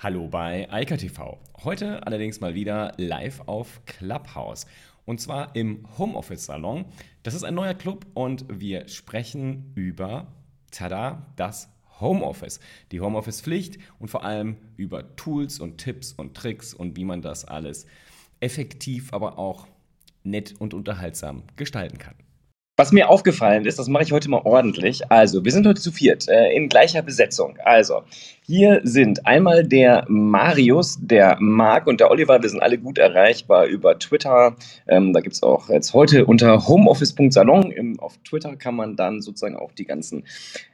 Hallo 0.00 0.28
bei 0.28 0.70
Eika 0.70 0.96
TV. 0.96 1.40
Heute 1.64 2.06
allerdings 2.06 2.38
mal 2.38 2.54
wieder 2.54 2.92
live 2.98 3.40
auf 3.46 3.84
Clubhouse. 3.84 4.64
Und 5.04 5.20
zwar 5.20 5.56
im 5.56 5.88
Homeoffice 5.98 6.46
Salon. 6.46 6.84
Das 7.24 7.34
ist 7.34 7.42
ein 7.42 7.56
neuer 7.56 7.74
Club 7.74 8.06
und 8.14 8.44
wir 8.48 8.86
sprechen 8.86 9.72
über, 9.74 10.28
tada, 10.70 11.26
das 11.34 11.68
Homeoffice. 11.98 12.60
Die 12.92 13.00
Homeoffice-Pflicht 13.00 13.80
und 13.98 14.06
vor 14.06 14.22
allem 14.22 14.58
über 14.76 15.16
Tools 15.16 15.58
und 15.58 15.78
Tipps 15.78 16.12
und 16.12 16.36
Tricks 16.36 16.74
und 16.74 16.96
wie 16.96 17.04
man 17.04 17.20
das 17.20 17.44
alles 17.44 17.84
effektiv, 18.38 19.12
aber 19.12 19.36
auch 19.36 19.66
nett 20.22 20.54
und 20.60 20.74
unterhaltsam 20.74 21.42
gestalten 21.56 21.98
kann. 21.98 22.14
Was 22.80 22.92
mir 22.92 23.10
aufgefallen 23.10 23.64
ist, 23.64 23.80
das 23.80 23.88
mache 23.88 24.04
ich 24.04 24.12
heute 24.12 24.30
mal 24.30 24.42
ordentlich. 24.44 25.10
Also, 25.10 25.44
wir 25.44 25.50
sind 25.50 25.66
heute 25.66 25.80
zu 25.80 25.90
viert 25.90 26.28
äh, 26.28 26.52
in 26.52 26.68
gleicher 26.68 27.02
Besetzung. 27.02 27.58
Also, 27.64 28.04
hier 28.46 28.82
sind 28.84 29.26
einmal 29.26 29.66
der 29.66 30.04
Marius, 30.06 30.96
der 31.00 31.36
Marc 31.40 31.88
und 31.88 31.98
der 31.98 32.08
Oliver. 32.08 32.40
Wir 32.40 32.48
sind 32.48 32.62
alle 32.62 32.78
gut 32.78 32.98
erreichbar 32.98 33.66
über 33.66 33.98
Twitter. 33.98 34.54
Ähm, 34.86 35.12
da 35.12 35.18
gibt 35.18 35.34
es 35.34 35.42
auch 35.42 35.68
jetzt 35.70 35.92
heute 35.92 36.24
unter 36.24 36.68
homeoffice.salon. 36.68 37.98
Auf 37.98 38.16
Twitter 38.18 38.54
kann 38.54 38.76
man 38.76 38.94
dann 38.94 39.22
sozusagen 39.22 39.56
auch 39.56 39.72
die 39.72 39.84
ganzen 39.84 40.22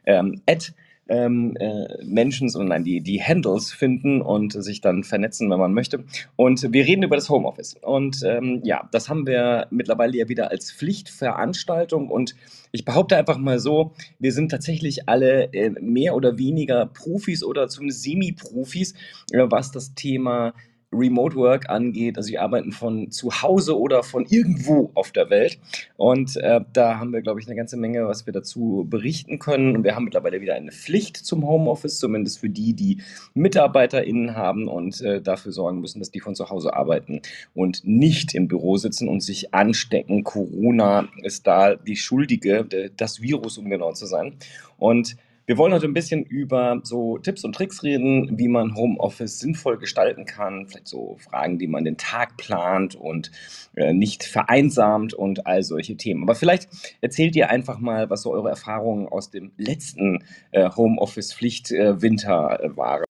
ähm, 0.05 0.43
Ad 0.47 0.75
ähm, 1.09 1.57
äh, 1.57 2.03
Menschen, 2.05 2.49
sondern 2.49 2.85
die, 2.85 3.01
die 3.01 3.23
Handles 3.23 3.73
finden 3.73 4.23
und 4.23 4.53
sich 4.53 4.81
dann 4.81 5.05
vernetzen, 5.05 5.51
wenn 5.51 5.59
man 5.59 5.75
möchte. 5.75 6.05
Und 6.37 6.73
wir 6.73 6.87
reden 6.87 7.03
über 7.03 7.17
das 7.17 7.29
Homeoffice. 7.29 7.77
Und 7.83 8.23
ähm, 8.25 8.61
ja, 8.65 8.89
das 8.93 9.09
haben 9.09 9.27
wir 9.27 9.67
mittlerweile 9.71 10.17
ja 10.17 10.29
wieder 10.29 10.51
als 10.51 10.73
Pflichtveranstaltung. 10.73 12.09
Und 12.09 12.35
ich 12.73 12.85
behaupte 12.85 13.17
einfach 13.17 13.39
mal 13.39 13.59
so, 13.59 13.93
wir 14.19 14.33
sind 14.33 14.51
tatsächlich 14.51 15.09
alle 15.09 15.53
äh, 15.53 15.71
mehr 15.81 16.15
oder 16.15 16.39
weniger 16.39 16.87
Profis 16.87 17.45
oder 17.45 17.69
zumindest 17.69 18.03
Semi-Profis, 18.03 18.95
äh, 19.33 19.45
was 19.49 19.71
das 19.71 19.95
Thema 19.95 20.55
Remote 20.95 21.37
Work 21.37 21.69
angeht. 21.69 22.17
Also, 22.17 22.31
wir 22.31 22.43
arbeiten 22.43 22.73
von 22.73 23.11
zu 23.11 23.43
Hause 23.43 23.79
oder 23.79 24.03
von 24.03 24.27
irgendwo 24.27 24.91
auf 24.95 25.13
der 25.13 25.31
Welt. 25.31 25.59
Und 25.97 26.37
äh, 26.37 26.61
da 26.73 26.99
haben 26.99 27.13
wir, 27.13 27.23
glaube 27.23 27.41
ich, 27.41 27.47
eine 27.47 27.57
ganze 27.57 27.77
Menge, 27.77 28.07
was 28.07 28.27
wir 28.27 28.33
dazu 28.33 28.87
berichten 28.89 29.39
können. 29.39 29.77
Und 29.77 29.85
wir 29.85 29.95
haben 29.95 30.05
mittlerweile 30.05 30.41
wieder 30.41 30.55
eine 30.55 30.73
Pflicht 30.73 31.17
zum 31.17 31.47
Homeoffice, 31.47 31.99
zumindest 31.99 32.39
für 32.39 32.49
die, 32.49 32.75
die 32.75 33.03
MitarbeiterInnen 33.35 34.35
haben 34.37 34.69
und 34.69 35.01
äh, 35.01 35.21
dafür 35.21 35.53
sorgen 35.53 35.81
müssen, 35.81 35.99
dass 35.99 36.11
die 36.11 36.21
von 36.21 36.35
zu 36.35 36.51
Hause 36.51 36.75
arbeiten 36.75 37.21
und 37.55 37.85
nicht 37.85 38.35
im 38.35 38.49
Büro 38.49 38.77
sitzen 38.77 39.09
und 39.09 39.23
sich 39.23 39.55
anstecken. 39.55 40.25
Corona 40.25 41.09
ist 41.23 41.47
da 41.47 41.75
die 41.75 41.97
Schuldige, 41.97 42.67
das 42.97 43.21
Virus, 43.21 43.59
um 43.59 43.69
genau 43.69 43.93
zu 43.93 44.07
sein. 44.07 44.35
Und 44.79 45.17
wir 45.47 45.59
wollen 45.59 45.73
heute 45.73 45.87
ein 45.87 45.95
bisschen 45.95 46.25
über 46.25 46.81
so 46.85 47.19
Tipps 47.19 47.45
und 47.45 47.55
Tricks 47.55 47.83
reden, 47.83 48.39
wie 48.39 48.49
man 48.49 48.75
Homeoffice 48.75 49.39
sinnvoll 49.39 49.79
gestalten 49.79 50.25
kann. 50.25 50.67
Vielleicht 50.69 50.89
so 50.89 51.17
Fragen, 51.19 51.61
wie 51.61 51.67
man 51.67 51.85
den 51.85 51.99
Tag 51.99 52.37
plant 52.37 52.95
und 52.95 53.31
äh, 53.77 53.93
nicht 53.93 54.25
vereinsamt 54.25 55.13
und 55.15 55.47
all 55.47 55.63
solche 55.63 55.97
Themen. 55.97 56.23
Aber 56.23 56.35
vielleicht 56.35 56.69
erzählt 57.01 57.37
ihr 57.37 57.51
einfach 57.51 57.79
mal, 57.79 58.09
was 58.11 58.23
so 58.23 58.33
eure 58.33 58.49
Erfahrungen 58.49 59.09
aus 59.09 59.31
dem 59.31 59.53
letzten 59.59 60.25
äh, 60.53 60.71
Homeoffice-Pflicht-Winter 60.71 62.61
äh, 62.63 62.77
waren. 62.77 63.05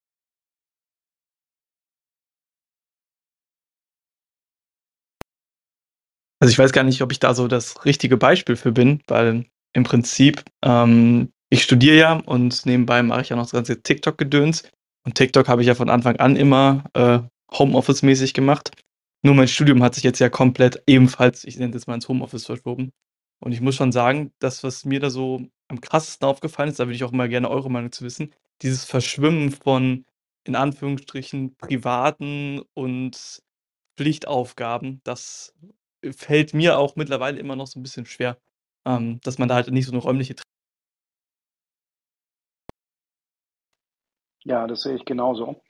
Also 6.41 6.51
ich 6.53 6.59
weiß 6.59 6.73
gar 6.73 6.85
nicht, 6.85 7.01
ob 7.01 7.13
ich 7.13 7.21
da 7.21 7.33
so 7.33 7.49
das 7.49 7.85
richtige 7.85 8.17
Beispiel 8.17 8.57
für 8.57 8.73
bin, 8.73 9.01
weil 9.07 9.47
im 9.73 9.85
Prinzip 9.85 10.45
ähm, 10.63 11.33
ich 11.55 11.63
studiere 11.63 11.97
ja 11.97 12.13
und 12.15 12.67
nebenbei 12.67 13.01
mache 13.05 13.21
ich 13.21 13.29
ja 13.29 13.37
noch 13.37 13.45
das 13.45 13.53
ganze 13.53 13.81
TikTok-Gedöns. 13.81 14.69
Und 15.07 15.15
TikTok 15.15 15.47
habe 15.47 15.63
ich 15.63 15.69
ja 15.69 15.77
von 15.77 15.89
Anfang 15.89 16.17
an 16.17 16.35
immer 16.35 16.85
äh, 16.95 17.21
Homeoffice-mäßig 17.57 18.35
gemacht. 18.35 18.73
Nur 19.23 19.37
mein 19.37 19.47
Studium 19.47 19.81
hat 19.81 19.95
sich 19.95 20.03
jetzt 20.03 20.19
ja 20.19 20.29
komplett 20.29 20.83
ebenfalls, 20.89 21.45
ich 21.45 21.57
nenne 21.57 21.73
das 21.73 21.87
mal 21.87 21.95
ins 21.95 22.09
Homeoffice 22.09 22.45
verschoben. 22.45 22.91
Und 23.41 23.53
ich 23.53 23.61
muss 23.61 23.77
schon 23.77 23.93
sagen, 23.93 24.33
das, 24.41 24.65
was 24.65 24.85
mir 24.85 24.99
da 24.99 25.11
so 25.11 25.47
am 25.69 25.81
krassesten 25.81 26.27
aufgefallen 26.27 26.71
ist, 26.71 26.81
da 26.81 26.87
würde 26.87 26.97
ich 26.97 27.05
auch 27.05 27.13
mal 27.13 27.29
gerne 27.29 27.49
eure 27.49 27.71
Meinung 27.71 27.93
zu 27.93 28.05
wissen, 28.05 28.33
dieses 28.63 28.85
Verschwimmen 28.85 29.53
von, 29.53 30.05
in 30.45 30.57
Anführungsstrichen, 30.57 31.55
privaten 31.57 32.63
und 32.75 33.43
Pflichtaufgaben, 33.97 35.03
das 35.05 35.55
fällt 36.11 36.53
mir 36.53 36.79
auch 36.79 36.97
mittlerweile 36.97 37.39
immer 37.39 37.55
noch 37.55 37.69
so 37.69 37.79
ein 37.79 37.85
bisschen 37.85 38.07
schwer, 38.07 38.39
ähm, 38.85 39.21
dass 39.23 39.39
man 39.39 39.49
da 39.49 39.55
halt 39.55 39.71
nicht 39.71 39.87
so 39.87 39.93
eine 39.93 40.03
räumliche 40.03 40.35
Ja, 44.45 44.67
das 44.67 44.83
sehe 44.83 44.95
ich 44.95 45.05
genauso. 45.05 45.63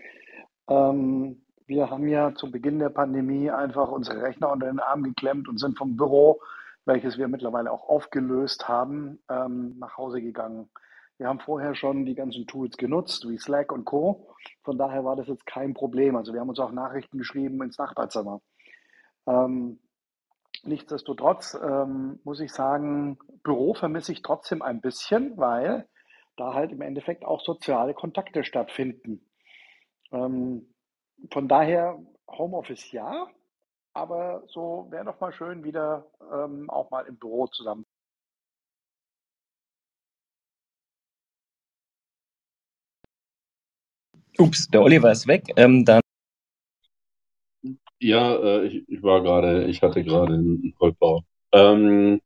Ähm, 0.68 1.42
wir 1.66 1.90
haben 1.90 2.08
ja 2.08 2.34
zu 2.34 2.50
Beginn 2.50 2.80
der 2.80 2.90
Pandemie 2.90 3.50
einfach 3.50 3.88
unsere 3.90 4.22
Rechner 4.22 4.50
unter 4.50 4.66
den 4.66 4.80
Arm 4.80 5.02
geklemmt 5.02 5.48
und 5.48 5.58
sind 5.58 5.78
vom 5.78 5.96
Büro, 5.96 6.40
welches 6.84 7.16
wir 7.16 7.28
mittlerweile 7.28 7.70
auch 7.70 7.88
aufgelöst 7.88 8.68
haben, 8.68 9.20
ähm, 9.30 9.78
nach 9.78 9.96
Hause 9.96 10.20
gegangen. 10.20 10.68
Wir 11.16 11.28
haben 11.28 11.38
vorher 11.38 11.76
schon 11.76 12.04
die 12.04 12.16
ganzen 12.16 12.46
Tools 12.46 12.76
genutzt, 12.76 13.28
wie 13.28 13.38
Slack 13.38 13.70
und 13.70 13.84
Co. 13.84 14.26
Von 14.64 14.76
daher 14.76 15.04
war 15.04 15.14
das 15.14 15.28
jetzt 15.28 15.46
kein 15.46 15.72
Problem. 15.72 16.16
Also 16.16 16.32
wir 16.32 16.40
haben 16.40 16.48
uns 16.48 16.58
auch 16.58 16.72
Nachrichten 16.72 17.18
geschrieben 17.18 17.62
ins 17.62 17.78
Nachbarzimmer. 17.78 18.40
Ähm, 19.26 19.78
nichtsdestotrotz 20.64 21.56
ähm, 21.62 22.18
muss 22.24 22.40
ich 22.40 22.52
sagen, 22.52 23.18
Büro 23.44 23.74
vermisse 23.74 24.10
ich 24.10 24.22
trotzdem 24.22 24.60
ein 24.60 24.80
bisschen, 24.80 25.36
weil 25.36 25.86
da 26.36 26.54
halt 26.54 26.72
im 26.72 26.80
Endeffekt 26.80 27.24
auch 27.24 27.40
soziale 27.40 27.94
Kontakte 27.94 28.44
stattfinden. 28.44 29.20
Ähm, 30.12 30.74
von 31.30 31.48
daher 31.48 31.98
Homeoffice 32.28 32.90
ja, 32.92 33.28
aber 33.92 34.42
so 34.48 34.86
wäre 34.90 35.04
doch 35.04 35.20
mal 35.20 35.32
schön 35.32 35.64
wieder 35.64 36.06
ähm, 36.32 36.68
auch 36.70 36.90
mal 36.90 37.06
im 37.06 37.16
Büro 37.16 37.46
zusammen. 37.46 37.86
Ups, 44.38 44.66
der 44.68 44.82
Oliver 44.82 45.12
ist 45.12 45.28
weg. 45.28 45.44
Ähm, 45.56 45.84
dann 45.84 46.00
ja, 48.00 48.34
äh, 48.36 48.66
ich, 48.66 48.88
ich, 48.88 49.02
war 49.02 49.22
gerade, 49.22 49.64
ich 49.66 49.80
hatte 49.82 50.04
gerade 50.04 50.34
einen 50.34 50.74
Vollbau. 50.78 51.22
Ähm, 51.52 52.20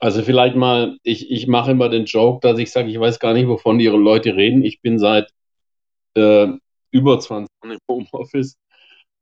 also 0.00 0.22
vielleicht 0.22 0.56
mal, 0.56 0.98
ich, 1.02 1.30
ich 1.30 1.46
mache 1.46 1.70
immer 1.72 1.88
den 1.88 2.04
Joke, 2.06 2.40
dass 2.46 2.58
ich 2.58 2.70
sage, 2.72 2.90
ich 2.90 2.98
weiß 2.98 3.18
gar 3.18 3.32
nicht, 3.34 3.48
wovon 3.48 3.80
ihre 3.80 3.96
Leute 3.96 4.36
reden. 4.36 4.64
Ich 4.64 4.80
bin 4.80 4.98
seit 4.98 5.30
äh, 6.14 6.48
über 6.90 7.20
20 7.20 7.50
Jahren 7.62 7.72
im 7.76 7.80
Homeoffice. 7.88 8.58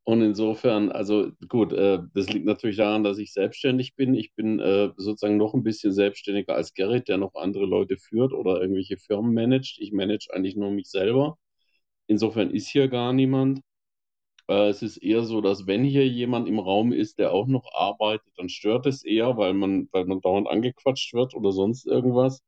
Und 0.04 0.22
insofern, 0.22 0.92
also 0.92 1.30
gut, 1.48 1.72
äh, 1.72 1.98
das 2.14 2.28
liegt 2.30 2.44
natürlich 2.46 2.76
daran, 2.76 3.04
dass 3.04 3.18
ich 3.18 3.32
selbstständig 3.32 3.94
bin. 3.96 4.14
Ich 4.14 4.34
bin 4.34 4.60
äh, 4.60 4.90
sozusagen 4.98 5.38
noch 5.38 5.54
ein 5.54 5.62
bisschen 5.62 5.92
selbstständiger 5.92 6.54
als 6.54 6.74
Gerrit, 6.74 7.08
der 7.08 7.16
noch 7.18 7.34
andere 7.34 7.64
Leute 7.64 7.96
führt 7.96 8.32
oder 8.34 8.60
irgendwelche 8.60 8.98
Firmen 8.98 9.32
managt. 9.34 9.78
Ich 9.80 9.92
manage 9.92 10.28
eigentlich 10.32 10.56
nur 10.56 10.70
mich 10.70 10.90
selber. 10.90 11.38
Insofern 12.06 12.50
ist 12.50 12.68
hier 12.68 12.88
gar 12.88 13.12
niemand. 13.14 13.60
Äh, 14.48 14.68
es 14.68 14.82
ist 14.82 14.96
eher 14.98 15.22
so, 15.24 15.40
dass 15.40 15.66
wenn 15.66 15.84
hier 15.84 16.06
jemand 16.08 16.48
im 16.48 16.58
Raum 16.58 16.92
ist, 16.92 17.18
der 17.18 17.32
auch 17.32 17.46
noch 17.46 17.66
arbeitet, 17.74 18.32
dann 18.36 18.48
stört 18.48 18.86
es 18.86 19.04
eher, 19.04 19.36
weil 19.36 19.54
man, 19.54 19.88
weil 19.92 20.04
man 20.06 20.20
dauernd 20.20 20.48
angequatscht 20.48 21.14
wird 21.14 21.34
oder 21.34 21.52
sonst 21.52 21.86
irgendwas. 21.86 22.42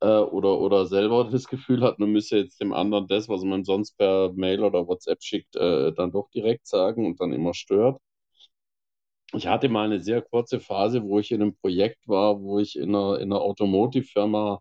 Äh, 0.00 0.06
oder, 0.18 0.58
oder 0.60 0.86
selber 0.86 1.24
das 1.32 1.48
Gefühl 1.48 1.82
hat, 1.82 1.98
man 1.98 2.10
müsse 2.12 2.38
jetzt 2.38 2.60
dem 2.60 2.72
anderen 2.74 3.08
das, 3.08 3.28
was 3.28 3.44
man 3.44 3.64
sonst 3.64 3.96
per 3.98 4.32
Mail 4.34 4.62
oder 4.64 4.86
WhatsApp 4.88 5.22
schickt, 5.22 5.56
äh, 5.56 5.92
dann 5.94 6.12
doch 6.12 6.30
direkt 6.30 6.66
sagen 6.66 7.06
und 7.06 7.20
dann 7.20 7.32
immer 7.32 7.54
stört. 7.54 8.00
Ich 9.34 9.46
hatte 9.46 9.68
mal 9.68 9.84
eine 9.86 10.00
sehr 10.00 10.22
kurze 10.22 10.60
Phase, 10.60 11.02
wo 11.04 11.18
ich 11.18 11.30
in 11.32 11.40
einem 11.42 11.54
Projekt 11.56 12.06
war, 12.08 12.40
wo 12.40 12.58
ich 12.58 12.76
in 12.76 12.94
einer, 12.94 13.18
in 13.18 13.32
einer 13.32 13.40
Automotive-Firma 13.42 14.60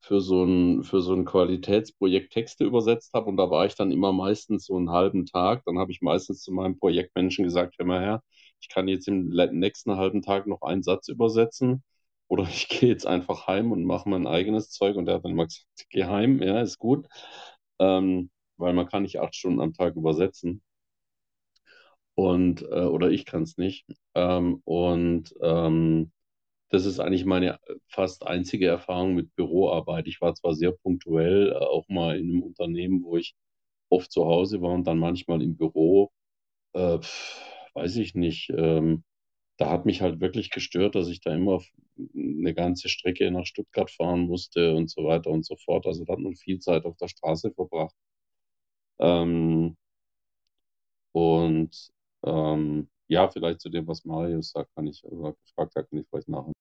für 0.00 0.20
so 0.20 0.44
ein, 0.44 0.82
für 0.84 1.02
so 1.02 1.14
ein 1.14 1.24
Qualitätsprojekt 1.24 2.32
Texte 2.32 2.64
übersetzt 2.64 3.12
habe. 3.14 3.26
Und 3.28 3.36
da 3.36 3.50
war 3.50 3.66
ich 3.66 3.74
dann 3.74 3.92
immer 3.92 4.12
meistens 4.12 4.66
so 4.66 4.76
einen 4.76 4.90
halben 4.90 5.26
Tag. 5.26 5.62
Dann 5.66 5.78
habe 5.78 5.92
ich 5.92 6.00
meistens 6.02 6.42
zu 6.42 6.52
meinem 6.52 6.78
Projektmenschen 6.78 7.44
gesagt, 7.44 7.76
hör 7.78 7.86
mal 7.86 8.00
her, 8.00 8.22
ich 8.60 8.68
kann 8.68 8.88
jetzt 8.88 9.08
im 9.08 9.28
nächsten 9.30 9.96
halben 9.96 10.22
Tag 10.22 10.46
noch 10.46 10.62
einen 10.62 10.82
Satz 10.82 11.08
übersetzen. 11.08 11.82
Oder 12.28 12.44
ich 12.44 12.68
gehe 12.68 12.88
jetzt 12.88 13.06
einfach 13.06 13.46
heim 13.46 13.72
und 13.72 13.84
mache 13.84 14.08
mein 14.08 14.26
eigenes 14.26 14.70
Zeug. 14.70 14.96
Und 14.96 15.06
der 15.06 15.16
hat 15.16 15.24
dann 15.24 15.32
immer 15.32 15.46
gesagt, 15.46 15.66
geh 15.90 16.04
heim, 16.04 16.42
ja, 16.42 16.60
ist 16.62 16.78
gut, 16.78 17.06
ähm, 17.78 18.30
weil 18.56 18.72
man 18.74 18.88
kann 18.88 19.02
nicht 19.02 19.20
acht 19.20 19.34
Stunden 19.36 19.60
am 19.60 19.74
Tag 19.74 19.96
übersetzen. 19.96 20.62
Und 22.14 22.62
äh, 22.62 22.66
oder 22.84 23.10
ich 23.10 23.24
kann 23.24 23.42
es 23.44 23.56
nicht. 23.56 23.86
Ähm, 24.14 24.60
und 24.64 25.34
ähm, 25.42 26.12
das 26.70 26.86
ist 26.86 27.00
eigentlich 27.00 27.24
meine 27.24 27.54
äh, 27.66 27.76
fast 27.88 28.26
einzige 28.26 28.66
Erfahrung 28.68 29.14
mit 29.14 29.34
Büroarbeit. 29.36 30.06
Ich 30.08 30.20
war 30.20 30.34
zwar 30.34 30.54
sehr 30.54 30.72
punktuell, 30.72 31.52
äh, 31.52 31.54
auch 31.56 31.88
mal 31.88 32.18
in 32.18 32.30
einem 32.30 32.42
Unternehmen, 32.42 33.02
wo 33.04 33.16
ich 33.16 33.34
oft 33.90 34.12
zu 34.12 34.24
Hause 34.26 34.62
war 34.62 34.72
und 34.74 34.86
dann 34.86 34.98
manchmal 34.98 35.42
im 35.42 35.56
Büro. 35.56 36.12
Äh, 36.74 36.98
weiß 37.74 37.96
ich 37.96 38.14
nicht. 38.14 38.50
Ähm, 38.56 39.04
da 39.58 39.70
hat 39.70 39.86
mich 39.86 40.02
halt 40.02 40.20
wirklich 40.20 40.50
gestört, 40.50 40.94
dass 40.96 41.08
ich 41.08 41.20
da 41.22 41.34
immer 41.34 41.60
eine 42.16 42.54
ganze 42.54 42.88
Strecke 42.88 43.30
nach 43.32 43.46
Stuttgart 43.46 43.90
fahren 43.90 44.22
musste 44.22 44.74
und 44.74 44.90
so 44.90 45.04
weiter 45.04 45.30
und 45.30 45.46
so 45.46 45.56
fort. 45.56 45.86
Also 45.86 46.04
da 46.04 46.14
hat 46.14 46.20
man 46.20 46.36
viel 46.36 46.58
Zeit 46.60 46.84
auf 46.86 46.96
der 46.98 47.08
Straße 47.08 47.52
verbracht. 47.52 47.94
Ähm, 48.98 49.76
und 51.12 51.90
ähm, 52.24 52.88
ja, 53.08 53.28
vielleicht 53.28 53.60
zu 53.60 53.68
dem, 53.70 53.86
was 53.86 54.04
Marius 54.04 54.50
sagt, 54.52 54.74
kann 54.74 54.86
ich, 54.86 55.02
oder 55.04 55.34
gefragt 55.44 55.74
hat, 55.76 55.88
kann 55.90 55.98
ich 56.00 56.06
vielleicht 56.08 56.28
nachher. 56.28 56.52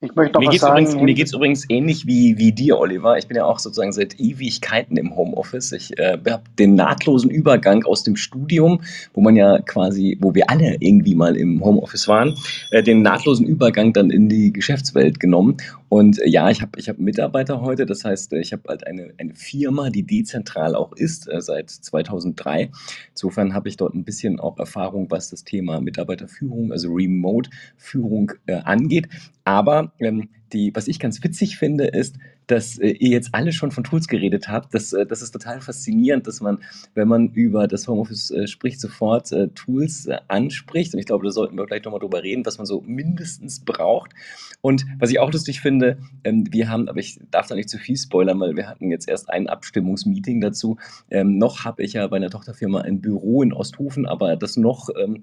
Ich 0.00 0.14
möchte 0.14 0.34
noch 0.34 0.40
mir 0.42 0.48
was 0.48 0.60
sagen. 0.60 0.84
Übrigens, 0.84 1.02
mir 1.02 1.14
geht 1.14 1.26
es 1.26 1.32
übrigens 1.32 1.66
ähnlich 1.68 2.06
wie, 2.06 2.38
wie 2.38 2.52
dir, 2.52 2.78
Oliver. 2.78 3.18
Ich 3.18 3.26
bin 3.26 3.36
ja 3.36 3.44
auch 3.44 3.58
sozusagen 3.58 3.90
seit 3.90 4.20
Ewigkeiten 4.20 4.96
im 4.96 5.16
Homeoffice. 5.16 5.72
Ich 5.72 5.98
äh, 5.98 6.16
habe 6.30 6.44
den 6.56 6.76
nahtlosen 6.76 7.30
Übergang 7.30 7.84
aus 7.84 8.04
dem 8.04 8.14
Studium, 8.14 8.82
wo 9.12 9.20
man 9.20 9.34
ja 9.34 9.58
quasi, 9.58 10.16
wo 10.20 10.36
wir 10.36 10.48
alle 10.50 10.76
irgendwie 10.78 11.16
mal 11.16 11.36
im 11.36 11.64
Homeoffice 11.64 12.06
waren, 12.06 12.36
äh, 12.70 12.80
den 12.80 13.02
nahtlosen 13.02 13.44
Übergang 13.44 13.92
dann 13.92 14.10
in 14.10 14.28
die 14.28 14.52
Geschäftswelt 14.52 15.18
genommen. 15.18 15.56
Und 15.88 16.20
äh, 16.20 16.28
ja, 16.28 16.50
ich 16.50 16.60
habe 16.60 16.78
ich 16.78 16.88
hab 16.88 16.98
Mitarbeiter 16.98 17.60
heute. 17.60 17.86
Das 17.86 18.04
heißt, 18.04 18.32
äh, 18.32 18.40
ich 18.40 18.52
habe 18.52 18.62
halt 18.68 18.86
eine, 18.86 19.12
eine 19.18 19.34
Firma, 19.34 19.90
die 19.90 20.02
dezentral 20.04 20.74
auch 20.74 20.92
ist, 20.92 21.28
äh, 21.30 21.40
seit 21.40 21.70
2003. 21.70 22.70
Insofern 23.10 23.54
habe 23.54 23.68
ich 23.68 23.76
dort 23.76 23.94
ein 23.94 24.04
bisschen 24.04 24.40
auch 24.40 24.58
Erfahrung, 24.58 25.10
was 25.10 25.30
das 25.30 25.44
Thema 25.44 25.80
Mitarbeiterführung, 25.80 26.72
also 26.72 26.92
Remote-Führung 26.92 28.32
äh, 28.46 28.56
angeht. 28.56 29.08
Aber 29.44 29.92
ähm, 29.98 30.28
die, 30.52 30.74
was 30.74 30.88
ich 30.88 30.98
ganz 30.98 31.22
witzig 31.22 31.56
finde, 31.56 31.86
ist, 31.86 32.16
dass 32.48 32.78
äh, 32.78 32.88
ihr 32.88 33.10
jetzt 33.10 33.30
alle 33.32 33.52
schon 33.52 33.70
von 33.70 33.84
Tools 33.84 34.08
geredet 34.08 34.48
habt. 34.48 34.74
Das, 34.74 34.92
äh, 34.92 35.06
das 35.06 35.22
ist 35.22 35.30
total 35.30 35.60
faszinierend, 35.60 36.26
dass 36.26 36.40
man, 36.40 36.58
wenn 36.94 37.06
man 37.06 37.28
über 37.28 37.68
das 37.68 37.86
Homeoffice 37.86 38.30
äh, 38.30 38.46
spricht, 38.46 38.80
sofort 38.80 39.30
äh, 39.32 39.48
Tools 39.48 40.06
äh, 40.06 40.16
anspricht. 40.26 40.94
Und 40.94 41.00
ich 41.00 41.06
glaube, 41.06 41.24
da 41.24 41.30
sollten 41.30 41.56
wir 41.56 41.66
gleich 41.66 41.84
nochmal 41.84 42.00
drüber 42.00 42.22
reden, 42.22 42.44
was 42.44 42.58
man 42.58 42.66
so 42.66 42.80
mindestens 42.80 43.60
braucht. 43.60 44.12
Und 44.60 44.86
was 44.98 45.10
ich 45.10 45.20
auch 45.20 45.30
lustig 45.30 45.60
finde, 45.60 45.98
ähm, 46.24 46.44
wir 46.50 46.68
haben, 46.68 46.88
aber 46.88 46.98
ich 46.98 47.20
darf 47.30 47.46
da 47.46 47.54
nicht 47.54 47.68
zu 47.68 47.78
viel 47.78 47.96
spoilern, 47.96 48.40
weil 48.40 48.56
wir 48.56 48.66
hatten 48.66 48.90
jetzt 48.90 49.08
erst 49.08 49.30
ein 49.30 49.46
Abstimmungsmeeting 49.48 50.40
dazu. 50.40 50.78
Ähm, 51.10 51.38
noch 51.38 51.64
habe 51.64 51.82
ich 51.82 51.92
ja 51.92 52.06
bei 52.08 52.16
einer 52.16 52.30
Tochterfirma 52.30 52.80
ein 52.80 53.00
Büro 53.00 53.42
in 53.42 53.52
Osthofen, 53.52 54.06
aber 54.06 54.36
das 54.36 54.56
noch 54.56 54.88
ähm, 54.98 55.22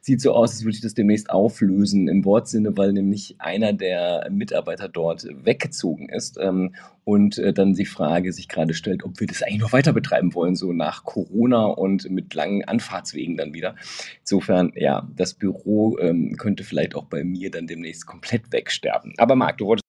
sieht 0.00 0.20
so 0.20 0.32
aus, 0.32 0.52
als 0.52 0.64
würde 0.64 0.76
ich 0.76 0.80
das 0.80 0.94
demnächst 0.94 1.30
auflösen 1.30 2.08
im 2.08 2.24
Wortsinne, 2.24 2.76
weil 2.76 2.92
nämlich 2.92 3.36
einer 3.38 3.72
der 3.72 4.28
Mitarbeiter 4.30 4.88
dort 4.88 5.26
weggezogen 5.44 6.08
ist. 6.08 6.38
Ähm, 6.40 6.61
und 7.04 7.38
äh, 7.38 7.52
dann 7.52 7.74
die 7.74 7.86
Frage 7.86 8.32
sich 8.32 8.48
gerade 8.48 8.74
stellt, 8.74 9.04
ob 9.04 9.20
wir 9.20 9.26
das 9.26 9.42
eigentlich 9.42 9.60
noch 9.60 9.72
weiter 9.72 9.92
betreiben 9.92 10.34
wollen, 10.34 10.54
so 10.54 10.72
nach 10.72 11.04
Corona 11.04 11.66
und 11.66 12.08
mit 12.10 12.34
langen 12.34 12.64
Anfahrtswegen 12.64 13.36
dann 13.36 13.54
wieder. 13.54 13.74
Insofern, 14.20 14.72
ja, 14.76 15.08
das 15.14 15.34
Büro 15.34 15.98
ähm, 15.98 16.36
könnte 16.38 16.64
vielleicht 16.64 16.94
auch 16.94 17.04
bei 17.04 17.24
mir 17.24 17.50
dann 17.50 17.66
demnächst 17.66 18.06
komplett 18.06 18.52
wegsterben. 18.52 19.14
Aber 19.18 19.34
Marc, 19.34 19.58
du 19.58 19.66
wolltest. 19.66 19.82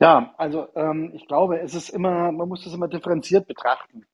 Ja, 0.00 0.34
also 0.38 0.68
ähm, 0.76 1.12
ich 1.14 1.26
glaube, 1.26 1.60
es 1.60 1.74
ist 1.74 1.90
immer, 1.90 2.32
man 2.32 2.48
muss 2.48 2.64
das 2.64 2.74
immer 2.74 2.88
differenziert 2.88 3.46
betrachten. 3.46 4.06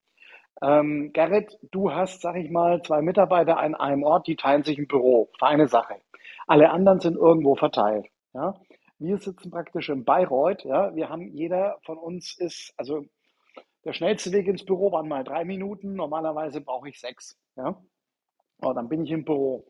Ähm, 0.62 1.12
Gerrit, 1.12 1.58
du 1.70 1.92
hast, 1.92 2.22
sag 2.22 2.36
ich 2.36 2.50
mal, 2.50 2.82
zwei 2.82 3.02
Mitarbeiter 3.02 3.58
an 3.58 3.74
einem 3.74 4.02
Ort, 4.02 4.26
die 4.26 4.36
teilen 4.36 4.64
sich 4.64 4.78
ein 4.78 4.88
Büro. 4.88 5.30
Feine 5.38 5.68
Sache. 5.68 5.96
Alle 6.46 6.70
anderen 6.70 7.00
sind 7.00 7.16
irgendwo 7.16 7.56
verteilt. 7.56 8.06
Ja? 8.32 8.54
Wir 8.98 9.18
sitzen 9.18 9.50
praktisch 9.50 9.88
in 9.88 10.04
Bayreuth. 10.04 10.64
Ja, 10.64 10.94
wir 10.94 11.08
haben 11.08 11.28
jeder 11.32 11.78
von 11.82 11.98
uns 11.98 12.36
ist, 12.38 12.72
also 12.76 13.04
der 13.84 13.92
schnellste 13.92 14.32
Weg 14.32 14.46
ins 14.48 14.64
Büro 14.64 14.90
waren 14.92 15.08
mal 15.08 15.24
drei 15.24 15.44
Minuten. 15.44 15.94
Normalerweise 15.94 16.60
brauche 16.60 16.88
ich 16.88 17.00
sechs. 17.00 17.38
Ja, 17.56 17.80
oh, 18.62 18.72
dann 18.72 18.88
bin 18.88 19.04
ich 19.04 19.10
im 19.10 19.24
Büro. 19.24 19.66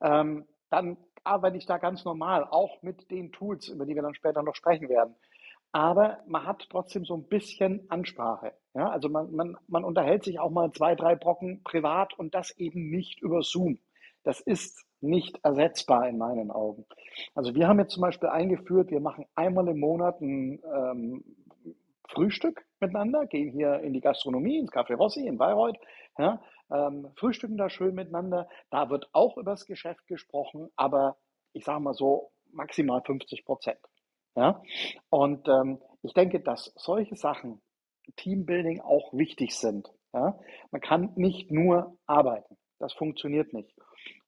Ähm, 0.00 0.46
dann 0.70 0.96
arbeite 1.24 1.56
ich 1.56 1.66
da 1.66 1.78
ganz 1.78 2.04
normal, 2.04 2.44
auch 2.44 2.82
mit 2.82 3.10
den 3.10 3.32
Tools, 3.32 3.68
über 3.68 3.86
die 3.86 3.94
wir 3.94 4.02
dann 4.02 4.14
später 4.14 4.42
noch 4.42 4.54
sprechen 4.54 4.88
werden. 4.88 5.16
Aber 5.72 6.20
man 6.26 6.46
hat 6.46 6.68
trotzdem 6.70 7.04
so 7.04 7.14
ein 7.14 7.24
bisschen 7.24 7.90
Ansprache. 7.90 8.52
Ja, 8.74 8.88
also 8.88 9.08
man, 9.08 9.32
man, 9.34 9.56
man 9.68 9.84
unterhält 9.84 10.24
sich 10.24 10.38
auch 10.38 10.50
mal 10.50 10.70
zwei, 10.72 10.94
drei 10.94 11.16
Brocken 11.16 11.62
privat 11.64 12.18
und 12.18 12.34
das 12.34 12.50
eben 12.56 12.88
nicht 12.88 13.20
über 13.20 13.42
Zoom. 13.42 13.78
Das 14.22 14.40
ist 14.40 14.85
nicht 15.06 15.38
ersetzbar 15.42 16.08
in 16.08 16.18
meinen 16.18 16.50
Augen. 16.50 16.86
Also 17.34 17.54
wir 17.54 17.68
haben 17.68 17.78
jetzt 17.78 17.94
zum 17.94 18.02
Beispiel 18.02 18.28
eingeführt, 18.28 18.90
wir 18.90 19.00
machen 19.00 19.26
einmal 19.34 19.68
im 19.68 19.80
Monat 19.80 20.20
ein 20.20 20.60
ähm, 20.74 21.24
Frühstück 22.08 22.64
miteinander, 22.80 23.26
gehen 23.26 23.50
hier 23.50 23.80
in 23.80 23.92
die 23.92 24.00
Gastronomie, 24.00 24.58
ins 24.58 24.70
Café 24.70 24.94
Rossi 24.96 25.26
in 25.26 25.38
Bayreuth, 25.38 25.78
ja, 26.18 26.40
ähm, 26.70 27.10
frühstücken 27.16 27.56
da 27.56 27.68
schön 27.68 27.94
miteinander. 27.94 28.48
Da 28.70 28.90
wird 28.90 29.08
auch 29.12 29.36
über 29.36 29.50
das 29.50 29.66
Geschäft 29.66 30.06
gesprochen, 30.06 30.70
aber 30.76 31.16
ich 31.52 31.64
sage 31.64 31.80
mal 31.80 31.94
so 31.94 32.32
maximal 32.52 33.02
50 33.02 33.44
Prozent. 33.44 33.80
Ja? 34.34 34.62
Und 35.10 35.48
ähm, 35.48 35.80
ich 36.02 36.12
denke, 36.12 36.40
dass 36.40 36.72
solche 36.76 37.16
Sachen, 37.16 37.60
Teambuilding 38.16 38.80
auch 38.80 39.12
wichtig 39.12 39.56
sind. 39.56 39.88
Ja? 40.12 40.38
Man 40.70 40.80
kann 40.80 41.12
nicht 41.16 41.50
nur 41.50 41.96
arbeiten. 42.06 42.56
Das 42.78 42.92
funktioniert 42.92 43.52
nicht. 43.52 43.74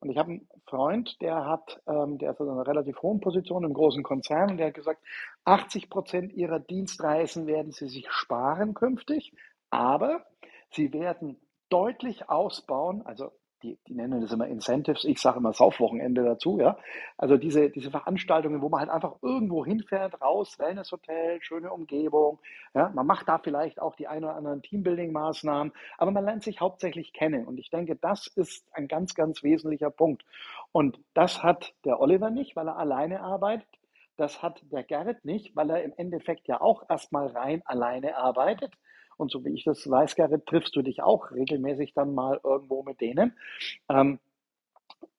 Und 0.00 0.10
ich 0.10 0.18
habe 0.18 0.30
einen 0.30 0.48
Freund, 0.66 1.20
der 1.20 1.44
hat, 1.44 1.82
ähm, 1.86 2.18
der 2.18 2.32
ist 2.32 2.40
in 2.40 2.48
einer 2.48 2.66
relativ 2.66 3.02
hohen 3.02 3.20
Position 3.20 3.64
im 3.64 3.74
großen 3.74 4.02
Konzern 4.02 4.52
und 4.52 4.56
der 4.58 4.68
hat 4.68 4.74
gesagt, 4.74 5.02
80 5.44 5.90
Prozent 5.90 6.32
ihrer 6.32 6.60
Dienstreisen 6.60 7.46
werden 7.46 7.72
sie 7.72 7.88
sich 7.88 8.06
sparen 8.10 8.74
künftig, 8.74 9.32
aber 9.70 10.24
sie 10.70 10.92
werden 10.92 11.40
deutlich 11.68 12.28
ausbauen, 12.28 13.02
also 13.04 13.32
die, 13.62 13.78
die 13.86 13.94
nennen 13.94 14.20
das 14.20 14.32
immer 14.32 14.46
Incentives, 14.46 15.04
ich 15.04 15.20
sage 15.20 15.38
immer 15.38 15.52
Saufwochenende 15.52 16.24
dazu, 16.24 16.58
ja. 16.58 16.76
Also 17.16 17.36
diese, 17.36 17.70
diese 17.70 17.90
Veranstaltungen, 17.90 18.62
wo 18.62 18.68
man 18.68 18.80
halt 18.80 18.90
einfach 18.90 19.16
irgendwo 19.22 19.64
hinfährt, 19.64 20.20
raus, 20.20 20.58
Wellnesshotel, 20.58 21.40
schöne 21.42 21.72
Umgebung, 21.72 22.38
ja. 22.74 22.90
Man 22.94 23.06
macht 23.06 23.28
da 23.28 23.38
vielleicht 23.38 23.80
auch 23.80 23.96
die 23.96 24.08
ein 24.08 24.24
oder 24.24 24.36
anderen 24.36 24.62
Teambuilding-Maßnahmen, 24.62 25.72
aber 25.96 26.10
man 26.10 26.24
lernt 26.24 26.42
sich 26.42 26.60
hauptsächlich 26.60 27.12
kennen. 27.12 27.46
Und 27.46 27.58
ich 27.58 27.70
denke, 27.70 27.96
das 27.96 28.26
ist 28.26 28.66
ein 28.72 28.88
ganz, 28.88 29.14
ganz 29.14 29.42
wesentlicher 29.42 29.90
Punkt. 29.90 30.24
Und 30.72 31.00
das 31.14 31.42
hat 31.42 31.74
der 31.84 32.00
Oliver 32.00 32.30
nicht, 32.30 32.56
weil 32.56 32.68
er 32.68 32.76
alleine 32.76 33.22
arbeitet. 33.22 33.68
Das 34.16 34.42
hat 34.42 34.60
der 34.72 34.82
Gerrit 34.82 35.24
nicht, 35.24 35.54
weil 35.54 35.70
er 35.70 35.84
im 35.84 35.92
Endeffekt 35.96 36.48
ja 36.48 36.60
auch 36.60 36.82
erstmal 36.90 37.28
rein 37.28 37.62
alleine 37.64 38.16
arbeitet. 38.16 38.74
Und 39.18 39.30
so 39.30 39.44
wie 39.44 39.50
ich 39.50 39.64
das 39.64 39.88
weiß, 39.90 40.16
Gerrit, 40.16 40.46
triffst 40.46 40.74
du 40.76 40.82
dich 40.82 41.02
auch 41.02 41.32
regelmäßig 41.32 41.92
dann 41.92 42.14
mal 42.14 42.40
irgendwo 42.42 42.82
mit 42.82 43.00
denen. 43.00 43.36
Ähm, 43.90 44.18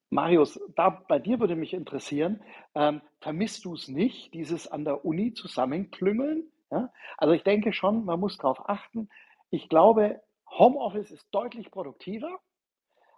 Marius, 0.09 0.59
da 0.75 0.89
bei 0.89 1.19
dir 1.19 1.39
würde 1.39 1.55
mich 1.55 1.73
interessieren, 1.73 2.41
ähm, 2.73 3.01
vermisst 3.19 3.65
du 3.65 3.75
es 3.75 3.87
nicht, 3.87 4.33
dieses 4.33 4.67
an 4.67 4.85
der 4.85 5.05
Uni 5.05 5.33
zusammenklüngeln? 5.33 6.51
Ja? 6.71 6.91
Also 7.17 7.33
ich 7.33 7.43
denke 7.43 7.73
schon, 7.73 8.05
man 8.05 8.19
muss 8.19 8.37
darauf 8.37 8.67
achten. 8.67 9.09
Ich 9.51 9.69
glaube, 9.69 10.21
Homeoffice 10.49 11.11
ist 11.11 11.27
deutlich 11.31 11.69
produktiver, 11.69 12.39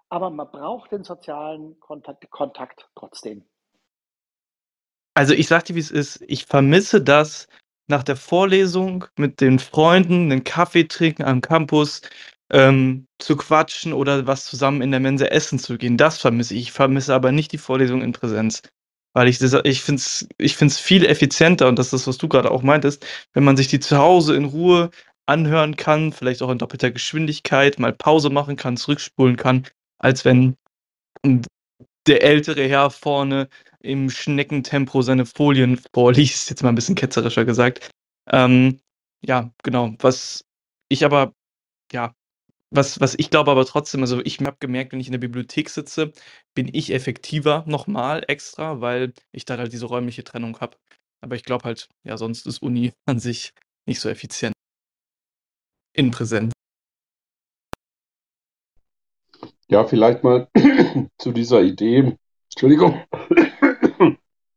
aber 0.09 0.29
man 0.31 0.51
braucht 0.51 0.91
den 0.91 1.03
sozialen 1.03 1.79
Kontakt, 1.79 2.29
Kontakt 2.31 2.89
trotzdem. 2.95 3.45
Also 5.13 5.33
ich 5.33 5.47
sage 5.47 5.65
dir, 5.65 5.75
wie 5.75 5.79
es 5.79 5.91
ist. 5.91 6.23
Ich 6.27 6.45
vermisse 6.45 7.01
das, 7.01 7.47
nach 7.87 8.03
der 8.03 8.15
Vorlesung 8.15 9.05
mit 9.17 9.41
den 9.41 9.59
Freunden 9.59 10.31
einen 10.31 10.43
Kaffee 10.43 10.87
trinken 10.87 11.23
am 11.23 11.41
Campus, 11.41 12.01
ähm, 12.51 13.07
zu 13.19 13.37
quatschen 13.37 13.93
oder 13.93 14.27
was 14.27 14.45
zusammen 14.45 14.81
in 14.81 14.91
der 14.91 14.99
Mensa 14.99 15.25
essen 15.25 15.59
zu 15.59 15.77
gehen. 15.77 15.97
Das 15.97 16.17
vermisse 16.19 16.53
ich. 16.55 16.61
Ich 16.63 16.71
vermisse 16.71 17.13
aber 17.13 17.31
nicht 17.31 17.51
die 17.51 17.57
Vorlesung 17.57 18.01
in 18.01 18.11
Präsenz. 18.11 18.61
Weil 19.13 19.27
ich 19.27 19.39
das, 19.39 19.53
ich 19.63 19.81
finde 19.81 19.99
es 19.99 20.27
ich 20.37 20.55
find's 20.55 20.79
viel 20.79 21.05
effizienter 21.05 21.67
und 21.67 21.77
das 21.77 21.87
ist 21.87 21.93
das, 21.93 22.07
was 22.07 22.17
du 22.17 22.29
gerade 22.29 22.51
auch 22.51 22.61
meintest, 22.61 23.05
wenn 23.33 23.43
man 23.43 23.57
sich 23.57 23.67
die 23.67 23.79
zu 23.79 23.97
Hause 23.97 24.35
in 24.35 24.45
Ruhe 24.45 24.89
anhören 25.25 25.75
kann, 25.75 26.13
vielleicht 26.13 26.41
auch 26.41 26.49
in 26.49 26.57
doppelter 26.57 26.91
Geschwindigkeit, 26.91 27.79
mal 27.79 27.93
Pause 27.93 28.29
machen 28.29 28.55
kann, 28.55 28.77
zurückspulen 28.77 29.35
kann, 29.37 29.65
als 29.99 30.25
wenn 30.25 30.55
der 32.07 32.23
ältere 32.23 32.67
Herr 32.67 32.89
vorne 32.89 33.49
im 33.83 34.09
Schneckentempo 34.09 35.01
seine 35.01 35.25
Folien 35.25 35.79
vorliest, 35.93 36.49
jetzt 36.49 36.63
mal 36.63 36.69
ein 36.69 36.75
bisschen 36.75 36.95
ketzerischer 36.95 37.45
gesagt. 37.45 37.89
Ähm, 38.29 38.79
ja, 39.23 39.51
genau. 39.63 39.93
Was 39.99 40.45
ich 40.89 41.05
aber, 41.05 41.33
ja, 41.91 42.13
was, 42.71 43.01
was 43.01 43.15
ich 43.17 43.29
glaube 43.29 43.51
aber 43.51 43.65
trotzdem, 43.65 44.01
also 44.01 44.21
ich 44.23 44.39
habe 44.39 44.57
gemerkt, 44.59 44.93
wenn 44.93 44.99
ich 44.99 45.07
in 45.07 45.11
der 45.11 45.19
Bibliothek 45.19 45.69
sitze, 45.69 46.13
bin 46.55 46.69
ich 46.73 46.93
effektiver 46.93 47.63
nochmal 47.67 48.23
extra, 48.27 48.81
weil 48.81 49.13
ich 49.31 49.45
da 49.45 49.57
halt 49.57 49.73
diese 49.73 49.85
räumliche 49.85 50.23
Trennung 50.23 50.59
habe. 50.59 50.77
Aber 51.21 51.35
ich 51.35 51.43
glaube 51.43 51.65
halt, 51.65 51.89
ja, 52.03 52.17
sonst 52.17 52.47
ist 52.47 52.61
Uni 52.61 52.93
an 53.05 53.19
sich 53.19 53.53
nicht 53.85 53.99
so 53.99 54.09
effizient. 54.09 54.53
In 55.93 56.11
Präsenz. 56.11 56.53
Ja, 59.67 59.85
vielleicht 59.85 60.23
mal 60.23 60.49
zu 61.17 61.31
dieser 61.31 61.61
Idee, 61.61 62.17
Entschuldigung, 62.49 63.01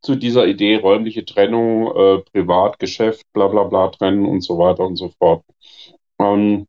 zu 0.04 0.16
dieser 0.16 0.46
Idee 0.46 0.76
räumliche 0.76 1.24
Trennung, 1.24 1.86
äh, 1.96 2.18
Privat, 2.32 2.78
Geschäft, 2.78 3.26
bla 3.32 3.48
bla 3.48 3.64
bla 3.64 3.88
trennen 3.88 4.26
und 4.26 4.42
so 4.42 4.58
weiter 4.58 4.84
und 4.86 4.96
so 4.96 5.10
fort. 5.18 5.44
Ähm, 6.18 6.66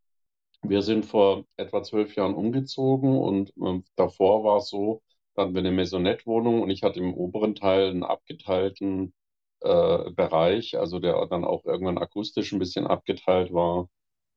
wir 0.63 0.81
sind 0.81 1.05
vor 1.05 1.45
etwa 1.57 1.83
zwölf 1.83 2.15
Jahren 2.15 2.35
umgezogen 2.35 3.17
und 3.17 3.49
äh, 3.57 3.81
davor 3.97 4.43
war 4.43 4.57
es 4.57 4.69
so, 4.69 5.01
da 5.35 5.43
hatten 5.43 5.53
wir 5.55 5.59
eine 5.59 5.71
Maisonette-Wohnung 5.71 6.61
und 6.61 6.69
ich 6.71 6.83
hatte 6.83 6.99
im 6.99 7.13
oberen 7.13 7.55
Teil 7.55 7.89
einen 7.89 8.03
abgeteilten 8.03 9.13
äh, 9.61 10.11
Bereich, 10.11 10.77
also 10.79 10.99
der 10.99 11.25
dann 11.27 11.45
auch 11.45 11.65
irgendwann 11.65 11.97
akustisch 11.97 12.53
ein 12.53 12.59
bisschen 12.59 12.87
abgeteilt 12.87 13.53
war, 13.53 13.89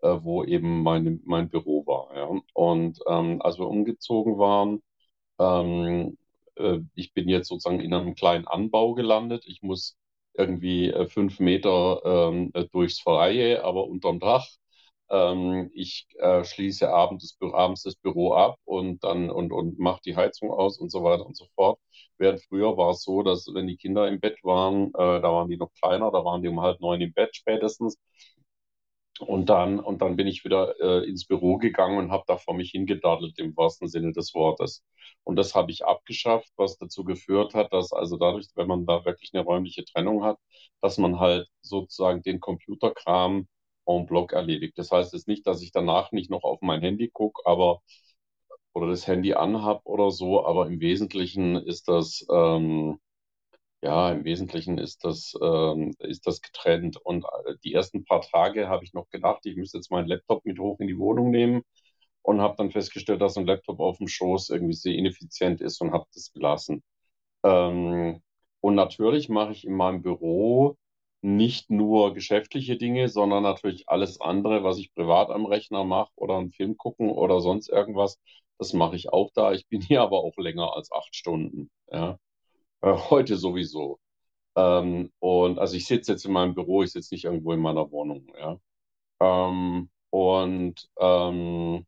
äh, 0.02 0.08
wo 0.22 0.44
eben 0.44 0.82
mein, 0.82 1.20
mein 1.24 1.48
Büro 1.50 1.86
war. 1.86 2.16
Ja. 2.16 2.40
Und 2.54 3.00
ähm, 3.08 3.42
als 3.42 3.58
wir 3.58 3.68
umgezogen 3.68 4.38
waren, 4.38 4.82
ähm, 5.38 6.18
äh, 6.58 6.80
ich 6.94 7.12
bin 7.14 7.28
jetzt 7.28 7.48
sozusagen 7.48 7.80
in 7.80 7.94
einem 7.94 8.14
kleinen 8.14 8.46
Anbau 8.46 8.94
gelandet. 8.94 9.44
Ich 9.46 9.62
muss 9.62 9.96
irgendwie 10.34 10.90
äh, 10.90 11.06
fünf 11.08 11.40
Meter 11.40 12.02
ähm, 12.04 12.52
durchs 12.72 13.00
Freie, 13.00 13.64
aber 13.64 13.86
unterm 13.88 14.20
Dach. 14.20 14.46
Ähm, 15.10 15.70
ich 15.74 16.06
äh, 16.18 16.44
schließe 16.44 16.88
abends 16.90 17.36
das, 17.40 17.52
abends 17.54 17.82
das 17.82 17.96
Büro 17.96 18.34
ab 18.34 18.58
und 18.64 19.02
dann 19.04 19.30
und, 19.30 19.52
und 19.52 19.78
mache 19.78 20.00
die 20.04 20.16
Heizung 20.16 20.50
aus 20.50 20.78
und 20.78 20.90
so 20.90 21.02
weiter 21.02 21.24
und 21.26 21.36
so 21.36 21.46
fort. 21.54 21.78
Während 22.18 22.42
früher 22.44 22.76
war 22.76 22.90
es 22.90 23.02
so, 23.04 23.22
dass 23.22 23.46
wenn 23.54 23.66
die 23.66 23.76
Kinder 23.78 24.06
im 24.08 24.20
Bett 24.20 24.38
waren, 24.44 24.88
äh, 24.88 25.20
da 25.20 25.22
waren 25.32 25.48
die 25.48 25.56
noch 25.56 25.72
kleiner, 25.80 26.10
da 26.10 26.24
waren 26.24 26.42
die 26.42 26.48
um 26.48 26.60
halb 26.60 26.80
neun 26.80 27.00
im 27.00 27.12
Bett 27.14 27.34
spätestens. 27.36 27.96
Und 29.20 29.46
dann, 29.48 29.80
und 29.80 30.00
dann 30.02 30.16
bin 30.16 30.26
ich 30.26 30.44
wieder 30.44 30.74
äh, 30.80 31.08
ins 31.08 31.26
Büro 31.26 31.56
gegangen 31.58 31.98
und 31.98 32.10
habe 32.12 32.24
da 32.26 32.36
vor 32.36 32.54
mich 32.54 32.70
hingedaddelt, 32.70 33.38
im 33.38 33.56
wahrsten 33.56 33.88
Sinne 33.88 34.12
des 34.12 34.34
Wortes. 34.34 34.84
Und 35.24 35.36
das 35.36 35.54
habe 35.54 35.70
ich 35.72 35.84
abgeschafft, 35.84 36.50
was 36.56 36.78
dazu 36.78 37.04
geführt 37.04 37.54
hat, 37.54 37.72
dass 37.72 37.92
also 37.92 38.16
dadurch, 38.16 38.46
wenn 38.54 38.68
man 38.68 38.86
da 38.86 39.04
wirklich 39.04 39.30
eine 39.34 39.42
räumliche 39.44 39.84
Trennung 39.84 40.24
hat, 40.24 40.38
dass 40.80 40.98
man 40.98 41.18
halt 41.18 41.48
sozusagen 41.62 42.22
den 42.22 42.40
Computerkram 42.40 43.48
en 43.86 44.06
bloc 44.06 44.32
erledigt. 44.32 44.78
Das 44.78 44.90
heißt 44.92 45.12
jetzt 45.14 45.28
nicht, 45.28 45.46
dass 45.46 45.62
ich 45.62 45.72
danach 45.72 46.12
nicht 46.12 46.30
noch 46.30 46.44
auf 46.44 46.60
mein 46.62 46.80
Handy 46.82 47.08
gucke, 47.08 47.42
aber 47.46 47.80
oder 48.74 48.88
das 48.88 49.06
Handy 49.06 49.34
anhab 49.34 49.84
oder 49.86 50.10
so, 50.10 50.44
aber 50.46 50.66
im 50.66 50.80
Wesentlichen 50.80 51.56
ist 51.56 51.88
das 51.88 52.26
ähm, 52.30 52.98
ja, 53.82 54.10
im 54.12 54.24
Wesentlichen 54.24 54.78
ist 54.78 55.04
das, 55.04 55.34
ähm, 55.42 55.94
ist 56.00 56.26
das 56.26 56.40
getrennt. 56.42 56.96
Und 56.98 57.24
äh, 57.46 57.54
die 57.64 57.72
ersten 57.74 58.04
paar 58.04 58.22
Tage 58.22 58.68
habe 58.68 58.84
ich 58.84 58.92
noch 58.94 59.08
gedacht, 59.10 59.40
ich 59.46 59.56
müsste 59.56 59.78
jetzt 59.78 59.90
meinen 59.90 60.08
Laptop 60.08 60.44
mit 60.44 60.58
hoch 60.58 60.80
in 60.80 60.88
die 60.88 60.98
Wohnung 60.98 61.30
nehmen 61.30 61.62
und 62.22 62.40
habe 62.40 62.56
dann 62.58 62.70
festgestellt, 62.72 63.20
dass 63.22 63.36
ein 63.36 63.46
Laptop 63.46 63.80
auf 63.80 63.98
dem 63.98 64.08
Schoß 64.08 64.50
irgendwie 64.50 64.74
sehr 64.74 64.94
ineffizient 64.94 65.60
ist 65.60 65.80
und 65.80 65.92
habe 65.92 66.06
das 66.14 66.32
gelassen. 66.32 66.82
Ähm, 67.44 68.22
und 68.60 68.74
natürlich 68.74 69.28
mache 69.28 69.52
ich 69.52 69.64
in 69.66 69.74
meinem 69.74 70.02
Büro 70.02 70.76
nicht 71.22 71.70
nur 71.70 72.14
geschäftliche 72.14 72.76
Dinge, 72.76 73.08
sondern 73.08 73.42
natürlich 73.42 73.88
alles 73.88 74.20
andere, 74.20 74.64
was 74.64 74.78
ich 74.78 74.94
privat 74.94 75.30
am 75.30 75.46
Rechner 75.46 75.84
mache 75.84 76.10
oder 76.16 76.36
einen 76.38 76.52
Film 76.52 76.76
gucken 76.76 77.10
oder 77.10 77.40
sonst 77.40 77.68
irgendwas. 77.68 78.18
Das 78.58 78.72
mache 78.72 78.96
ich 78.96 79.12
auch 79.12 79.30
da. 79.34 79.52
Ich 79.52 79.66
bin 79.68 79.80
hier 79.82 80.02
aber 80.02 80.18
auch 80.20 80.36
länger 80.36 80.74
als 80.76 80.92
acht 80.92 81.14
Stunden. 81.16 81.70
Ja. 81.90 82.18
Äh, 82.82 82.92
heute 83.10 83.36
sowieso. 83.36 83.98
Ähm, 84.56 85.12
und 85.20 85.58
also 85.58 85.76
ich 85.76 85.86
sitze 85.86 86.12
jetzt 86.12 86.24
in 86.26 86.32
meinem 86.32 86.54
Büro, 86.54 86.82
ich 86.82 86.92
sitze 86.92 87.14
nicht 87.14 87.24
irgendwo 87.24 87.52
in 87.52 87.60
meiner 87.60 87.90
Wohnung, 87.92 88.26
ja. 88.38 88.58
Ähm, 89.20 89.90
und, 90.10 90.88
ähm, 91.00 91.86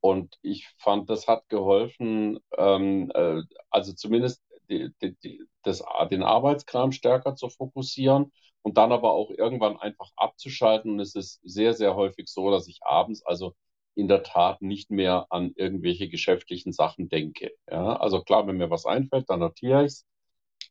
und 0.00 0.38
ich 0.42 0.68
fand, 0.78 1.10
das 1.10 1.26
hat 1.28 1.48
geholfen, 1.48 2.38
ähm, 2.56 3.10
äh, 3.14 3.42
also 3.70 3.92
zumindest 3.92 4.42
die, 4.70 4.90
die, 5.02 5.16
die, 5.16 5.44
das, 5.62 5.82
den 6.10 6.22
Arbeitskram 6.22 6.92
stärker 6.92 7.34
zu 7.36 7.48
fokussieren 7.48 8.32
und 8.62 8.76
dann 8.78 8.92
aber 8.92 9.12
auch 9.12 9.30
irgendwann 9.30 9.76
einfach 9.78 10.10
abzuschalten. 10.16 10.92
Und 10.92 11.00
es 11.00 11.14
ist 11.14 11.40
sehr, 11.44 11.72
sehr 11.74 11.94
häufig 11.96 12.28
so, 12.28 12.50
dass 12.50 12.68
ich 12.68 12.80
abends, 12.82 13.24
also 13.24 13.54
in 13.96 14.08
der 14.08 14.22
Tat 14.22 14.62
nicht 14.62 14.90
mehr 14.90 15.26
an 15.30 15.52
irgendwelche 15.56 16.08
geschäftlichen 16.08 16.72
Sachen 16.72 17.08
denke. 17.08 17.52
Ja, 17.70 17.96
also 17.96 18.22
klar, 18.22 18.46
wenn 18.46 18.58
mir 18.58 18.70
was 18.70 18.86
einfällt, 18.86 19.30
dann 19.30 19.40
notiere 19.40 19.82
ich 19.84 19.92
es. 19.92 20.06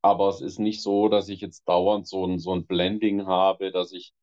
Aber 0.02 0.30
es 0.30 0.42
ist 0.42 0.60
nicht 0.60 0.84
so, 0.84 1.10
dass 1.10 1.30
ich 1.30 1.42
jetzt 1.42 1.68
dauernd 1.68 2.08
so 2.08 2.26
ein, 2.26 2.40
so 2.40 2.54
ein 2.54 2.68
Blending 2.68 3.26
habe, 3.26 3.72
dass 3.72 3.92
ich 3.92 4.14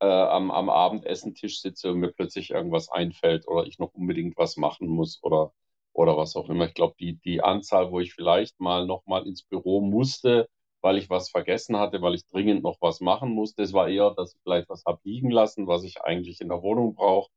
äh, 0.00 0.06
am, 0.06 0.50
am 0.52 0.70
Abendessentisch 0.70 1.60
sitze 1.60 1.90
und 1.90 1.98
mir 2.00 2.12
plötzlich 2.12 2.50
irgendwas 2.50 2.88
einfällt 2.90 3.48
oder 3.48 3.66
ich 3.66 3.78
noch 3.78 3.92
unbedingt 3.94 4.36
was 4.38 4.56
machen 4.56 4.88
muss 4.88 5.18
oder, 5.22 5.52
oder 5.92 6.16
was 6.16 6.36
auch 6.36 6.48
immer. 6.48 6.66
Ich 6.66 6.74
glaube, 6.74 6.94
die, 7.00 7.18
die 7.18 7.42
Anzahl, 7.42 7.90
wo 7.90 8.00
ich 8.00 8.14
vielleicht 8.14 8.60
mal 8.60 8.86
noch 8.86 9.04
mal 9.06 9.26
ins 9.26 9.42
Büro 9.42 9.80
musste, 9.80 10.48
weil 10.80 10.98
ich 10.98 11.10
was 11.10 11.30
vergessen 11.30 11.76
hatte, 11.76 12.02
weil 12.02 12.14
ich 12.14 12.26
dringend 12.26 12.62
noch 12.62 12.76
was 12.80 13.00
machen 13.00 13.30
musste, 13.30 13.62
das 13.62 13.72
war 13.72 13.88
eher, 13.88 14.10
dass 14.12 14.34
ich 14.34 14.40
vielleicht 14.42 14.68
was 14.68 14.84
habe 14.86 15.00
liegen 15.04 15.30
lassen, 15.30 15.66
was 15.66 15.84
ich 15.84 16.02
eigentlich 16.02 16.40
in 16.40 16.48
der 16.48 16.62
Wohnung 16.62 16.94
brauche 16.94 17.30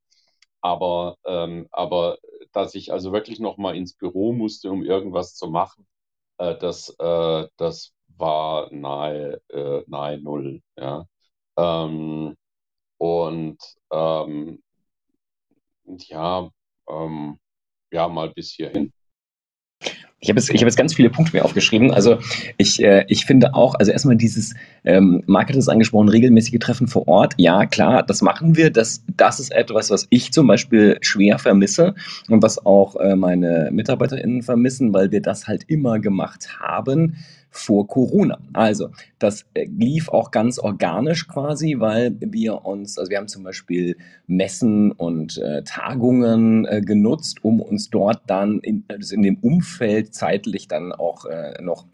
aber, 0.61 1.17
ähm, 1.25 1.67
aber 1.71 2.17
dass 2.51 2.75
ich 2.75 2.91
also 2.91 3.11
wirklich 3.11 3.39
noch 3.39 3.57
mal 3.57 3.75
ins 3.75 3.93
Büro 3.93 4.33
musste, 4.33 4.71
um 4.71 4.83
irgendwas 4.83 5.35
zu 5.35 5.47
machen, 5.49 5.87
äh, 6.37 6.55
das, 6.57 6.89
äh, 6.99 7.47
das 7.57 7.93
war 8.17 8.71
nahe, 8.73 9.41
äh, 9.49 9.83
nahe 9.87 10.19
Null. 10.19 10.61
Ja. 10.77 11.05
Ähm, 11.57 12.35
und 12.97 13.57
ähm, 13.91 14.63
ja, 15.85 16.49
ähm, 16.89 17.39
ja, 17.91 18.07
mal 18.07 18.29
bis 18.31 18.51
hierhin. 18.51 18.91
Ich 20.25 20.29
habe 20.29 20.39
jetzt, 20.39 20.49
hab 20.49 20.59
jetzt 20.59 20.75
ganz 20.75 20.95
viele 20.95 21.11
Punkte 21.11 21.37
mir 21.37 21.45
aufgeschrieben. 21.45 21.91
Also 21.91 22.17
ich, 22.57 22.83
äh, 22.83 23.05
ich 23.07 23.25
finde 23.25 23.53
auch, 23.53 23.75
also 23.75 23.91
erstmal 23.91 24.15
dieses, 24.15 24.55
ähm, 24.83 25.21
Mark 25.27 25.49
hat 25.49 25.55
es 25.55 25.69
angesprochen, 25.69 26.09
regelmäßige 26.09 26.57
Treffen 26.59 26.87
vor 26.87 27.07
Ort. 27.07 27.35
Ja, 27.37 27.67
klar, 27.67 28.01
das 28.01 28.23
machen 28.23 28.57
wir. 28.57 28.71
Das, 28.71 29.03
das 29.15 29.39
ist 29.39 29.51
etwas, 29.51 29.91
was 29.91 30.07
ich 30.09 30.33
zum 30.33 30.47
Beispiel 30.47 30.97
schwer 31.01 31.37
vermisse 31.37 31.93
und 32.27 32.41
was 32.41 32.65
auch 32.65 32.95
äh, 32.95 33.15
meine 33.15 33.69
MitarbeiterInnen 33.71 34.41
vermissen, 34.41 34.93
weil 34.93 35.11
wir 35.11 35.21
das 35.21 35.47
halt 35.47 35.63
immer 35.67 35.99
gemacht 35.99 36.59
haben 36.59 37.17
vor 37.55 37.87
Corona. 37.87 38.37
Also, 38.53 38.89
das 39.17 39.45
äh, 39.53 39.65
lief 39.65 40.09
auch 40.09 40.31
ganz 40.31 40.59
organisch 40.59 41.27
quasi, 41.27 41.75
weil 41.79 42.15
wir 42.19 42.65
uns, 42.65 42.97
also 42.97 43.09
wir 43.09 43.17
haben 43.17 43.29
zum 43.29 43.43
Beispiel 43.43 43.97
Messen 44.27 44.91
und 44.91 45.37
äh, 45.37 45.63
Tagungen 45.63 46.65
äh, 46.65 46.81
genutzt, 46.81 47.43
um 47.43 47.61
uns 47.61 47.89
dort 47.89 48.21
dann 48.27 48.59
in, 48.59 48.83
also 48.89 49.15
in 49.15 49.21
dem 49.21 49.37
Umfeld 49.37 50.13
zeitlich 50.13 50.67
dann 50.67 50.91
auch 50.91 51.25
äh, 51.25 51.61
noch 51.61 51.85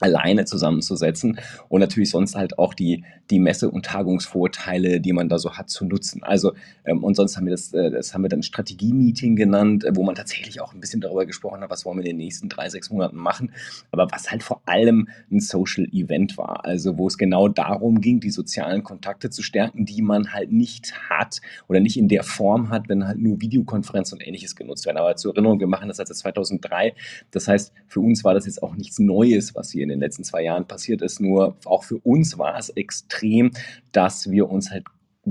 alleine 0.00 0.44
zusammenzusetzen 0.44 1.38
und 1.68 1.80
natürlich 1.80 2.10
sonst 2.10 2.34
halt 2.36 2.58
auch 2.58 2.74
die, 2.74 3.04
die 3.30 3.38
Messe- 3.38 3.70
und 3.70 3.84
Tagungsvorteile, 3.84 5.00
die 5.00 5.12
man 5.12 5.28
da 5.28 5.38
so 5.38 5.52
hat, 5.52 5.70
zu 5.70 5.84
nutzen. 5.84 6.22
Also, 6.22 6.52
ähm, 6.84 7.04
und 7.04 7.14
sonst 7.14 7.36
haben 7.36 7.46
wir 7.46 7.52
das, 7.52 7.72
äh, 7.72 7.90
das 7.90 8.14
haben 8.14 8.22
wir 8.22 8.28
dann 8.28 8.42
Strategie-Meeting 8.42 9.36
genannt, 9.36 9.84
äh, 9.84 9.94
wo 9.94 10.02
man 10.02 10.14
tatsächlich 10.14 10.60
auch 10.60 10.74
ein 10.74 10.80
bisschen 10.80 11.00
darüber 11.00 11.26
gesprochen 11.26 11.60
hat, 11.60 11.70
was 11.70 11.84
wollen 11.84 11.98
wir 11.98 12.04
in 12.04 12.16
den 12.16 12.24
nächsten 12.24 12.48
drei, 12.48 12.68
sechs 12.68 12.90
Monaten 12.90 13.16
machen, 13.16 13.52
aber 13.90 14.08
was 14.10 14.30
halt 14.30 14.42
vor 14.42 14.62
allem 14.66 15.08
ein 15.30 15.40
Social-Event 15.40 16.38
war, 16.38 16.64
also 16.64 16.98
wo 16.98 17.06
es 17.06 17.18
genau 17.18 17.48
darum 17.48 18.00
ging, 18.00 18.20
die 18.20 18.30
sozialen 18.30 18.82
Kontakte 18.82 19.30
zu 19.30 19.42
stärken, 19.42 19.86
die 19.86 20.02
man 20.02 20.32
halt 20.32 20.52
nicht 20.52 20.94
hat 21.08 21.40
oder 21.68 21.80
nicht 21.80 21.96
in 21.96 22.08
der 22.08 22.22
Form 22.22 22.70
hat, 22.70 22.88
wenn 22.88 23.06
halt 23.06 23.18
nur 23.18 23.40
Videokonferenzen 23.40 24.18
und 24.18 24.26
ähnliches 24.26 24.56
genutzt 24.56 24.86
werden. 24.86 24.96
Aber 24.96 25.16
zur 25.16 25.34
Erinnerung, 25.34 25.60
wir 25.60 25.66
machen 25.66 25.88
das 25.88 25.98
seit 25.98 26.08
2003, 26.08 26.94
das 27.30 27.46
heißt, 27.48 27.72
für 27.86 28.00
uns 28.00 28.24
war 28.24 28.34
das 28.34 28.46
jetzt 28.46 28.62
auch 28.62 28.74
nichts 28.74 28.98
Neues, 28.98 29.54
was 29.54 29.70
hier 29.70 29.84
in 29.84 29.89
den 29.90 30.00
letzten 30.00 30.24
zwei 30.24 30.42
Jahren 30.42 30.66
passiert 30.66 31.02
ist. 31.02 31.20
Nur 31.20 31.56
auch 31.64 31.84
für 31.84 31.98
uns 31.98 32.38
war 32.38 32.56
es 32.56 32.70
extrem, 32.70 33.52
dass 33.92 34.30
wir 34.30 34.48
uns 34.48 34.70
halt 34.70 34.84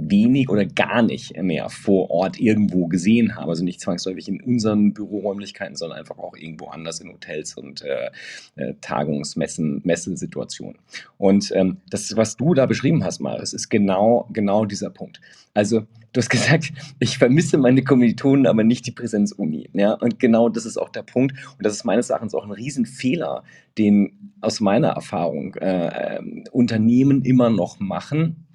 wenig 0.08 0.50
oder 0.50 0.66
gar 0.66 1.02
nicht 1.02 1.36
mehr 1.42 1.70
vor 1.70 2.10
Ort 2.12 2.40
irgendwo 2.40 2.88
gesehen 2.88 3.36
haben. 3.36 3.50
Also 3.50 3.64
nicht 3.64 3.82
zwangsläufig 3.82 4.28
in 4.28 4.42
unseren 4.42 4.94
Büroräumlichkeiten, 4.94 5.76
sondern 5.76 6.00
einfach 6.00 6.18
auch 6.18 6.36
irgendwo 6.36 6.68
anders 6.68 7.00
in 7.00 7.12
Hotels 7.12 7.56
und 7.56 7.82
äh, 7.82 8.12
äh, 8.56 8.74
Tagungsmessen, 8.82 9.82
Messesituationen. 9.84 10.78
Und 11.18 11.52
ähm, 11.56 11.78
das, 11.90 12.16
was 12.16 12.38
du 12.38 12.54
da 12.54 12.66
beschrieben 12.66 13.04
hast, 13.04 13.20
Maris, 13.20 13.54
ist 13.54 13.70
genau, 13.70 14.30
genau 14.32 14.66
dieser 14.66 14.90
Punkt. 14.90 15.20
Also 15.54 15.82
du 16.14 16.22
hast 16.22 16.30
gesagt, 16.30 16.72
ich 17.00 17.18
vermisse 17.18 17.58
meine 17.58 17.84
Kommilitonen, 17.84 18.48
aber 18.48 18.64
nicht 18.64 18.86
die 18.86 18.92
Präsenzuni. 18.92 19.70
Ja? 19.74 19.94
Und 19.94 20.20
genau 20.20 20.50
das 20.50 20.66
ist 20.66 20.78
auch 20.78 20.90
der 20.90 21.04
Punkt. 21.04 21.36
Und 21.58 21.66
das 21.66 21.74
ist 21.74 21.84
meines 21.86 22.10
Erachtens 22.10 22.34
auch 22.34 22.46
ein 22.46 22.52
Riesenfehler, 22.52 23.44
den 23.78 24.34
aus 24.42 24.60
meiner 24.60 24.90
Erfahrung 24.90 25.56
äh, 25.56 26.18
äh, 26.18 26.22
Unternehmen 26.52 27.24
immer 27.24 27.50
noch 27.50 27.80
machen, 27.80 28.46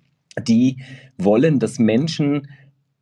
die 0.43 0.83
wollen, 1.17 1.59
dass 1.59 1.79
Menschen 1.79 2.49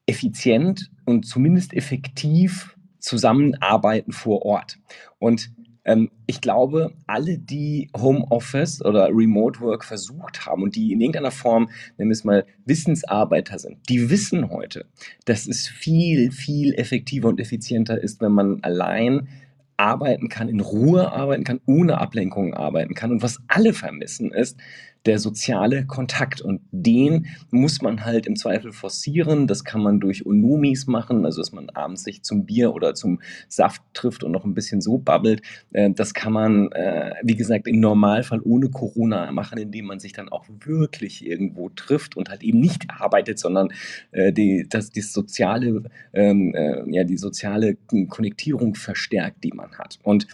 effizient 0.07 0.91
und 1.05 1.27
zumindest 1.27 1.75
effektiv 1.75 2.77
zusammenarbeiten 2.99 4.13
vor 4.13 4.45
Ort. 4.45 4.79
Und 5.19 5.51
ähm, 5.85 6.11
ich 6.27 6.41
glaube, 6.41 6.93
alle, 7.07 7.39
die 7.39 7.91
Homeoffice 7.97 8.85
oder 8.85 9.09
Remote 9.09 9.61
Work 9.61 9.85
versucht 9.85 10.47
haben 10.47 10.63
und 10.63 10.77
die 10.77 10.93
in 10.93 11.01
irgendeiner 11.01 11.33
Form, 11.33 11.71
nennen 11.99 12.11
wir 12.11 12.15
es 12.15 12.25
mal, 12.25 12.47
Wissensarbeiter 12.65 13.59
sind, 13.59 13.79
die 13.89 14.09
wissen 14.11 14.51
heute, 14.51 14.87
dass 15.25 15.47
es 15.47 15.67
viel, 15.67 16.31
viel 16.31 16.75
effektiver 16.75 17.29
und 17.29 17.41
effizienter 17.41 18.01
ist, 18.01 18.21
wenn 18.21 18.33
man 18.33 18.63
allein 18.63 19.29
arbeiten 19.77 20.29
kann, 20.29 20.49
in 20.49 20.61
Ruhe 20.61 21.11
arbeiten 21.13 21.45
kann, 21.45 21.61
ohne 21.67 22.01
Ablenkungen 22.01 22.55
arbeiten 22.55 22.95
kann. 22.95 23.11
Und 23.11 23.23
was 23.23 23.39
alle 23.49 23.73
vermissen 23.73 24.33
ist, 24.33 24.59
der 25.07 25.19
soziale 25.19 25.87
Kontakt. 25.87 26.41
Und 26.41 26.61
den 26.71 27.27
muss 27.51 27.83
man 27.83 28.05
halt 28.05 28.27
im 28.27 28.37
Zweifel 28.37 28.73
forcieren. 28.73 29.47
Das 29.47 29.65
kann 29.65 29.83
man 29.83 30.01
durch 30.01 30.27
Onomis 30.27 30.87
machen, 30.87 31.25
also 31.25 31.41
dass 31.41 31.53
man 31.53 31.71
abends 31.71 32.05
sich 32.05 32.23
zum 32.23 32.47
Bier 32.47 32.75
oder 32.75 32.95
zum 32.95 33.21
Saft 33.49 33.83
trifft 33.95 34.25
und 34.25 34.33
noch 34.33 34.45
ein 34.45 34.55
bisschen 34.55 34.81
so 34.81 34.99
babbelt. 34.99 35.43
Äh, 35.73 35.91
das 35.91 36.15
kann 36.15 36.33
man, 36.33 36.71
äh, 36.73 37.15
wie 37.23 37.37
gesagt, 37.37 37.67
im 37.67 37.81
Normalfall 37.81 38.41
ohne 38.43 38.71
Corona 38.71 39.31
machen, 39.33 39.59
indem 39.59 39.87
man 39.87 39.99
sich 39.99 40.13
dann 40.13 40.29
auch 40.29 40.47
wirklich 40.65 41.27
irgendwo 41.27 41.69
trifft 41.71 42.17
und 42.17 42.29
halt 42.29 42.43
eben 42.43 42.61
nicht 42.61 42.87
arbeitet, 42.91 43.39
sondern 43.39 43.69
äh, 44.13 44.33
die, 44.33 44.67
das, 44.69 44.91
die 44.91 45.01
soziale, 45.01 45.83
ähm, 46.13 46.55
ja, 46.91 47.05
die 47.05 47.17
soziale 47.17 47.77
Konnektierung 48.09 48.75
verstärkt, 48.75 49.45
die 49.45 49.53
man 49.53 49.73
hat. 49.79 49.99
Und 50.03 50.27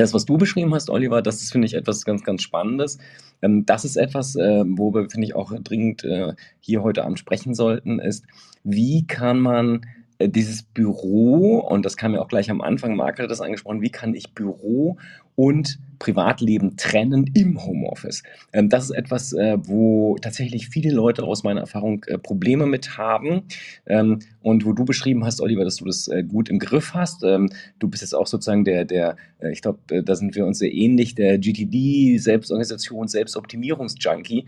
das, 0.00 0.14
was 0.14 0.24
du 0.24 0.38
beschrieben 0.38 0.74
hast, 0.74 0.90
Oliver, 0.90 1.22
das 1.22 1.42
ist, 1.42 1.52
finde 1.52 1.66
ich, 1.66 1.74
etwas 1.74 2.04
ganz, 2.04 2.24
ganz 2.24 2.42
Spannendes. 2.42 2.98
Ähm, 3.42 3.66
das 3.66 3.84
ist 3.84 3.96
etwas, 3.96 4.36
äh, 4.36 4.64
wo 4.66 4.92
wir, 4.94 5.08
finde 5.10 5.26
ich, 5.26 5.34
auch 5.34 5.52
dringend 5.62 6.04
äh, 6.04 6.34
hier 6.60 6.82
heute 6.82 7.04
Abend 7.04 7.18
sprechen 7.18 7.54
sollten, 7.54 7.98
ist, 7.98 8.24
wie 8.64 9.06
kann 9.06 9.40
man 9.40 9.86
äh, 10.18 10.28
dieses 10.28 10.62
Büro, 10.62 11.58
und 11.58 11.84
das 11.84 11.96
kam 11.96 12.14
ja 12.14 12.20
auch 12.20 12.28
gleich 12.28 12.50
am 12.50 12.60
Anfang, 12.60 12.96
Marc 12.96 13.18
hat 13.18 13.30
das 13.30 13.40
angesprochen, 13.40 13.82
wie 13.82 13.90
kann 13.90 14.14
ich 14.14 14.34
Büro 14.34 14.98
und 15.40 15.78
Privatleben 16.00 16.76
trennen 16.76 17.30
im 17.34 17.64
Homeoffice. 17.64 18.24
Ähm, 18.52 18.68
das 18.68 18.84
ist 18.84 18.90
etwas, 18.90 19.32
äh, 19.32 19.58
wo 19.62 20.16
tatsächlich 20.20 20.68
viele 20.68 20.90
Leute 20.92 21.22
aus 21.22 21.44
meiner 21.44 21.60
Erfahrung 21.60 22.02
äh, 22.08 22.18
Probleme 22.18 22.66
mit 22.66 22.98
haben 22.98 23.42
ähm, 23.86 24.18
und 24.42 24.64
wo 24.64 24.72
du 24.72 24.84
beschrieben 24.84 25.24
hast, 25.24 25.40
Oliver, 25.40 25.62
dass 25.62 25.76
du 25.76 25.84
das 25.84 26.08
äh, 26.08 26.24
gut 26.24 26.48
im 26.48 26.58
Griff 26.58 26.94
hast. 26.94 27.22
Ähm, 27.22 27.50
du 27.78 27.88
bist 27.88 28.02
jetzt 28.02 28.14
auch 28.14 28.26
sozusagen 28.26 28.64
der, 28.64 28.84
der 28.84 29.16
ich 29.52 29.62
glaube, 29.62 30.02
da 30.02 30.16
sind 30.16 30.34
wir 30.34 30.44
uns 30.44 30.58
sehr 30.58 30.70
ähnlich, 30.70 31.14
der 31.14 31.38
GTD, 31.38 32.18
Selbstorganisation, 32.18 33.08
Selbstoptimierungsjunkie. 33.08 34.44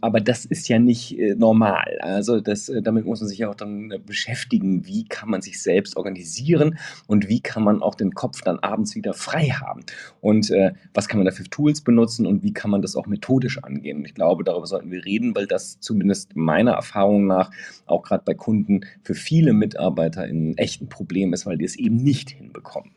Aber 0.00 0.20
das 0.20 0.44
ist 0.44 0.68
ja 0.68 0.80
nicht 0.80 1.16
normal. 1.36 1.96
Also 2.00 2.40
das, 2.40 2.68
damit 2.82 3.06
muss 3.06 3.20
man 3.20 3.28
sich 3.28 3.38
ja 3.38 3.48
auch 3.48 3.54
dann 3.54 3.94
beschäftigen, 4.04 4.84
wie 4.84 5.04
kann 5.04 5.30
man 5.30 5.42
sich 5.42 5.62
selbst 5.62 5.96
organisieren 5.96 6.76
und 7.06 7.28
wie 7.28 7.38
kann 7.38 7.62
man 7.62 7.82
auch 7.82 7.94
den 7.94 8.14
Kopf 8.14 8.42
dann 8.42 8.58
abends 8.58 8.96
wieder 8.96 9.14
frei 9.14 9.50
haben. 9.50 9.84
Und 10.20 10.50
äh, 10.50 10.72
was 10.94 11.08
kann 11.08 11.18
man 11.18 11.26
da 11.26 11.32
für 11.32 11.44
Tools 11.44 11.82
benutzen 11.82 12.26
und 12.26 12.42
wie 12.42 12.52
kann 12.52 12.70
man 12.70 12.82
das 12.82 12.96
auch 12.96 13.06
methodisch 13.06 13.62
angehen. 13.62 13.98
Und 13.98 14.04
ich 14.06 14.14
glaube, 14.14 14.44
darüber 14.44 14.66
sollten 14.66 14.90
wir 14.90 15.04
reden, 15.04 15.34
weil 15.34 15.46
das 15.46 15.80
zumindest 15.80 16.34
meiner 16.36 16.72
Erfahrung 16.72 17.26
nach 17.26 17.50
auch 17.86 18.02
gerade 18.02 18.24
bei 18.24 18.34
Kunden 18.34 18.80
für 19.02 19.14
viele 19.14 19.52
Mitarbeiter 19.52 20.22
ein 20.22 20.56
echtes 20.56 20.88
Problem 20.88 21.32
ist, 21.32 21.46
weil 21.46 21.58
die 21.58 21.64
es 21.64 21.76
eben 21.76 21.96
nicht 21.96 22.30
hinbekommen. 22.30 22.95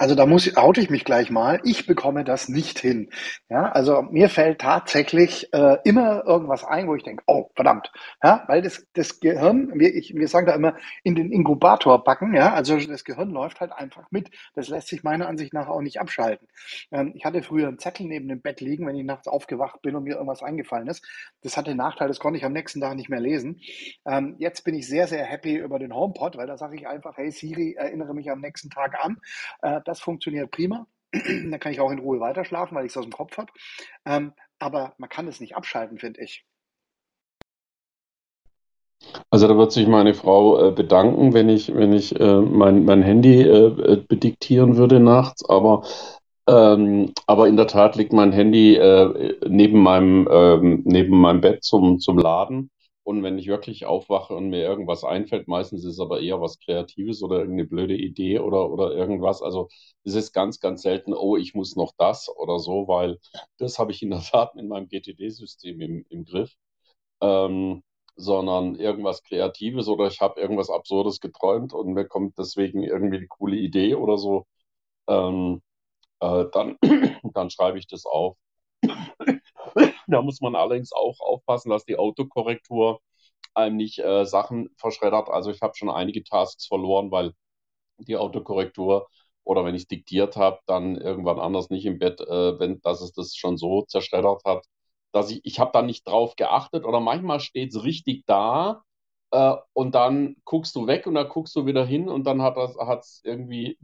Also 0.00 0.14
da 0.14 0.26
muss, 0.26 0.56
oute 0.56 0.80
ich 0.80 0.90
mich 0.90 1.04
gleich 1.04 1.28
mal. 1.28 1.60
Ich 1.64 1.86
bekomme 1.86 2.22
das 2.22 2.48
nicht 2.48 2.78
hin. 2.78 3.10
Ja, 3.48 3.72
also 3.72 4.02
mir 4.02 4.28
fällt 4.28 4.60
tatsächlich 4.60 5.52
äh, 5.52 5.78
immer 5.82 6.24
irgendwas 6.24 6.64
ein, 6.64 6.86
wo 6.86 6.94
ich 6.94 7.02
denke, 7.02 7.24
oh 7.26 7.50
verdammt, 7.56 7.90
ja, 8.22 8.44
weil 8.46 8.62
das, 8.62 8.86
das 8.94 9.18
Gehirn, 9.18 9.72
wir, 9.74 9.92
ich, 9.92 10.14
wir 10.14 10.28
sagen 10.28 10.46
da 10.46 10.54
immer, 10.54 10.76
in 11.02 11.16
den 11.16 11.32
Inkubator 11.32 12.04
packen. 12.04 12.32
Ja, 12.32 12.54
also 12.54 12.78
das 12.78 13.02
Gehirn 13.02 13.30
läuft 13.30 13.60
halt 13.60 13.72
einfach 13.72 14.08
mit. 14.12 14.30
Das 14.54 14.68
lässt 14.68 14.86
sich 14.86 15.02
meiner 15.02 15.26
Ansicht 15.26 15.52
nach 15.52 15.66
auch 15.66 15.80
nicht 15.80 16.00
abschalten. 16.00 16.46
Ähm, 16.92 17.12
ich 17.16 17.24
hatte 17.24 17.42
früher 17.42 17.66
einen 17.66 17.80
Zettel 17.80 18.06
neben 18.06 18.28
dem 18.28 18.40
Bett 18.40 18.60
liegen, 18.60 18.86
wenn 18.86 18.96
ich 18.96 19.04
nachts 19.04 19.26
aufgewacht 19.26 19.82
bin 19.82 19.96
und 19.96 20.04
mir 20.04 20.14
irgendwas 20.14 20.44
eingefallen 20.44 20.86
ist. 20.86 21.04
Das 21.42 21.56
hatte 21.56 21.72
den 21.72 21.78
Nachteil, 21.78 22.06
das 22.06 22.20
konnte 22.20 22.38
ich 22.38 22.44
am 22.44 22.52
nächsten 22.52 22.80
Tag 22.80 22.94
nicht 22.94 23.08
mehr 23.08 23.20
lesen. 23.20 23.60
Ähm, 24.06 24.36
jetzt 24.38 24.62
bin 24.62 24.76
ich 24.76 24.86
sehr, 24.86 25.08
sehr 25.08 25.24
happy 25.24 25.56
über 25.56 25.80
den 25.80 25.92
HomePod, 25.92 26.36
weil 26.36 26.46
da 26.46 26.56
sage 26.56 26.76
ich 26.76 26.86
einfach, 26.86 27.16
hey 27.16 27.32
Siri, 27.32 27.74
erinnere 27.76 28.14
mich 28.14 28.30
am 28.30 28.40
nächsten 28.40 28.70
Tag 28.70 28.96
an. 29.02 29.16
Äh, 29.62 29.80
das 29.88 30.00
funktioniert 30.00 30.50
prima. 30.50 30.86
da 31.50 31.58
kann 31.58 31.72
ich 31.72 31.80
auch 31.80 31.90
in 31.90 31.98
Ruhe 31.98 32.20
weiterschlafen, 32.20 32.76
weil 32.76 32.84
ich 32.84 32.92
es 32.92 32.96
aus 32.96 33.04
dem 33.04 33.12
Kopf 33.12 33.38
habe. 33.38 33.50
Ähm, 34.04 34.32
aber 34.58 34.94
man 34.98 35.08
kann 35.08 35.26
es 35.26 35.40
nicht 35.40 35.56
abschalten, 35.56 35.98
finde 35.98 36.20
ich. 36.20 36.44
Also 39.30 39.48
da 39.48 39.56
wird 39.56 39.72
sich 39.72 39.86
meine 39.86 40.12
Frau 40.12 40.68
äh, 40.68 40.72
bedanken, 40.72 41.32
wenn 41.32 41.48
ich, 41.48 41.74
wenn 41.74 41.92
ich 41.92 42.18
äh, 42.18 42.40
mein, 42.40 42.84
mein 42.84 43.02
Handy 43.02 43.42
äh, 43.42 43.92
äh 43.92 44.04
bediktieren 44.06 44.76
würde 44.76 45.00
nachts, 45.00 45.48
aber, 45.48 45.84
ähm, 46.48 47.12
aber 47.26 47.48
in 47.48 47.56
der 47.56 47.68
Tat 47.68 47.96
liegt 47.96 48.12
mein 48.12 48.32
Handy 48.32 48.74
äh, 48.74 49.38
neben 49.48 49.80
meinem, 49.80 50.28
ähm, 50.30 50.82
neben 50.84 51.18
meinem 51.18 51.40
Bett 51.40 51.62
zum, 51.64 52.00
zum 52.00 52.18
Laden. 52.18 52.70
Und 53.08 53.22
wenn 53.22 53.38
ich 53.38 53.46
wirklich 53.46 53.86
aufwache 53.86 54.34
und 54.34 54.50
mir 54.50 54.62
irgendwas 54.64 55.02
einfällt, 55.02 55.48
meistens 55.48 55.82
ist 55.82 55.94
es 55.94 56.00
aber 56.00 56.20
eher 56.20 56.42
was 56.42 56.58
Kreatives 56.58 57.22
oder 57.22 57.38
irgendeine 57.38 57.66
blöde 57.66 57.96
Idee 57.96 58.38
oder, 58.38 58.70
oder 58.70 58.92
irgendwas. 58.92 59.40
Also 59.40 59.68
es 60.04 60.14
ist 60.14 60.34
ganz, 60.34 60.60
ganz 60.60 60.82
selten, 60.82 61.14
oh, 61.14 61.38
ich 61.38 61.54
muss 61.54 61.74
noch 61.74 61.92
das 61.96 62.28
oder 62.28 62.58
so, 62.58 62.86
weil 62.86 63.18
das 63.56 63.78
habe 63.78 63.92
ich 63.92 64.02
in 64.02 64.10
der 64.10 64.20
Tat 64.30 64.54
in 64.56 64.68
meinem 64.68 64.88
GTD-System 64.88 65.80
im, 65.80 66.04
im 66.10 66.24
Griff. 66.26 66.54
Ähm, 67.22 67.82
sondern 68.16 68.76
irgendwas 68.76 69.22
Kreatives 69.22 69.88
oder 69.88 70.08
ich 70.08 70.20
habe 70.20 70.40
irgendwas 70.40 70.70
Absurdes 70.70 71.20
geträumt 71.20 71.72
und 71.74 71.94
mir 71.94 72.06
kommt 72.06 72.36
deswegen 72.38 72.82
irgendwie 72.82 73.18
eine 73.18 73.28
coole 73.28 73.56
Idee 73.56 73.94
oder 73.94 74.18
so. 74.18 74.46
Ähm, 75.08 75.62
äh, 76.20 76.46
dann, 76.52 76.78
dann 77.34 77.50
schreibe 77.50 77.78
ich 77.78 77.86
das 77.88 78.06
auf. 78.06 78.36
Da 80.18 80.22
muss 80.22 80.40
man 80.40 80.54
allerdings 80.56 80.92
auch 80.92 81.20
aufpassen, 81.20 81.70
dass 81.70 81.84
die 81.84 81.96
Autokorrektur 81.98 83.00
einem 83.54 83.76
nicht 83.76 83.98
äh, 84.00 84.24
Sachen 84.26 84.70
verschreddert. 84.78 85.28
Also 85.30 85.50
ich 85.50 85.62
habe 85.62 85.74
schon 85.76 85.90
einige 85.90 86.24
Tasks 86.24 86.66
verloren, 86.66 87.10
weil 87.10 87.34
die 87.98 88.16
Autokorrektur 88.16 89.08
oder 89.44 89.64
wenn 89.64 89.74
ich 89.74 89.82
es 89.82 89.88
diktiert 89.88 90.36
habe, 90.36 90.60
dann 90.66 90.96
irgendwann 90.96 91.40
anders 91.40 91.70
nicht 91.70 91.86
im 91.86 91.98
Bett, 91.98 92.20
äh, 92.20 92.58
wenn, 92.60 92.80
dass 92.82 93.00
es 93.00 93.12
das 93.12 93.34
schon 93.36 93.56
so 93.56 93.82
zerschreddert 93.82 94.42
hat, 94.44 94.64
dass 95.12 95.30
ich, 95.30 95.40
ich 95.44 95.58
habe 95.60 95.70
da 95.72 95.82
nicht 95.82 96.06
drauf 96.06 96.36
geachtet 96.36 96.84
oder 96.84 97.00
manchmal 97.00 97.40
steht 97.40 97.70
es 97.74 97.82
richtig 97.84 98.24
da 98.26 98.82
äh, 99.32 99.54
und 99.72 99.94
dann 99.94 100.36
guckst 100.44 100.76
du 100.76 100.86
weg 100.86 101.06
und 101.06 101.14
dann 101.14 101.28
guckst 101.28 101.56
du 101.56 101.66
wieder 101.66 101.84
hin 101.84 102.08
und 102.08 102.24
dann 102.24 102.42
hat 102.42 102.56
es 103.00 103.20
irgendwie 103.24 103.78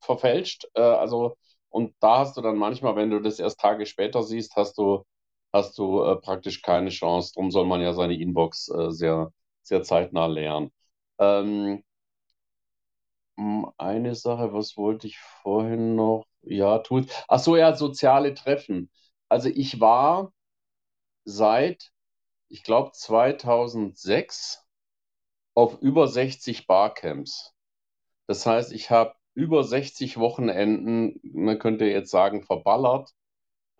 verfälscht. 0.00 0.66
Äh, 0.74 0.80
also 0.82 1.36
und 1.68 1.94
da 2.00 2.18
hast 2.20 2.36
du 2.36 2.40
dann 2.42 2.56
manchmal, 2.56 2.96
wenn 2.96 3.10
du 3.10 3.20
das 3.20 3.38
erst 3.38 3.60
Tage 3.60 3.86
später 3.86 4.22
siehst, 4.22 4.56
hast 4.56 4.78
du 4.78 5.04
hast 5.52 5.78
du 5.78 6.02
äh, 6.04 6.16
praktisch 6.16 6.62
keine 6.62 6.90
Chance. 6.90 7.32
Darum 7.34 7.50
soll 7.50 7.66
man 7.66 7.80
ja 7.80 7.92
seine 7.94 8.14
Inbox 8.20 8.68
äh, 8.68 8.90
sehr, 8.92 9.32
sehr 9.62 9.82
zeitnah 9.82 10.26
leeren. 10.26 10.70
Ähm, 11.18 11.82
eine 13.78 14.14
Sache, 14.14 14.52
was 14.52 14.76
wollte 14.76 15.06
ich 15.06 15.18
vorhin 15.42 15.94
noch? 15.96 16.26
Ja, 16.42 16.78
Tools. 16.78 17.12
Ach 17.28 17.38
so, 17.38 17.56
ja, 17.56 17.74
soziale 17.76 18.34
Treffen. 18.34 18.90
Also 19.28 19.48
ich 19.48 19.80
war 19.80 20.32
seit, 21.24 21.92
ich 22.48 22.64
glaube, 22.64 22.92
2006 22.92 24.64
auf 25.54 25.80
über 25.82 26.08
60 26.08 26.66
Barcamps. 26.68 27.54
Das 28.28 28.46
heißt, 28.46 28.72
ich 28.72 28.90
habe 28.90 29.14
über 29.34 29.64
60 29.64 30.18
Wochenenden, 30.18 31.20
man 31.24 31.58
könnte 31.58 31.86
jetzt 31.86 32.10
sagen, 32.10 32.44
verballert 32.44 33.10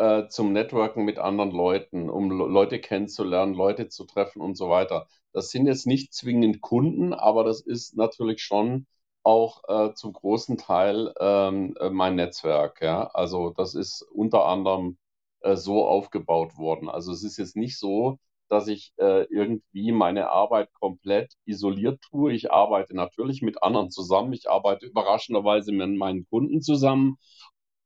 äh, 0.00 0.28
zum 0.28 0.52
Networken 0.52 1.04
mit 1.04 1.18
anderen 1.18 1.50
Leuten, 1.50 2.08
um 2.08 2.30
Leute 2.30 2.80
kennenzulernen, 2.80 3.54
Leute 3.54 3.88
zu 3.88 4.06
treffen 4.06 4.40
und 4.40 4.56
so 4.56 4.70
weiter. 4.70 5.06
Das 5.32 5.50
sind 5.50 5.66
jetzt 5.66 5.86
nicht 5.86 6.14
zwingend 6.14 6.62
Kunden, 6.62 7.12
aber 7.12 7.44
das 7.44 7.60
ist 7.60 7.96
natürlich 7.96 8.42
schon 8.42 8.86
auch 9.22 9.62
äh, 9.68 9.92
zum 9.94 10.14
großen 10.14 10.56
Teil 10.56 11.12
ähm, 11.20 11.76
äh, 11.78 11.90
mein 11.90 12.14
Netzwerk. 12.16 12.80
Ja? 12.80 13.08
Also 13.12 13.50
das 13.50 13.74
ist 13.74 14.02
unter 14.14 14.46
anderem 14.46 14.96
äh, 15.40 15.56
so 15.56 15.86
aufgebaut 15.86 16.56
worden. 16.56 16.88
Also 16.88 17.12
es 17.12 17.22
ist 17.22 17.36
jetzt 17.36 17.56
nicht 17.56 17.78
so, 17.78 18.18
dass 18.48 18.68
ich 18.68 18.94
äh, 18.96 19.24
irgendwie 19.24 19.92
meine 19.92 20.30
Arbeit 20.30 20.72
komplett 20.72 21.34
isoliert 21.44 22.00
tue. 22.10 22.32
Ich 22.32 22.50
arbeite 22.50 22.96
natürlich 22.96 23.42
mit 23.42 23.62
anderen 23.62 23.90
zusammen. 23.90 24.32
Ich 24.32 24.48
arbeite 24.50 24.86
überraschenderweise 24.86 25.72
mit 25.72 25.90
meinen 25.96 26.26
Kunden 26.30 26.62
zusammen 26.62 27.18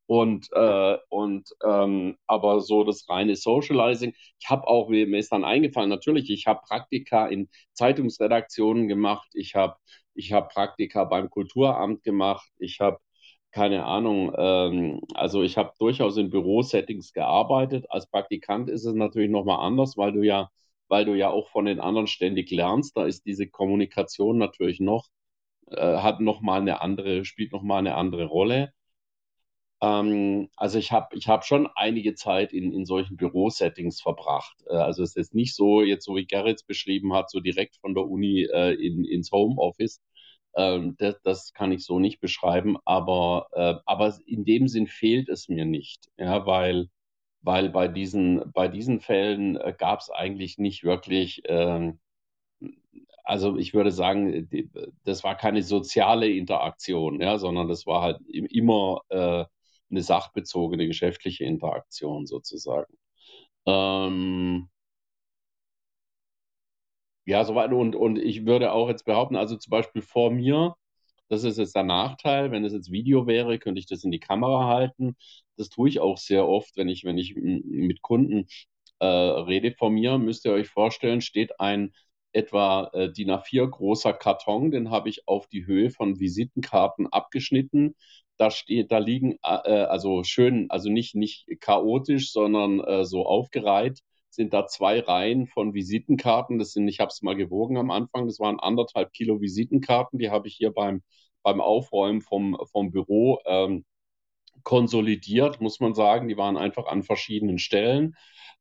und, 0.07 0.49
äh, 0.53 0.99
und 1.09 1.49
ähm, 1.65 2.17
aber 2.27 2.61
so 2.61 2.85
das 2.85 3.09
reine 3.09 3.37
Socializing. 3.37 4.15
Ich 4.39 4.51
habe 4.51 4.67
auch, 4.67 4.89
mir 4.89 5.07
ist 5.19 5.33
dann 5.33 5.45
eingefallen, 5.45 5.91
natürlich, 5.91 6.31
ich 6.31 6.47
habe 6.47 6.61
Praktika 6.67 7.27
in 7.27 7.49
Zeitungsredaktionen 7.73 8.89
gemacht, 8.89 9.29
ich 9.35 9.55
habe 9.55 9.77
ich 10.15 10.33
hab 10.33 10.53
Praktika 10.53 11.05
beim 11.05 11.31
Kulturamt 11.31 12.03
gemacht, 12.05 12.49
ich 12.59 12.81
habe 12.81 12.99
keine 13.53 13.85
Ahnung, 13.87 14.33
ähm, 14.37 15.01
also 15.15 15.43
ich 15.43 15.57
habe 15.57 15.73
durchaus 15.79 16.17
in 16.17 16.31
Bürosettings 16.31 17.13
gearbeitet. 17.13 17.87
Als 17.89 18.09
Praktikant 18.09 18.69
ist 18.69 18.85
es 18.85 18.95
natürlich 18.95 19.31
nochmal 19.31 19.65
anders, 19.65 19.97
weil 19.97 20.13
du 20.13 20.23
ja, 20.23 20.51
weil 20.89 21.05
du 21.05 21.15
ja 21.15 21.31
auch 21.31 21.49
von 21.51 21.65
den 21.67 21.79
anderen 21.81 22.09
ständig 22.09 22.51
lernst. 22.51 22.97
Da 22.97 23.07
ist 23.07 23.25
diese 23.27 23.47
Kommunikation 23.49 24.39
natürlich 24.39 24.81
noch, 24.81 25.07
äh, 25.69 25.99
hat 25.99 26.21
nochmal 26.21 26.61
eine 26.63 26.81
andere, 26.83 27.25
spielt 27.25 27.53
nochmal 27.53 27.79
eine 27.81 27.95
andere 27.97 28.27
Rolle. 28.27 28.73
Ähm, 29.85 30.49
also 30.57 30.79
ich 30.79 30.93
habe 30.93 31.15
ich 31.17 31.29
hab 31.29 31.45
schon 31.45 31.69
einige 31.75 32.15
Zeit 32.15 32.53
in, 32.53 32.73
in 32.73 32.87
solchen 32.87 33.17
Bürosettings 33.17 34.01
verbracht. 34.01 34.57
Äh, 34.69 34.75
also 34.77 35.03
es 35.03 35.17
ist 35.17 35.35
nicht 35.35 35.55
so, 35.55 35.83
jetzt 35.83 36.05
so 36.05 36.17
wie 36.17 36.27
Gerrit 36.27 36.67
beschrieben 36.67 37.13
hat, 37.15 37.31
so 37.31 37.41
direkt 37.41 37.77
von 37.77 37.95
der 37.95 38.07
Uni 38.07 38.45
äh, 38.45 38.73
in, 38.75 39.05
ins 39.05 39.31
Homeoffice. 39.33 40.01
Ähm, 40.57 40.97
das, 40.99 41.21
das, 41.23 41.53
kann 41.53 41.73
ich 41.73 41.85
so 41.85 41.99
nicht 41.99 42.21
beschreiben, 42.21 42.77
aber, 42.85 43.49
äh, 43.53 43.75
aber 43.87 44.17
in 44.27 44.45
dem 44.45 44.69
Sinn 44.69 44.87
fehlt 44.87 45.29
es 45.29 45.49
mir 45.49 45.65
nicht, 45.65 46.09
ja, 46.19 46.47
weil, 46.47 46.89
weil 47.43 47.71
bei 47.71 47.89
diesen, 47.89 48.53
bei 48.53 48.69
diesen 48.69 49.01
Fällen 49.01 49.57
äh, 49.57 49.75
gab 49.77 50.01
es 50.01 50.11
eigentlich 50.11 50.59
nicht 50.59 50.85
wirklich, 50.85 51.43
ähm, 51.47 52.01
also 53.25 53.57
ich 53.57 53.75
würde 53.75 53.91
sagen, 53.91 54.49
das 55.05 55.25
war 55.25 55.37
keine 55.37 55.63
soziale 55.63 56.29
Interaktion, 56.31 57.21
ja, 57.21 57.39
sondern 57.39 57.69
das 57.69 57.87
war 57.87 58.03
halt 58.03 58.21
immer 58.29 59.01
äh, 59.09 59.45
eine 59.91 60.03
sachbezogene 60.03 60.87
geschäftliche 60.87 61.45
Interaktion 61.45 62.27
sozusagen. 62.27 62.95
Ähm, 63.67 64.69
ja, 67.27 67.45
soweit. 67.45 67.73
Und, 67.73 67.97
und 67.97 68.19
ich 68.19 68.47
würde 68.47 68.73
auch 68.73 68.89
jetzt 68.89 69.05
behaupten, 69.05 69.37
also 69.37 69.57
zum 69.57 69.71
Beispiel 69.71 70.03
vor 70.03 70.31
mir, 70.31 70.75
das 71.29 71.45
ist 71.45 71.59
jetzt 71.59 71.75
der 71.77 71.85
Nachteil. 71.85 72.51
Wenn 72.51 72.65
es 72.65 72.73
jetzt 72.73 72.93
Video 72.93 73.27
wäre, 73.27 73.59
könnte 73.59 73.81
ich 73.81 73.87
das 73.87 74.05
in 74.05 74.11
die 74.11 74.21
Kamera 74.21 74.67
halten. 74.69 75.17
Das 75.57 75.69
tue 75.71 75.89
ich 75.89 76.01
auch 76.01 76.19
sehr 76.19 76.47
oft, 76.49 76.77
wenn 76.77 76.89
ich, 76.89 77.05
wenn 77.05 77.19
ich 77.19 77.35
mit 77.37 78.03
Kunden 78.03 78.47
äh, 79.01 79.07
rede. 79.07 79.73
Vor 79.73 79.91
mir 79.91 80.19
müsst 80.19 80.45
ihr 80.45 80.53
euch 80.53 80.69
vorstellen, 80.69 81.21
steht 81.21 81.61
ein 81.61 81.95
etwa 82.33 82.91
äh, 82.93 83.13
DIN 83.13 83.31
A4 83.31 83.69
großer 83.69 84.13
Karton, 84.13 84.71
den 84.71 84.91
habe 84.91 85.09
ich 85.09 85.29
auf 85.29 85.47
die 85.47 85.67
Höhe 85.67 85.91
von 85.91 86.19
Visitenkarten 86.19 87.07
abgeschnitten. 87.13 87.95
Da 88.37 88.51
steht, 88.51 88.91
da 88.93 88.99
liegen 88.99 89.39
äh, 89.43 89.47
also 89.71 90.25
schön, 90.25 90.71
also 90.71 90.91
nicht, 90.91 91.15
nicht 91.15 91.47
chaotisch, 91.61 92.33
sondern 92.33 92.81
äh, 92.81 93.05
so 93.05 93.27
aufgereiht 93.27 94.01
sind 94.35 94.53
da 94.53 94.67
zwei 94.67 95.01
Reihen 95.01 95.47
von 95.47 95.75
Visitenkarten. 95.75 96.59
Das 96.59 96.73
sind, 96.73 96.89
ich 96.89 97.01
habe 97.01 97.09
es 97.09 97.23
mal 97.23 97.37
gewogen 97.37 97.77
am 97.79 97.91
Anfang, 97.91 98.27
das 98.27 98.41
waren 98.41 98.61
anderthalb 98.61 99.13
Kilo 99.13 99.41
Visitenkarten. 99.41 100.19
Die 100.19 100.31
habe 100.31 100.49
ich 100.49 100.57
hier 100.57 100.73
beim, 100.73 101.03
beim 101.43 101.61
Aufräumen 101.61 102.21
vom, 102.21 102.59
vom 102.71 102.91
Büro 102.91 103.39
ähm, 103.47 103.85
konsolidiert, 104.65 105.61
muss 105.61 105.81
man 105.81 105.95
sagen. 105.95 106.29
Die 106.29 106.37
waren 106.37 106.57
einfach 106.57 106.87
an 106.87 107.03
verschiedenen 107.03 107.59
Stellen. 107.59 108.17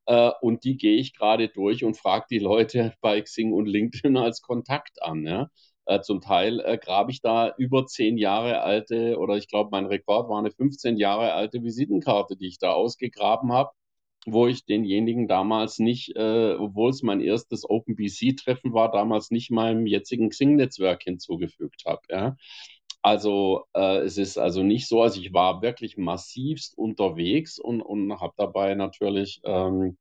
Äh, 0.05 0.31
und 0.41 0.63
die 0.63 0.77
gehe 0.77 0.97
ich 0.97 1.15
gerade 1.15 1.49
durch 1.49 1.83
und 1.83 1.97
frage 1.97 2.25
die 2.29 2.39
Leute 2.39 2.93
bei 3.01 3.21
Xing 3.21 3.53
und 3.53 3.65
LinkedIn 3.67 4.17
als 4.17 4.41
Kontakt 4.41 5.01
an. 5.01 5.25
Ja? 5.25 5.49
Äh, 5.85 6.01
zum 6.01 6.21
Teil 6.21 6.59
äh, 6.61 6.77
grabe 6.77 7.11
ich 7.11 7.21
da 7.21 7.53
über 7.57 7.85
zehn 7.85 8.17
Jahre 8.17 8.61
alte, 8.61 9.17
oder 9.17 9.35
ich 9.37 9.47
glaube, 9.47 9.69
mein 9.71 9.85
Rekord 9.85 10.29
war 10.29 10.39
eine 10.39 10.51
15 10.51 10.97
Jahre 10.97 11.33
alte 11.33 11.63
Visitenkarte, 11.63 12.35
die 12.37 12.47
ich 12.47 12.59
da 12.59 12.71
ausgegraben 12.71 13.51
habe 13.51 13.71
wo 14.25 14.47
ich 14.47 14.65
denjenigen 14.65 15.27
damals 15.27 15.79
nicht, 15.79 16.15
äh, 16.15 16.55
obwohl 16.57 16.91
es 16.91 17.03
mein 17.03 17.19
erstes 17.21 17.69
OpenBC-Treffen 17.69 18.73
war, 18.73 18.91
damals 18.91 19.31
nicht 19.31 19.51
meinem 19.51 19.85
jetzigen 19.85 20.29
Xing-Netzwerk 20.29 21.03
hinzugefügt 21.03 21.83
habe. 21.85 22.01
Ja. 22.09 22.37
Also 23.01 23.65
äh, 23.73 23.99
es 23.99 24.17
ist 24.17 24.37
also 24.37 24.63
nicht 24.63 24.87
so, 24.87 25.01
also 25.01 25.19
ich 25.19 25.33
war 25.33 25.61
wirklich 25.61 25.97
massivst 25.97 26.77
unterwegs 26.77 27.59
und, 27.59 27.81
und 27.81 28.19
habe 28.21 28.33
dabei 28.37 28.75
natürlich 28.75 29.41
ähm, 29.43 29.97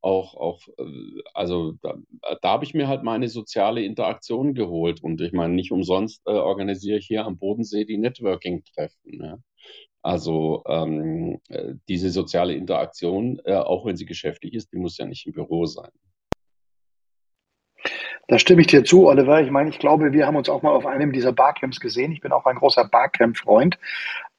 auch, 0.00 0.34
auch 0.34 0.60
äh, 0.78 1.22
also 1.34 1.72
da, 1.82 1.94
da 2.40 2.48
habe 2.48 2.64
ich 2.64 2.74
mir 2.74 2.88
halt 2.88 3.02
meine 3.02 3.28
soziale 3.28 3.82
Interaktion 3.82 4.54
geholt 4.54 5.02
und 5.02 5.20
ich 5.20 5.32
meine, 5.32 5.54
nicht 5.54 5.72
umsonst 5.72 6.22
äh, 6.26 6.30
organisiere 6.30 6.98
ich 6.98 7.06
hier 7.06 7.24
am 7.24 7.38
Bodensee 7.38 7.84
die 7.84 7.98
Networking-Treffen. 7.98 9.22
Ja. 9.22 9.38
Also 10.02 10.62
ähm, 10.68 11.40
äh, 11.48 11.74
diese 11.88 12.10
soziale 12.10 12.54
Interaktion, 12.54 13.40
äh, 13.44 13.54
auch 13.54 13.84
wenn 13.84 13.96
sie 13.96 14.06
geschäftlich 14.06 14.54
ist, 14.54 14.72
die 14.72 14.78
muss 14.78 14.98
ja 14.98 15.06
nicht 15.06 15.26
im 15.26 15.32
Büro 15.32 15.66
sein. 15.66 15.90
Da 18.28 18.38
stimme 18.38 18.60
ich 18.60 18.66
dir 18.66 18.84
zu, 18.84 19.06
Oliver. 19.06 19.40
Ich 19.40 19.50
meine, 19.50 19.70
ich 19.70 19.78
glaube, 19.78 20.12
wir 20.12 20.26
haben 20.26 20.36
uns 20.36 20.48
auch 20.48 20.62
mal 20.62 20.72
auf 20.72 20.86
einem 20.86 21.12
dieser 21.12 21.32
Barcamps 21.32 21.78
gesehen. 21.78 22.10
Ich 22.10 22.20
bin 22.20 22.32
auch 22.32 22.44
ein 22.46 22.56
großer 22.56 22.84
Barcamp-Freund. 22.84 23.78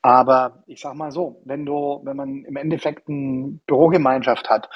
Aber 0.08 0.64
ich 0.68 0.80
sag 0.80 0.96
mal 0.96 1.12
so, 1.12 1.42
wenn 1.44 1.66
du, 1.66 2.00
wenn 2.04 2.16
man 2.16 2.46
im 2.46 2.56
Endeffekt 2.56 3.10
eine 3.10 3.60
Bürogemeinschaft 3.68 4.50
hat, 4.50 4.70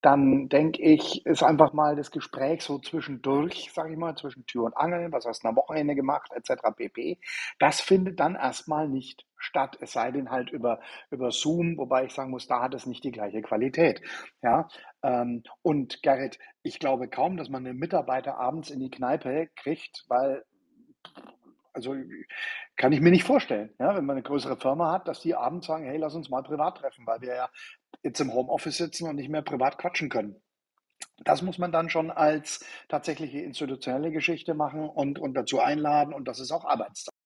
dann 0.00 0.48
denke 0.48 0.80
ich, 0.80 1.26
ist 1.26 1.42
einfach 1.42 1.74
mal 1.74 1.94
das 1.94 2.10
Gespräch 2.10 2.62
so 2.62 2.78
zwischendurch, 2.78 3.70
sage 3.74 3.92
ich 3.92 3.98
mal, 3.98 4.16
zwischen 4.16 4.46
Tür 4.46 4.64
und 4.64 4.76
Angel, 4.78 5.12
was 5.12 5.26
hast 5.26 5.44
du 5.44 5.48
am 5.48 5.56
Wochenende 5.56 5.94
gemacht, 5.94 6.32
etc. 6.34 6.62
pp. 6.74 7.18
Das 7.58 7.82
findet 7.82 8.18
dann 8.18 8.34
erstmal 8.34 8.88
nicht 8.88 9.26
statt, 9.36 9.76
es 9.82 9.92
sei 9.92 10.10
denn 10.10 10.30
halt 10.30 10.48
über, 10.50 10.80
über 11.10 11.32
Zoom, 11.32 11.76
wobei 11.76 12.06
ich 12.06 12.14
sagen 12.14 12.30
muss, 12.30 12.46
da 12.46 12.62
hat 12.62 12.74
es 12.74 12.86
nicht 12.86 13.04
die 13.04 13.12
gleiche 13.12 13.42
Qualität. 13.42 14.00
Ja, 14.42 14.68
ähm, 15.02 15.42
und 15.60 16.02
Gerrit, 16.02 16.38
ich 16.62 16.78
glaube 16.78 17.08
kaum, 17.08 17.36
dass 17.36 17.50
man 17.50 17.66
einen 17.66 17.78
Mitarbeiter 17.78 18.38
abends 18.38 18.70
in 18.70 18.80
die 18.80 18.90
Kneipe 18.90 19.50
kriegt, 19.54 20.06
weil 20.08 20.44
also 21.78 21.94
kann 22.76 22.92
ich 22.92 23.00
mir 23.00 23.10
nicht 23.10 23.24
vorstellen, 23.24 23.72
ja, 23.78 23.96
wenn 23.96 24.04
man 24.04 24.16
eine 24.16 24.22
größere 24.22 24.56
Firma 24.56 24.92
hat, 24.92 25.06
dass 25.06 25.20
die 25.20 25.34
abends 25.34 25.66
sagen, 25.68 25.84
hey, 25.84 25.96
lass 25.96 26.14
uns 26.14 26.28
mal 26.28 26.42
privat 26.42 26.78
treffen, 26.78 27.06
weil 27.06 27.20
wir 27.20 27.34
ja 27.34 27.50
jetzt 28.02 28.20
im 28.20 28.32
Homeoffice 28.32 28.76
sitzen 28.76 29.08
und 29.08 29.16
nicht 29.16 29.28
mehr 29.28 29.42
privat 29.42 29.78
quatschen 29.78 30.08
können. 30.08 30.42
Das 31.24 31.42
muss 31.42 31.58
man 31.58 31.70
dann 31.70 31.88
schon 31.88 32.10
als 32.10 32.64
tatsächliche 32.88 33.40
institutionelle 33.40 34.10
Geschichte 34.10 34.54
machen 34.54 34.88
und, 34.88 35.20
und 35.20 35.34
dazu 35.34 35.60
einladen 35.60 36.12
und 36.12 36.26
das 36.26 36.40
ist 36.40 36.50
auch 36.50 36.64
Arbeitszeit. 36.64 37.17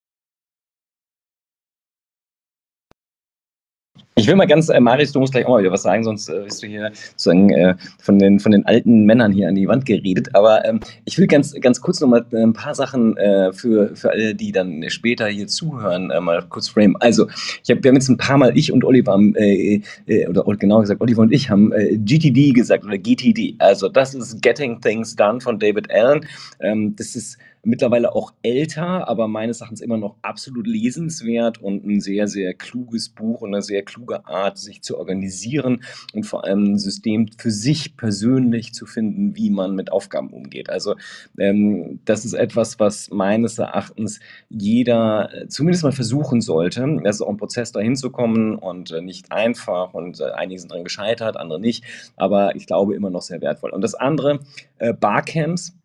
Ich 4.23 4.29
will 4.29 4.37
mal 4.37 4.47
ganz, 4.47 4.69
äh, 4.69 4.79
Marius, 4.79 5.11
du 5.11 5.19
musst 5.19 5.33
gleich 5.33 5.47
auch 5.47 5.51
mal 5.51 5.63
wieder 5.63 5.73
was 5.73 5.83
sagen, 5.83 6.05
sonst 6.05 6.29
äh, 6.29 6.45
wirst 6.45 6.63
du 6.63 6.69
hier 6.69 6.93
sozusagen 7.17 7.51
äh, 7.51 7.75
von, 7.99 8.21
den, 8.21 8.39
von 8.39 8.53
den 8.53 8.65
alten 8.67 9.05
Männern 9.05 9.33
hier 9.33 9.49
an 9.49 9.57
die 9.57 9.67
Wand 9.67 9.85
geredet. 9.85 10.33
Aber 10.37 10.65
ähm, 10.65 10.79
ich 11.05 11.19
will 11.19 11.27
ganz, 11.27 11.53
ganz 11.61 11.81
kurz 11.81 12.01
noch 12.01 12.07
mal 12.07 12.25
äh, 12.31 12.37
ein 12.37 12.53
paar 12.53 12.77
Sachen 12.77 13.17
äh, 13.17 13.53
für, 13.53 13.97
für 13.97 14.13
alle, 14.13 14.37
die 14.37 14.53
dann 14.53 14.85
später 14.91 15.27
hier 15.27 15.49
zuhören, 15.49 16.13
äh, 16.13 16.21
mal 16.21 16.41
kurz 16.49 16.69
frame. 16.69 16.97
Also, 17.01 17.27
ich 17.65 17.71
hab, 17.73 17.83
wir 17.83 17.89
haben 17.89 17.97
jetzt 17.97 18.11
ein 18.11 18.17
paar 18.17 18.39
Mal, 18.39 18.57
ich 18.57 18.71
und 18.71 18.85
Oliver, 18.85 19.19
äh, 19.35 19.81
äh, 20.07 20.29
oder 20.29 20.45
genauer 20.55 20.83
gesagt, 20.83 21.01
Oliver 21.01 21.23
und 21.23 21.33
ich 21.33 21.51
haben 21.51 21.73
GTD 21.73 22.53
gesagt 22.53 22.85
oder 22.85 22.99
GTD. 22.99 23.57
Also, 23.59 23.89
das 23.89 24.15
ist 24.15 24.41
Getting 24.41 24.81
Things 24.81 25.17
Done 25.17 25.41
von 25.41 25.59
David 25.59 25.91
Allen. 25.91 26.25
Ähm, 26.61 26.95
das 26.95 27.17
ist 27.17 27.39
mittlerweile 27.63 28.15
auch 28.15 28.33
älter, 28.43 29.09
aber 29.09 29.29
meines 29.29 29.61
Erachtens 29.61 29.81
immer 29.81 29.97
noch 29.97 30.17
absolut 30.23 30.67
lesenswert 30.67 31.63
und 31.63 31.85
ein 31.87 32.01
sehr, 32.01 32.27
sehr 32.27 32.55
kluges 32.55 33.09
Buch 33.09 33.41
und 33.43 33.55
eine 33.55 33.63
sehr 33.63 33.83
kluge 33.83 34.27
Art, 34.27 34.59
sich 34.59 34.83
zu 34.83 34.99
organisieren 34.99 35.85
und 36.13 36.25
vor 36.25 36.45
allem 36.45 36.73
ein 36.73 36.79
System 36.79 37.29
für 37.39 37.51
sich 37.51 37.97
persönlich 37.97 38.75
zu 38.75 38.87
finden, 38.87 39.37
wie 39.37 39.51
man 39.51 39.77
mit 39.77 39.93
Aufgaben 39.93 40.31
umgeht. 40.31 40.71
Also 40.71 40.97
ähm, 41.39 42.01
das 42.05 42.25
ist 42.25 42.35
etwas, 42.35 42.81
was 42.81 43.11
meines 43.11 43.59
Erachtens 43.59 44.21
jeder 44.49 45.31
äh, 45.33 45.49
zumindest 45.49 45.85
mal 45.85 45.93
versuchen 45.93 46.41
sollte. 46.41 47.01
Das 47.05 47.17
ist 47.17 47.23
auch 47.23 47.29
ein 47.29 47.37
Prozess, 47.37 47.73
dahin 47.73 47.97
zu 47.97 48.11
kommen 48.11 48.57
und 48.57 48.91
äh, 48.91 49.01
nicht 49.01 49.31
einfach 49.31 49.95
und 49.95 50.21
äh, 50.21 50.33
einige 50.33 50.59
sind 50.59 50.71
daran 50.71 50.85
gescheitert, 50.85 51.37
andere 51.37 51.61
nicht, 51.61 51.85
aber 52.17 52.57
ich 52.57 52.67
glaube 52.67 52.95
immer 52.97 53.11
noch 53.11 53.23
sehr 53.23 53.41
wertvoll. 53.41 53.71
Und 53.71 53.83
das 53.83 53.95
andere, 53.95 54.41
äh, 54.79 54.93
Barcamps, 54.93 55.77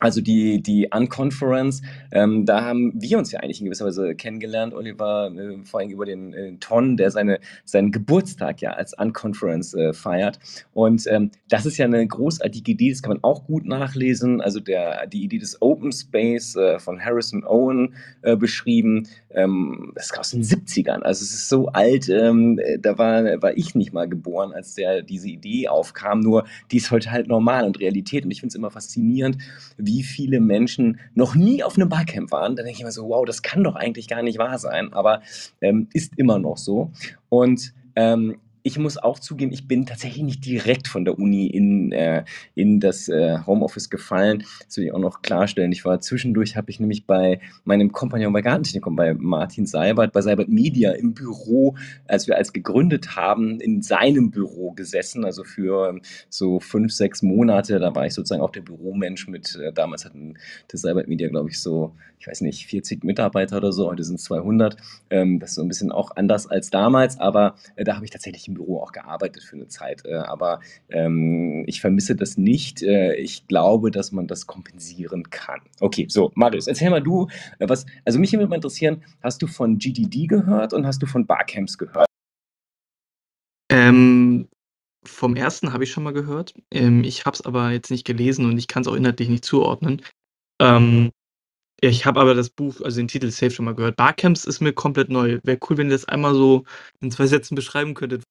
also 0.00 0.22
die, 0.22 0.62
die 0.62 0.88
Unconference, 0.90 1.82
ähm, 2.10 2.46
da 2.46 2.64
haben 2.64 2.92
wir 2.94 3.18
uns 3.18 3.30
ja 3.32 3.40
eigentlich 3.40 3.60
in 3.60 3.66
gewisser 3.66 3.84
Weise 3.84 4.14
kennengelernt, 4.14 4.72
Oliver, 4.72 5.30
äh, 5.30 5.62
vor 5.62 5.80
allem 5.80 5.90
über 5.90 6.06
den 6.06 6.32
äh, 6.32 6.56
Ton, 6.56 6.96
der 6.96 7.10
seine, 7.10 7.38
seinen 7.66 7.92
Geburtstag 7.92 8.62
ja 8.62 8.70
als 8.70 8.94
Unconference 8.94 9.74
äh, 9.74 9.92
feiert. 9.92 10.38
Und 10.72 11.06
ähm, 11.06 11.30
das 11.50 11.66
ist 11.66 11.76
ja 11.76 11.84
eine 11.84 12.06
großartige 12.06 12.72
Idee, 12.72 12.90
das 12.90 13.02
kann 13.02 13.12
man 13.12 13.22
auch 13.22 13.44
gut 13.44 13.66
nachlesen. 13.66 14.40
Also 14.40 14.58
der, 14.58 15.06
die 15.06 15.22
Idee 15.22 15.38
des 15.38 15.60
Open 15.60 15.92
Space 15.92 16.56
äh, 16.56 16.78
von 16.78 16.98
Harrison 16.98 17.44
Owen 17.44 17.94
äh, 18.22 18.36
beschrieben. 18.36 19.06
Ähm, 19.32 19.92
das 19.94 20.06
ist 20.06 20.18
aus 20.18 20.30
den 20.30 20.42
70ern, 20.42 21.02
also 21.02 21.22
es 21.22 21.32
ist 21.32 21.48
so 21.48 21.68
alt, 21.68 22.08
ähm, 22.08 22.58
da 22.80 22.98
war, 22.98 23.22
war 23.42 23.56
ich 23.56 23.74
nicht 23.74 23.92
mal 23.92 24.08
geboren, 24.08 24.52
als 24.52 24.74
der, 24.74 25.02
diese 25.02 25.28
Idee 25.28 25.68
aufkam, 25.68 26.20
nur 26.20 26.46
die 26.72 26.78
ist 26.78 26.90
heute 26.90 27.12
halt 27.12 27.28
normal 27.28 27.64
und 27.64 27.78
Realität. 27.78 28.24
Und 28.24 28.30
ich 28.30 28.40
finde 28.40 28.52
es 28.52 28.54
immer 28.56 28.70
faszinierend, 28.70 29.38
wie 29.76 29.89
wie 29.90 30.04
viele 30.04 30.40
Menschen 30.40 31.00
noch 31.14 31.34
nie 31.34 31.64
auf 31.64 31.76
einem 31.76 31.88
Barcamp 31.88 32.30
waren. 32.30 32.54
Da 32.54 32.62
denke 32.62 32.76
ich 32.76 32.80
immer 32.80 32.92
so, 32.92 33.08
wow, 33.08 33.24
das 33.26 33.42
kann 33.42 33.64
doch 33.64 33.74
eigentlich 33.74 34.06
gar 34.06 34.22
nicht 34.22 34.38
wahr 34.38 34.56
sein, 34.58 34.92
aber 34.92 35.22
ähm, 35.60 35.88
ist 35.92 36.16
immer 36.16 36.38
noch 36.38 36.58
so. 36.58 36.92
Und 37.28 37.74
ähm, 37.96 38.36
ich 38.62 38.78
muss 38.78 38.98
auch 38.98 39.18
zugeben, 39.18 39.52
ich 39.52 39.66
bin 39.66 39.86
tatsächlich 39.86 40.22
nicht 40.22 40.44
direkt 40.44 40.88
von 40.88 41.04
der 41.04 41.18
Uni 41.18 41.46
in, 41.46 41.92
äh, 41.92 42.24
in 42.54 42.80
das 42.80 43.08
äh, 43.08 43.38
Homeoffice 43.46 43.90
gefallen. 43.90 44.44
Das 44.66 44.76
will 44.76 44.84
ich 44.84 44.92
auch 44.92 44.98
noch 44.98 45.22
klarstellen. 45.22 45.72
Ich 45.72 45.84
war 45.84 46.00
zwischendurch, 46.00 46.56
habe 46.56 46.70
ich 46.70 46.80
nämlich 46.80 47.06
bei 47.06 47.40
meinem 47.64 47.92
Kompagnon 47.92 48.32
bei 48.32 48.42
Gartentechnikum, 48.42 48.96
bei 48.96 49.14
Martin 49.14 49.66
Seibert, 49.66 50.12
bei 50.12 50.20
Seibert 50.20 50.48
Media 50.48 50.92
im 50.92 51.14
Büro, 51.14 51.76
als 52.06 52.26
wir 52.26 52.36
als 52.36 52.52
gegründet 52.52 53.16
haben, 53.16 53.60
in 53.60 53.82
seinem 53.82 54.30
Büro 54.30 54.72
gesessen, 54.72 55.24
also 55.24 55.44
für 55.44 56.00
so 56.28 56.60
fünf, 56.60 56.92
sechs 56.92 57.22
Monate. 57.22 57.78
Da 57.78 57.94
war 57.94 58.06
ich 58.06 58.14
sozusagen 58.14 58.42
auch 58.42 58.50
der 58.50 58.62
Büromensch 58.62 59.28
mit, 59.28 59.56
äh, 59.56 59.72
damals 59.72 60.04
hatten 60.04 60.34
das 60.68 60.82
Seibert 60.82 61.08
Media, 61.08 61.28
glaube 61.28 61.50
ich, 61.50 61.60
so, 61.60 61.94
ich 62.18 62.26
weiß 62.26 62.42
nicht, 62.42 62.66
40 62.66 63.02
Mitarbeiter 63.04 63.56
oder 63.56 63.72
so, 63.72 63.88
heute 63.88 64.04
sind 64.04 64.16
es 64.16 64.24
200. 64.24 64.76
Ähm, 65.08 65.38
das 65.38 65.50
ist 65.50 65.56
so 65.56 65.62
ein 65.62 65.68
bisschen 65.68 65.90
auch 65.92 66.16
anders 66.16 66.46
als 66.46 66.70
damals, 66.70 67.18
aber 67.18 67.54
äh, 67.76 67.84
da 67.84 67.96
habe 67.96 68.04
ich 68.04 68.10
tatsächlich 68.10 68.49
im 68.50 68.54
Büro 68.54 68.80
auch 68.80 68.92
gearbeitet 68.92 69.42
für 69.42 69.56
eine 69.56 69.68
Zeit. 69.68 70.04
Äh, 70.04 70.14
aber 70.16 70.60
ähm, 70.90 71.64
ich 71.66 71.80
vermisse 71.80 72.14
das 72.14 72.36
nicht. 72.36 72.82
Äh, 72.82 73.14
ich 73.14 73.46
glaube, 73.46 73.90
dass 73.90 74.12
man 74.12 74.26
das 74.26 74.46
kompensieren 74.46 75.30
kann. 75.30 75.60
Okay, 75.80 76.06
so, 76.08 76.30
Marius, 76.34 76.66
erzähl 76.66 76.90
mal 76.90 77.02
du, 77.02 77.28
äh, 77.58 77.68
was, 77.68 77.86
also 78.04 78.18
mich 78.18 78.32
würde 78.32 78.46
mal 78.48 78.56
interessieren, 78.56 79.02
hast 79.22 79.42
du 79.42 79.46
von 79.46 79.78
GDD 79.78 80.26
gehört 80.26 80.72
und 80.72 80.86
hast 80.86 81.02
du 81.02 81.06
von 81.06 81.26
Barcamps 81.26 81.78
gehört? 81.78 82.06
Ähm, 83.70 84.48
vom 85.06 85.36
ersten 85.36 85.72
habe 85.72 85.84
ich 85.84 85.90
schon 85.90 86.02
mal 86.02 86.12
gehört. 86.12 86.54
Ähm, 86.70 87.04
ich 87.04 87.24
habe 87.24 87.34
es 87.34 87.42
aber 87.42 87.70
jetzt 87.70 87.90
nicht 87.90 88.04
gelesen 88.04 88.44
und 88.46 88.58
ich 88.58 88.68
kann 88.68 88.82
es 88.82 88.88
auch 88.88 88.94
inhaltlich 88.94 89.28
nicht 89.28 89.44
zuordnen. 89.44 90.02
Ähm, 90.60 91.10
ich 91.80 92.04
habe 92.04 92.20
aber 92.20 92.34
das 92.34 92.50
Buch, 92.50 92.80
also 92.82 93.00
den 93.00 93.08
Titel 93.08 93.30
safe 93.30 93.50
schon 93.52 93.64
mal 93.64 93.74
gehört. 93.74 93.96
Barcamps 93.96 94.44
ist 94.44 94.60
mir 94.60 94.72
komplett 94.72 95.08
neu. 95.08 95.40
Wäre 95.44 95.58
cool, 95.68 95.78
wenn 95.78 95.86
ihr 95.86 95.92
das 95.94 96.04
einmal 96.04 96.34
so 96.34 96.64
in 97.00 97.10
zwei 97.10 97.26
Sätzen 97.26 97.54
beschreiben 97.54 97.94
könntet. 97.94 98.22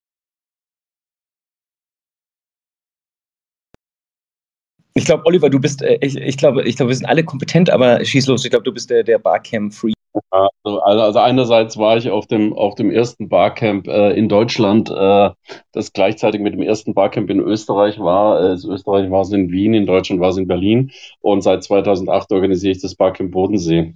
Ich 4.94 5.06
glaube, 5.06 5.24
Oliver, 5.26 5.50
du 5.50 5.60
bist, 5.60 5.82
äh, 5.82 5.98
ich, 6.02 6.16
ich 6.16 6.38
glaube, 6.38 6.64
ich 6.64 6.76
glaube, 6.76 6.90
wir 6.90 6.96
sind 6.96 7.06
alle 7.06 7.24
kompetent, 7.24 7.70
aber 7.70 8.04
schieß 8.04 8.28
los. 8.28 8.44
Ich 8.44 8.52
glaube, 8.52 8.64
du 8.64 8.74
bist 8.74 8.90
der, 8.90 9.04
der 9.04 9.20
Barcamp-Freak. 9.20 9.96
Also, 10.32 10.82
also 10.82 11.20
einerseits 11.20 11.78
war 11.78 11.98
ich 11.98 12.10
auf 12.10 12.26
dem, 12.26 12.54
auf 12.54 12.76
dem 12.76 12.92
ersten 12.92 13.30
Barcamp 13.30 13.88
äh, 13.88 14.12
in 14.14 14.28
Deutschland, 14.28 14.90
äh, 14.90 15.30
das 15.72 15.94
gleichzeitig 15.94 16.42
mit 16.42 16.54
dem 16.54 16.62
ersten 16.62 16.94
Barcamp 16.94 17.30
in 17.30 17.40
Österreich 17.40 18.00
war. 18.00 18.42
Äh, 18.42 18.54
in 18.54 18.70
Österreich 18.72 19.12
war 19.12 19.22
es 19.22 19.32
in 19.32 19.52
Wien, 19.52 19.74
in 19.74 19.86
Deutschland 19.86 20.20
war 20.20 20.30
es 20.30 20.38
in 20.38 20.48
Berlin 20.48 20.92
und 21.22 21.42
seit 21.42 21.64
2008 21.64 22.32
organisiere 22.32 22.72
ich 22.72 22.82
das 22.82 22.96
Barcamp 22.96 23.32
Bodensee. 23.32 23.96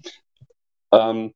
Ähm, 0.92 1.34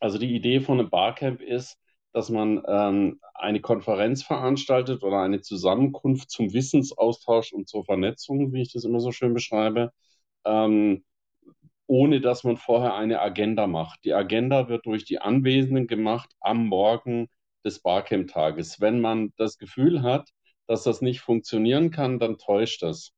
also 0.00 0.18
die 0.18 0.34
Idee 0.34 0.60
von 0.60 0.80
einem 0.80 0.90
Barcamp 0.90 1.40
ist, 1.40 1.78
dass 2.12 2.30
man 2.30 2.62
ähm, 2.66 3.20
eine 3.34 3.60
Konferenz 3.60 4.22
veranstaltet 4.22 5.02
oder 5.02 5.20
eine 5.22 5.40
Zusammenkunft 5.40 6.30
zum 6.30 6.52
Wissensaustausch 6.52 7.52
und 7.52 7.68
zur 7.68 7.84
Vernetzung, 7.84 8.52
wie 8.52 8.62
ich 8.62 8.72
das 8.72 8.84
immer 8.84 9.00
so 9.00 9.12
schön 9.12 9.34
beschreibe, 9.34 9.92
ähm, 10.44 11.04
ohne 11.86 12.20
dass 12.20 12.44
man 12.44 12.56
vorher 12.56 12.94
eine 12.94 13.20
Agenda 13.20 13.66
macht. 13.66 14.04
Die 14.04 14.14
Agenda 14.14 14.68
wird 14.68 14.86
durch 14.86 15.04
die 15.04 15.20
Anwesenden 15.20 15.86
gemacht 15.86 16.30
am 16.40 16.66
Morgen 16.66 17.28
des 17.64 17.80
Barcamp-Tages. 17.80 18.80
Wenn 18.80 19.00
man 19.00 19.32
das 19.36 19.58
Gefühl 19.58 20.02
hat, 20.02 20.30
dass 20.66 20.84
das 20.84 21.02
nicht 21.02 21.20
funktionieren 21.20 21.90
kann, 21.90 22.18
dann 22.18 22.38
täuscht 22.38 22.82
das. 22.82 23.12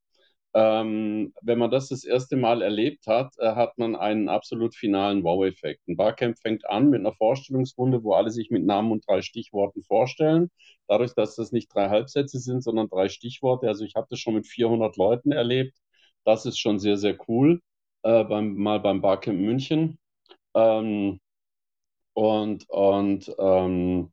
Ähm, 0.54 1.32
wenn 1.40 1.58
man 1.58 1.70
das 1.70 1.88
das 1.88 2.04
erste 2.04 2.36
Mal 2.36 2.60
erlebt 2.62 3.06
hat, 3.06 3.32
äh, 3.38 3.54
hat 3.54 3.78
man 3.78 3.96
einen 3.96 4.28
absolut 4.28 4.74
finalen 4.74 5.24
Wow-Effekt. 5.24 5.80
Ein 5.88 5.96
Barcamp 5.96 6.38
fängt 6.38 6.68
an 6.68 6.90
mit 6.90 7.00
einer 7.00 7.14
Vorstellungsrunde, 7.14 8.04
wo 8.04 8.12
alle 8.14 8.30
sich 8.30 8.50
mit 8.50 8.64
Namen 8.64 8.92
und 8.92 9.06
drei 9.08 9.22
Stichworten 9.22 9.82
vorstellen. 9.82 10.50
Dadurch, 10.88 11.14
dass 11.14 11.36
das 11.36 11.52
nicht 11.52 11.74
drei 11.74 11.88
Halbsätze 11.88 12.38
sind, 12.38 12.62
sondern 12.62 12.88
drei 12.88 13.08
Stichworte. 13.08 13.68
Also 13.68 13.84
ich 13.84 13.94
habe 13.94 14.06
das 14.10 14.18
schon 14.20 14.34
mit 14.34 14.46
400 14.46 14.96
Leuten 14.98 15.32
erlebt. 15.32 15.76
Das 16.24 16.44
ist 16.46 16.58
schon 16.58 16.78
sehr, 16.78 16.98
sehr 16.98 17.16
cool. 17.28 17.60
Äh, 18.02 18.24
beim, 18.24 18.54
mal 18.56 18.80
beim 18.80 19.00
Barcamp 19.00 19.38
München. 19.40 19.98
Ähm, 20.54 21.20
und 22.14 22.68
und 22.68 23.34
ähm, 23.38 24.12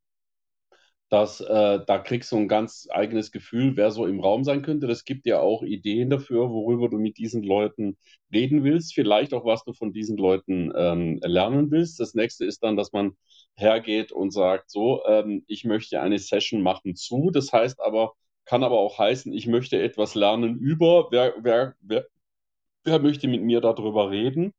dass 1.10 1.42
äh, 1.42 1.80
da 1.86 2.00
kriegst 2.00 2.32
du 2.32 2.38
ein 2.38 2.48
ganz 2.48 2.88
eigenes 2.92 3.32
Gefühl, 3.32 3.76
wer 3.76 3.90
so 3.90 4.06
im 4.06 4.20
Raum 4.20 4.44
sein 4.44 4.62
könnte. 4.62 4.86
Das 4.88 5.06
gibt 5.06 5.26
dir 5.26 5.42
auch 5.42 5.64
Ideen 5.64 6.10
dafür, 6.12 6.50
worüber 6.52 6.88
du 6.88 6.98
mit 6.98 7.18
diesen 7.18 7.42
Leuten 7.44 7.98
reden 8.32 8.64
willst, 8.64 8.94
vielleicht 8.94 9.34
auch, 9.34 9.44
was 9.44 9.64
du 9.64 9.74
von 9.74 9.92
diesen 9.92 10.18
Leuten 10.18 10.72
ähm, 10.76 11.20
lernen 11.24 11.72
willst. 11.72 12.00
Das 12.00 12.14
nächste 12.14 12.46
ist 12.46 12.64
dann, 12.64 12.78
dass 12.78 12.92
man 12.94 13.18
hergeht 13.56 14.12
und 14.12 14.32
sagt, 14.32 14.70
so, 14.70 15.04
ähm, 15.06 15.44
ich 15.48 15.66
möchte 15.66 16.00
eine 16.00 16.20
Session 16.20 16.62
machen 16.62 16.96
zu. 16.96 17.32
Das 17.32 17.52
heißt 17.52 17.82
aber, 17.82 18.14
kann 18.46 18.64
aber 18.64 18.80
auch 18.80 19.00
heißen, 19.00 19.34
ich 19.34 19.48
möchte 19.48 19.82
etwas 19.82 20.14
lernen 20.16 20.58
über, 20.60 21.08
wer, 21.12 21.34
wer, 21.42 21.76
wer, 21.82 22.06
wer 22.84 23.00
möchte 23.00 23.28
mit 23.28 23.42
mir 23.44 23.62
darüber 23.62 24.12
reden. 24.12 24.54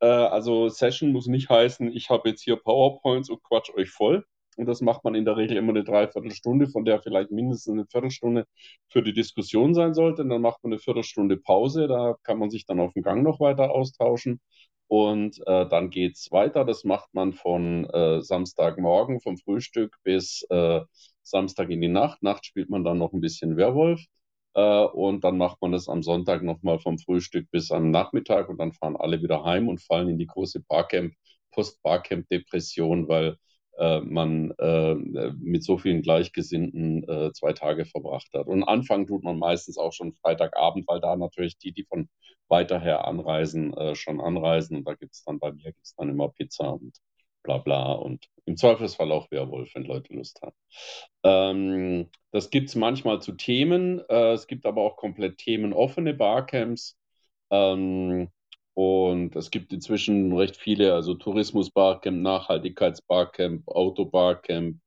Äh, 0.00 0.06
also 0.06 0.68
Session 0.68 1.12
muss 1.12 1.26
nicht 1.26 1.50
heißen, 1.50 1.90
ich 1.92 2.10
habe 2.10 2.28
jetzt 2.28 2.42
hier 2.42 2.56
PowerPoints 2.56 3.28
und 3.30 3.42
quatsch 3.42 3.70
euch 3.76 3.90
voll 3.90 4.24
und 4.56 4.66
das 4.66 4.80
macht 4.80 5.04
man 5.04 5.14
in 5.14 5.24
der 5.24 5.36
Regel 5.36 5.56
immer 5.56 5.70
eine 5.70 5.84
Dreiviertelstunde, 5.84 6.68
von 6.68 6.84
der 6.84 7.00
vielleicht 7.02 7.30
mindestens 7.30 7.72
eine 7.72 7.86
Viertelstunde 7.86 8.46
für 8.88 9.02
die 9.02 9.12
Diskussion 9.12 9.74
sein 9.74 9.94
sollte. 9.94 10.22
Und 10.22 10.30
dann 10.30 10.40
macht 10.42 10.62
man 10.64 10.72
eine 10.72 10.80
Viertelstunde 10.80 11.36
Pause. 11.36 11.88
Da 11.88 12.16
kann 12.22 12.38
man 12.38 12.50
sich 12.50 12.64
dann 12.66 12.80
auf 12.80 12.92
dem 12.94 13.02
Gang 13.02 13.22
noch 13.22 13.38
weiter 13.40 13.70
austauschen. 13.70 14.40
Und 14.88 15.38
äh, 15.46 15.68
dann 15.68 15.90
es 15.92 16.30
weiter. 16.30 16.64
Das 16.64 16.84
macht 16.84 17.12
man 17.12 17.32
von 17.34 17.84
äh, 17.90 18.22
Samstagmorgen, 18.22 19.20
vom 19.20 19.36
Frühstück 19.36 19.96
bis 20.04 20.46
äh, 20.50 20.80
Samstag 21.22 21.70
in 21.70 21.80
die 21.80 21.88
Nacht. 21.88 22.22
Nacht 22.22 22.46
spielt 22.46 22.70
man 22.70 22.84
dann 22.84 22.98
noch 22.98 23.12
ein 23.12 23.20
bisschen 23.20 23.56
Werwolf. 23.56 24.00
Äh, 24.54 24.84
und 24.84 25.24
dann 25.24 25.36
macht 25.38 25.60
man 25.60 25.72
das 25.72 25.88
am 25.88 26.02
Sonntag 26.02 26.42
nochmal 26.42 26.78
vom 26.78 26.98
Frühstück 26.98 27.50
bis 27.50 27.70
am 27.70 27.90
Nachmittag. 27.90 28.48
Und 28.48 28.58
dann 28.58 28.72
fahren 28.72 28.96
alle 28.96 29.22
wieder 29.22 29.44
heim 29.44 29.68
und 29.68 29.82
fallen 29.82 30.08
in 30.08 30.18
die 30.18 30.26
große 30.26 30.60
Barcamp, 30.68 31.14
Post-Barcamp-Depression, 31.52 33.08
weil 33.08 33.36
man 33.78 34.52
äh, 34.58 34.94
mit 34.94 35.64
so 35.64 35.78
vielen 35.78 36.02
Gleichgesinnten 36.02 37.08
äh, 37.08 37.32
zwei 37.32 37.52
Tage 37.52 37.84
verbracht 37.84 38.28
hat. 38.34 38.46
Und 38.46 38.64
anfangen 38.64 39.06
tut 39.06 39.22
man 39.22 39.38
meistens 39.38 39.78
auch 39.78 39.92
schon 39.92 40.14
Freitagabend, 40.14 40.86
weil 40.88 41.00
da 41.00 41.16
natürlich 41.16 41.58
die, 41.58 41.72
die 41.72 41.84
von 41.84 42.08
weiter 42.48 42.80
her 42.80 43.06
anreisen, 43.06 43.74
äh, 43.74 43.94
schon 43.94 44.20
anreisen. 44.20 44.78
Und 44.78 44.88
da 44.88 44.94
gibt 44.94 45.14
es 45.14 45.24
dann 45.24 45.38
bei 45.38 45.52
mir 45.52 45.72
gibt's 45.72 45.94
dann 45.96 46.08
immer 46.10 46.28
Pizza 46.28 46.70
und 46.72 46.96
bla 47.42 47.58
bla 47.58 47.92
und 47.92 48.28
im 48.44 48.56
Zweifelsfall 48.56 49.12
auch 49.12 49.30
Werwolf, 49.30 49.74
wenn 49.74 49.84
Leute 49.84 50.14
Lust 50.14 50.40
haben. 50.42 50.56
Ähm, 51.24 52.10
das 52.32 52.50
gibt 52.50 52.68
es 52.68 52.74
manchmal 52.76 53.20
zu 53.20 53.32
Themen. 53.32 54.00
Äh, 54.08 54.32
es 54.32 54.46
gibt 54.46 54.66
aber 54.66 54.82
auch 54.82 54.96
komplett 54.96 55.38
themenoffene 55.38 56.14
Barcamps. 56.14 56.96
Ähm, 57.50 58.28
und 58.76 59.34
es 59.36 59.50
gibt 59.50 59.72
inzwischen 59.72 60.34
recht 60.36 60.56
viele, 60.56 60.92
also 60.94 61.14
Tourismus-Barcamp, 61.14 62.20
Nachhaltigkeits-Barcamp, 62.20 63.66
Autobarcamp, 63.68 64.80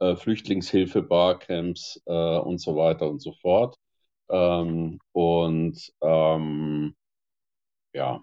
äh, 0.00 0.16
Flüchtlingshilfe-Barcamps 0.16 2.02
äh, 2.06 2.38
und 2.38 2.58
so 2.60 2.76
weiter 2.76 3.08
und 3.08 3.22
so 3.22 3.32
fort. 3.34 3.76
Ähm, 4.30 4.98
und 5.12 5.92
ähm, 6.02 6.96
ja, 7.94 8.22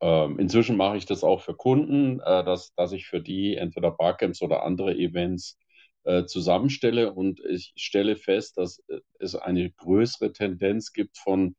ähm, 0.00 0.38
inzwischen 0.40 0.76
mache 0.76 0.96
ich 0.96 1.06
das 1.06 1.24
auch 1.24 1.42
für 1.42 1.54
Kunden, 1.54 2.20
äh, 2.20 2.44
dass, 2.44 2.74
dass 2.74 2.92
ich 2.92 3.06
für 3.06 3.20
die 3.20 3.56
entweder 3.56 3.92
Barcamps 3.92 4.42
oder 4.42 4.64
andere 4.64 4.94
Events 4.96 5.56
äh, 6.04 6.24
zusammenstelle. 6.26 7.12
Und 7.12 7.40
ich 7.48 7.72
stelle 7.76 8.16
fest, 8.16 8.58
dass 8.58 8.80
äh, 8.88 9.00
es 9.20 9.36
eine 9.36 9.70
größere 9.70 10.32
Tendenz 10.32 10.92
gibt 10.92 11.16
von 11.18 11.54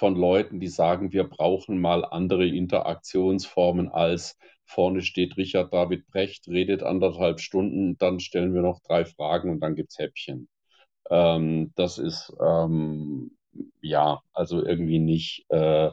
von 0.00 0.16
Leuten, 0.16 0.60
die 0.60 0.68
sagen, 0.68 1.12
wir 1.12 1.24
brauchen 1.24 1.78
mal 1.78 2.06
andere 2.06 2.46
Interaktionsformen 2.48 3.90
als 3.90 4.38
vorne 4.64 5.02
steht 5.02 5.36
Richard 5.36 5.74
David 5.74 6.06
Brecht, 6.06 6.48
redet 6.48 6.82
anderthalb 6.82 7.38
Stunden, 7.38 7.98
dann 7.98 8.18
stellen 8.18 8.54
wir 8.54 8.62
noch 8.62 8.80
drei 8.80 9.04
Fragen 9.04 9.50
und 9.50 9.60
dann 9.60 9.74
gibt 9.74 9.90
es 9.90 9.98
Häppchen. 9.98 10.48
Ähm, 11.10 11.72
das 11.76 11.98
ist 11.98 12.32
ähm, 12.40 13.36
ja 13.82 14.22
also 14.32 14.64
irgendwie 14.64 15.00
nicht, 15.00 15.44
äh, 15.50 15.90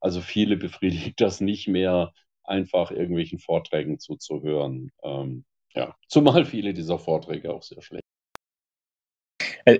also 0.00 0.22
viele 0.22 0.56
befriedigt 0.66 1.20
das 1.20 1.42
nicht 1.42 1.68
mehr, 1.68 2.14
einfach 2.44 2.90
irgendwelchen 2.90 3.40
Vorträgen 3.40 3.98
zuzuhören. 3.98 4.90
Ähm, 5.02 5.44
ja, 5.74 5.94
zumal 6.08 6.46
viele 6.46 6.72
dieser 6.72 6.98
Vorträge 6.98 7.52
auch 7.52 7.62
sehr 7.62 7.82
schlecht 7.82 8.09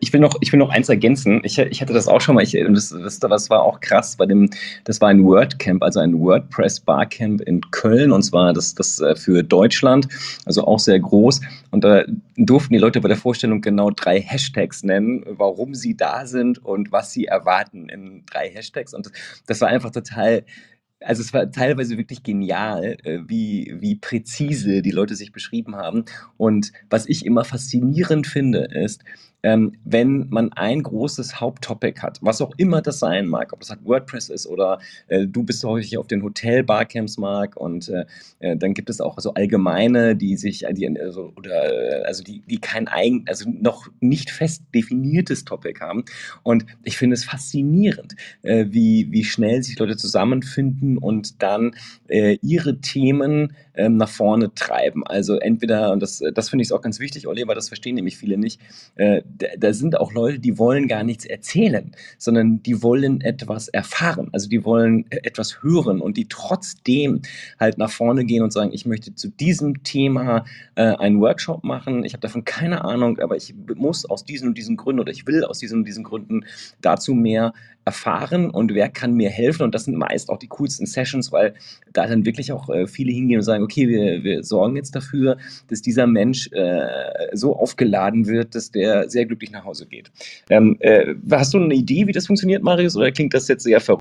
ich 0.00 0.12
will 0.12 0.20
noch, 0.20 0.36
ich 0.40 0.52
will 0.52 0.58
noch 0.58 0.70
eins 0.70 0.88
ergänzen. 0.88 1.40
Ich, 1.44 1.58
ich 1.58 1.80
hatte 1.80 1.92
das 1.92 2.08
auch 2.08 2.20
schon 2.20 2.34
mal. 2.34 2.42
Ich, 2.42 2.52
das, 2.52 2.90
das, 2.90 3.18
das 3.18 3.50
war 3.50 3.62
auch 3.62 3.80
krass 3.80 4.16
bei 4.16 4.26
dem. 4.26 4.50
Das 4.84 5.00
war 5.00 5.08
ein 5.08 5.24
WordCamp, 5.24 5.82
also 5.82 6.00
ein 6.00 6.18
WordPress 6.18 6.80
Barcamp 6.80 7.40
in 7.42 7.60
Köln 7.70 8.12
und 8.12 8.22
zwar 8.22 8.52
das, 8.52 8.74
das 8.74 9.00
äh, 9.00 9.16
für 9.16 9.42
Deutschland, 9.42 10.08
also 10.44 10.64
auch 10.64 10.78
sehr 10.78 10.98
groß. 10.98 11.40
Und 11.70 11.84
da 11.84 12.04
durften 12.36 12.74
die 12.74 12.78
Leute 12.78 13.00
bei 13.00 13.08
der 13.08 13.16
Vorstellung 13.16 13.60
genau 13.60 13.90
drei 13.90 14.20
Hashtags 14.20 14.82
nennen, 14.82 15.24
warum 15.26 15.74
sie 15.74 15.96
da 15.96 16.26
sind 16.26 16.64
und 16.64 16.92
was 16.92 17.12
sie 17.12 17.26
erwarten 17.26 17.88
in 17.88 18.24
drei 18.26 18.48
Hashtags. 18.48 18.94
Und 18.94 19.10
das 19.46 19.60
war 19.60 19.68
einfach 19.68 19.90
total 19.90 20.44
also 21.02 21.22
es 21.22 21.32
war 21.32 21.50
teilweise 21.50 21.96
wirklich 21.96 22.22
genial, 22.22 22.98
äh, 23.04 23.20
wie, 23.26 23.74
wie 23.78 23.96
präzise 23.96 24.82
die 24.82 24.90
Leute 24.90 25.16
sich 25.16 25.32
beschrieben 25.32 25.76
haben. 25.76 26.04
Und 26.36 26.72
was 26.90 27.08
ich 27.08 27.24
immer 27.24 27.44
faszinierend 27.44 28.26
finde, 28.26 28.68
ist, 28.70 29.02
ähm, 29.42 29.72
wenn 29.84 30.28
man 30.28 30.52
ein 30.52 30.82
großes 30.82 31.40
Haupttopic 31.40 32.02
hat, 32.02 32.18
was 32.22 32.40
auch 32.40 32.52
immer 32.56 32.82
das 32.82 32.98
sein 32.98 33.26
mag, 33.26 33.52
ob 33.52 33.60
das 33.60 33.70
halt 33.70 33.84
WordPress 33.84 34.28
ist 34.28 34.46
oder 34.46 34.78
äh, 35.08 35.26
du 35.26 35.42
bist 35.42 35.64
häufig 35.64 35.98
auf 35.98 36.06
den 36.06 36.22
Hotel-Barcamps 36.22 37.18
mag 37.18 37.56
und 37.56 37.88
äh, 37.88 38.04
äh, 38.40 38.56
dann 38.56 38.74
gibt 38.74 38.90
es 38.90 39.00
auch 39.00 39.18
so 39.18 39.34
allgemeine, 39.34 40.16
die 40.16 40.36
sich, 40.36 40.64
die, 40.72 41.00
also, 41.00 41.32
oder, 41.36 42.00
äh, 42.00 42.04
also 42.04 42.22
die, 42.22 42.42
die 42.48 42.58
kein 42.58 42.88
eigen, 42.88 43.24
also 43.28 43.48
noch 43.48 43.88
nicht 44.00 44.30
fest 44.30 44.62
definiertes 44.74 45.44
Topic 45.44 45.80
haben. 45.80 46.04
Und 46.42 46.66
ich 46.84 46.96
finde 46.96 47.14
es 47.14 47.24
faszinierend, 47.24 48.16
äh, 48.42 48.66
wie, 48.68 49.08
wie 49.10 49.24
schnell 49.24 49.62
sich 49.62 49.78
Leute 49.78 49.96
zusammenfinden 49.96 50.98
und 50.98 51.42
dann 51.42 51.72
äh, 52.08 52.38
ihre 52.42 52.80
Themen 52.80 53.54
ähm, 53.80 53.96
nach 53.96 54.08
vorne 54.08 54.52
treiben. 54.54 55.06
Also 55.06 55.36
entweder, 55.36 55.92
und 55.92 56.00
das, 56.00 56.22
das 56.34 56.50
finde 56.50 56.64
ich 56.64 56.72
auch 56.72 56.82
ganz 56.82 57.00
wichtig, 57.00 57.26
Oliver, 57.26 57.54
das 57.54 57.68
verstehen 57.68 57.94
nämlich 57.94 58.18
viele 58.18 58.36
nicht, 58.36 58.60
äh, 58.96 59.22
da 59.58 59.72
sind 59.72 59.98
auch 59.98 60.12
Leute, 60.12 60.38
die 60.38 60.58
wollen 60.58 60.86
gar 60.86 61.02
nichts 61.02 61.24
erzählen, 61.24 61.92
sondern 62.18 62.62
die 62.62 62.82
wollen 62.82 63.22
etwas 63.22 63.68
erfahren. 63.68 64.28
Also 64.32 64.48
die 64.50 64.64
wollen 64.64 65.06
e-, 65.10 65.16
etwas 65.22 65.62
hören 65.62 66.00
und 66.00 66.18
die 66.18 66.28
trotzdem 66.28 67.22
halt 67.58 67.78
nach 67.78 67.90
vorne 67.90 68.26
gehen 68.26 68.42
und 68.42 68.52
sagen, 68.52 68.70
ich 68.72 68.84
möchte 68.84 69.14
zu 69.14 69.28
diesem 69.28 69.82
Thema 69.82 70.44
äh, 70.74 70.82
einen 70.82 71.20
Workshop 71.20 71.64
machen. 71.64 72.04
Ich 72.04 72.12
habe 72.12 72.20
davon 72.20 72.44
keine 72.44 72.84
Ahnung, 72.84 73.18
aber 73.18 73.36
ich 73.36 73.54
muss 73.76 74.04
aus 74.04 74.24
diesen 74.24 74.48
und 74.48 74.58
diesen 74.58 74.76
Gründen 74.76 75.00
oder 75.00 75.12
ich 75.12 75.26
will 75.26 75.42
aus 75.44 75.58
diesen 75.58 75.78
und 75.78 75.84
diesen 75.88 76.04
Gründen 76.04 76.44
dazu 76.82 77.14
mehr 77.14 77.54
erfahren 77.90 78.50
und 78.50 78.72
wer 78.72 78.88
kann 78.88 79.14
mir 79.14 79.30
helfen. 79.30 79.64
Und 79.64 79.74
das 79.74 79.84
sind 79.86 79.96
meist 79.96 80.30
auch 80.30 80.38
die 80.38 80.46
coolsten 80.46 80.86
Sessions, 80.86 81.32
weil 81.32 81.54
da 81.92 82.06
dann 82.06 82.24
wirklich 82.24 82.52
auch 82.52 82.68
äh, 82.68 82.86
viele 82.86 83.12
hingehen 83.12 83.38
und 83.38 83.44
sagen, 83.44 83.64
okay, 83.64 83.88
wir, 83.88 84.22
wir 84.22 84.44
sorgen 84.44 84.76
jetzt 84.76 84.94
dafür, 84.94 85.36
dass 85.68 85.82
dieser 85.82 86.06
Mensch 86.06 86.48
äh, 86.52 87.28
so 87.32 87.56
aufgeladen 87.56 88.26
wird, 88.28 88.54
dass 88.54 88.70
der 88.70 89.10
sehr 89.10 89.26
glücklich 89.26 89.50
nach 89.50 89.64
Hause 89.64 89.86
geht. 89.86 90.12
Ähm, 90.50 90.76
äh, 90.78 91.14
hast 91.32 91.52
du 91.52 91.58
eine 91.58 91.74
Idee, 91.74 92.06
wie 92.06 92.12
das 92.12 92.26
funktioniert, 92.26 92.62
Marius, 92.62 92.96
oder 92.96 93.10
klingt 93.10 93.34
das 93.34 93.48
jetzt 93.48 93.64
sehr 93.64 93.80
verrückt? 93.80 94.00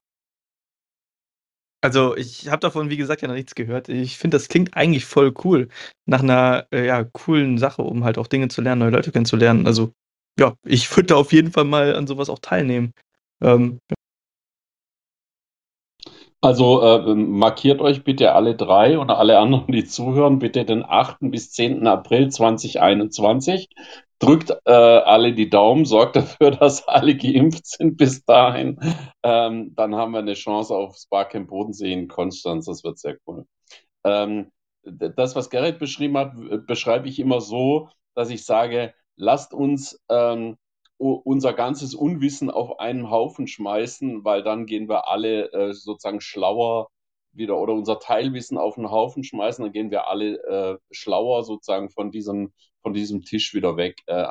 Also, 1.82 2.15
ich 2.15 2.49
habe 2.49 2.60
davon, 2.60 2.89
wie 2.89 2.97
gesagt, 2.97 3.21
ja 3.21 3.28
noch 3.28 3.36
nichts 3.36 3.56
gehört. 3.56 3.89
Ich 3.89 4.17
finde, 4.17 4.36
das 4.36 4.49
klingt 4.49 4.75
eigentlich 4.75 5.06
voll 5.06 5.34
cool. 5.43 5.69
Nach 6.06 6.21
einer 6.21 6.67
äh, 6.71 6.86
ja, 6.86 7.06
coolen 7.06 7.58
Sache, 7.58 7.82
um 7.82 8.04
halt 8.04 8.17
auch 8.17 8.28
Dinge 8.28 8.49
zu 8.49 8.62
lernen, 8.62 8.80
neue 8.80 8.91
Leute 8.91 9.12
kennenzulernen. 9.12 9.65
Also, 9.65 9.93
ja, 10.38 10.56
ich 10.65 10.93
würde 10.95 11.08
da 11.08 11.15
auf 11.15 11.32
jeden 11.32 11.52
Fall 11.52 11.63
mal 11.63 11.95
an 11.95 12.06
sowas 12.06 12.30
auch 12.30 12.39
teilnehmen. 12.39 12.93
Ähm, 13.41 13.80
Also 16.41 16.82
äh, 16.82 17.15
markiert 17.15 17.82
euch 17.82 18.04
bitte 18.06 18.34
alle 18.34 18.56
drei 18.56 18.97
und 18.97 19.10
alle 19.10 19.39
anderen, 19.39 19.71
die 19.73 19.84
zuhören, 19.86 20.39
bitte 20.39 20.63
den 20.65 20.86
8. 20.86 21.32
bis 21.32 21.52
10. 21.52 21.86
April 21.88 22.30
2021. 22.30 23.69
Drückt 24.19 24.52
äh, 24.65 24.71
alle 24.71 25.34
die 25.34 25.49
Daumen, 25.49 25.86
sorgt 25.86 26.15
dafür, 26.15 26.52
dass 26.60 26.88
alle 26.88 27.15
geimpft 27.17 27.65
sind 27.67 27.97
bis 27.97 28.23
dahin. 28.25 28.80
Ähm, 29.23 29.73
dann 29.75 29.95
haben 29.95 30.13
wir 30.13 30.19
eine 30.19 30.34
Chance 30.34 30.73
auf 30.75 30.95
Sparcamp 30.97 31.49
Bodensee 31.49 31.91
in 31.91 32.08
Konstanz. 32.08 32.65
Das 32.65 32.84
wird 32.86 32.99
sehr 32.99 33.17
cool. 33.28 33.45
Ähm, 34.06 34.52
das, 34.84 35.36
was 35.36 35.49
Gerrit 35.49 35.80
beschrieben 35.80 36.17
hat, 36.17 36.34
beschreibe 36.67 37.10
ich 37.10 37.19
immer 37.19 37.41
so, 37.41 37.89
dass 38.15 38.30
ich 38.30 38.45
sage, 38.45 38.93
lasst 39.17 39.54
uns 39.54 39.99
ähm, 40.10 40.58
unser 40.99 41.53
ganzes 41.53 41.95
Unwissen 41.95 42.51
auf 42.51 42.79
einen 42.79 43.09
Haufen 43.09 43.47
schmeißen, 43.47 44.25
weil 44.25 44.43
dann 44.43 44.65
gehen 44.65 44.89
wir 44.89 45.07
alle 45.07 45.51
äh, 45.53 45.73
sozusagen 45.73 46.21
schlauer 46.21 46.89
wieder 47.31 47.57
oder 47.57 47.73
unser 47.73 47.99
Teilwissen 47.99 48.57
auf 48.57 48.77
einen 48.77 48.91
Haufen 48.91 49.23
schmeißen, 49.23 49.63
dann 49.63 49.71
gehen 49.71 49.91
wir 49.91 50.07
alle 50.07 50.43
äh, 50.43 50.77
schlauer 50.91 51.43
sozusagen 51.43 51.89
von 51.89 52.12
diesem, 52.12 52.53
von 52.81 52.93
diesem 52.93 53.21
Tisch 53.23 53.53
wieder 53.53 53.77
weg, 53.77 54.01
äh, 54.07 54.25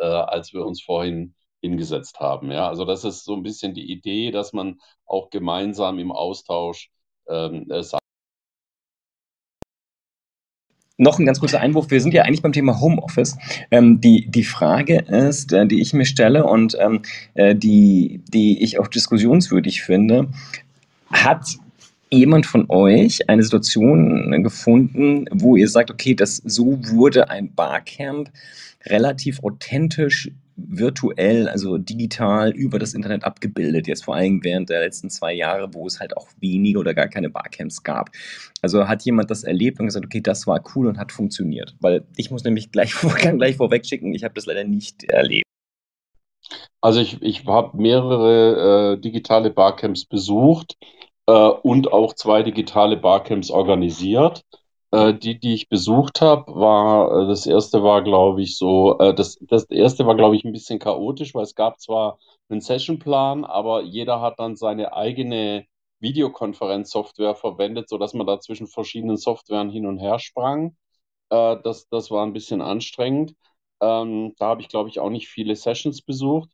äh, 0.00 0.04
als 0.04 0.52
wir 0.52 0.64
uns 0.64 0.82
vorhin 0.82 1.34
hingesetzt 1.60 2.20
haben. 2.20 2.50
Ja, 2.50 2.68
also 2.68 2.84
das 2.84 3.04
ist 3.04 3.24
so 3.24 3.34
ein 3.34 3.42
bisschen 3.42 3.74
die 3.74 3.90
Idee, 3.90 4.30
dass 4.30 4.52
man 4.52 4.80
auch 5.06 5.30
gemeinsam 5.30 5.98
im 5.98 6.12
Austausch 6.12 6.90
ähm, 7.28 7.66
noch 11.02 11.18
ein 11.18 11.26
ganz 11.26 11.40
kurzer 11.40 11.60
Einwurf. 11.60 11.90
Wir 11.90 12.00
sind 12.00 12.14
ja 12.14 12.22
eigentlich 12.22 12.42
beim 12.42 12.52
Thema 12.52 12.80
Homeoffice. 12.80 13.36
Ähm, 13.70 14.00
die, 14.00 14.26
die 14.28 14.44
Frage 14.44 14.98
ist, 15.00 15.52
äh, 15.52 15.66
die 15.66 15.80
ich 15.80 15.92
mir 15.92 16.04
stelle 16.04 16.44
und 16.44 16.76
ähm, 16.80 17.02
äh, 17.34 17.54
die, 17.54 18.20
die 18.32 18.62
ich 18.62 18.78
auch 18.78 18.88
diskussionswürdig 18.88 19.82
finde, 19.82 20.28
hat 21.10 21.44
jemand 22.10 22.46
von 22.46 22.66
euch 22.68 23.28
eine 23.28 23.42
Situation 23.42 24.42
gefunden, 24.42 25.26
wo 25.32 25.56
ihr 25.56 25.68
sagt, 25.68 25.90
okay, 25.90 26.14
das 26.14 26.36
so 26.44 26.78
wurde 26.90 27.30
ein 27.30 27.52
Barcamp 27.54 28.30
relativ 28.86 29.42
authentisch 29.42 30.30
virtuell, 30.56 31.48
also 31.48 31.78
digital 31.78 32.50
über 32.50 32.78
das 32.78 32.94
Internet 32.94 33.24
abgebildet, 33.24 33.86
jetzt 33.86 34.04
vor 34.04 34.14
allem 34.14 34.42
während 34.42 34.70
der 34.70 34.80
letzten 34.80 35.10
zwei 35.10 35.32
Jahre, 35.32 35.72
wo 35.74 35.86
es 35.86 36.00
halt 36.00 36.16
auch 36.16 36.28
wenige 36.40 36.78
oder 36.78 36.94
gar 36.94 37.08
keine 37.08 37.30
Barcamps 37.30 37.82
gab. 37.82 38.10
Also 38.60 38.88
hat 38.88 39.02
jemand 39.02 39.30
das 39.30 39.44
erlebt 39.44 39.80
und 39.80 39.86
gesagt, 39.86 40.04
okay, 40.04 40.20
das 40.20 40.46
war 40.46 40.62
cool 40.74 40.86
und 40.86 40.98
hat 40.98 41.12
funktioniert. 41.12 41.74
Weil 41.80 42.04
ich 42.16 42.30
muss 42.30 42.44
nämlich 42.44 42.70
gleich, 42.72 42.92
kann 43.18 43.38
gleich 43.38 43.56
vorweg 43.56 43.86
schicken, 43.86 44.14
ich 44.14 44.24
habe 44.24 44.34
das 44.34 44.46
leider 44.46 44.64
nicht 44.64 45.04
erlebt. 45.04 45.46
Also 46.80 47.00
ich, 47.00 47.22
ich 47.22 47.46
habe 47.46 47.76
mehrere 47.76 48.94
äh, 48.94 49.00
digitale 49.00 49.50
Barcamps 49.50 50.04
besucht 50.04 50.76
äh, 51.26 51.32
und 51.32 51.92
auch 51.92 52.14
zwei 52.14 52.42
digitale 52.42 52.96
Barcamps 52.96 53.50
organisiert. 53.50 54.42
Äh, 54.92 55.14
die, 55.14 55.38
die 55.40 55.54
ich 55.54 55.68
besucht 55.68 56.20
habe, 56.20 56.54
war, 56.54 57.22
äh, 57.24 57.28
das 57.28 57.46
erste 57.46 57.82
war, 57.82 58.02
glaube 58.02 58.42
ich, 58.42 58.56
so, 58.58 58.98
äh, 58.98 59.14
das, 59.14 59.38
das 59.40 59.64
erste 59.70 60.06
war, 60.06 60.14
glaube 60.16 60.36
ich, 60.36 60.44
ein 60.44 60.52
bisschen 60.52 60.78
chaotisch, 60.78 61.34
weil 61.34 61.44
es 61.44 61.54
gab 61.54 61.80
zwar 61.80 62.18
einen 62.50 62.60
Sessionplan, 62.60 63.44
aber 63.44 63.82
jeder 63.82 64.20
hat 64.20 64.38
dann 64.38 64.56
seine 64.56 64.92
eigene 64.92 65.66
Videokonferenzsoftware 66.00 67.34
verwendet, 67.34 67.88
sodass 67.88 68.12
man 68.14 68.26
da 68.26 68.40
zwischen 68.40 68.66
verschiedenen 68.66 69.16
Softwaren 69.16 69.70
hin 69.70 69.86
und 69.86 69.98
her 69.98 70.18
sprang. 70.18 70.76
Äh, 71.30 71.58
das, 71.64 71.88
das 71.88 72.10
war 72.10 72.26
ein 72.26 72.32
bisschen 72.34 72.62
anstrengend. 72.62 73.34
Ähm, 73.80 74.34
da 74.38 74.46
habe 74.48 74.62
ich, 74.62 74.68
glaube 74.68 74.88
ich, 74.90 75.00
auch 75.00 75.10
nicht 75.10 75.28
viele 75.28 75.56
Sessions 75.56 76.02
besucht. 76.02 76.50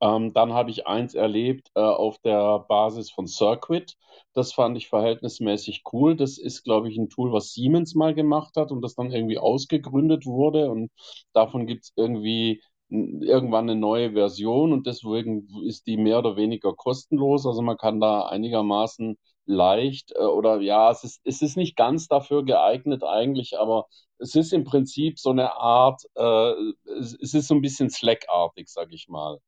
Ähm, 0.00 0.32
dann 0.32 0.52
habe 0.52 0.70
ich 0.70 0.86
eins 0.86 1.14
erlebt 1.14 1.70
äh, 1.74 1.80
auf 1.80 2.18
der 2.18 2.60
Basis 2.68 3.10
von 3.10 3.26
Circuit. 3.26 3.96
Das 4.32 4.52
fand 4.52 4.76
ich 4.76 4.88
verhältnismäßig 4.88 5.82
cool. 5.92 6.16
Das 6.16 6.38
ist, 6.38 6.62
glaube 6.64 6.88
ich, 6.90 6.96
ein 6.98 7.08
Tool, 7.08 7.32
was 7.32 7.52
Siemens 7.52 7.94
mal 7.94 8.14
gemacht 8.14 8.56
hat 8.56 8.70
und 8.70 8.82
das 8.82 8.94
dann 8.94 9.10
irgendwie 9.12 9.38
ausgegründet 9.38 10.26
wurde. 10.26 10.70
Und 10.70 10.90
davon 11.32 11.66
gibt 11.66 11.84
es 11.84 11.92
irgendwie 11.96 12.62
irgendwann 12.90 13.70
eine 13.70 13.78
neue 13.80 14.12
Version 14.12 14.72
und 14.72 14.86
deswegen 14.86 15.48
ist 15.66 15.86
die 15.86 15.96
mehr 15.96 16.18
oder 16.18 16.36
weniger 16.36 16.74
kostenlos. 16.74 17.46
Also 17.46 17.62
man 17.62 17.76
kann 17.78 18.00
da 18.00 18.26
einigermaßen 18.26 19.16
leicht 19.46 20.12
äh, 20.14 20.20
oder 20.24 20.60
ja, 20.60 20.90
es 20.90 21.04
ist, 21.04 21.20
es 21.24 21.42
ist 21.42 21.56
nicht 21.56 21.76
ganz 21.76 22.06
dafür 22.08 22.44
geeignet 22.44 23.02
eigentlich, 23.04 23.58
aber 23.58 23.86
es 24.18 24.34
ist 24.34 24.52
im 24.52 24.64
Prinzip 24.64 25.18
so 25.18 25.30
eine 25.30 25.54
Art, 25.56 26.02
äh, 26.14 26.52
es, 26.98 27.14
ist 27.14 27.48
so 27.48 27.54
ein 27.54 27.62
bisschen 27.62 27.90
Slack-artig, 27.90 28.68
sag 28.68 28.92
ich 28.92 29.08
mal. 29.08 29.38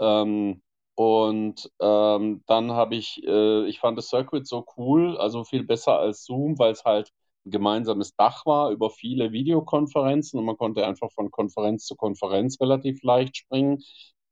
Ähm, 0.00 0.62
und 0.94 1.70
ähm, 1.80 2.42
dann 2.46 2.72
habe 2.72 2.96
ich, 2.96 3.22
äh, 3.24 3.66
ich 3.68 3.78
fand 3.80 3.96
das 3.98 4.08
Circuit 4.08 4.46
so 4.48 4.66
cool, 4.76 5.16
also 5.18 5.44
viel 5.44 5.64
besser 5.64 5.98
als 5.98 6.24
Zoom, 6.24 6.58
weil 6.58 6.72
es 6.72 6.84
halt 6.84 7.12
ein 7.46 7.50
gemeinsames 7.52 8.14
Dach 8.16 8.44
war 8.46 8.70
über 8.70 8.90
viele 8.90 9.32
Videokonferenzen 9.32 10.38
und 10.40 10.44
man 10.46 10.56
konnte 10.56 10.86
einfach 10.86 11.10
von 11.12 11.30
Konferenz 11.30 11.86
zu 11.86 11.94
Konferenz 11.96 12.60
relativ 12.60 13.02
leicht 13.02 13.36
springen, 13.36 13.82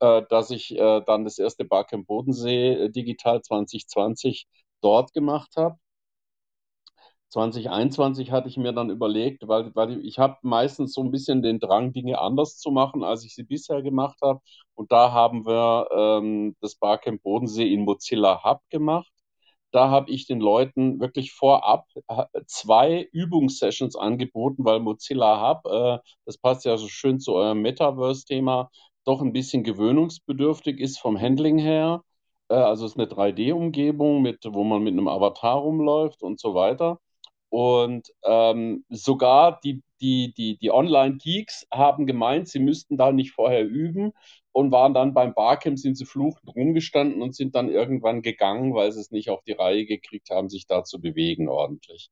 äh, 0.00 0.22
dass 0.28 0.50
ich 0.50 0.72
äh, 0.76 1.02
dann 1.06 1.24
das 1.24 1.38
erste 1.38 1.64
Barcamp 1.64 2.06
Bodensee 2.06 2.72
äh, 2.74 2.90
Digital 2.90 3.42
2020 3.42 4.46
dort 4.82 5.12
gemacht 5.12 5.52
habe. 5.56 5.78
2021 7.28 8.30
hatte 8.30 8.48
ich 8.48 8.56
mir 8.56 8.72
dann 8.72 8.90
überlegt, 8.90 9.46
weil, 9.48 9.74
weil 9.74 10.04
ich 10.04 10.18
habe 10.18 10.36
meistens 10.42 10.94
so 10.94 11.02
ein 11.02 11.10
bisschen 11.10 11.42
den 11.42 11.58
Drang, 11.60 11.92
Dinge 11.92 12.18
anders 12.20 12.58
zu 12.58 12.70
machen, 12.70 13.02
als 13.04 13.24
ich 13.24 13.34
sie 13.34 13.42
bisher 13.44 13.82
gemacht 13.82 14.18
habe. 14.22 14.40
Und 14.74 14.92
da 14.92 15.12
haben 15.12 15.44
wir 15.46 15.88
ähm, 15.92 16.56
das 16.60 16.76
Barcamp 16.76 17.22
Bodensee 17.22 17.72
in 17.72 17.84
Mozilla 17.84 18.42
Hub 18.44 18.60
gemacht. 18.70 19.10
Da 19.72 19.90
habe 19.90 20.10
ich 20.10 20.26
den 20.26 20.40
Leuten 20.40 21.00
wirklich 21.00 21.32
vorab 21.32 21.86
äh, 22.08 22.24
zwei 22.46 23.08
Übungssessions 23.12 23.96
angeboten, 23.96 24.64
weil 24.64 24.80
Mozilla 24.80 25.48
Hub, 25.48 25.66
äh, 25.70 25.98
das 26.24 26.38
passt 26.38 26.64
ja 26.64 26.76
so 26.78 26.88
schön 26.88 27.20
zu 27.20 27.34
eurem 27.34 27.60
Metaverse-Thema, 27.62 28.70
doch 29.04 29.20
ein 29.22 29.32
bisschen 29.32 29.64
gewöhnungsbedürftig 29.64 30.80
ist 30.80 30.98
vom 30.98 31.20
Handling 31.20 31.58
her. 31.58 32.02
Äh, 32.48 32.54
also 32.54 32.86
es 32.86 32.92
ist 32.92 32.98
eine 32.98 33.08
3D-Umgebung, 33.08 34.22
mit, 34.22 34.44
wo 34.48 34.64
man 34.64 34.82
mit 34.82 34.92
einem 34.94 35.08
Avatar 35.08 35.56
rumläuft 35.58 36.22
und 36.22 36.40
so 36.40 36.54
weiter. 36.54 36.98
Und 37.48 38.08
ähm, 38.24 38.84
sogar 38.90 39.60
die, 39.64 39.82
die, 40.00 40.34
die, 40.36 40.58
die 40.58 40.70
Online-Geeks 40.70 41.66
haben 41.72 42.06
gemeint, 42.06 42.48
sie 42.48 42.58
müssten 42.58 42.96
da 42.96 43.12
nicht 43.12 43.32
vorher 43.32 43.64
üben 43.64 44.12
und 44.52 44.72
waren 44.72 44.94
dann 44.94 45.14
beim 45.14 45.34
Barcamp, 45.34 45.78
sind 45.78 45.96
sie 45.96 46.06
fluchend 46.06 46.54
rumgestanden 46.54 47.22
und 47.22 47.34
sind 47.34 47.54
dann 47.54 47.68
irgendwann 47.68 48.22
gegangen, 48.22 48.74
weil 48.74 48.92
sie 48.92 49.00
es 49.00 49.10
nicht 49.10 49.30
auf 49.30 49.42
die 49.44 49.52
Reihe 49.52 49.86
gekriegt 49.86 50.30
haben, 50.30 50.48
sich 50.48 50.66
da 50.66 50.84
zu 50.84 51.00
bewegen 51.00 51.48
ordentlich. 51.48 52.10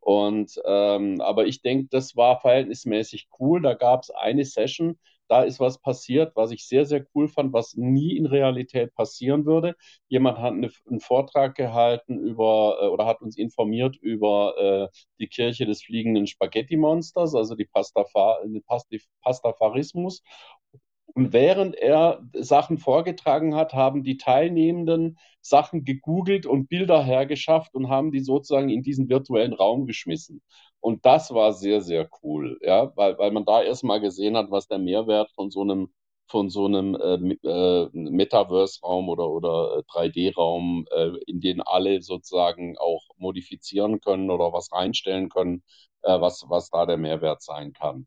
Und 0.00 0.52
ähm, 0.64 1.20
aber 1.20 1.46
ich 1.46 1.62
denke, 1.62 1.88
das 1.90 2.16
war 2.16 2.40
verhältnismäßig 2.40 3.28
cool. 3.40 3.60
Da 3.62 3.74
gab 3.74 4.02
es 4.02 4.10
eine 4.10 4.44
Session, 4.44 4.98
da 5.28 5.42
ist 5.42 5.60
was 5.60 5.78
passiert, 5.80 6.34
was 6.36 6.50
ich 6.50 6.66
sehr, 6.66 6.86
sehr 6.86 7.04
cool 7.14 7.28
fand, 7.28 7.52
was 7.52 7.74
nie 7.76 8.16
in 8.16 8.26
Realität 8.26 8.94
passieren 8.94 9.44
würde. 9.46 9.74
Jemand 10.08 10.38
hat 10.38 10.52
eine, 10.52 10.70
einen 10.88 11.00
Vortrag 11.00 11.54
gehalten 11.54 12.18
über 12.18 12.78
äh, 12.82 12.86
oder 12.86 13.06
hat 13.06 13.20
uns 13.22 13.36
informiert 13.36 13.96
über 13.96 14.90
äh, 14.92 14.96
die 15.18 15.28
Kirche 15.28 15.66
des 15.66 15.82
fliegenden 15.82 16.26
Spaghetti-Monsters, 16.26 17.34
also 17.34 17.54
die 17.54 17.66
Pastafar, 17.66 18.38
Past 18.66 18.88
Pastafarismus. 19.22 20.22
Und 21.16 21.32
während 21.32 21.74
er 21.76 22.20
Sachen 22.34 22.76
vorgetragen 22.76 23.54
hat, 23.54 23.72
haben 23.72 24.02
die 24.02 24.18
Teilnehmenden 24.18 25.18
Sachen 25.40 25.84
gegoogelt 25.86 26.44
und 26.44 26.68
Bilder 26.68 27.02
hergeschafft 27.02 27.74
und 27.74 27.88
haben 27.88 28.12
die 28.12 28.20
sozusagen 28.20 28.68
in 28.68 28.82
diesen 28.82 29.08
virtuellen 29.08 29.54
Raum 29.54 29.86
geschmissen. 29.86 30.42
Und 30.78 31.06
das 31.06 31.32
war 31.32 31.54
sehr, 31.54 31.80
sehr 31.80 32.06
cool, 32.22 32.58
ja, 32.62 32.92
weil, 32.96 33.16
weil 33.16 33.30
man 33.30 33.46
da 33.46 33.62
erstmal 33.62 34.00
gesehen 34.00 34.36
hat, 34.36 34.50
was 34.50 34.68
der 34.68 34.78
Mehrwert 34.78 35.30
von 35.34 35.50
so 35.50 35.62
einem 35.62 35.88
von 36.28 36.50
so 36.50 36.66
einem 36.66 36.94
äh, 36.96 37.48
äh, 37.48 37.88
Metaverse-Raum 37.92 39.08
oder, 39.08 39.30
oder 39.30 39.84
3D-Raum, 39.88 40.86
äh, 40.90 41.12
in 41.26 41.40
den 41.40 41.62
alle 41.62 42.02
sozusagen 42.02 42.76
auch 42.78 43.04
modifizieren 43.16 44.00
können 44.00 44.30
oder 44.30 44.52
was 44.52 44.70
reinstellen 44.72 45.28
können, 45.30 45.62
äh, 46.02 46.20
was, 46.20 46.44
was 46.48 46.68
da 46.70 46.84
der 46.84 46.96
Mehrwert 46.98 47.42
sein 47.42 47.72
kann. 47.72 48.06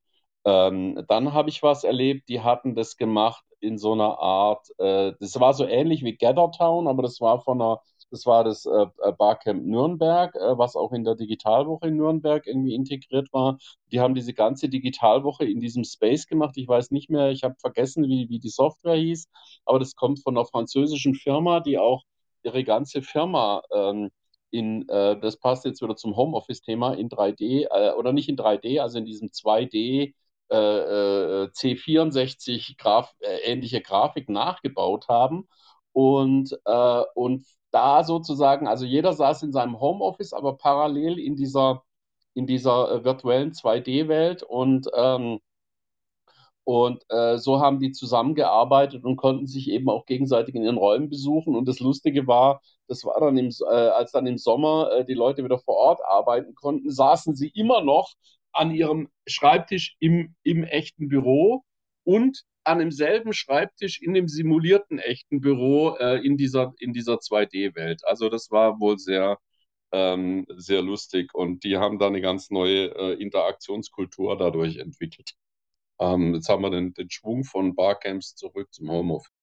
Ähm, 0.50 1.06
dann 1.08 1.34
habe 1.34 1.50
ich 1.50 1.62
was 1.62 1.84
erlebt, 1.84 2.28
die 2.28 2.41
hatten 2.41 2.74
das 2.74 2.97
gemacht 2.97 3.45
in 3.60 3.78
so 3.78 3.93
einer 3.93 4.18
Art, 4.20 4.68
äh, 4.80 5.14
das 5.20 5.39
war 5.39 5.54
so 5.54 5.66
ähnlich 5.66 6.04
wie 6.04 6.16
Gathertown, 6.16 6.88
aber 6.88 7.04
das 7.04 7.22
war 7.22 7.41
von 7.41 7.62
einer, 7.62 7.82
das 8.10 8.26
war 8.26 8.43
das 8.43 8.66
äh, 8.66 8.88
äh, 9.04 9.12
Barcamp 9.12 9.64
Nürnberg, 9.64 10.34
äh, 10.36 10.58
was 10.58 10.76
auch 10.76 10.91
in 10.91 11.04
der 11.04 11.14
Digitalwoche 11.16 11.89
in 11.89 11.97
Nürnberg 11.97 12.47
irgendwie 12.47 12.74
integriert 12.74 13.32
war. 13.32 13.60
Die 13.91 14.00
haben 14.00 14.16
diese 14.16 14.34
ganze 14.34 14.70
Digitalwoche 14.70 15.45
in 15.45 15.60
diesem 15.60 15.84
Space 15.84 16.26
gemacht. 16.26 16.58
Ich 16.58 16.68
weiß 16.68 16.89
nicht 16.91 17.12
mehr, 17.12 17.30
ich 17.30 17.43
habe 17.43 17.56
vergessen, 17.60 18.06
wie, 18.06 18.28
wie 18.30 18.39
die 18.39 18.50
Software 18.50 18.95
hieß, 18.95 19.28
aber 19.66 19.78
das 19.78 19.95
kommt 19.95 20.24
von 20.24 20.36
einer 20.36 20.45
französischen 20.45 21.14
Firma, 21.14 21.60
die 21.60 21.78
auch 21.78 22.04
ihre 22.43 22.64
ganze 22.64 23.04
Firma 23.04 23.62
ähm, 23.72 24.10
in, 24.52 24.88
äh, 24.89 25.20
das 25.20 25.38
passt 25.38 25.66
jetzt 25.66 25.82
wieder 25.82 25.95
zum 25.95 26.16
Homeoffice-Thema, 26.16 26.93
in 26.93 27.10
3D, 27.10 27.68
äh, 27.70 27.93
oder 27.93 28.14
nicht 28.14 28.30
in 28.30 28.38
3D, 28.38 28.80
also 28.82 28.97
in 28.97 29.06
diesem 29.06 29.30
2D 29.30 29.76
äh, 29.76 30.14
äh 30.14 30.14
C64 30.56 32.78
Graf, 32.78 33.14
äh, 33.20 33.38
ähnliche 33.52 33.82
Grafik 33.82 34.30
nachgebaut 34.30 35.08
haben. 35.08 35.47
Und, 35.91 36.58
äh, 36.66 37.04
und 37.16 37.45
da 37.72 38.04
sozusagen, 38.04 38.68
also 38.68 38.86
jeder 38.86 39.14
saß 39.14 39.43
in 39.43 39.52
seinem 39.52 39.80
Homeoffice, 39.80 40.34
aber 40.34 40.58
parallel 40.58 41.20
in 41.20 41.36
dieser, 41.36 41.84
in 42.34 42.47
dieser 42.47 42.91
äh, 42.91 43.04
virtuellen 43.04 43.54
2D-Welt 43.54 44.43
und 44.43 44.88
ähm, 44.95 45.39
und 46.64 47.04
äh, 47.10 47.38
so 47.39 47.60
haben 47.60 47.80
die 47.80 47.91
zusammengearbeitet 47.91 49.04
und 49.04 49.16
konnten 49.16 49.47
sich 49.47 49.70
eben 49.72 49.89
auch 49.89 50.06
gegenseitig 50.06 50.54
in 50.54 50.64
ihren 50.64 50.78
Räumen 50.78 51.10
besuchen. 51.10 51.56
Und 51.56 51.68
das 51.68 51.80
Lustige 51.80 52.28
war, 52.28 52.62
das 52.88 53.04
war 53.06 53.20
dann 53.20 53.38
im, 53.38 53.50
äh, 53.68 53.74
als 53.74 54.12
dann 54.12 54.28
im 54.28 54.38
Sommer 54.38 54.91
äh, 54.91 55.06
die 55.06 55.16
Leute 55.16 55.43
wieder 55.43 55.58
vor 55.58 55.76
Ort 55.76 56.00
arbeiten 56.06 56.54
konnten, 56.54 56.91
saßen 56.91 57.36
sie 57.36 57.50
immer 57.56 57.82
noch 57.82 58.14
an 58.52 58.72
ihrem 58.72 59.10
Schreibtisch 59.28 59.95
im, 60.00 60.36
im 60.43 60.64
echten 60.64 61.08
Büro 61.10 61.64
und 62.04 62.43
an 62.64 62.80
demselben 62.80 63.34
Schreibtisch 63.34 64.02
in 64.02 64.14
dem 64.14 64.28
simulierten 64.28 65.00
echten 65.00 65.41
Büro 65.41 65.95
äh, 65.97 66.26
in 66.26 66.38
dieser, 66.38 66.74
in 66.80 66.93
dieser 66.93 67.16
2D-Welt. 67.16 68.06
Also 68.06 68.30
das 68.30 68.52
war 68.52 68.80
wohl 68.80 68.97
sehr, 69.00 69.39
ähm, 69.91 70.45
sehr 70.58 70.82
lustig 70.82 71.34
und 71.34 71.64
die 71.64 71.78
haben 71.78 72.00
da 72.00 72.08
eine 72.08 72.22
ganz 72.22 72.52
neue 72.52 72.95
äh, 72.95 73.14
Interaktionskultur 73.22 74.38
dadurch 74.38 74.78
entwickelt. 74.78 75.34
Ähm, 76.00 76.36
jetzt 76.36 76.50
haben 76.50 76.64
wir 76.64 76.72
den, 76.72 76.93
den 76.93 77.10
Schwung 77.10 77.43
von 77.43 77.76
Barcamps 77.76 78.36
zurück 78.36 78.74
zum 78.74 78.89
Homeoffice. 78.89 79.39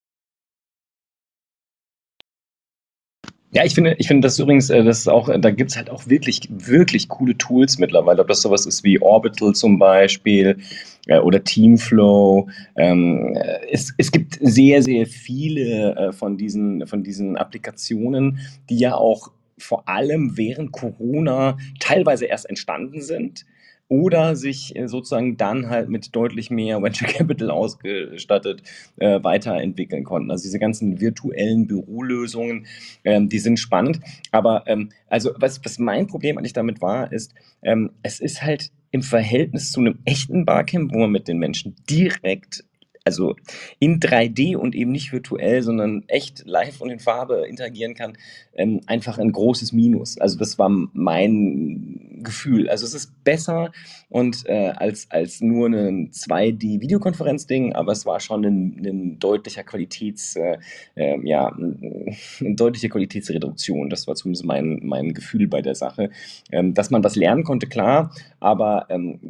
Ja, 3.56 3.64
ich 3.64 3.72
finde, 3.72 3.96
ich 3.96 4.06
finde 4.06 4.26
das 4.26 4.38
übrigens, 4.38 4.68
äh, 4.68 4.84
das 4.84 4.98
ist 4.98 5.08
auch, 5.08 5.30
da 5.34 5.50
gibt 5.50 5.70
es 5.70 5.78
halt 5.78 5.88
auch 5.88 6.06
wirklich, 6.08 6.46
wirklich 6.50 7.08
coole 7.08 7.38
Tools 7.38 7.78
mittlerweile. 7.78 8.20
Ob 8.20 8.28
das 8.28 8.42
sowas 8.42 8.66
ist 8.66 8.84
wie 8.84 9.00
Orbital 9.00 9.54
zum 9.54 9.78
Beispiel 9.78 10.58
äh, 11.06 11.20
oder 11.20 11.42
Teamflow. 11.42 12.50
Ähm, 12.76 13.34
äh, 13.34 13.60
es, 13.72 13.94
es 13.96 14.12
gibt 14.12 14.36
sehr, 14.42 14.82
sehr 14.82 15.06
viele 15.06 16.12
von, 16.12 16.36
diesen, 16.36 16.86
von 16.86 17.02
diesen 17.02 17.38
Applikationen, 17.38 18.40
die 18.68 18.76
ja 18.76 18.94
auch 18.94 19.32
vor 19.56 19.88
allem 19.88 20.36
während 20.36 20.72
Corona 20.72 21.56
teilweise 21.80 22.26
erst 22.26 22.50
entstanden 22.50 23.00
sind 23.00 23.46
oder 23.88 24.36
sich 24.36 24.74
äh, 24.76 24.88
sozusagen 24.88 25.36
dann 25.36 25.68
halt 25.68 25.88
mit 25.88 26.14
deutlich 26.14 26.50
mehr 26.50 26.82
Venture 26.82 27.08
Capital 27.08 27.50
ausgestattet 27.50 28.62
äh, 28.96 29.22
weiterentwickeln 29.22 30.04
konnten. 30.04 30.30
Also 30.30 30.44
diese 30.44 30.58
ganzen 30.58 31.00
virtuellen 31.00 31.66
Bürolösungen, 31.66 32.66
ähm, 33.04 33.28
die 33.28 33.38
sind 33.38 33.58
spannend. 33.58 34.00
Aber 34.32 34.64
ähm, 34.66 34.90
also 35.08 35.30
was, 35.38 35.64
was 35.64 35.78
mein 35.78 36.06
Problem 36.06 36.38
eigentlich 36.38 36.52
damit 36.52 36.80
war, 36.80 37.12
ist, 37.12 37.34
ähm, 37.62 37.90
es 38.02 38.20
ist 38.20 38.42
halt 38.42 38.70
im 38.90 39.02
Verhältnis 39.02 39.72
zu 39.72 39.80
einem 39.80 39.98
echten 40.04 40.44
Barcamp, 40.44 40.92
wo 40.92 40.98
man 40.98 41.10
mit 41.10 41.28
den 41.28 41.38
Menschen 41.38 41.76
direkt 41.88 42.64
also 43.06 43.36
in 43.78 44.00
3D 44.00 44.56
und 44.56 44.74
eben 44.74 44.90
nicht 44.90 45.12
virtuell, 45.12 45.62
sondern 45.62 46.02
echt 46.08 46.42
live 46.44 46.80
und 46.80 46.90
in 46.90 46.98
Farbe 46.98 47.46
interagieren 47.48 47.94
kann, 47.94 48.18
ähm, 48.54 48.80
einfach 48.86 49.18
ein 49.18 49.30
großes 49.30 49.72
Minus. 49.72 50.18
Also 50.18 50.36
das 50.38 50.58
war 50.58 50.68
mein 50.68 52.20
Gefühl. 52.22 52.68
Also 52.68 52.84
es 52.84 52.94
ist 52.94 53.22
besser 53.22 53.70
und 54.08 54.44
äh, 54.46 54.72
als, 54.76 55.08
als 55.10 55.40
nur 55.40 55.68
ein 55.68 56.10
2D-Videokonferenz-Ding, 56.10 57.74
aber 57.74 57.92
es 57.92 58.06
war 58.06 58.18
schon 58.18 58.44
ein, 58.44 58.84
ein 58.84 59.18
deutlicher 59.20 59.62
Qualitäts, 59.62 60.34
äh, 60.34 60.58
äh, 60.96 61.16
ja, 61.24 61.46
eine 61.46 62.54
deutliche 62.56 62.88
Qualitätsreduktion. 62.88 63.88
Das 63.88 64.08
war 64.08 64.16
zumindest 64.16 64.44
mein, 64.44 64.80
mein 64.82 65.14
Gefühl 65.14 65.46
bei 65.46 65.62
der 65.62 65.76
Sache. 65.76 66.10
Ähm, 66.50 66.74
dass 66.74 66.90
man 66.90 67.04
was 67.04 67.14
lernen 67.14 67.44
konnte, 67.44 67.68
klar, 67.68 68.12
aber 68.40 68.86
ähm, 68.88 69.20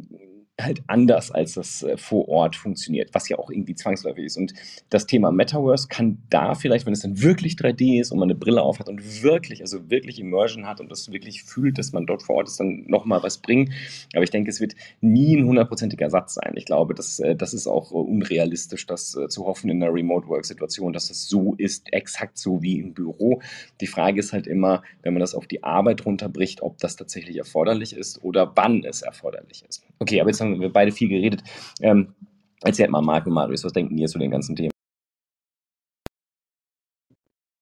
halt 0.59 0.81
anders 0.87 1.31
als 1.31 1.53
das 1.53 1.83
äh, 1.83 1.97
vor 1.97 2.27
Ort 2.29 2.55
funktioniert, 2.55 3.13
was 3.13 3.29
ja 3.29 3.37
auch 3.37 3.51
irgendwie 3.51 3.75
zwangsläufig 3.75 4.25
ist. 4.25 4.37
Und 4.37 4.53
das 4.89 5.05
Thema 5.05 5.31
Metaverse 5.31 5.87
kann 5.87 6.17
da 6.29 6.55
vielleicht, 6.55 6.85
wenn 6.85 6.93
es 6.93 7.01
dann 7.01 7.21
wirklich 7.21 7.53
3D 7.53 8.01
ist 8.01 8.11
und 8.11 8.19
man 8.19 8.27
eine 8.27 8.37
Brille 8.37 8.61
auf 8.61 8.79
hat 8.79 8.89
und 8.89 9.23
wirklich, 9.23 9.61
also 9.61 9.89
wirklich 9.89 10.19
Immersion 10.19 10.65
hat 10.65 10.79
und 10.79 10.91
das 10.91 11.11
wirklich 11.11 11.43
fühlt, 11.43 11.77
dass 11.77 11.91
man 11.93 12.07
dort 12.07 12.23
vor 12.23 12.37
Ort 12.37 12.47
ist, 12.47 12.59
dann 12.59 12.85
nochmal 12.87 13.21
was 13.21 13.37
bringen. 13.37 13.73
Aber 14.13 14.23
ich 14.23 14.31
denke, 14.31 14.49
es 14.49 14.59
wird 14.59 14.75
nie 14.99 15.37
ein 15.37 15.45
hundertprozentiger 15.45 16.05
Ersatz 16.05 16.33
sein. 16.35 16.53
Ich 16.55 16.65
glaube, 16.65 16.95
das, 16.95 17.19
äh, 17.19 17.35
das 17.35 17.53
ist 17.53 17.67
auch 17.67 17.91
unrealistisch, 17.91 18.87
das 18.87 19.15
äh, 19.15 19.27
zu 19.29 19.45
hoffen 19.45 19.69
in 19.69 19.83
einer 19.83 19.93
Remote-Work-Situation, 19.93 20.91
dass 20.91 21.11
es 21.11 21.27
so 21.27 21.53
ist, 21.57 21.93
exakt 21.93 22.37
so 22.39 22.63
wie 22.63 22.79
im 22.79 22.93
Büro. 22.93 23.41
Die 23.79 23.87
Frage 23.87 24.19
ist 24.19 24.33
halt 24.33 24.47
immer, 24.47 24.81
wenn 25.03 25.13
man 25.13 25.21
das 25.21 25.35
auf 25.35 25.45
die 25.45 25.63
Arbeit 25.63 26.05
runterbricht, 26.05 26.63
ob 26.63 26.79
das 26.79 26.95
tatsächlich 26.95 27.37
erforderlich 27.37 27.93
ist 27.93 28.23
oder 28.23 28.51
wann 28.55 28.83
es 28.83 29.03
erforderlich 29.03 29.63
ist. 29.67 29.86
Okay, 29.99 30.21
aber 30.21 30.29
jetzt 30.29 30.41
haben 30.41 30.59
wir 30.59 30.71
beide 30.71 30.91
viel 30.91 31.09
geredet. 31.09 31.43
Ähm, 31.81 32.13
erzählt 32.61 32.91
mal, 32.91 33.01
Marc 33.01 33.25
und 33.25 33.33
Marius, 33.33 33.63
was 33.63 33.73
denken 33.73 33.97
ihr 33.97 34.07
zu 34.07 34.19
den 34.19 34.31
ganzen 34.31 34.55
Themen? 34.55 34.71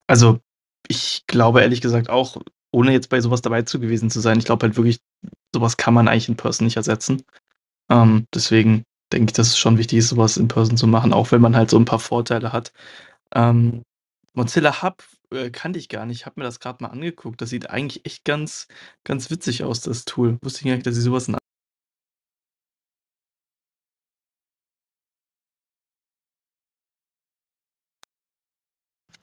Also, 0.08 0.40
ich 0.88 1.24
glaube 1.28 1.62
ehrlich 1.62 1.82
gesagt 1.82 2.10
auch, 2.10 2.38
ohne 2.72 2.92
jetzt 2.92 3.10
bei 3.10 3.22
sowas 3.22 3.42
dabei 3.42 3.64
zu 3.64 3.80
gewesen 3.80 4.10
zu 4.10 4.20
sein, 4.20 4.38
ich 4.38 4.46
glaube 4.46 4.66
halt 4.66 4.78
wirklich, 4.78 5.00
sowas 5.54 5.78
kann 5.78 5.94
man 5.94 6.08
eigentlich 6.08 6.30
in 6.30 6.36
Person 6.36 6.66
nicht 6.66 6.78
ersetzen. 6.78 7.24
Ähm, 7.90 8.28
deswegen 8.34 8.84
denke 9.14 9.32
ich, 9.32 9.34
dass 9.34 9.48
es 9.48 9.58
schon 9.58 9.78
wichtig 9.78 10.00
ist, 10.00 10.10
sowas 10.10 10.38
in 10.38 10.48
Person 10.48 10.78
zu 10.78 10.88
machen, 10.88 11.14
auch 11.14 11.32
wenn 11.32 11.42
man 11.42 11.56
halt 11.56 11.70
so 11.70 11.78
ein 11.78 11.86
paar 11.86 12.00
Vorteile 12.00 12.52
hat. 12.54 12.74
Ähm, 13.34 13.84
Mozilla 14.34 14.84
Hub 14.84 15.04
äh, 15.32 15.50
kannte 15.50 15.80
ich 15.80 15.90
gar 15.90 16.06
nicht. 16.06 16.22
Ich 16.22 16.26
habe 16.26 16.40
mir 16.40 16.46
das 16.46 16.60
gerade 16.60 16.84
mal 16.84 16.90
angeguckt. 16.90 17.42
Das 17.42 17.50
sieht 17.50 17.70
eigentlich 17.70 18.06
echt 18.06 18.26
ganz, 18.26 18.68
ganz 19.04 19.30
witzig 19.32 19.64
aus, 19.64 19.82
das 19.82 20.06
Tool. 20.06 20.38
Wusste 20.42 20.62
ich 20.62 20.66
gar 20.66 20.74
nicht, 20.74 20.86
dass 20.86 20.96
sie 20.96 21.02
sowas 21.02 21.28
in 21.28 21.38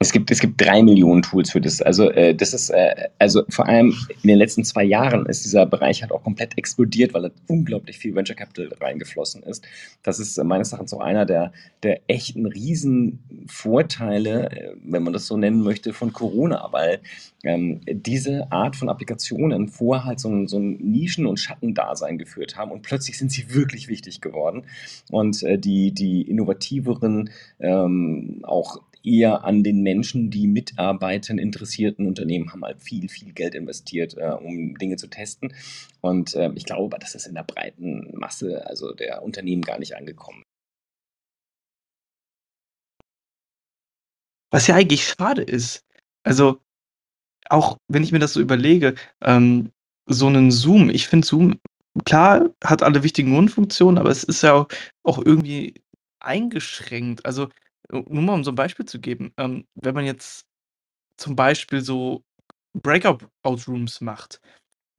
Es 0.03 0.11
gibt, 0.11 0.33
es 0.33 0.41
gibt 0.41 0.61
drei 0.61 0.83
Millionen 0.83 1.23
Tools 1.23 1.53
für 1.53 1.61
das. 1.61 1.81
Also, 1.81 2.11
äh, 2.11 2.35
das 2.35 2.53
ist, 2.53 2.71
äh, 2.71 3.09
also 3.21 3.45
vor 3.49 3.69
allem 3.69 3.95
in 4.23 4.29
den 4.29 4.37
letzten 4.37 4.65
zwei 4.65 4.83
Jahren 4.83 5.27
ist 5.27 5.45
dieser 5.45 5.65
Bereich 5.65 6.03
halt 6.03 6.11
auch 6.11 6.25
komplett 6.25 6.59
explodiert, 6.59 7.15
weil 7.15 7.23
da 7.23 7.31
unglaublich 7.47 7.99
viel 7.99 8.13
Venture 8.13 8.35
Capital 8.35 8.69
reingeflossen 8.81 9.45
ist. 9.45 9.65
Das 10.03 10.19
ist 10.19 10.39
äh, 10.39 10.45
meines 10.45 10.73
Erachtens 10.73 10.93
auch 10.93 11.03
einer 11.03 11.25
der, 11.25 11.53
der 11.85 12.01
echten 12.09 12.47
Riesenvorteile, 12.47 14.51
äh, 14.51 14.75
wenn 14.83 15.05
man 15.05 15.13
das 15.13 15.29
so 15.29 15.37
nennen 15.37 15.63
möchte, 15.63 15.93
von 15.93 16.13
Corona, 16.13 16.71
weil 16.73 16.99
ähm, 17.45 17.81
diese 17.87 18.51
Art 18.51 18.75
von 18.75 18.89
Applikationen 18.89 19.69
vorher 19.69 20.05
halt 20.05 20.19
so 20.19 20.31
ein, 20.31 20.49
so 20.49 20.59
ein 20.59 20.79
Nischen- 20.79 21.27
und 21.27 21.39
Schattendasein 21.39 22.19
geführt 22.19 22.57
haben 22.57 22.73
und 22.73 22.83
plötzlich 22.83 23.19
sind 23.19 23.31
sie 23.31 23.55
wirklich 23.55 23.87
wichtig 23.87 24.21
geworden. 24.21 24.65
Und 25.13 25.45
äh, 25.45 25.59
die, 25.59 25.93
die 25.93 26.23
innovativeren, 26.23 27.31
ähm, 27.61 28.41
auch 28.43 28.81
eher 29.05 29.45
an 29.45 29.63
den 29.63 29.83
Menschen, 29.83 30.31
die 30.31 30.47
mitarbeiten, 30.47 31.39
interessierten 31.39 32.07
Unternehmen 32.07 32.53
haben 32.53 32.65
halt 32.65 32.83
viel, 32.83 33.09
viel 33.09 33.33
Geld 33.33 33.55
investiert, 33.55 34.17
äh, 34.17 34.31
um 34.31 34.77
Dinge 34.79 34.97
zu 34.97 35.09
testen. 35.09 35.55
Und 36.01 36.35
äh, 36.35 36.51
ich 36.55 36.65
glaube, 36.65 36.99
das 36.99 37.15
ist 37.15 37.27
in 37.27 37.35
der 37.35 37.45
breiten 37.45 38.13
Masse, 38.17 38.67
also 38.67 38.93
der 38.93 39.23
Unternehmen 39.23 39.63
gar 39.63 39.79
nicht 39.79 39.97
angekommen. 39.97 40.43
Was 44.53 44.67
ja 44.67 44.77
eigentlich 44.77 45.07
schade 45.07 45.43
ist. 45.43 45.85
Also, 46.25 46.61
auch 47.49 47.79
wenn 47.89 48.03
ich 48.05 48.13
mir 48.13 48.19
das 48.19 48.35
so 48.35 48.41
überlege, 48.41 48.95
ähm, 49.23 49.71
so 50.07 50.27
einen 50.27 50.51
Zoom, 50.51 50.91
ich 50.91 51.09
finde 51.09 51.27
Zoom, 51.27 51.59
klar, 52.05 52.51
hat 52.63 52.83
alle 52.83 53.03
wichtigen 53.03 53.33
Grundfunktionen, 53.33 53.99
aber 53.99 54.11
es 54.11 54.25
ist 54.25 54.43
ja 54.43 54.53
auch, 54.55 54.69
auch 55.05 55.19
irgendwie 55.25 55.83
eingeschränkt. 56.21 57.25
Also, 57.25 57.49
nur 57.93 58.23
mal 58.23 58.35
um 58.35 58.45
so 58.45 58.51
'n 58.53 58.55
Beispiel 58.57 58.87
zu 58.87 59.01
geben, 59.01 59.33
ähm, 59.39 59.67
wenn 59.75 59.95
man 59.95 60.05
jetzt 60.07 60.47
zum 61.19 61.37
Beispiel 61.37 61.83
so 61.83 62.25
Breakout 62.75 63.27
out 63.45 63.69
Rooms 63.69 64.01
macht, 64.03 64.41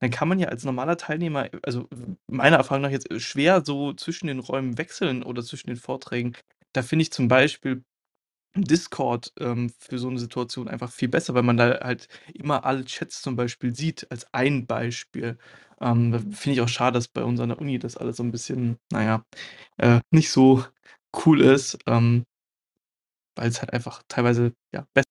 dann 0.00 0.10
kann 0.10 0.28
man 0.28 0.38
ja 0.40 0.48
als 0.48 0.64
normaler 0.64 0.96
Teilnehmer, 0.98 1.48
also 1.62 1.88
meiner 2.28 2.58
Erfahrung 2.58 2.82
nach 2.82 2.90
jetzt, 2.90 3.08
schwer 3.22 3.64
so 3.64 3.94
zwischen 3.94 4.28
den 4.28 4.40
Räumen 4.40 4.78
wechseln 4.78 5.22
oder 5.24 5.42
zwischen 5.44 5.68
den 5.68 5.76
Vorträgen. 5.78 6.34
Da 6.74 6.82
finde 6.82 7.04
ich 7.04 7.12
zum 7.12 7.28
Beispiel 7.28 7.84
Discord, 8.56 9.32
ähm, 9.40 9.72
für 9.80 9.98
so 9.98 10.10
'ne 10.10 10.18
Situation 10.20 10.68
einfach 10.68 10.92
viel 10.92 11.08
besser, 11.08 11.34
weil 11.34 11.42
man 11.44 11.56
da 11.58 11.80
halt 11.82 12.08
immer 12.34 12.64
alle 12.66 12.84
Chats 12.86 13.22
zum 13.22 13.36
Beispiel 13.36 13.74
sieht, 13.76 14.10
als 14.12 14.26
ein 14.34 14.66
Beispiel. 14.66 15.38
Ähm, 15.80 16.12
finde 16.32 16.54
ich 16.56 16.62
auch 16.62 16.68
schade, 16.68 16.94
dass 16.94 17.08
bei 17.08 17.24
uns 17.24 17.40
an 17.40 17.50
der 17.50 17.60
Uni 17.60 17.78
das 17.80 17.96
alles 17.98 18.18
so 18.18 18.22
'n 18.24 18.32
bisschen, 18.32 18.78
na 18.92 19.04
ja, 19.04 19.24
äh, 19.78 20.00
nicht 20.12 20.30
so 20.30 20.64
cool 21.26 21.40
ist, 21.42 21.78
ähm 21.86 22.24
weil's 23.36 23.60
halt 23.60 23.72
einfach 23.72 24.02
teilweise, 24.08 24.52
ja, 24.72 24.86
be 24.94 25.02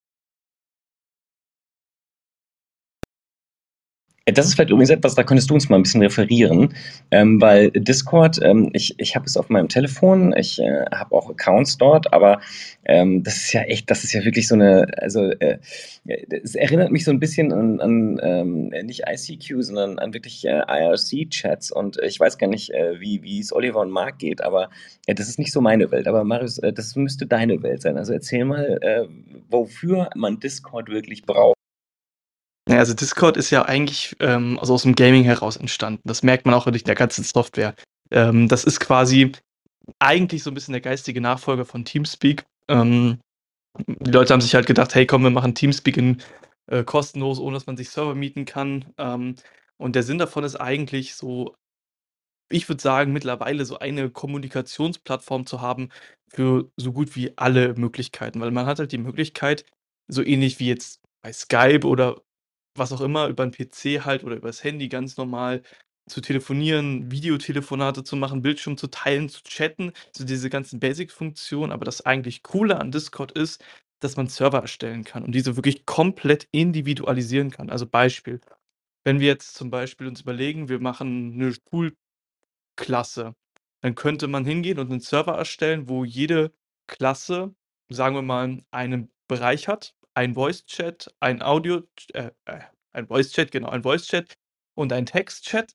das 4.26 4.46
ist 4.46 4.54
vielleicht 4.54 4.70
übrigens 4.70 4.90
etwas, 4.90 5.14
da 5.14 5.22
könntest 5.22 5.50
du 5.50 5.54
uns 5.54 5.68
mal 5.68 5.76
'n 5.76 5.82
bisschen 5.82 6.00
referieren, 6.02 6.72
ähm, 7.10 7.40
weil 7.42 7.70
Discord, 7.72 8.40
ähm, 8.42 8.70
ich 8.72 8.94
ich 8.98 9.14
habe 9.16 9.26
es 9.26 9.36
auf 9.36 9.50
meinem 9.50 9.68
Telefon, 9.68 10.34
ich, 10.36 10.58
äh, 10.60 10.84
habe 10.94 11.14
auch 11.14 11.28
Accounts 11.28 11.76
dort, 11.76 12.12
aber, 12.12 12.40
ähm, 12.86 13.22
das 13.22 13.36
ist 13.36 13.52
ja 13.52 13.62
echt 13.62 13.90
das 13.90 14.02
ist 14.04 14.12
ja 14.14 14.24
wirklich 14.24 14.48
so 14.48 14.56
'ne 14.56 14.86
also, 14.96 15.24
äh, 15.40 15.58
äh, 16.06 16.26
es 16.42 16.54
erinnert 16.54 16.90
mich 16.90 17.04
so 17.04 17.10
'n 17.10 17.20
bisschen 17.20 17.52
an 17.52 17.80
an, 17.80 18.18
ähm, 18.22 18.68
nicht 18.84 19.02
ICQ, 19.08 19.62
sondern 19.62 19.98
an 19.98 20.14
wirklich, 20.14 20.44
äh, 20.46 20.62
IRC-Chats 20.68 21.70
und 21.70 21.98
ich 22.02 22.18
weiß 22.18 22.38
gar 22.38 22.46
nicht, 22.48 22.70
äh, 22.70 22.98
wie 23.00 23.22
wie's 23.22 23.52
Oliver 23.52 23.80
und 23.80 23.90
Marc 23.90 24.18
geht, 24.18 24.42
aber, 24.42 24.70
äh, 25.06 25.14
das 25.14 25.28
ist 25.28 25.38
nicht 25.38 25.52
so 25.52 25.60
meine 25.60 25.90
Welt. 25.90 26.08
Aber 26.08 26.24
Marius, 26.24 26.58
äh, 26.58 26.72
das 26.72 26.96
müsste 26.96 27.26
deine 27.26 27.62
Welt 27.62 27.82
sein. 27.82 27.98
Also, 27.98 28.12
erzähl 28.14 28.44
mal, 28.46 28.78
äh, 28.80 29.04
wofür 29.50 30.08
man 30.16 30.40
Discord 30.40 30.88
wirklich 30.88 31.22
braucht. 31.26 31.56
Ja, 32.68 32.78
also 32.78 32.94
Discord 32.94 33.36
ist 33.36 33.50
ja 33.50 33.64
eigentlich, 33.66 34.16
ähm, 34.20 34.58
also 34.58 34.74
aus'm 34.74 34.94
Gaming 34.94 35.24
heraus 35.24 35.56
entstanden. 35.56 36.00
Das 36.04 36.22
merkt 36.22 36.46
man 36.46 36.54
auch 36.54 36.64
wirklich 36.66 36.84
der 36.84 36.94
ganzen 36.94 37.22
Software. 37.22 37.74
Ähm, 38.10 38.48
das 38.48 38.64
ist 38.64 38.80
quasi 38.80 39.32
eigentlich 40.00 40.42
so 40.44 40.50
'n 40.50 40.54
bisschen 40.54 40.72
der 40.72 40.82
geistige 40.82 41.20
Nachfolger 41.20 41.64
von 41.66 41.84
Teamspeak. 41.84 42.44
Ähm, 42.68 43.20
die 43.88 44.10
Leute 44.12 44.32
haben 44.34 44.40
sich 44.42 44.54
halt 44.54 44.66
gedacht: 44.66 44.94
„Hey, 44.94 45.06
komm, 45.06 45.22
wir 45.24 45.30
machen 45.30 45.54
Teamspeak 45.54 45.96
in 45.98 46.22
äh, 46.68 46.84
kostenlos, 46.84 47.40
ohne 47.40 47.54
dass 47.56 47.66
man 47.66 47.76
sich 47.78 47.90
Server 47.90 48.14
mieten 48.16 48.44
kann.“ 48.46 48.86
Ähm, 48.98 49.36
und 49.78 49.96
der 49.96 50.04
Sinn 50.04 50.18
davon 50.18 50.44
ist 50.44 50.56
eigentlich 50.56 51.14
so 51.16 51.54
ich 52.50 52.68
würde 52.68 52.82
sagen, 52.82 53.12
mittlerweile 53.12 53.64
so 53.66 53.78
eine 53.80 54.10
Kommunikationsplattform 54.10 55.46
zu 55.46 55.62
haben 55.62 55.90
für 56.28 56.70
so 56.76 56.92
gut 56.92 57.16
wie 57.16 57.32
alle 57.38 57.74
Möglichkeiten. 57.76 58.40
Weil 58.40 58.52
man 58.52 58.66
hat 58.66 58.78
halt 58.80 58.92
die 58.92 58.98
Möglichkeit, 58.98 59.66
so 60.08 60.22
ähnlich 60.22 60.60
wie 60.60 60.68
jetzt 60.68 61.00
bei 61.22 61.32
Skype 61.32 61.86
oder 61.86 62.22
was 62.76 62.92
auch 62.92 63.00
immer, 63.00 63.28
über 63.28 63.44
'n 63.44 63.52
PC 63.52 64.04
halt 64.04 64.24
oder 64.24 64.36
übers 64.36 64.64
Handy 64.64 64.88
ganz 64.88 65.16
normal 65.16 65.62
zu 66.08 66.20
telefonieren, 66.20 67.10
Videotelefonate 67.10 68.04
zu 68.04 68.16
machen, 68.16 68.42
Bildschirm 68.42 68.76
zu 68.76 68.88
teilen, 68.88 69.28
zu 69.30 69.42
chatten, 69.44 69.92
so 70.16 70.24
diese 70.24 70.50
ganzen 70.50 70.80
Basic-Funktionen. 70.80 71.72
Aber 71.72 71.84
das 71.86 72.04
eigentlich 72.04 72.42
Coole 72.42 72.78
an 72.80 72.90
Discord 72.92 73.32
ist, 73.32 73.64
dass 74.00 74.16
man 74.16 74.26
Server 74.28 74.60
erstellen 74.60 75.04
kann 75.04 75.24
und 75.24 75.32
diese 75.34 75.56
wirklich 75.56 75.86
komplett 75.86 76.48
individualisieren 76.52 77.50
kann. 77.50 77.70
Also 77.70 77.86
Beispiel: 77.86 78.40
Wenn 79.04 79.20
wir 79.20 79.28
jetzt 79.28 79.54
zum 79.56 79.70
Beispiel 79.70 80.06
uns 80.08 80.22
überlegen, 80.22 80.68
wir 80.70 80.80
machen 80.80 81.36
'ne 81.36 81.52
Schulklasse, 82.60 83.34
dann 83.82 83.94
könnte 83.96 84.28
man 84.28 84.44
hingehen 84.46 84.78
und 84.80 84.90
'nen 84.90 85.00
Server 85.00 85.34
erstellen, 85.38 85.88
wo 85.88 86.04
jede 86.04 86.52
Klasse, 86.88 87.54
sagen 87.90 88.16
wir 88.16 88.22
mal, 88.22 88.62
einen 88.72 89.10
Bereich 89.28 89.68
hat, 89.68 89.94
ein 90.14 90.34
Voice-Chat, 90.34 91.14
ein 91.20 91.42
Audio 91.42 91.82
äh, 92.14 92.30
äh, 92.46 92.60
ein 92.92 93.06
Voice-Chat, 93.08 93.50
genau, 93.52 93.68
ein 93.70 93.82
Voice-Chat 93.82 94.34
und 94.76 94.92
ein 94.92 95.06
Text-Chat 95.06 95.74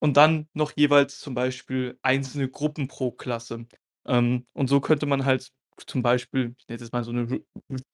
und 0.00 0.16
dann 0.16 0.48
noch 0.54 0.72
jeweils 0.76 1.18
zum 1.20 1.34
Beispiel 1.34 1.98
einzelne 2.02 2.48
Gruppen 2.50 2.88
pro 2.88 3.12
Klasse. 3.12 3.66
Ähm, 4.06 4.46
und 4.54 4.68
so 4.68 4.80
könnte 4.80 5.06
man 5.06 5.24
halt 5.24 5.50
zum 5.86 6.02
Beispiel, 6.02 6.54
ich 6.58 6.68
nenne 6.68 6.80
jetzt 6.82 6.92
mal 6.92 7.04
so 7.04 7.12
'ne 7.12 7.28
Sch 7.28 7.40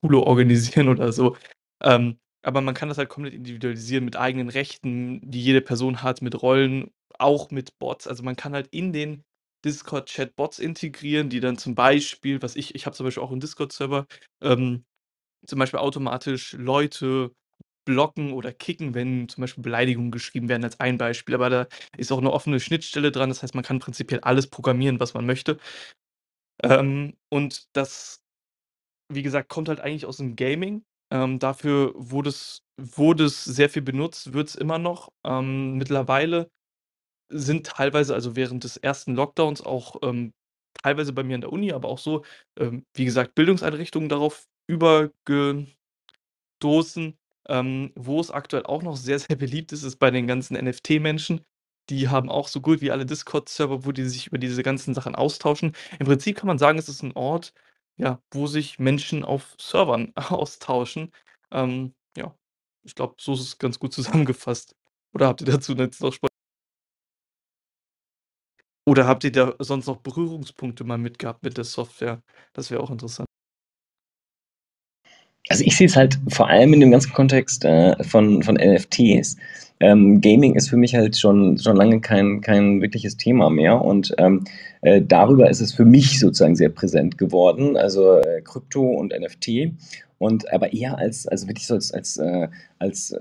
Schule 0.04 0.20
organisieren 0.20 0.88
oder 0.90 1.12
so. 1.12 1.36
Ähm, 1.82 2.18
aber 2.42 2.60
man 2.62 2.74
kann 2.74 2.88
das 2.90 2.98
halt 2.98 3.08
komplett 3.10 3.34
individualisieren 3.34 4.04
mit 4.04 4.16
eigenen 4.16 4.48
Rechten, 4.50 5.20
die 5.30 5.42
jede 5.42 5.60
Person 5.62 6.02
hat, 6.02 6.22
mit 6.22 6.40
Rollen, 6.42 6.90
auch 7.18 7.50
mit 7.50 7.78
Bots. 7.78 8.06
Also, 8.08 8.22
man 8.24 8.36
kann 8.36 8.54
halt 8.54 8.68
in 8.72 8.92
den 8.92 9.24
Discord-Chat 9.64 10.36
Bots 10.36 10.58
integrieren, 10.60 11.30
die 11.30 11.40
dann 11.40 11.58
zum 11.58 11.74
Beispiel 11.74 12.42
was 12.42 12.56
ich 12.56 12.74
ich 12.76 12.86
habe 12.86 12.96
zum 12.96 13.06
Beispiel 13.06 13.22
auch 13.24 13.32
'n 13.32 13.40
Discord-Server, 13.40 14.06
ähm, 14.42 14.84
zum 15.46 15.58
Beispiel 15.58 15.80
automatisch 15.80 16.52
Leute 16.54 17.32
blocken 17.86 18.32
oder 18.34 18.52
kicken, 18.52 18.94
wenn 18.94 19.28
zum 19.28 19.42
Beispiel 19.42 19.62
Beleidigungen 19.64 20.10
geschrieben 20.12 20.48
werden, 20.50 20.64
als 20.64 20.80
ein 20.80 20.98
Beispiel. 20.98 21.34
Aber 21.36 21.50
da 21.50 21.68
ist 21.98 22.12
auch 22.12 22.20
'ne 22.22 22.32
offene 22.32 22.60
Schnittstelle 22.60 23.12
dran. 23.12 23.30
Das 23.30 23.42
heißt, 23.42 23.54
man 23.56 23.64
kann 23.64 23.80
prinzipiell 23.80 24.20
alles 24.22 24.48
programmieren, 24.48 25.00
was 25.00 25.14
man 25.14 25.26
möchte. 25.26 25.58
Ähm, 26.64 27.14
und 27.30 27.66
das, 27.76 28.20
wie 29.12 29.22
gesagt, 29.22 29.48
kommt 29.50 29.68
halt 29.68 29.80
eigentlich 29.80 30.06
aus'm 30.06 30.36
Gaming. 30.36 30.84
Ähm, 31.12 31.38
dafür 31.40 31.92
wurde 31.96 32.30
es 32.30 32.62
wurde 32.80 33.24
es 33.26 33.44
sehr 33.44 33.70
viel 33.70 33.82
benutzt, 33.82 34.32
wird's 34.34 34.54
immer 34.56 34.78
noch. 34.78 35.10
Ähm, 35.26 35.76
mittlerweile 35.78 36.48
sind 37.30 37.66
teilweise 37.68 38.14
also 38.14 38.36
während 38.36 38.64
des 38.64 38.76
ersten 38.78 39.14
Lockdowns 39.16 39.62
auch, 39.62 39.96
ähm, 40.02 40.32
teilweise 40.82 41.12
bei 41.14 41.24
mir 41.24 41.36
an 41.36 41.42
der 41.42 41.52
Uni, 41.52 41.72
aber 41.72 41.88
auch 41.88 41.98
so, 41.98 42.24
ähm, 42.58 42.84
wie 42.96 43.04
gesagt, 43.06 43.34
Bildungseinrichtungen 43.36 44.08
darauf 44.10 44.44
übergestoßen. 44.68 45.76
Ähm, 47.50 47.92
wo 47.96 48.20
es 48.20 48.30
aktuell 48.30 48.64
auch 48.66 48.82
noch 48.82 48.96
sehr, 48.96 49.18
sehr 49.18 49.36
beliebt 49.36 49.72
ist, 49.72 49.82
ist 49.82 49.96
bei 49.96 50.10
den 50.10 50.26
ganzen 50.26 50.54
NFT-Menschen. 50.56 51.40
Die 51.88 52.08
haben 52.08 52.28
auch 52.28 52.46
so 52.48 52.60
gut 52.60 52.82
wie 52.82 52.90
alle 52.90 53.06
Discord-Server, 53.06 53.86
wo 53.86 53.92
die 53.92 54.04
sich 54.04 54.26
über 54.26 54.36
diese 54.38 54.62
ganzen 54.62 54.92
Sachen 54.94 55.14
austauschen. 55.14 55.74
Im 55.98 56.06
Prinzip 56.06 56.36
kann 56.36 56.46
man 56.48 56.58
sagen, 56.58 56.78
es 56.78 56.88
ist 56.90 57.02
'n 57.02 57.12
Ort, 57.14 57.54
ja, 57.96 58.20
wo 58.32 58.46
sich 58.46 58.78
Menschen 58.78 59.24
auf 59.24 59.54
Servern 59.58 60.12
austauschen. 60.16 61.10
Ähm, 61.50 61.94
ja, 62.16 62.34
ich 62.84 62.94
glaube, 62.94 63.14
so 63.18 63.32
ist 63.34 63.40
es 63.40 63.58
ganz 63.58 63.78
gut 63.78 63.94
zusammengefasst. 63.94 64.74
Oder 65.14 65.28
habt 65.28 65.40
ihr 65.40 65.46
dazu 65.46 65.72
jetzt 65.74 66.02
noch 66.02 66.12
spon 66.12 66.28
Oder 68.86 69.06
habt 69.06 69.22
ihr 69.24 69.30
da 69.32 69.54
sonst 69.60 69.86
noch 69.86 69.98
Berührungspunkte 69.98 70.82
mal 70.84 70.98
mit 70.98 71.18
gehabt 71.20 71.42
mit 71.44 71.56
der 71.56 71.64
Software? 71.64 72.22
Das 72.54 72.70
wäre 72.72 72.82
auch 72.82 72.90
interessant. 72.90 73.28
Also, 75.50 75.64
ich 75.64 75.76
sehe 75.76 75.86
es 75.86 75.96
halt 75.96 76.18
vor 76.28 76.48
allem 76.48 76.74
in 76.74 76.80
dem 76.80 76.90
ganzen 76.90 77.12
Kontext, 77.12 77.64
äh, 77.64 78.02
von 78.04 78.42
von 78.42 78.56
NFTs. 78.56 79.36
Ähm, 79.80 80.20
Gaming 80.20 80.54
ist 80.56 80.68
für 80.68 80.76
mich 80.76 80.94
halt 80.94 81.16
schon 81.16 81.56
schon 81.58 81.76
lange 81.76 82.00
kein 82.00 82.40
kein 82.40 82.82
wirkliches 82.82 83.16
Thema 83.16 83.48
mehr 83.48 83.80
und, 83.82 84.12
ähm, 84.18 84.44
äh, 84.82 85.00
darüber 85.00 85.48
ist 85.48 85.60
es 85.60 85.72
für 85.72 85.84
mich 85.84 86.18
sozusagen 86.20 86.56
sehr 86.56 86.68
präsent 86.68 87.16
geworden, 87.18 87.76
also, 87.76 88.18
äh, 88.18 88.42
Krypto 88.42 88.82
und 88.82 89.12
NFT 89.12 89.72
und 90.18 90.52
aber 90.52 90.72
eher 90.72 90.98
als 90.98 91.26
also 91.28 91.46
wirklich 91.48 91.66
so 91.66 91.74
als 91.74 91.92
als, 91.92 92.16
äh 92.18 92.48
als, 92.78 93.12
ähm, 93.12 93.18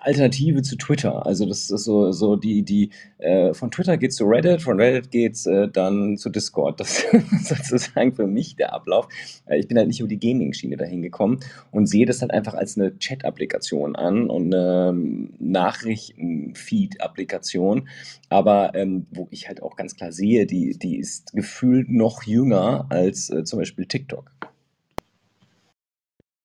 Alternative 0.00 0.62
zu 0.62 0.76
Twitter. 0.76 1.26
Also, 1.26 1.44
das 1.46 1.70
ist 1.70 1.84
so 1.84 2.10
so 2.12 2.36
die 2.36 2.62
die 2.62 2.90
äh, 3.18 3.52
von 3.54 3.70
Twitter 3.70 3.96
geht's 3.98 4.16
zu 4.16 4.24
Reddit, 4.24 4.62
von 4.62 4.80
Reddit 4.80 5.10
geht's, 5.10 5.46
äh, 5.46 5.68
dann 5.68 6.16
zu 6.16 6.30
Discord. 6.30 6.80
Das 6.80 7.04
ist 7.12 7.48
sozusagen 7.48 8.14
für 8.14 8.26
mich 8.26 8.56
der 8.56 8.72
Ablauf. 8.72 9.08
Äh, 9.46 9.58
ich 9.60 9.68
bin 9.68 9.76
halt 9.78 9.88
nicht 9.88 10.00
über 10.00 10.08
die 10.08 10.18
Gaming-Schiene 10.18 10.76
dahin 10.76 11.02
gekommen 11.02 11.40
und 11.70 11.86
sehe 11.86 12.06
das 12.06 12.20
halt 12.22 12.32
einfach 12.32 12.54
als 12.54 12.76
'ne 12.76 12.98
Chat-Applikation 12.98 13.94
an 13.96 14.28
und 14.30 14.48
'ne 14.48 14.94
Nachrichten-Feed-Applikation. 15.38 17.88
Aber, 18.30 18.74
ähm, 18.74 19.06
wo 19.10 19.28
ich 19.30 19.48
halt 19.48 19.62
auch 19.62 19.76
ganz 19.76 19.96
klar 19.96 20.12
sehe, 20.12 20.46
die 20.46 20.78
die 20.78 20.96
ist 20.98 21.32
gefühlt 21.32 21.90
noch 21.90 22.22
jünger 22.24 22.86
als, 22.90 23.30
äh, 23.30 23.44
zum 23.44 23.58
Beispiel 23.58 23.86
TikTok. 23.86 24.30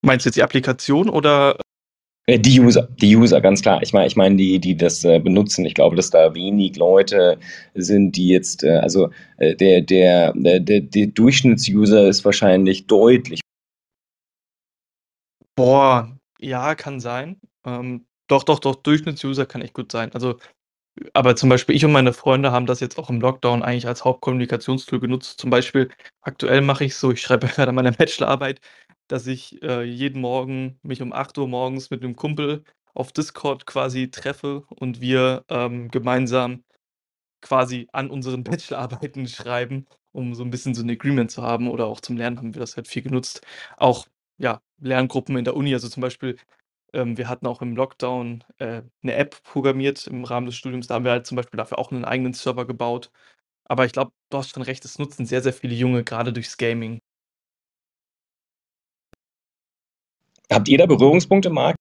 Meinst 0.02 0.26
du 0.26 0.30
jetzt 0.30 0.36
die 0.36 0.44
Applikation 0.44 1.10
oder 1.10 1.58
die 2.28 2.60
User 2.60 2.88
die 3.00 3.16
User, 3.16 3.40
ganz 3.42 3.62
klar. 3.62 3.82
Ich 3.84 3.94
meine 3.94 4.08
ich 4.08 4.16
meine 4.16 4.36
die 4.36 4.60
die 4.60 4.76
das, 4.76 5.04
äh, 5.04 5.20
benutzen. 5.20 5.66
Ich 5.66 5.76
glaube, 5.76 5.96
dass 5.96 6.10
da 6.10 6.34
wenig 6.34 6.76
Leute 6.78 7.38
sind, 7.76 8.16
die 8.16 8.30
jetzt, 8.30 8.64
äh 8.64 8.78
also, 8.78 9.10
äh, 9.38 9.56
der 9.56 9.82
der 9.82 10.34
der 10.36 10.60
der 10.60 11.08
Durchschnitts-User 11.08 12.08
ist 12.08 12.26
wahrscheinlich 12.26 12.88
deutlich 12.88 13.42
Boah, 15.56 16.18
ja, 16.40 16.76
kann 16.76 17.00
sein. 17.00 17.40
Ähm, 17.66 18.06
doch, 18.28 18.44
doch, 18.44 18.60
doch, 18.60 18.76
Durchschnitts-User 18.76 19.46
kann 19.46 19.62
echt 19.62 19.74
gut 19.74 19.92
sein. 19.92 20.12
Also 20.14 20.38
aber 21.14 21.36
zum 21.36 21.50
Beispiel 21.50 21.76
ich 21.76 21.84
und 21.86 21.92
meine 21.92 22.14
Freunde 22.14 22.52
haben 22.52 22.66
das 22.66 22.80
jetzt 22.80 22.98
auch 22.98 23.10
im 23.10 23.20
Lockdown 23.22 23.64
eigentlich 23.64 23.88
als 23.88 24.06
Hauptkommunikationstool 24.06 25.00
genutzt. 25.00 25.40
Zum 25.40 25.50
Beispiel 25.50 25.90
aktuell 26.22 26.62
mache 26.62 26.86
ich's 26.86 27.00
so, 27.00 27.12
ich 27.12 27.22
schreibe 27.22 27.48
grade 27.48 27.70
an 27.70 27.76
meiner 27.76 27.92
Bachelorarbeit, 27.92 28.62
dass 29.08 29.28
ich, 29.28 29.62
äh, 29.64 29.84
jeden 29.84 30.22
Morgen 30.22 30.80
mich 30.84 31.02
um 31.02 31.14
8:00 31.14 31.48
morgens 31.48 31.90
mit 31.92 32.02
'nem 32.04 32.16
Kumpel 32.16 32.64
auf 32.94 33.12
Discord 33.12 33.66
quasi 33.68 34.10
treffe 34.12 34.64
und 34.70 35.02
wir, 35.02 35.44
ähm, 35.50 35.90
gemeinsam 35.92 36.64
quasi 37.42 37.88
an 37.94 38.10
unseren 38.10 38.44
Bachelorarbeiten 38.60 39.28
schreiben 39.28 39.86
um 40.14 40.34
so 40.36 40.44
ein 40.44 40.52
bisschen 40.52 40.76
so 40.76 40.84
ein 40.84 40.90
Agreement 40.92 41.32
zu 41.32 41.44
haben 41.44 41.70
oder 41.70 41.88
auch 41.88 42.02
zum 42.02 42.18
Lernen 42.18 42.38
haben 42.40 42.54
wir 42.56 42.62
das 42.62 42.78
halt 42.78 42.88
viel 42.88 43.04
genutzt. 43.04 43.42
Auch, 43.78 44.08
ja, 44.40 44.62
Lerngruppen 44.82 45.38
in 45.38 45.46
der 45.46 45.56
Uni, 45.58 45.74
also 45.74 45.90
zum 45.90 46.02
Beispiel, 46.02 46.38
ähm, 46.94 47.18
wir 47.18 47.30
hatten 47.30 47.48
auch 47.48 47.62
im 47.62 47.76
Lockdown, 47.76 48.44
äh, 48.60 48.84
'ne 49.04 49.16
App 49.16 49.44
programmiert 49.44 50.08
im 50.08 50.24
Rahmen 50.26 50.48
des 50.48 50.56
Studiums. 50.58 50.88
Da 50.88 50.96
haben 50.96 51.06
wir 51.06 51.12
halt 51.14 51.28
zum 51.28 51.38
Beispiel 51.38 51.58
dafür 51.58 51.80
auch 51.80 51.92
einen 51.92 52.06
eigenen 52.06 52.34
Server 52.34 52.66
gebaut. 52.68 53.12
Aber 53.66 53.86
ich 53.86 53.94
glaube, 53.94 54.12
du 54.32 54.38
hast 54.40 54.52
schon 54.52 54.64
recht, 54.64 54.86
es 54.86 55.00
nutzen 55.00 55.26
sehr, 55.28 55.42
sehr 55.44 55.54
viele 55.54 55.76
Junge 55.76 56.04
gerade 56.06 56.34
durchs 56.34 56.58
Gaming. 56.58 57.02
Habt 60.52 60.68
ihr 60.68 60.78
da 60.78 60.86
Berührungspunkte, 60.86 61.50
Marc? 61.50 61.76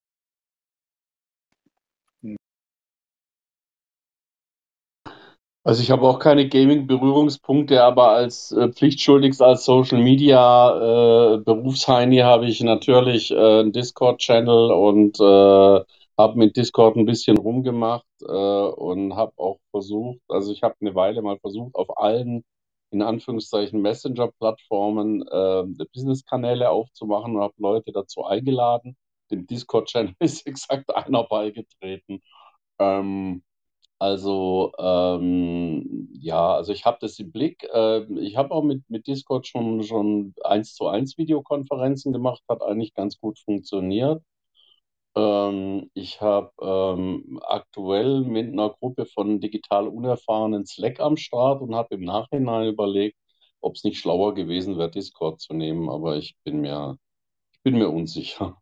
Also 5.66 5.82
ich 5.82 5.90
habe 5.90 6.02
auch 6.06 6.18
keine 6.18 6.46
Gaming-Berührungspunkte, 6.48 7.82
aber 7.82 8.10
als 8.10 8.52
äh, 8.52 8.68
pflichtschuldigst 8.70 9.40
als 9.40 9.64
Social 9.64 10.02
Media 10.02 11.36
äh, 11.36 11.38
Berufsheini 11.38 12.18
habe 12.18 12.46
ich 12.46 12.60
natürlich 12.62 13.30
äh, 13.30 13.60
einen 13.60 13.72
Discord-Channel 13.72 14.70
und 14.72 15.18
äh, 15.20 15.84
habe 16.18 16.38
mit 16.38 16.56
Discord 16.56 16.96
ein 16.96 17.06
bisschen 17.06 17.38
rumgemacht 17.38 18.04
äh, 18.20 18.26
und 18.26 19.16
habe 19.16 19.32
auch 19.38 19.58
versucht, 19.70 20.20
also 20.28 20.52
ich 20.52 20.62
habe 20.62 20.74
eine 20.82 20.94
Weile 20.94 21.22
mal 21.22 21.38
versucht, 21.38 21.74
auf 21.76 21.96
allen 21.98 22.44
in 22.94 23.02
Anführungszeichen 23.02 23.82
Messenger-Plattformen 23.82 25.22
äh, 25.22 25.84
Business-Kanäle 25.92 26.70
aufzumachen 26.70 27.36
und 27.36 27.42
habe 27.42 27.54
Leute 27.58 27.92
dazu 27.92 28.24
eingeladen. 28.24 28.96
Dem 29.30 29.46
Discord-Channel 29.46 30.14
ist 30.20 30.46
exakt 30.46 30.94
einer 30.94 31.24
beigetreten. 31.24 32.22
Ähm, 32.78 33.42
also 33.98 34.72
ähm, 34.78 36.08
ja, 36.14 36.54
also 36.56 36.72
ich 36.72 36.84
habe 36.84 36.98
das 37.00 37.18
im 37.18 37.32
Blick. 37.32 37.64
Äh, 37.72 38.02
ich 38.20 38.36
habe 38.36 38.52
auch 38.52 38.62
mit, 38.62 38.82
mit 38.88 39.06
Discord 39.06 39.46
schon, 39.46 39.82
schon 39.82 40.34
1 40.44 40.74
zu 40.74 40.88
1 40.88 41.18
Videokonferenzen 41.18 42.12
gemacht, 42.12 42.42
hat 42.48 42.62
eigentlich 42.62 42.94
ganz 42.94 43.18
gut 43.20 43.38
funktioniert. 43.38 44.22
Ähm, 45.16 45.90
ich 45.94 46.20
habe 46.20 46.52
ähm, 46.60 47.40
aktuell 47.46 48.22
mit 48.22 48.52
einer 48.52 48.70
Gruppe 48.70 49.06
von 49.06 49.40
digital 49.40 49.88
unerfahrenen 49.88 50.66
Slack 50.66 51.00
am 51.00 51.16
Start 51.16 51.62
und 51.62 51.74
habe 51.74 51.94
im 51.94 52.02
Nachhinein 52.04 52.68
überlegt, 52.68 53.16
ob 53.60 53.76
es 53.76 53.84
nicht 53.84 53.98
schlauer 53.98 54.34
gewesen 54.34 54.76
wäre, 54.78 54.90
Discord 54.90 55.40
zu 55.40 55.54
nehmen, 55.54 55.88
aber 55.88 56.16
ich 56.16 56.36
bin 56.44 56.60
mir, 56.60 56.98
ich 57.52 57.62
bin 57.62 57.76
mir 57.78 57.90
unsicher. 57.90 58.58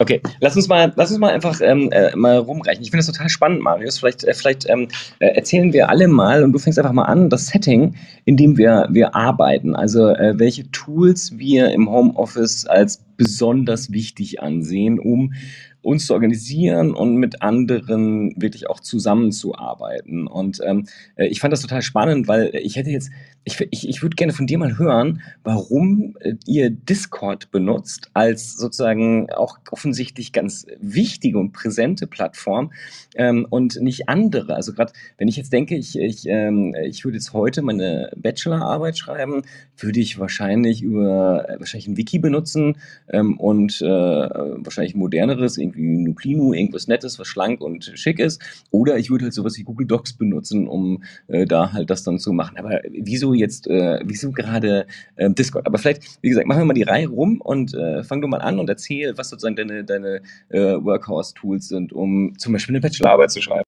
Okay, 0.00 0.22
lass 0.40 0.56
uns 0.56 0.66
mal, 0.66 0.90
lass 0.96 1.10
uns 1.10 1.20
mal 1.20 1.30
einfach 1.30 1.60
ähm, 1.60 1.90
äh, 1.92 2.16
mal 2.16 2.38
rumreichen. 2.38 2.82
Ich 2.82 2.90
finde 2.90 3.04
das 3.04 3.14
total 3.14 3.28
spannend, 3.28 3.60
Marius. 3.60 3.98
Vielleicht, 3.98 4.24
äh, 4.24 4.32
vielleicht 4.32 4.66
ähm, 4.66 4.88
äh, 5.18 5.26
erzählen 5.26 5.74
wir 5.74 5.90
alle 5.90 6.08
mal 6.08 6.42
und 6.42 6.52
du 6.52 6.58
fängst 6.58 6.78
einfach 6.78 6.94
mal 6.94 7.04
an, 7.04 7.28
das 7.28 7.48
Setting, 7.48 7.94
in 8.24 8.38
dem 8.38 8.56
wir, 8.56 8.88
wir 8.90 9.14
arbeiten. 9.14 9.76
Also 9.76 10.08
äh, 10.08 10.38
welche 10.38 10.70
Tools 10.70 11.36
wir 11.36 11.70
im 11.72 11.90
Homeoffice 11.90 12.64
als 12.64 13.04
besonders 13.18 13.92
wichtig 13.92 14.40
ansehen, 14.40 14.98
um 14.98 15.34
uns 15.82 16.06
zu 16.06 16.14
organisieren 16.14 16.94
und 16.94 17.16
mit 17.16 17.42
anderen 17.42 18.34
wirklich 18.40 18.70
auch 18.70 18.80
zusammenzuarbeiten. 18.80 20.26
Und 20.26 20.60
ähm, 20.64 20.86
äh, 21.16 21.26
ich 21.26 21.40
fand 21.40 21.52
das 21.52 21.60
total 21.60 21.82
spannend, 21.82 22.26
weil 22.26 22.50
ich 22.54 22.76
hätte 22.76 22.90
jetzt, 22.90 23.10
ich, 23.44 23.60
ich, 23.70 23.88
ich 23.88 24.02
würde 24.02 24.16
gerne 24.16 24.32
von 24.32 24.46
dir 24.46 24.58
mal 24.58 24.78
hören, 24.78 25.22
warum 25.44 26.16
äh, 26.20 26.34
ihr 26.46 26.70
Discord 26.70 27.50
benutzt 27.50 28.10
als 28.12 28.54
sozusagen 28.54 29.30
auch 29.30 29.58
offensichtlich 29.70 30.32
ganz 30.32 30.66
wichtige 30.78 31.38
und 31.38 31.52
präsente 31.52 32.06
Plattform 32.06 32.72
ähm, 33.16 33.46
und 33.48 33.80
nicht 33.80 34.08
andere. 34.08 34.54
Also 34.54 34.74
gerade, 34.74 34.92
wenn 35.16 35.28
ich 35.28 35.36
jetzt 35.36 35.52
denke, 35.52 35.76
ich, 35.76 35.98
ich, 35.98 36.26
ähm, 36.26 36.74
ich 36.84 37.04
würde 37.04 37.16
jetzt 37.16 37.32
heute 37.32 37.62
meine 37.62 38.12
Bachelorarbeit 38.16 38.98
schreiben, 38.98 39.42
würde 39.78 40.00
ich 40.00 40.18
wahrscheinlich 40.18 40.82
über 40.82 41.48
äh, 41.48 41.58
wahrscheinlich 41.58 41.88
ein 41.88 41.96
Wiki 41.96 42.18
benutzen 42.18 42.76
ähm, 43.08 43.38
und 43.38 43.80
äh, 43.80 43.86
wahrscheinlich 43.86 44.94
moderneres, 44.94 45.56
irgendwie 45.56 45.96
Nuklino, 45.96 46.52
irgendwas 46.52 46.88
Nettes, 46.88 47.18
was 47.18 47.26
schlank 47.26 47.62
und 47.62 47.90
schick 47.94 48.18
ist. 48.18 48.42
Oder 48.70 48.98
ich 48.98 49.10
würde 49.10 49.24
halt 49.24 49.34
sowas 49.34 49.56
wie 49.56 49.64
Google 49.64 49.86
Docs 49.86 50.14
benutzen, 50.14 50.68
um 50.68 51.02
äh, 51.28 51.46
da 51.46 51.72
halt 51.72 51.88
das 51.88 52.02
dann 52.02 52.18
zu 52.18 52.32
machen. 52.32 52.58
Aber 52.58 52.80
wieso 52.90 53.29
jetzt, 53.34 53.66
äh, 53.68 54.00
wieso 54.04 54.30
gerade 54.32 54.86
äh, 55.16 55.30
Discord? 55.30 55.66
Aber 55.66 55.78
vielleicht, 55.78 56.22
wie 56.22 56.28
gesagt, 56.28 56.46
machen 56.46 56.60
wir 56.60 56.64
mal 56.66 56.74
die 56.74 56.82
Reihe 56.82 57.08
rum 57.08 57.40
und 57.40 57.74
äh, 57.74 58.02
fang 58.04 58.20
du 58.20 58.28
mal 58.28 58.40
an 58.40 58.58
und 58.58 58.68
erzähl, 58.68 59.16
was 59.16 59.30
sozusagen 59.30 59.56
deine, 59.56 59.84
deine 59.84 60.22
äh, 60.48 60.58
Workhorse-Tools 60.58 61.68
sind, 61.68 61.92
um 61.92 62.38
zum 62.38 62.52
Beispiel 62.52 62.74
eine 62.74 62.80
Bachelorarbeit 62.80 63.30
zu 63.30 63.42
schreiben. 63.42 63.64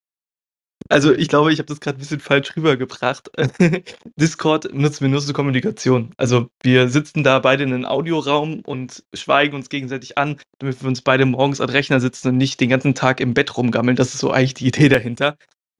Also 0.88 1.14
ich 1.14 1.28
glaube, 1.28 1.52
ich 1.52 1.58
habe 1.58 1.66
das 1.66 1.80
gerade 1.80 1.96
ein 1.96 2.00
bisschen 2.00 2.20
falsch 2.20 2.54
rübergebracht. 2.54 3.30
Discord 4.16 4.74
nutzen 4.74 5.00
wir 5.00 5.08
nur 5.08 5.22
zur 5.22 5.34
Kommunikation. 5.34 6.12
Also 6.18 6.48
wir 6.62 6.88
sitzen 6.88 7.24
da 7.24 7.38
beide 7.38 7.64
in 7.64 7.72
einem 7.72 7.84
Audioraum 7.86 8.60
und 8.60 9.02
schweigen 9.14 9.54
uns 9.56 9.70
gegenseitig 9.70 10.18
an, 10.18 10.36
damit 10.58 10.82
wir 10.82 10.88
uns 10.88 11.00
beide 11.00 11.24
morgens 11.24 11.60
an 11.62 11.70
Rechner 11.70 12.00
sitzen 12.00 12.28
und 12.28 12.36
nicht 12.36 12.60
den 12.60 12.68
ganzen 12.68 12.94
Tag 12.94 13.20
im 13.20 13.32
Bett 13.32 13.56
rumgammeln. 13.56 13.96
Das 13.96 14.12
ist 14.12 14.20
so 14.20 14.30
eigentlich 14.32 14.54
die 14.54 14.66
Idee 14.68 14.88
dahinter. 14.90 15.38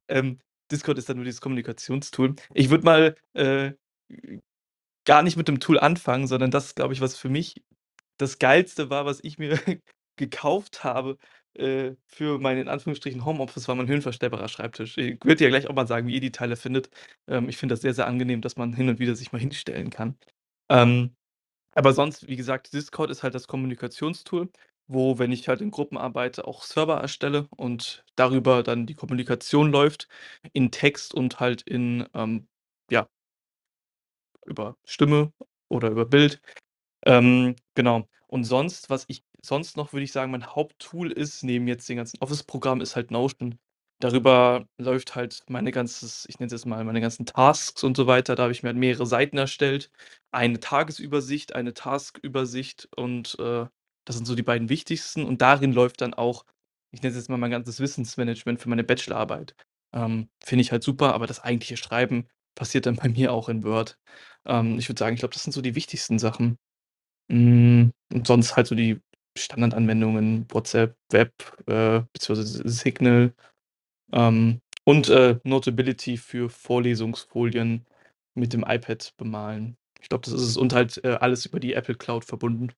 Ähm, 0.09 0.39
Discord 0.73 0.99
ist 0.99 1.09
dann 1.09 1.17
nur 1.17 1.25
dieses 1.25 1.41
Kommunikationstool. 1.41 2.35
Ich 2.55 2.71
würde 2.71 2.85
mal 2.85 3.17
äh, 3.35 3.73
gar 5.05 5.23
nicht 5.23 5.37
mit 5.37 5.49
dem 5.49 5.61
Tool 5.61 5.79
anfangen, 5.79 6.27
sondern 6.27 6.51
das, 6.51 6.75
glaube 6.75 6.95
ich, 6.95 7.01
was 7.01 7.17
für 7.17 7.29
mich 7.29 7.63
das 8.19 8.39
Geilste 8.39 8.91
war, 8.91 9.07
was 9.07 9.21
ich 9.23 9.39
mir 9.39 9.59
gekauft 10.17 10.85
habe, 10.85 11.19
äh, 11.55 11.93
für 12.07 12.39
meinen 12.39 12.63
in 12.63 12.69
Anführungsstrichen 12.69 13.25
Homeoffice 13.25 13.69
war 13.69 13.75
mein 13.75 13.89
höhenverstellbarer 13.89 14.49
Schreibtisch. 14.49 14.97
Ich 14.99 15.25
würde 15.25 15.37
dir 15.37 15.49
gleich 15.49 15.69
auch 15.69 15.75
mal 15.75 15.87
sagen, 15.87 16.07
wie 16.07 16.15
ihr 16.15 16.21
die 16.21 16.33
Teile 16.33 16.57
findet. 16.57 16.91
Ähm, 17.29 17.49
ich 17.49 17.57
finde 17.59 17.75
das 17.75 17.83
sehr, 17.83 17.95
sehr 17.95 18.07
angenehm, 18.07 18.41
dass 18.41 18.57
man 18.57 18.73
hin 18.73 18.89
und 18.89 18.99
wieder 18.99 19.15
sich 19.17 19.33
mal 19.33 19.39
hinstellen 19.41 19.91
kann. 19.91 20.17
Ähm, 20.71 21.15
aber 21.75 21.93
sonst, 21.95 22.29
wie 22.29 22.37
gesagt, 22.37 22.73
Discord 22.73 23.11
ist 23.11 23.23
halt 23.23 23.35
das 23.35 23.49
Kommunikationstool, 23.49 24.51
wo, 24.93 25.19
wenn 25.19 25.33
ich 25.33 25.49
halt 25.49 25.61
in 25.61 25.71
Gruppen 25.71 25.99
arbeite, 25.99 26.47
auch 26.47 26.63
Server 26.63 27.01
erstelle 27.01 27.49
und 27.57 28.05
darüber 28.17 28.63
dann 28.63 28.87
die 28.87 28.95
Kommunikation 28.95 29.73
läuft 29.73 30.09
in 30.53 30.71
Text 30.71 31.15
und 31.15 31.41
halt 31.41 31.63
in, 31.63 32.07
ähm, 32.15 32.49
ja, 32.91 33.09
über 34.47 34.77
Stimme 34.85 35.33
oder 35.69 35.91
über 35.91 36.05
Bild. 36.07 36.41
Ähm, 37.07 37.57
genau. 37.75 38.09
Und 38.29 38.45
sonst, 38.45 38.91
was 38.91 39.05
ich 39.09 39.25
sonst 39.43 39.77
noch, 39.77 39.93
würde 39.93 40.05
ich 40.05 40.13
sagen, 40.13 40.33
mein 40.33 40.47
Haupttool 40.47 41.13
ist, 41.13 41.43
neben 41.45 41.69
jetzt 41.69 41.89
den 41.89 41.99
ganzen 41.99 42.19
Office-Programmen, 42.21 42.81
ist 42.83 42.97
halt 42.97 43.11
Notion. 43.11 43.59
Darüber 44.01 44.67
läuft 44.79 45.15
halt 45.17 45.45
meine 45.49 45.71
ganzes, 45.73 46.27
ich 46.29 46.39
nenne 46.39 46.49
es 46.49 46.53
jetzt 46.53 46.67
mal, 46.67 46.85
meine 46.85 47.01
ganzen 47.01 47.27
Tasks 47.27 47.85
und 47.85 47.97
so 47.97 48.07
weiter. 48.07 48.35
Da 48.35 48.45
habe 48.45 48.53
ich 48.53 48.63
mir 48.63 48.69
halt 48.71 48.79
mehrere 48.79 49.07
Seiten 49.07 49.39
erstellt. 49.39 49.91
Eine 50.33 50.61
Tagesübersicht, 50.61 51.55
eine 51.55 51.75
Taskübersicht 51.75 52.89
und 52.97 53.39
äh, 53.39 53.67
das 54.05 54.17
sind 54.17 54.27
so 54.27 54.35
die 54.35 54.43
beiden 54.43 54.69
wichtigsten. 54.69 55.25
Und 55.25 55.43
darin 55.43 55.73
läuft 55.73 56.01
dann 56.01 56.15
auch, 56.15 56.45
ich 56.93 57.03
nenne 57.03 57.13
es 57.13 57.17
jetzt 57.17 57.31
mal 57.31 57.39
mein 57.39 57.51
ganzes 57.51 57.81
Wissensmanagement 57.81 58.61
für 58.61 58.69
meine 58.69 58.85
Bachelorarbeit. 58.85 59.55
Ähm, 59.95 60.29
Finde 60.45 60.63
ich 60.63 60.73
halt 60.73 60.83
super, 60.83 61.15
aber 61.15 61.27
das 61.27 61.41
eigentliche 61.41 61.77
Schreiben 61.77 62.29
passiert 62.55 62.87
dann 62.87 62.97
bei 63.03 63.09
mir 63.09 63.33
auch 63.33 63.49
in 63.49 63.65
Word. 63.65 63.99
Ähm, 64.47 64.79
ich 64.79 64.89
würde 64.89 64.99
sagen, 64.99 65.15
ich 65.15 65.21
glaube, 65.21 65.35
das 65.35 65.45
sind 65.45 65.53
so 65.53 65.63
die 65.63 65.75
wichtigsten 65.75 66.19
Sachen. 66.19 66.59
Mm, 67.29 67.91
und 68.13 68.27
sonst 68.27 68.57
halt 68.57 68.67
so 68.67 68.75
die 68.75 69.01
Standardanwendungen, 69.39 70.47
WhatsApp, 70.51 70.97
Web, 71.11 71.33
äh, 71.67 72.03
beziehungsweise 72.13 72.69
Signal, 72.69 73.35
ähm, 74.13 74.61
und, 74.85 75.09
äh, 75.09 75.39
Notability 75.45 76.17
für 76.17 76.51
Vorlesungsfolien 76.51 77.87
mit 78.35 78.53
dem 78.53 78.65
iPad 78.67 79.15
bemalen. 79.17 79.77
Ich 80.01 80.09
glaube, 80.09 80.25
das 80.25 80.35
ist 80.35 80.43
es 80.43 80.57
und 80.57 80.73
halt, 80.75 81.03
äh, 81.05 81.17
alles 81.21 81.47
über 81.47 81.61
die 81.61 81.75
Apple 81.75 81.95
Cloud 81.95 82.25
verbunden. 82.25 82.73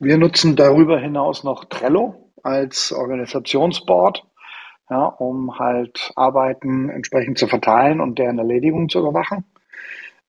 Wir 0.00 0.16
nutzen 0.16 0.54
darüber 0.54 1.00
hinaus 1.00 1.42
noch 1.42 1.64
Trello 1.64 2.30
als 2.44 2.92
Organisationsboard, 2.92 4.24
ja, 4.90 5.04
um 5.06 5.58
halt 5.58 6.12
Arbeiten 6.14 6.88
entsprechend 6.88 7.36
zu 7.36 7.48
verteilen 7.48 8.00
und 8.00 8.16
deren 8.16 8.38
Erledigung 8.38 8.88
zu 8.88 9.00
überwachen. 9.00 9.44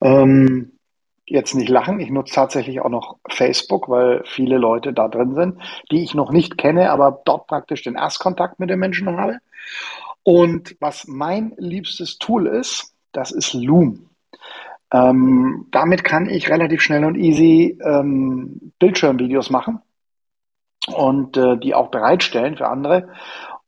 Ähm, 0.01 0.72
jetzt 1.28 1.53
nicht 1.53 1.70
lachen, 1.70 1.99
ich 1.99 2.09
nutze 2.09 2.34
tatsächlich 2.34 2.82
auch 2.82 2.89
noch 2.89 3.17
Facebook, 3.30 3.89
weil 3.89 4.24
viele 4.26 4.57
Leute 4.57 4.91
da 4.91 5.07
drin 5.07 5.36
sind, 5.36 5.61
die 5.91 6.03
ich 6.03 6.15
noch 6.15 6.32
nicht 6.32 6.57
kenne, 6.57 6.89
aber 6.89 7.22
dort 7.26 7.45
praktisch 7.45 7.84
den 7.84 7.95
Erstkontakt 7.95 8.59
mit 8.59 8.72
den 8.72 8.80
Menschen 8.80 9.15
habe. 9.15 9.38
Und 10.24 10.76
was 10.80 11.07
mein 11.07 11.53
liebstes 11.57 12.17
Tool 12.17 12.47
ist, 12.47 12.95
das 13.11 13.32
ist 13.32 13.53
Loom. 13.53 14.09
Ähm, 14.91 15.67
damit 15.71 16.03
kann 16.03 16.29
ich 16.29 16.49
relativ 16.49 16.81
schnell 16.81 17.05
und 17.05 17.15
easy 17.15 17.77
ähm, 17.83 18.73
Bildschirmvideos 18.79 19.49
machen 19.49 19.81
und 20.87 21.37
äh, 21.37 21.57
die 21.57 21.75
auch 21.75 21.91
bereitstellen 21.91 22.57
für 22.57 22.67
andere. 22.67 23.09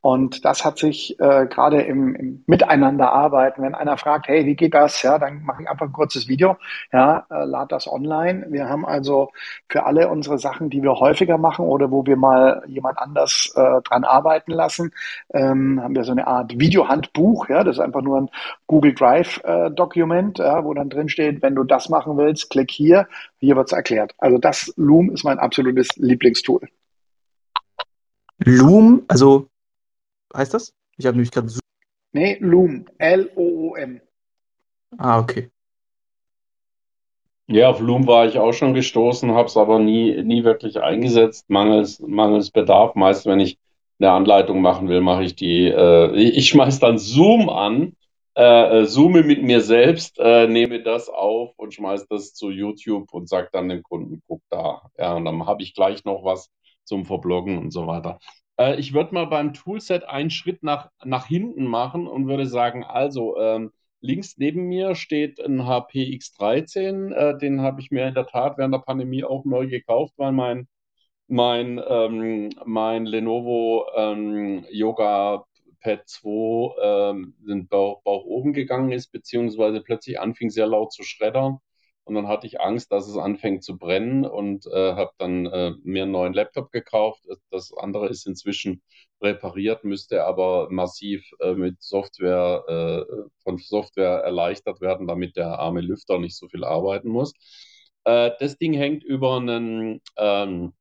Und 0.02 0.44
das 0.44 0.64
hat 0.64 0.78
sich 0.78 1.18
äh, 1.20 1.46
gerade 1.46 1.80
im, 1.82 2.16
im 2.16 2.44
Miteinanderarbeiten, 2.48 3.62
wenn 3.62 3.76
einer 3.76 3.96
fragt, 3.96 4.26
hey, 4.26 4.44
wie 4.46 4.56
geht 4.56 4.74
das? 4.74 5.00
Ja, 5.02 5.16
dann 5.16 5.44
mache 5.44 5.62
ich 5.62 5.70
einfach 5.70 5.86
ein 5.86 5.92
kurzes 5.92 6.26
Video, 6.26 6.56
ja, 6.92 7.24
äh, 7.30 7.44
lad 7.44 7.70
das 7.70 7.86
online. 7.86 8.46
Wir 8.50 8.68
haben 8.68 8.84
also 8.84 9.30
für 9.68 9.86
alle 9.86 10.08
unsere 10.08 10.38
Sachen, 10.38 10.70
die 10.70 10.82
wir 10.82 10.94
häufiger 10.94 11.38
machen 11.38 11.64
oder 11.66 11.92
wo 11.92 12.04
wir 12.04 12.16
mal 12.16 12.64
jemand 12.66 12.98
anders 12.98 13.52
äh, 13.54 13.80
dran 13.82 14.02
arbeiten 14.02 14.50
lassen, 14.50 14.90
ähm, 15.32 15.80
haben 15.80 15.94
wir 15.94 16.02
so 16.02 16.10
eine 16.10 16.26
Art 16.26 16.58
Videohandbuch. 16.58 17.48
Ja, 17.48 17.62
das 17.62 17.76
ist 17.76 17.80
einfach 17.80 18.02
nur 18.02 18.22
ein 18.22 18.28
Google 18.66 18.94
Drive 18.94 19.40
äh, 19.44 19.70
Dokument, 19.70 20.38
ja, 20.38 20.64
wo 20.64 20.74
dann 20.74 20.90
drin 20.90 21.10
steht, 21.10 21.42
wenn 21.42 21.54
du 21.54 21.62
das 21.62 21.88
machen 21.88 22.16
willst, 22.16 22.50
klick 22.50 22.72
hier. 22.72 23.06
Hier 23.38 23.54
wird's 23.54 23.70
erklärt. 23.70 24.14
Also 24.18 24.38
das 24.38 24.74
Loom 24.76 25.10
ist 25.10 25.22
mein 25.22 25.38
absolutes 25.38 25.90
Lieblingstool. 25.96 26.68
Loom, 28.44 29.02
also 29.06 29.46
heißt 30.34 30.54
das? 30.54 30.74
Ich 30.96 31.06
habe 31.06 31.16
nämlich 31.16 31.30
gerade. 31.30 31.52
Nee, 32.12 32.38
Loom. 32.40 32.86
L-O-O-M. 32.98 34.00
Ah, 34.98 35.18
okay. 35.18 35.50
Ja, 37.48 37.70
auf 37.70 37.80
Loom 37.80 38.06
war 38.06 38.26
ich 38.26 38.38
auch 38.38 38.52
schon 38.52 38.74
gestoßen, 38.74 39.32
habe 39.32 39.48
es 39.48 39.56
aber 39.56 39.78
nie, 39.78 40.22
nie 40.22 40.44
wirklich 40.44 40.80
eingesetzt, 40.80 41.50
mangels, 41.50 42.00
mangels 42.00 42.50
Bedarf. 42.50 42.94
Meist, 42.94 43.26
wenn 43.26 43.40
ich 43.40 43.58
eine 43.98 44.12
Anleitung 44.12 44.62
machen 44.62 44.88
will, 44.88 45.00
mache 45.00 45.24
ich 45.24 45.34
die, 45.34 45.66
äh, 45.66 46.14
ich 46.14 46.48
schmeiß 46.48 46.78
dann 46.80 46.98
Zoom 46.98 47.48
an, 47.48 47.96
äh, 48.34 48.80
äh, 48.80 48.86
zoome 48.86 49.22
mit 49.22 49.42
mir 49.42 49.60
selbst, 49.60 50.18
äh, 50.18 50.46
nehme 50.46 50.82
das 50.82 51.08
auf 51.10 51.52
und 51.56 51.74
schmeiß 51.74 52.06
das 52.08 52.32
zu 52.32 52.50
YouTube 52.50 53.12
und 53.12 53.28
sage 53.28 53.48
dann 53.52 53.68
dem 53.68 53.82
Kunden, 53.82 54.22
guck 54.26 54.40
da. 54.48 54.88
Ja, 54.96 55.14
und 55.14 55.26
dann 55.26 55.44
habe 55.46 55.62
ich 55.62 55.74
gleich 55.74 56.04
noch 56.04 56.24
was 56.24 56.50
zum 56.84 57.04
Verbloggen 57.04 57.58
und 57.58 57.72
so 57.72 57.86
weiter. 57.86 58.18
Äh, 58.62 58.78
ich 58.80 58.92
würde 58.94 59.14
mal 59.14 59.26
beim 59.26 59.52
Toolset 59.54 60.04
einen 60.04 60.30
Schritt 60.30 60.62
nach, 60.62 60.90
nach 61.04 61.26
hinten 61.26 61.66
machen 61.66 62.06
und 62.06 62.28
würde 62.28 62.46
sagen, 62.46 62.84
also 62.84 63.36
ähm, 63.38 63.72
links 64.00 64.36
neben 64.38 64.64
mir 64.68 64.94
steht 64.94 65.40
ein 65.40 65.66
HP 65.66 66.04
X13, 66.16 67.12
äh, 67.12 67.38
den 67.38 67.60
habe 67.62 67.80
ich 67.80 67.90
mir 67.90 68.06
in 68.08 68.14
der 68.14 68.26
Tat 68.26 68.58
während 68.58 68.74
der 68.74 68.80
Pandemie 68.80 69.24
auch 69.24 69.44
neu 69.44 69.66
gekauft, 69.68 70.14
weil 70.16 70.32
mein, 70.32 70.68
mein, 71.28 71.80
ähm, 71.88 72.50
mein 72.64 73.06
Lenovo 73.06 73.86
ähm, 73.96 74.64
Yoga 74.70 75.44
Pad 75.80 76.02
2 76.06 77.10
ähm, 77.10 77.34
den 77.40 77.66
Bauch, 77.68 78.02
Bauch 78.02 78.24
oben 78.24 78.52
gegangen 78.52 78.92
ist, 78.92 79.08
beziehungsweise 79.12 79.80
plötzlich 79.82 80.20
anfing 80.20 80.50
sehr 80.50 80.66
laut 80.66 80.92
zu 80.92 81.02
schreddern. 81.02 81.58
Und 82.04 82.14
dann 82.16 82.26
hatte 82.28 82.46
ich 82.46 82.60
Angst, 82.60 82.90
dass 82.90 83.06
es 83.08 83.16
anfängt 83.16 83.62
zu 83.62 83.78
brennen 83.78 84.24
und 84.26 84.66
äh, 84.66 84.94
habe 84.94 85.12
dann 85.18 85.46
äh, 85.46 85.72
mir 85.84 86.02
einen 86.02 86.12
neuen 86.12 86.32
Laptop 86.34 86.72
gekauft. 86.72 87.24
Das 87.50 87.72
andere 87.76 88.08
ist 88.08 88.26
inzwischen 88.26 88.82
repariert, 89.22 89.84
müsste 89.84 90.24
aber 90.24 90.68
massiv 90.70 91.24
äh, 91.40 91.54
mit 91.54 91.80
Software, 91.80 92.64
äh, 93.08 93.22
von 93.44 93.58
Software 93.58 94.18
erleichtert 94.24 94.80
werden, 94.80 95.06
damit 95.06 95.36
der 95.36 95.58
arme 95.60 95.80
Lüfter 95.80 96.18
nicht 96.18 96.36
so 96.36 96.48
viel 96.48 96.64
arbeiten 96.64 97.08
muss. 97.08 97.34
Äh, 98.04 98.32
das 98.40 98.58
Ding 98.58 98.74
hängt 98.74 99.04
über 99.04 99.36
einen, 99.36 100.00
ähm, 100.16 100.72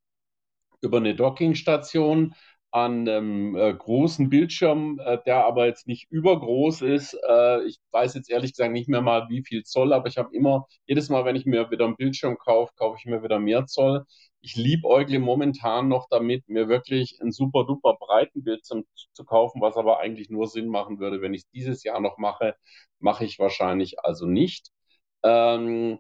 über 0.82 0.97
eine 0.97 1.15
Dockingstation 1.15 2.34
an 2.72 3.07
einem 3.07 3.55
äh, 3.55 3.74
großen 3.74 4.30
Bildschirm, 4.30 4.99
äh, 5.03 5.17
der 5.26 5.45
aber 5.45 5.65
jetzt 5.65 5.88
nicht 5.88 6.09
übergroß 6.11 6.82
ist. 6.84 7.17
Äh, 7.28 7.63
ich 7.65 7.80
weiß 7.91 8.13
jetzt 8.15 8.30
ehrlich 8.30 8.53
gesagt 8.53 8.72
nicht 8.72 8.88
mehr 8.89 9.01
mal, 9.01 9.28
wie 9.30 9.43
viel 9.43 9.63
Zoll, 9.63 9.93
aber 9.93 10.07
ich 10.07 10.17
habe 10.17 10.34
immer, 10.36 10.67
jedes 10.86 11.09
Mal, 11.09 11.26
wenn 11.26 11.36
ich 11.36 11.45
mir 11.45 11.69
wieder 11.72 11.86
einen 11.86 11.97
Bildschirm 11.97 12.38
kaufe, 12.38 12.74
kaufe 12.78 12.97
ich 12.99 13.05
mir 13.05 13.24
wieder 13.24 13.39
mehr 13.39 13.65
Zoll. 13.65 14.05
Ich 14.41 14.55
liebäugle 14.55 15.19
momentan 15.19 15.88
noch 15.89 16.07
damit, 16.09 16.47
mir 16.49 16.67
wirklich 16.69 17.19
ein 17.22 17.32
super 17.32 17.65
duper 17.65 17.95
breiten 17.99 18.43
Bildschirm 18.43 18.86
zu 19.13 19.26
kaufen, 19.26 19.61
was 19.61 19.76
aber 19.78 19.99
eigentlich 19.99 20.30
nur 20.30 20.47
Sinn 20.47 20.67
machen 20.67 20.99
würde, 20.99 21.22
wenn 21.22 21.34
ich 21.34 21.41
es 21.43 21.49
dieses 21.51 21.84
Jahr 21.84 21.99
noch 21.99 22.17
mache, 22.17 22.55
mache 22.99 23.26
ich 23.26 23.38
wahrscheinlich 23.39 23.99
also 24.03 24.26
nicht. 24.26 24.69
Ähm, 25.24 25.99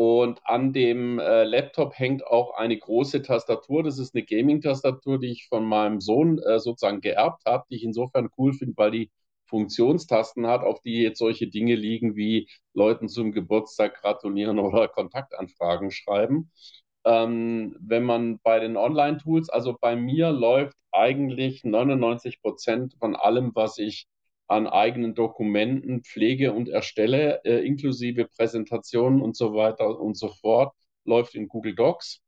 und 0.00 0.40
an 0.46 0.72
dem 0.72 1.18
äh, 1.18 1.44
Laptop 1.44 1.92
hängt 1.98 2.26
auch 2.26 2.54
eine 2.54 2.78
große 2.78 3.20
Tastatur. 3.20 3.82
Das 3.82 3.98
ist 3.98 4.14
eine 4.14 4.24
Gaming-Tastatur, 4.24 5.18
die 5.18 5.26
ich 5.30 5.46
von 5.46 5.66
meinem 5.66 6.00
Sohn 6.00 6.38
äh, 6.38 6.58
sozusagen 6.58 7.02
geerbt 7.02 7.42
habe, 7.44 7.66
die 7.70 7.76
ich 7.76 7.84
insofern 7.84 8.30
cool 8.38 8.54
finde, 8.54 8.78
weil 8.78 8.92
die 8.92 9.10
Funktionstasten 9.44 10.46
hat, 10.46 10.62
auf 10.62 10.80
die 10.80 11.02
jetzt 11.02 11.18
solche 11.18 11.48
Dinge 11.48 11.74
liegen 11.74 12.16
wie 12.16 12.48
Leuten 12.72 13.10
zum 13.10 13.32
Geburtstag 13.32 14.00
gratulieren 14.00 14.58
oder 14.58 14.88
Kontaktanfragen 14.88 15.90
schreiben. 15.90 16.50
Ähm, 17.04 17.76
wenn 17.78 18.04
man 18.04 18.38
bei 18.42 18.58
den 18.58 18.78
Online-Tools, 18.78 19.50
also 19.50 19.76
bei 19.78 19.96
mir 19.96 20.32
läuft 20.32 20.76
eigentlich 20.92 21.62
99 21.62 22.40
Prozent 22.40 22.94
von 22.98 23.16
allem, 23.16 23.50
was 23.54 23.76
ich 23.76 24.06
an 24.50 24.66
eigenen 24.66 25.14
Dokumenten 25.14 26.02
pflege 26.04 26.52
und 26.52 26.68
erstelle, 26.68 27.42
äh, 27.44 27.64
inklusive 27.66 28.26
Präsentationen 28.26 29.22
und 29.22 29.36
so 29.36 29.54
weiter 29.54 29.98
und 30.00 30.16
so 30.18 30.28
fort, 30.28 30.74
läuft 31.04 31.34
in 31.36 31.48
Google 31.48 31.74
Docs. 31.74 32.20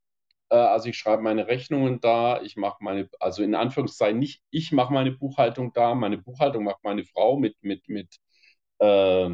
Äh, 0.50 0.56
also 0.56 0.88
ich 0.88 0.98
schreibe 0.98 1.22
meine 1.22 1.46
Rechnungen 1.48 2.00
da, 2.00 2.42
ich 2.42 2.56
mache 2.56 2.78
meine, 2.84 3.08
also 3.20 3.42
in 3.42 3.54
Anführungszeichen 3.54 4.18
nicht, 4.18 4.42
ich 4.50 4.72
mache 4.72 4.92
meine 4.94 5.12
Buchhaltung 5.12 5.72
da, 5.74 5.94
meine 5.94 6.18
Buchhaltung 6.18 6.64
macht 6.64 6.84
meine 6.84 7.04
Frau 7.04 7.38
mit, 7.38 7.56
mit, 7.62 7.88
mit 7.88 8.16
äh, 8.80 9.30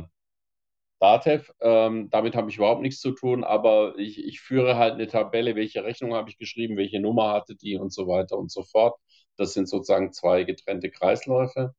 Datev. 1.00 1.52
Ähm, 1.60 2.10
damit 2.10 2.34
habe 2.34 2.50
ich 2.50 2.56
überhaupt 2.56 2.82
nichts 2.82 3.00
zu 3.00 3.12
tun, 3.12 3.44
aber 3.44 3.96
ich, 3.98 4.18
ich 4.24 4.40
führe 4.40 4.76
halt 4.76 4.94
eine 4.94 5.06
Tabelle, 5.06 5.54
welche 5.54 5.84
Rechnung 5.84 6.14
habe 6.14 6.30
ich 6.30 6.38
geschrieben, 6.38 6.76
welche 6.76 7.00
Nummer 7.00 7.32
hatte 7.32 7.54
die 7.56 7.76
und 7.76 7.92
so 7.92 8.06
weiter 8.08 8.36
und 8.38 8.50
so 8.50 8.62
fort. 8.64 8.98
Das 9.36 9.54
sind 9.54 9.68
sozusagen 9.68 10.12
zwei 10.12 10.42
getrennte 10.44 10.90
Kreisläufe. 10.90 11.74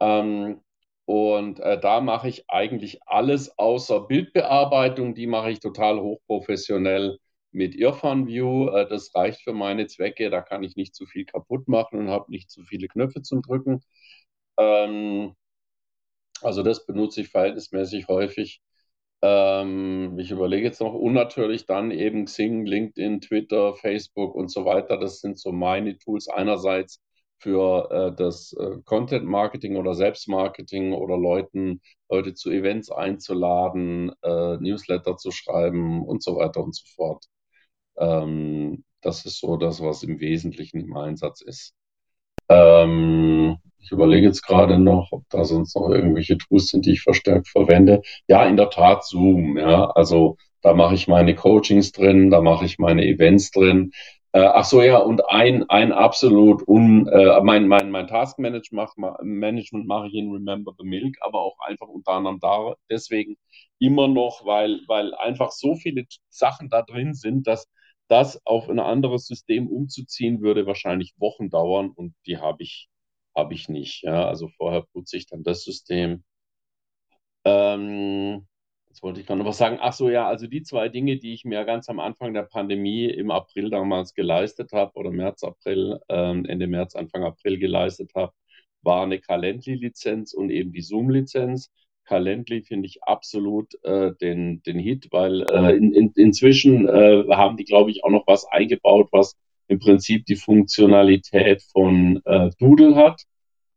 Ähm, 0.00 0.60
und 1.06 1.60
äh, 1.60 1.80
da 1.80 2.00
mache 2.00 2.28
ich 2.28 2.44
eigentlich 2.48 3.00
alles 3.06 3.58
außer 3.58 4.00
Bildbearbeitung. 4.02 5.14
Die 5.14 5.26
mache 5.26 5.50
ich 5.50 5.60
total 5.60 6.00
hochprofessionell 6.00 7.18
mit 7.52 7.74
Irfan 7.74 8.26
View. 8.26 8.68
Äh, 8.68 8.88
das 8.88 9.14
reicht 9.14 9.42
für 9.42 9.52
meine 9.52 9.86
Zwecke. 9.86 10.30
Da 10.30 10.40
kann 10.42 10.62
ich 10.62 10.76
nicht 10.76 10.94
zu 10.94 11.06
viel 11.06 11.24
kaputt 11.24 11.68
machen 11.68 11.98
und 11.98 12.10
habe 12.10 12.30
nicht 12.30 12.50
zu 12.50 12.62
viele 12.64 12.88
Knöpfe 12.88 13.22
zum 13.22 13.42
Drücken. 13.42 13.82
Ähm, 14.58 15.34
also 16.42 16.62
das 16.62 16.86
benutze 16.86 17.20
ich 17.22 17.28
verhältnismäßig 17.28 18.08
häufig. 18.08 18.62
Ähm, 19.22 20.18
ich 20.18 20.30
überlege 20.30 20.66
jetzt 20.66 20.80
noch, 20.80 20.94
und 20.94 21.12
natürlich 21.14 21.66
dann 21.66 21.90
eben 21.90 22.24
Xing, 22.26 22.64
LinkedIn, 22.66 23.20
Twitter, 23.20 23.74
Facebook 23.76 24.34
und 24.34 24.50
so 24.50 24.64
weiter. 24.64 24.96
Das 24.98 25.20
sind 25.20 25.38
so 25.38 25.52
meine 25.52 25.98
Tools 25.98 26.28
einerseits 26.28 27.02
für 27.40 27.90
äh, 27.90 28.16
das 28.16 28.52
äh, 28.52 28.76
Content 28.84 29.24
Marketing 29.24 29.76
oder 29.76 29.94
Selbstmarketing 29.94 30.92
oder 30.92 31.16
Leuten, 31.16 31.80
Leute 32.08 32.34
zu 32.34 32.50
Events 32.50 32.90
einzuladen, 32.90 34.12
äh, 34.22 34.56
Newsletter 34.58 35.16
zu 35.16 35.30
schreiben 35.30 36.04
und 36.04 36.22
so 36.22 36.36
weiter 36.36 36.62
und 36.62 36.74
so 36.74 36.84
fort. 36.94 37.24
Ähm, 37.98 38.84
das 39.00 39.24
ist 39.24 39.40
so 39.40 39.56
das, 39.56 39.82
was 39.82 40.02
im 40.02 40.20
Wesentlichen 40.20 40.80
im 40.80 40.96
Einsatz 40.96 41.40
ist. 41.40 41.74
Ähm, 42.48 43.56
ich 43.78 43.92
überlege 43.92 44.26
jetzt 44.26 44.42
gerade 44.42 44.78
noch, 44.78 45.08
ob 45.12 45.24
da 45.30 45.44
sonst 45.44 45.74
noch 45.76 45.88
irgendwelche 45.88 46.36
Tools 46.36 46.68
sind, 46.68 46.84
die 46.86 46.92
ich 46.92 47.02
verstärkt 47.02 47.48
verwende. 47.48 48.02
Ja, 48.28 48.44
in 48.46 48.56
der 48.56 48.70
Tat 48.70 49.04
Zoom. 49.04 49.56
Ja, 49.56 49.90
also 49.90 50.36
da 50.60 50.74
mache 50.74 50.94
ich 50.94 51.08
meine 51.08 51.34
Coachings 51.34 51.92
drin, 51.92 52.30
da 52.30 52.42
mache 52.42 52.66
ich 52.66 52.78
meine 52.78 53.06
Events 53.06 53.50
drin. 53.50 53.92
Äh, 54.32 54.40
ach 54.40 54.64
so, 54.64 54.80
ja, 54.82 54.98
und 54.98 55.28
ein, 55.28 55.68
ein 55.70 55.92
absolut 55.92 56.66
un, 56.68 57.08
äh, 57.08 57.40
mein, 57.42 57.66
mein, 57.66 57.90
mein 57.90 58.06
Taskmanagement 58.06 58.90
Management 59.22 59.86
mache 59.86 60.06
ich 60.08 60.14
in 60.14 60.30
Remember 60.30 60.72
the 60.78 60.84
Milk, 60.84 61.16
aber 61.20 61.40
auch 61.40 61.58
einfach 61.66 61.88
unter 61.88 62.12
anderem 62.12 62.38
da, 62.40 62.74
deswegen 62.88 63.36
immer 63.80 64.06
noch, 64.08 64.44
weil, 64.44 64.80
weil 64.86 65.14
einfach 65.14 65.50
so 65.50 65.74
viele 65.74 66.04
Sachen 66.28 66.68
da 66.70 66.82
drin 66.82 67.14
sind, 67.14 67.46
dass 67.48 67.68
das 68.08 68.44
auf 68.46 68.68
ein 68.68 68.78
anderes 68.78 69.26
System 69.26 69.68
umzuziehen 69.68 70.40
würde 70.42 70.66
wahrscheinlich 70.66 71.14
Wochen 71.18 71.50
dauern 71.50 71.90
und 71.90 72.14
die 72.26 72.38
habe 72.38 72.62
ich, 72.62 72.88
habe 73.36 73.54
ich 73.54 73.68
nicht. 73.68 74.02
Ja, 74.02 74.26
also 74.28 74.48
vorher 74.56 74.82
putze 74.92 75.16
ich 75.16 75.26
dann 75.26 75.42
das 75.44 75.64
System. 75.64 76.24
Ähm, 77.44 78.46
Jetzt 78.90 79.04
wollte 79.04 79.20
ich 79.20 79.26
gerade 79.26 79.38
noch 79.38 79.46
was 79.46 79.58
sagen. 79.58 79.78
Ach 79.80 79.92
so, 79.92 80.10
ja, 80.10 80.26
also 80.26 80.48
die 80.48 80.64
zwei 80.64 80.88
Dinge, 80.88 81.16
die 81.16 81.32
ich 81.32 81.44
mir 81.44 81.64
ganz 81.64 81.88
am 81.88 82.00
Anfang 82.00 82.34
der 82.34 82.42
Pandemie 82.42 83.04
im 83.04 83.30
April 83.30 83.70
damals 83.70 84.14
geleistet 84.14 84.72
habe 84.72 84.92
oder 84.96 85.12
März, 85.12 85.44
April, 85.44 86.00
ähm, 86.08 86.44
Ende 86.44 86.66
März, 86.66 86.96
Anfang 86.96 87.22
April 87.22 87.58
geleistet 87.58 88.10
habe, 88.16 88.32
war 88.82 89.04
eine 89.04 89.20
Calendly-Lizenz 89.20 90.34
und 90.34 90.50
eben 90.50 90.72
die 90.72 90.82
Zoom-Lizenz. 90.82 91.70
Calendly 92.04 92.62
finde 92.62 92.88
ich 92.88 93.04
absolut 93.04 93.72
äh, 93.84 94.10
den, 94.20 94.60
den 94.64 94.80
Hit, 94.80 95.06
weil 95.12 95.42
äh, 95.42 95.76
in, 95.76 95.92
in, 95.92 96.12
inzwischen 96.16 96.88
äh, 96.88 97.24
haben 97.30 97.56
die, 97.56 97.64
glaube 97.64 97.92
ich, 97.92 98.02
auch 98.02 98.10
noch 98.10 98.26
was 98.26 98.44
eingebaut, 98.44 99.08
was 99.12 99.36
im 99.68 99.78
Prinzip 99.78 100.26
die 100.26 100.34
Funktionalität 100.34 101.62
von 101.62 102.20
äh, 102.24 102.50
Doodle 102.58 102.96
hat. 102.96 103.22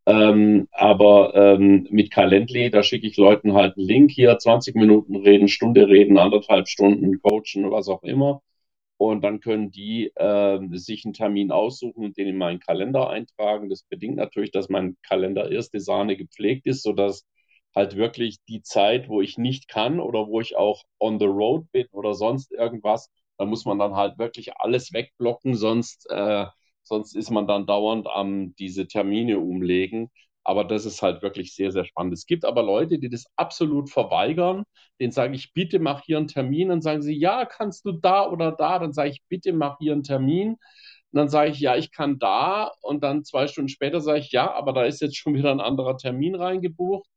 Ähm, 0.06 0.68
aber 0.72 1.34
ähm, 1.36 1.88
mit 1.89 2.12
Calendly, 2.12 2.70
da 2.70 2.84
schicke 2.84 3.08
ich 3.08 3.18
Leuten 3.18 3.54
halt 3.54 3.78
einen 3.78 3.88
Link 3.88 4.12
hier, 4.12 4.38
20 4.38 4.76
Minuten 4.76 5.16
reden, 5.16 5.47
Stunde 5.47 5.88
reden, 5.88 6.18
anderthalb 6.18 6.68
Stunden 6.68 7.22
coachen, 7.22 7.72
was 7.72 7.88
auch 7.88 8.04
immer. 8.04 8.41
Und 8.97 9.24
dann 9.24 9.39
können 9.41 9.72
die 9.72 10.12
äh, 10.16 10.60
sich 10.74 11.06
einen 11.06 11.14
Termin 11.14 11.51
aussuchen 11.51 12.06
und 12.06 12.18
den 12.18 12.28
in 12.28 12.38
meinen 12.38 12.60
Kalender 12.60 13.10
eintragen. 13.10 13.70
Das 13.70 13.84
bedingt 13.84 14.18
natürlich, 14.18 14.51
dass 14.51 14.70
mein 14.70 14.97
Kalender 15.04 15.51
erste 15.51 15.80
Sahne 15.80 16.18
gepflegt 16.18 16.66
ist, 16.68 16.84
sodass 16.84 17.26
halt 17.76 17.95
wirklich 17.95 18.38
die 18.47 18.62
Zeit, 18.62 19.10
wo 19.10 19.22
ich 19.22 19.38
nicht 19.38 19.68
kann 19.68 19.99
oder 19.99 20.28
wo 20.28 20.41
ich 20.41 20.56
auch 20.58 20.84
on 20.99 21.20
the 21.20 21.26
road 21.26 21.66
bin 21.72 21.88
oder 21.91 22.14
sonst 22.14 22.51
irgendwas, 22.51 23.10
da 23.38 23.45
muss 23.45 23.66
man 23.66 23.80
dann 23.80 23.95
halt 23.95 24.18
wirklich 24.20 24.58
alles 24.58 24.93
wegblocken, 24.93 25.56
sonst, 25.56 26.08
äh, 26.10 26.45
sonst 26.84 27.16
ist 27.16 27.30
man 27.32 27.48
dann 27.48 27.66
dauernd 27.66 28.08
am 28.08 28.56
diese 28.56 28.88
Termine 28.88 29.40
umlegen. 29.40 30.10
Aber 30.46 30.66
das 30.66 30.86
ist 30.86 31.02
halt 31.02 31.22
wirklich 31.22 31.56
sehr, 31.56 31.72
sehr 31.72 31.86
spannend. 31.86 32.14
Es 32.14 32.26
gibt 32.26 32.44
aber 32.46 32.64
Leute, 32.64 33.00
die 33.00 33.10
das 33.10 33.26
absolut 33.38 33.90
verweigern. 33.90 34.64
Denen 35.00 35.12
sage 35.14 35.36
ich, 35.36 35.54
bitte 35.54 35.80
mach 35.80 36.04
hier 36.04 36.18
einen 36.18 36.28
Termin. 36.28 36.70
Dann 36.70 36.82
sagen 36.82 37.02
sie, 37.02 37.18
ja, 37.18 37.46
kannst 37.46 37.86
du 37.86 37.94
da 37.94 38.30
oder 38.30 38.52
da? 38.52 38.80
Dann 38.80 38.92
sage 38.94 39.12
ich, 39.12 39.22
bitte 39.30 39.54
mach 39.54 39.78
hier 39.80 39.94
einen 39.94 40.04
Termin. 40.04 40.52
Und 40.52 40.60
dann 41.12 41.30
sage 41.30 41.52
ich, 41.52 41.60
ja, 41.60 41.76
ich 41.78 41.92
kann 41.92 42.20
da. 42.20 42.72
Und 42.82 43.04
dann 43.04 43.24
zwei 43.24 43.48
Stunden 43.48 43.70
später 43.70 44.02
sage 44.02 44.20
ich, 44.20 44.32
ja, 44.32 44.52
aber 44.54 44.74
da 44.74 44.84
ist 44.84 45.02
jetzt 45.02 45.18
schon 45.18 45.36
wieder 45.36 45.52
ein 45.52 45.62
anderer 45.62 45.98
Termin 45.98 46.36
reingebucht. 46.36 47.08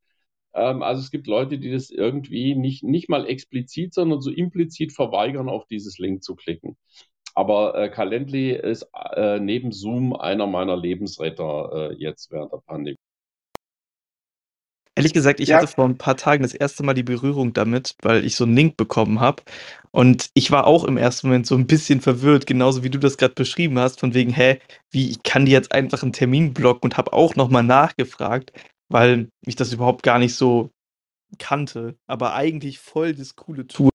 Ähm, 0.55 0.83
also 0.83 1.01
es 1.03 1.11
gibt 1.11 1.27
Leute, 1.27 1.59
die 1.59 1.71
das 1.73 1.91
irgendwie 1.91 2.55
nicht, 2.55 2.83
nicht 2.85 3.09
mal 3.09 3.27
explizit, 3.27 3.95
sondern 3.95 4.21
so 4.21 4.31
implizit 4.31 4.93
verweigern, 4.93 5.49
auf 5.49 5.67
dieses 5.67 5.99
Link 5.99 6.23
zu 6.25 6.37
klicken. 6.37 6.77
Aber 7.37 7.75
äh, 7.75 7.91
Calendly 7.91 8.53
ist 8.53 8.89
äh, 9.15 9.39
neben 9.39 9.71
Zoom 9.71 10.17
einer 10.17 10.47
meiner 10.47 10.77
Lebensretter 10.77 11.91
äh, 11.91 11.95
jetzt 11.95 12.33
während 12.33 12.51
der 12.53 12.63
Pandemie. 12.67 12.97
Ehrlich 14.99 15.13
gesagt, 15.13 15.41
ich 15.41 15.51
ja. 15.51 15.59
hatte 15.59 15.67
vor 15.67 15.85
ein 15.85 15.99
paar 15.99 16.17
Tagen 16.17 16.43
das 16.43 16.55
erste 16.55 16.83
Mal 16.83 16.95
die 16.95 17.03
Berührung 17.03 17.53
damit, 17.53 17.95
weil 18.01 18.25
ich 18.25 18.35
so 18.37 18.45
einen 18.45 18.57
Link 18.57 18.79
bekommen 18.79 19.21
habe. 19.21 19.43
Und 19.91 20.31
ich 20.33 20.51
war 20.51 20.67
auch 20.67 20.85
im 20.85 20.97
ersten 20.97 21.27
Moment 21.27 21.47
so 21.47 21.55
ein 21.55 21.67
bisschen 21.67 22.01
verwirrt, 22.01 22.47
genauso 22.47 22.83
wie 22.83 22.89
du 22.89 22.99
das 22.99 23.19
gerade 23.19 23.35
beschrieben 23.35 23.79
hast, 23.79 24.01
von 24.01 24.15
wegen, 24.15 24.33
hä, 24.33 24.59
wie, 24.91 25.11
ich 25.11 25.23
kann 25.23 25.45
die 25.45 25.53
jetzt 25.53 25.73
einfach 25.73 26.03
einen 26.03 26.15
Termin 26.15 26.55
blocken 26.55 26.85
und 26.85 26.97
habe 26.97 27.13
auch 27.13 27.37
nochmal 27.37 27.65
nachgefragt, 27.65 28.53
weil 28.89 29.29
ich 29.45 29.57
das 29.57 29.75
überhaupt 29.75 30.03
gar 30.03 30.19
nicht 30.19 30.35
so 30.35 30.71
kannte. 31.39 31.97
Aber 32.07 32.33
eigentlich 32.33 32.79
voll 32.79 33.15
das 33.15 33.37
coole 33.37 33.67
Tool. 33.67 33.91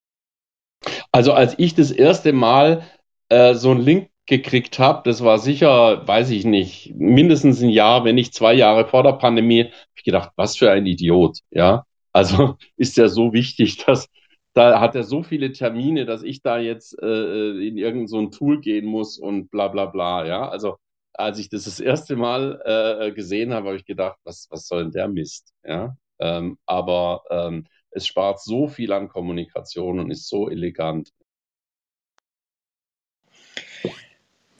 Also 1.11 1.33
als 1.33 1.55
ich 1.57 1.73
das 1.73 1.89
erste 1.89 2.33
Mal 2.33 2.83
äh, 3.31 3.55
so 3.55 3.71
einen 3.71 3.81
Link 3.81 4.09
gekriegt 4.27 4.79
habe, 4.79 5.01
das 5.09 5.23
war 5.23 5.39
sicher, 5.39 6.07
weiß 6.07 6.29
ich 6.31 6.45
nicht, 6.45 6.93
mindestens 6.95 7.61
ein 7.61 7.69
Jahr, 7.69 8.05
wenn 8.05 8.15
nicht 8.15 8.33
zwei 8.33 8.53
Jahre 8.53 8.87
vor 8.87 9.03
der 9.03 9.13
Pandemie, 9.13 9.65
habe 9.65 9.73
ich 9.95 10.03
gedacht, 10.03 10.31
was 10.35 10.57
für 10.57 10.71
ein 10.71 10.85
Idiot, 10.85 11.39
ja. 11.49 11.85
Also 12.13 12.57
ist 12.77 12.97
ja 12.97 13.07
so 13.07 13.33
wichtig, 13.33 13.77
dass 13.85 14.07
da 14.53 14.81
hat 14.81 14.95
er 14.95 15.03
so 15.03 15.23
viele 15.23 15.53
Termine, 15.53 16.05
dass 16.05 16.23
ich 16.23 16.41
da 16.41 16.59
jetzt 16.59 16.97
äh, 17.01 17.51
in 17.67 17.77
irgendein 17.77 18.07
so 18.07 18.19
ein 18.19 18.31
Tool 18.31 18.59
gehen 18.59 18.85
muss 18.85 19.17
und 19.17 19.49
bla 19.49 19.69
bla 19.69 19.85
bla, 19.85 20.25
ja. 20.25 20.49
Also 20.49 20.77
als 21.13 21.39
ich 21.39 21.49
das 21.49 21.65
das 21.65 21.79
erste 21.79 22.15
Mal 22.15 22.61
äh, 22.65 23.11
gesehen 23.13 23.53
habe, 23.53 23.67
habe 23.67 23.77
ich 23.77 23.85
gedacht, 23.85 24.17
was, 24.23 24.47
was 24.49 24.67
soll 24.67 24.83
denn 24.83 24.91
der 24.91 25.07
Mist, 25.07 25.53
ja. 25.63 25.95
Ähm, 26.19 26.57
aber 26.65 27.23
ähm, 27.31 27.65
es 27.91 28.07
spart 28.07 28.41
so 28.41 28.67
viel 28.67 28.91
an 28.93 29.07
Kommunikation 29.09 29.99
und 29.99 30.11
ist 30.11 30.27
so 30.29 30.49
elegant. 30.49 31.11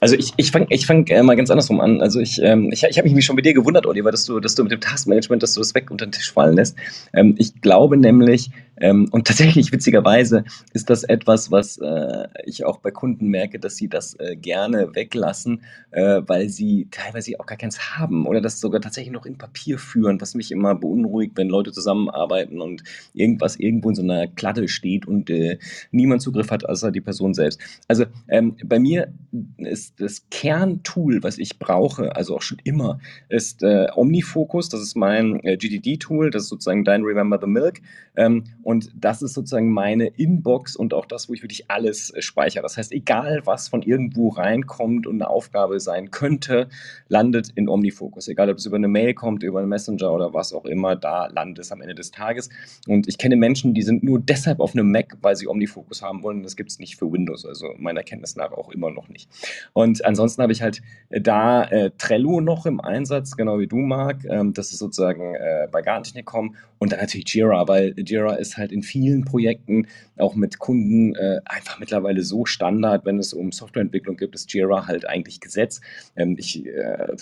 Also 0.02 0.16
ich, 0.16 0.32
ich 0.36 0.50
fange 0.50 0.66
ich 0.70 0.84
fang, 0.84 1.06
äh, 1.06 1.22
mal 1.22 1.36
ganz 1.36 1.48
andersrum 1.48 1.80
an. 1.80 2.00
Also 2.00 2.18
ich, 2.18 2.42
ähm, 2.42 2.72
ich, 2.72 2.82
ich 2.82 2.98
habe 2.98 3.08
mich 3.08 3.24
schon 3.24 3.36
bei 3.36 3.42
dir 3.42 3.54
gewundert, 3.54 3.86
Oliver, 3.86 4.10
dass 4.10 4.24
du, 4.24 4.40
dass 4.40 4.56
du 4.56 4.64
mit 4.64 4.72
dem 4.72 4.80
Taskmanagement, 4.80 5.44
dass 5.44 5.54
du 5.54 5.60
das 5.60 5.76
weg 5.76 5.92
unter 5.92 6.06
den 6.06 6.10
Tisch 6.10 6.32
fallen 6.32 6.56
lässt. 6.56 6.76
Ähm, 7.14 7.36
ich 7.38 7.60
glaube 7.60 7.96
nämlich, 7.96 8.50
ähm, 8.82 9.08
und 9.12 9.28
tatsächlich, 9.28 9.72
witzigerweise, 9.72 10.44
ist 10.72 10.90
das 10.90 11.04
etwas, 11.04 11.52
was 11.52 11.78
äh, 11.78 12.26
ich 12.44 12.64
auch 12.64 12.78
bei 12.78 12.90
Kunden 12.90 13.28
merke, 13.28 13.60
dass 13.60 13.76
sie 13.76 13.88
das 13.88 14.14
äh, 14.18 14.36
gerne 14.36 14.94
weglassen, 14.94 15.62
äh, 15.92 16.20
weil 16.26 16.48
sie 16.48 16.88
teilweise 16.90 17.38
auch 17.38 17.46
gar 17.46 17.56
keins 17.56 17.96
haben 17.96 18.26
oder 18.26 18.40
das 18.40 18.60
sogar 18.60 18.80
tatsächlich 18.80 19.12
noch 19.12 19.24
in 19.24 19.38
Papier 19.38 19.78
führen, 19.78 20.20
was 20.20 20.34
mich 20.34 20.50
immer 20.50 20.74
beunruhigt, 20.74 21.36
wenn 21.36 21.48
Leute 21.48 21.70
zusammenarbeiten 21.70 22.60
und 22.60 22.82
irgendwas 23.14 23.54
irgendwo 23.56 23.88
in 23.90 23.94
so 23.94 24.02
einer 24.02 24.26
Kladde 24.26 24.66
steht 24.66 25.06
und 25.06 25.30
äh, 25.30 25.58
niemand 25.92 26.20
Zugriff 26.20 26.50
hat, 26.50 26.68
außer 26.68 26.90
die 26.90 27.00
Person 27.00 27.34
selbst. 27.34 27.60
Also 27.86 28.06
ähm, 28.28 28.56
bei 28.64 28.80
mir 28.80 29.12
ist 29.58 30.00
das 30.00 30.28
Kerntool, 30.30 31.22
was 31.22 31.38
ich 31.38 31.60
brauche, 31.60 32.16
also 32.16 32.36
auch 32.36 32.42
schon 32.42 32.58
immer, 32.64 32.98
ist 33.28 33.62
äh, 33.62 33.86
OmniFocus. 33.94 34.68
Das 34.70 34.82
ist 34.82 34.96
mein 34.96 35.38
äh, 35.44 35.56
GDD-Tool, 35.56 36.30
das 36.30 36.44
ist 36.44 36.48
sozusagen 36.48 36.84
dein 36.84 37.02
Remember 37.02 37.38
the 37.40 37.46
Milk. 37.46 37.80
Ähm, 38.16 38.44
und 38.62 38.71
das 38.94 39.22
ist 39.22 39.34
sozusagen 39.34 39.70
meine 39.70 40.06
Inbox 40.06 40.76
und 40.76 40.94
auch 40.94 41.06
das, 41.06 41.28
wo 41.28 41.34
ich 41.34 41.42
wirklich 41.42 41.70
alles 41.70 42.10
äh, 42.10 42.22
speichere. 42.22 42.62
Das 42.62 42.76
heißt, 42.76 42.92
egal 42.92 43.42
was 43.44 43.68
von 43.68 43.82
irgendwo 43.82 44.28
reinkommt 44.28 45.06
und 45.06 45.14
eine 45.16 45.28
Aufgabe 45.28 45.80
sein 45.80 46.10
könnte, 46.10 46.68
landet 47.08 47.50
in 47.54 47.68
OmniFocus. 47.68 48.28
Egal, 48.28 48.50
ob 48.50 48.58
es 48.58 48.66
über 48.66 48.76
eine 48.76 48.88
Mail 48.88 49.14
kommt, 49.14 49.42
über 49.42 49.60
einen 49.60 49.68
Messenger 49.68 50.12
oder 50.12 50.34
was 50.34 50.52
auch 50.52 50.64
immer, 50.64 50.96
da 50.96 51.26
landet 51.26 51.60
es 51.60 51.72
am 51.72 51.80
Ende 51.80 51.94
des 51.94 52.10
Tages. 52.10 52.48
Und 52.86 53.08
ich 53.08 53.18
kenne 53.18 53.36
Menschen, 53.36 53.74
die 53.74 53.82
sind 53.82 54.02
nur 54.02 54.20
deshalb 54.20 54.60
auf 54.60 54.74
einem 54.74 54.90
Mac, 54.90 55.16
weil 55.20 55.36
sie 55.36 55.48
OmniFocus 55.48 56.02
haben 56.02 56.22
wollen. 56.22 56.42
Das 56.42 56.56
gibt 56.56 56.70
es 56.70 56.78
nicht 56.78 56.96
für 56.96 57.10
Windows, 57.10 57.44
also 57.44 57.74
meiner 57.78 58.02
Kenntnis 58.02 58.36
nach 58.36 58.52
auch 58.52 58.70
immer 58.70 58.90
noch 58.90 59.08
nicht. 59.08 59.28
Und 59.72 60.04
ansonsten 60.04 60.42
habe 60.42 60.52
ich 60.52 60.62
halt 60.62 60.82
äh, 61.10 61.20
da 61.20 61.64
äh, 61.64 61.90
Trello 61.98 62.40
noch 62.40 62.66
im 62.66 62.80
Einsatz, 62.80 63.36
genau 63.36 63.58
wie 63.58 63.66
du, 63.66 63.76
Marc. 63.76 64.24
Ähm, 64.24 64.52
das 64.52 64.72
ist 64.72 64.78
sozusagen 64.78 65.34
äh, 65.34 65.68
bei 65.70 65.82
Gartechnic.com 65.82 66.56
und 66.82 66.90
dann 66.90 66.98
natürlich 66.98 67.32
Jira, 67.32 67.68
weil 67.68 67.94
Jira 67.96 68.34
ist 68.34 68.56
halt 68.56 68.72
in 68.72 68.82
vielen 68.82 69.24
Projekten 69.24 69.86
auch 70.16 70.34
mit 70.34 70.58
Kunden 70.58 71.14
äh, 71.14 71.38
einfach 71.44 71.78
mittlerweile 71.78 72.24
so 72.24 72.44
Standard, 72.44 73.06
wenn 73.06 73.20
es 73.20 73.32
um 73.32 73.52
Softwareentwicklung 73.52 74.16
geht, 74.16 74.34
ist 74.34 74.52
Jira 74.52 74.88
halt 74.88 75.08
eigentlich 75.08 75.38
Gesetz. 75.38 75.80
Ähm, 76.16 76.34
ich, 76.40 76.66
äh, 76.66 77.14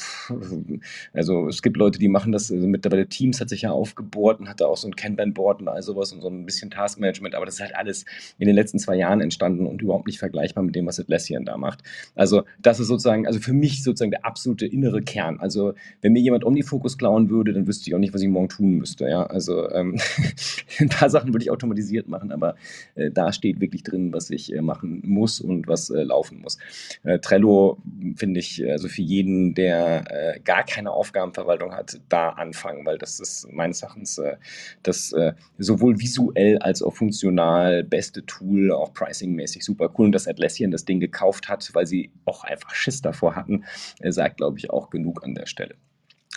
also 1.12 1.46
es 1.48 1.61
gibt 1.61 1.76
Leute, 1.76 1.98
die 1.98 2.08
machen 2.08 2.32
das, 2.32 2.50
also 2.50 2.66
mittlerweile 2.66 3.06
Teams 3.06 3.38
hat 3.38 3.50
sich 3.50 3.61
ja 3.61 3.70
aufgebohrt 3.70 4.40
und 4.40 4.48
hat 4.48 4.62
da 4.62 4.64
auch 4.64 4.78
so 4.78 4.88
ein 4.88 4.96
Kanban-Board 4.96 5.61
und 5.61 5.68
all 5.68 5.82
sowas 5.82 6.11
und 6.14 6.22
so 6.22 6.28
ein 6.28 6.46
bisschen 6.46 6.70
Taskmanagement, 6.70 7.34
aber 7.34 7.44
das 7.44 7.56
ist 7.56 7.61
halt 7.61 7.76
alles 7.76 8.06
in 8.38 8.46
den 8.46 8.56
letzten 8.56 8.78
zwei 8.78 8.96
Jahren 8.96 9.20
entstanden 9.20 9.66
und 9.66 9.82
überhaupt 9.82 10.06
nicht 10.06 10.18
vergleichbar 10.18 10.64
mit 10.64 10.74
dem, 10.74 10.86
was 10.86 10.98
Atlassian 10.98 11.44
da 11.44 11.58
macht. 11.58 11.82
Also 12.14 12.44
das 12.62 12.80
ist 12.80 12.88
sozusagen, 12.88 13.26
also 13.26 13.40
für 13.40 13.52
mich 13.52 13.84
sozusagen 13.84 14.11
der 14.11 14.24
absolute 14.24 14.64
innere 14.64 15.02
Kern. 15.02 15.38
Also 15.38 15.74
wenn 16.00 16.14
mir 16.14 16.22
jemand 16.22 16.46
Omnifocus 16.46 16.96
klauen 16.96 17.28
würde, 17.28 17.52
dann 17.52 17.66
wüsste 17.66 17.90
ich 17.90 17.94
auch 17.94 17.98
nicht, 17.98 18.14
was 18.14 18.22
ich 18.22 18.28
morgen 18.28 18.48
tun 18.48 18.78
müsste. 18.78 19.06
Ja, 19.06 19.26
also 19.26 19.49
ähm, 19.51 19.98
ein 20.78 20.88
paar 20.88 21.11
Sachen 21.11 21.32
würde 21.32 21.44
ich 21.44 21.51
automatisiert 21.51 22.09
machen, 22.09 22.32
aber 22.32 22.57
äh, 22.94 23.11
da 23.11 23.32
steht 23.32 23.61
wirklich 23.61 23.82
drin, 23.82 24.12
was 24.12 24.30
ich 24.30 24.53
äh, 24.53 24.61
machen 24.61 25.03
muss 25.05 25.40
und 25.40 25.68
was 25.68 25.90
äh, 25.90 26.03
laufen 26.03 26.40
muss. 26.40 26.59
Äh, 27.03 27.18
Trello 27.18 27.78
finde 28.16 28.40
ich, 28.40 28.64
also 28.70 28.88
für 28.88 29.03
jeden, 29.03 29.55
der 29.55 30.05
äh, 30.11 30.40
gar 30.40 30.64
keine 30.64 30.92
Aufgabenverwaltung 30.92 31.72
hat, 31.72 32.01
da 32.09 32.30
anfangen, 32.30 32.84
weil 32.86 32.98
das 32.98 33.20
ist 33.20 33.48
meines 33.53 33.82
Erachtens 33.82 34.18
äh, 34.18 34.36
das 34.82 35.14
sowohl 35.59 36.01
visuell 36.01 36.59
als 36.59 36.82
auch 36.82 36.94
funktional 36.94 37.84
beste 37.84 38.24
Tool, 38.24 38.72
auch 38.72 38.92
pricingmäßig 38.94 39.64
super 39.64 39.92
cool. 39.98 40.07
Und 40.07 40.12
dass 40.12 40.28
Atlassian 40.28 40.70
das 40.70 40.84
Ding 40.84 41.01
gekauft 41.01 41.48
hat, 41.48 41.68
weil 41.74 41.86
sie 41.86 42.11
auch 42.24 42.44
einfach 42.44 42.74
Schiss 42.74 43.03
davor 43.03 43.36
hatten, 43.36 43.64
sagt, 44.03 44.38
glaube 44.38 44.59
ich, 44.59 44.70
auch 44.70 44.90
genug 44.90 45.24
an 45.24 45.34
der 45.34 45.46
Stelle. 45.46 45.74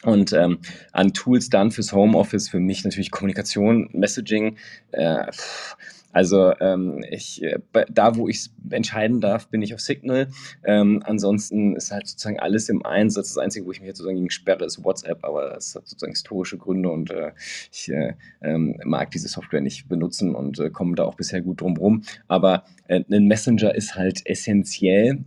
Und 0.03 0.33
ähm, 0.33 0.59
an 0.91 1.13
Tools 1.13 1.49
dann 1.49 1.71
fürs 1.71 1.93
Homeoffice, 1.93 2.49
für 2.49 2.59
mich 2.59 2.83
natürlich 2.83 3.11
Kommunikation, 3.11 3.89
Messaging. 3.93 4.57
Äh, 4.91 5.25
also 6.13 6.53
ähm, 6.59 7.03
ich, 7.09 7.41
äh, 7.41 7.57
da, 7.91 8.15
wo 8.15 8.29
ich 8.29 8.51
entscheiden 8.69 9.19
darf, 9.19 9.47
bin 9.47 9.63
ich 9.63 9.73
auf 9.73 9.79
Signal. 9.79 10.27
Ähm, 10.63 11.01
ansonsten 11.05 11.75
ist 11.75 11.91
halt 11.91 12.07
sozusagen 12.07 12.39
alles 12.39 12.69
im 12.69 12.85
Einsatz. 12.85 13.29
Das 13.29 13.39
Einzige, 13.39 13.65
wo 13.65 13.71
ich 13.71 13.79
mich 13.79 13.87
jetzt 13.87 13.97
sozusagen 13.97 14.17
gegen 14.17 14.29
sperre, 14.29 14.63
ist 14.63 14.83
WhatsApp, 14.83 15.25
aber 15.25 15.49
das 15.49 15.73
hat 15.73 15.87
sozusagen 15.87 16.13
historische 16.13 16.57
Gründe 16.57 16.89
und 16.89 17.09
äh, 17.09 17.31
ich 17.71 17.89
äh, 17.91 18.13
ähm, 18.41 18.79
mag 18.85 19.09
diese 19.09 19.27
Software 19.27 19.61
nicht 19.61 19.89
benutzen 19.89 20.35
und 20.35 20.59
äh, 20.59 20.69
komme 20.69 20.95
da 20.95 21.03
auch 21.03 21.15
bisher 21.15 21.41
gut 21.41 21.61
drum 21.61 21.77
rum. 21.77 22.03
Aber 22.27 22.63
äh, 22.87 23.03
ein 23.11 23.25
Messenger 23.25 23.73
ist 23.73 23.95
halt 23.95 24.21
essentiell 24.25 25.25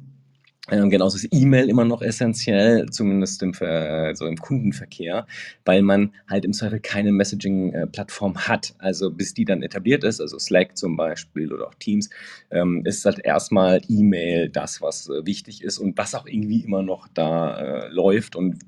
ähm, 0.70 0.90
genauso 0.90 1.16
ist 1.16 1.28
E-Mail 1.30 1.68
immer 1.68 1.84
noch 1.84 2.02
essentiell, 2.02 2.86
zumindest 2.90 3.42
im, 3.42 3.52
also 3.60 4.26
im 4.26 4.36
Kundenverkehr, 4.36 5.26
weil 5.64 5.82
man 5.82 6.12
halt 6.28 6.44
im 6.44 6.52
Zweifel 6.52 6.80
keine 6.80 7.12
Messaging-Plattform 7.12 8.48
hat. 8.48 8.74
Also 8.78 9.10
bis 9.10 9.32
die 9.34 9.44
dann 9.44 9.62
etabliert 9.62 10.02
ist, 10.02 10.20
also 10.20 10.38
Slack 10.38 10.76
zum 10.76 10.96
Beispiel 10.96 11.52
oder 11.52 11.68
auch 11.68 11.74
Teams, 11.74 12.10
ähm, 12.50 12.82
ist 12.84 13.04
halt 13.04 13.20
erstmal 13.24 13.80
E-Mail 13.88 14.48
das, 14.48 14.82
was 14.82 15.08
äh, 15.08 15.24
wichtig 15.24 15.62
ist 15.62 15.78
und 15.78 15.96
was 15.98 16.14
auch 16.14 16.26
irgendwie 16.26 16.60
immer 16.60 16.82
noch 16.82 17.06
da 17.14 17.58
äh, 17.58 17.88
läuft 17.88 18.34
und 18.34 18.58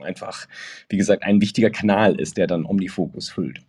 einfach, 0.00 0.46
wie 0.88 0.96
gesagt, 0.96 1.22
ein 1.22 1.40
wichtiger 1.40 1.70
Kanal 1.70 2.20
ist, 2.20 2.36
der 2.36 2.46
dann 2.46 2.64
Omnifokus 2.64 3.30
füllt. 3.30 3.62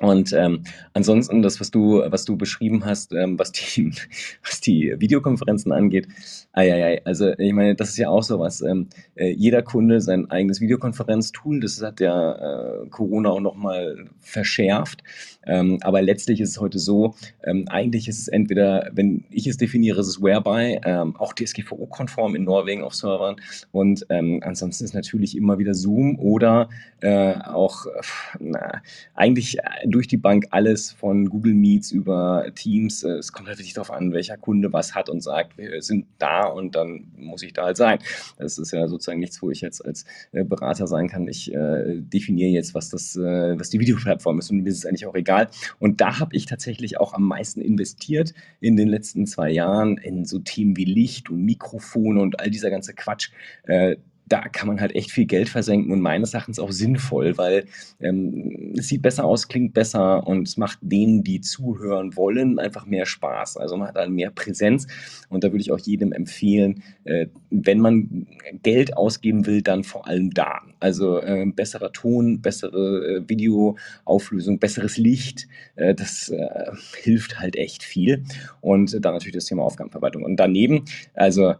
Und 0.00 0.32
ähm, 0.34 0.64
ansonsten 0.92 1.40
das, 1.40 1.58
was 1.58 1.70
du, 1.70 2.02
was 2.06 2.26
du 2.26 2.36
beschrieben 2.36 2.84
hast, 2.84 3.12
ähm, 3.12 3.38
was, 3.38 3.52
die, 3.52 3.92
was 4.44 4.60
die 4.60 4.94
Videokonferenzen 4.98 5.72
angeht, 5.72 6.08
ei, 6.52 7.00
also 7.04 7.32
ich 7.38 7.52
meine, 7.52 7.74
das 7.74 7.90
ist 7.90 7.98
ja 7.98 8.08
auch 8.10 8.22
sowas. 8.22 8.60
Ähm, 8.60 8.88
äh, 9.14 9.30
jeder 9.30 9.62
Kunde 9.62 10.00
sein 10.00 10.30
eigenes 10.30 10.60
Videokonferenztool, 10.60 11.60
das 11.60 11.80
hat 11.82 12.00
ja 12.00 12.32
äh, 12.32 12.88
Corona 12.88 13.30
auch 13.30 13.40
nochmal 13.40 14.06
verschärft. 14.20 15.02
Ähm, 15.46 15.78
aber 15.82 16.02
letztlich 16.02 16.40
ist 16.40 16.50
es 16.50 16.60
heute 16.60 16.78
so, 16.78 17.14
ähm, 17.44 17.66
eigentlich 17.68 18.08
ist 18.08 18.18
es 18.18 18.28
entweder, 18.28 18.90
wenn 18.92 19.24
ich 19.30 19.46
es 19.46 19.56
definiere, 19.56 20.00
ist 20.00 20.08
es 20.08 20.22
Whereby, 20.22 20.80
ähm, 20.84 21.16
auch 21.16 21.32
DSGVO-konform 21.32 22.34
in 22.34 22.44
Norwegen 22.44 22.82
auf 22.82 22.94
Servern. 22.94 23.36
Und 23.72 24.04
ähm, 24.10 24.40
ansonsten 24.42 24.84
ist 24.84 24.94
natürlich 24.94 25.36
immer 25.36 25.58
wieder 25.58 25.74
Zoom 25.74 26.18
oder 26.18 26.68
äh, 27.00 27.34
auch 27.34 27.86
na, 28.40 28.82
eigentlich 29.14 29.58
durch 29.86 30.08
die 30.08 30.16
Bank 30.16 30.46
alles 30.50 30.92
von 30.92 31.28
Google 31.28 31.54
Meets 31.54 31.90
über 31.90 32.46
Teams. 32.54 33.02
Äh, 33.02 33.12
es 33.18 33.32
kommt 33.32 33.48
halt 33.48 33.58
wirklich 33.58 33.74
darauf 33.74 33.90
an, 33.90 34.12
welcher 34.12 34.36
Kunde 34.36 34.72
was 34.72 34.94
hat 34.94 35.08
und 35.08 35.22
sagt, 35.22 35.56
wir 35.58 35.82
sind 35.82 36.06
da 36.18 36.44
und 36.44 36.74
dann 36.74 37.12
muss 37.16 37.42
ich 37.42 37.52
da 37.52 37.64
halt 37.64 37.76
sein. 37.76 37.98
Das 38.38 38.58
ist 38.58 38.72
ja 38.72 38.88
sozusagen 38.88 39.20
nichts, 39.20 39.40
wo 39.42 39.50
ich 39.50 39.60
jetzt 39.60 39.84
als 39.84 40.04
äh, 40.32 40.44
Berater 40.44 40.86
sein 40.86 41.08
kann. 41.08 41.28
Ich 41.28 41.52
äh, 41.54 42.00
definiere 42.00 42.50
jetzt, 42.50 42.74
was 42.74 42.90
das, 42.90 43.16
äh, 43.16 43.58
was 43.58 43.70
die 43.70 43.80
Videoplattform 43.80 44.38
ist 44.38 44.50
und 44.50 44.58
mir 44.58 44.68
ist 44.68 44.78
es 44.78 44.86
eigentlich 44.86 45.06
auch 45.06 45.14
egal. 45.14 45.48
Und 45.78 46.00
da 46.00 46.18
habe 46.18 46.36
ich 46.36 46.46
tatsächlich 46.46 46.98
auch 46.98 47.14
am 47.14 47.24
meisten 47.24 47.60
investiert 47.60 48.34
in 48.60 48.76
den 48.76 48.88
letzten 48.88 49.26
zwei 49.26 49.50
Jahren 49.50 49.96
in 49.98 50.24
so 50.24 50.38
Themen 50.38 50.76
wie 50.76 50.84
Licht 50.84 51.30
und 51.30 51.42
Mikrofone 51.42 52.20
und 52.20 52.40
all 52.40 52.50
dieser 52.50 52.70
ganze 52.70 52.94
Quatsch. 52.94 53.30
Äh, 53.64 53.96
da 54.28 54.48
kann 54.48 54.66
man 54.66 54.80
halt 54.80 54.94
echt 54.94 55.12
viel 55.12 55.26
Geld 55.26 55.48
versenken 55.48 55.92
und 55.92 56.00
meines 56.00 56.34
Erachtens 56.34 56.58
auch 56.58 56.72
sinnvoll, 56.72 57.38
weil 57.38 57.66
ähm, 58.00 58.74
es 58.76 58.88
sieht 58.88 59.02
besser 59.02 59.24
aus, 59.24 59.48
klingt 59.48 59.72
besser 59.72 60.26
und 60.26 60.48
es 60.48 60.56
macht 60.56 60.78
denen, 60.82 61.22
die 61.22 61.40
zuhören 61.40 62.16
wollen, 62.16 62.58
einfach 62.58 62.86
mehr 62.86 63.06
Spaß. 63.06 63.56
Also 63.56 63.76
man 63.76 63.88
hat 63.88 63.96
dann 63.96 64.12
mehr 64.12 64.30
Präsenz 64.30 64.88
und 65.28 65.44
da 65.44 65.52
würde 65.52 65.60
ich 65.60 65.70
auch 65.70 65.78
jedem 65.78 66.12
empfehlen, 66.12 66.82
äh, 67.04 67.26
wenn 67.50 67.78
man 67.78 68.26
Geld 68.62 68.96
ausgeben 68.96 69.46
will, 69.46 69.62
dann 69.62 69.84
vor 69.84 70.08
allem 70.08 70.32
da. 70.32 70.62
Also 70.80 71.20
äh, 71.20 71.46
besserer 71.46 71.92
Ton, 71.92 72.40
bessere 72.40 73.18
äh, 73.18 73.28
Videoauflösung, 73.28 74.58
besseres 74.58 74.96
Licht, 74.96 75.46
äh, 75.76 75.94
das 75.94 76.30
äh, 76.30 76.72
hilft 77.02 77.38
halt 77.38 77.54
echt 77.54 77.84
viel. 77.84 78.24
Und 78.60 78.92
dann 79.04 79.14
natürlich 79.14 79.34
das 79.34 79.46
Thema 79.46 79.62
Aufgabenverwaltung. 79.62 80.24
Und 80.24 80.36
daneben, 80.36 80.84
also 81.14 81.54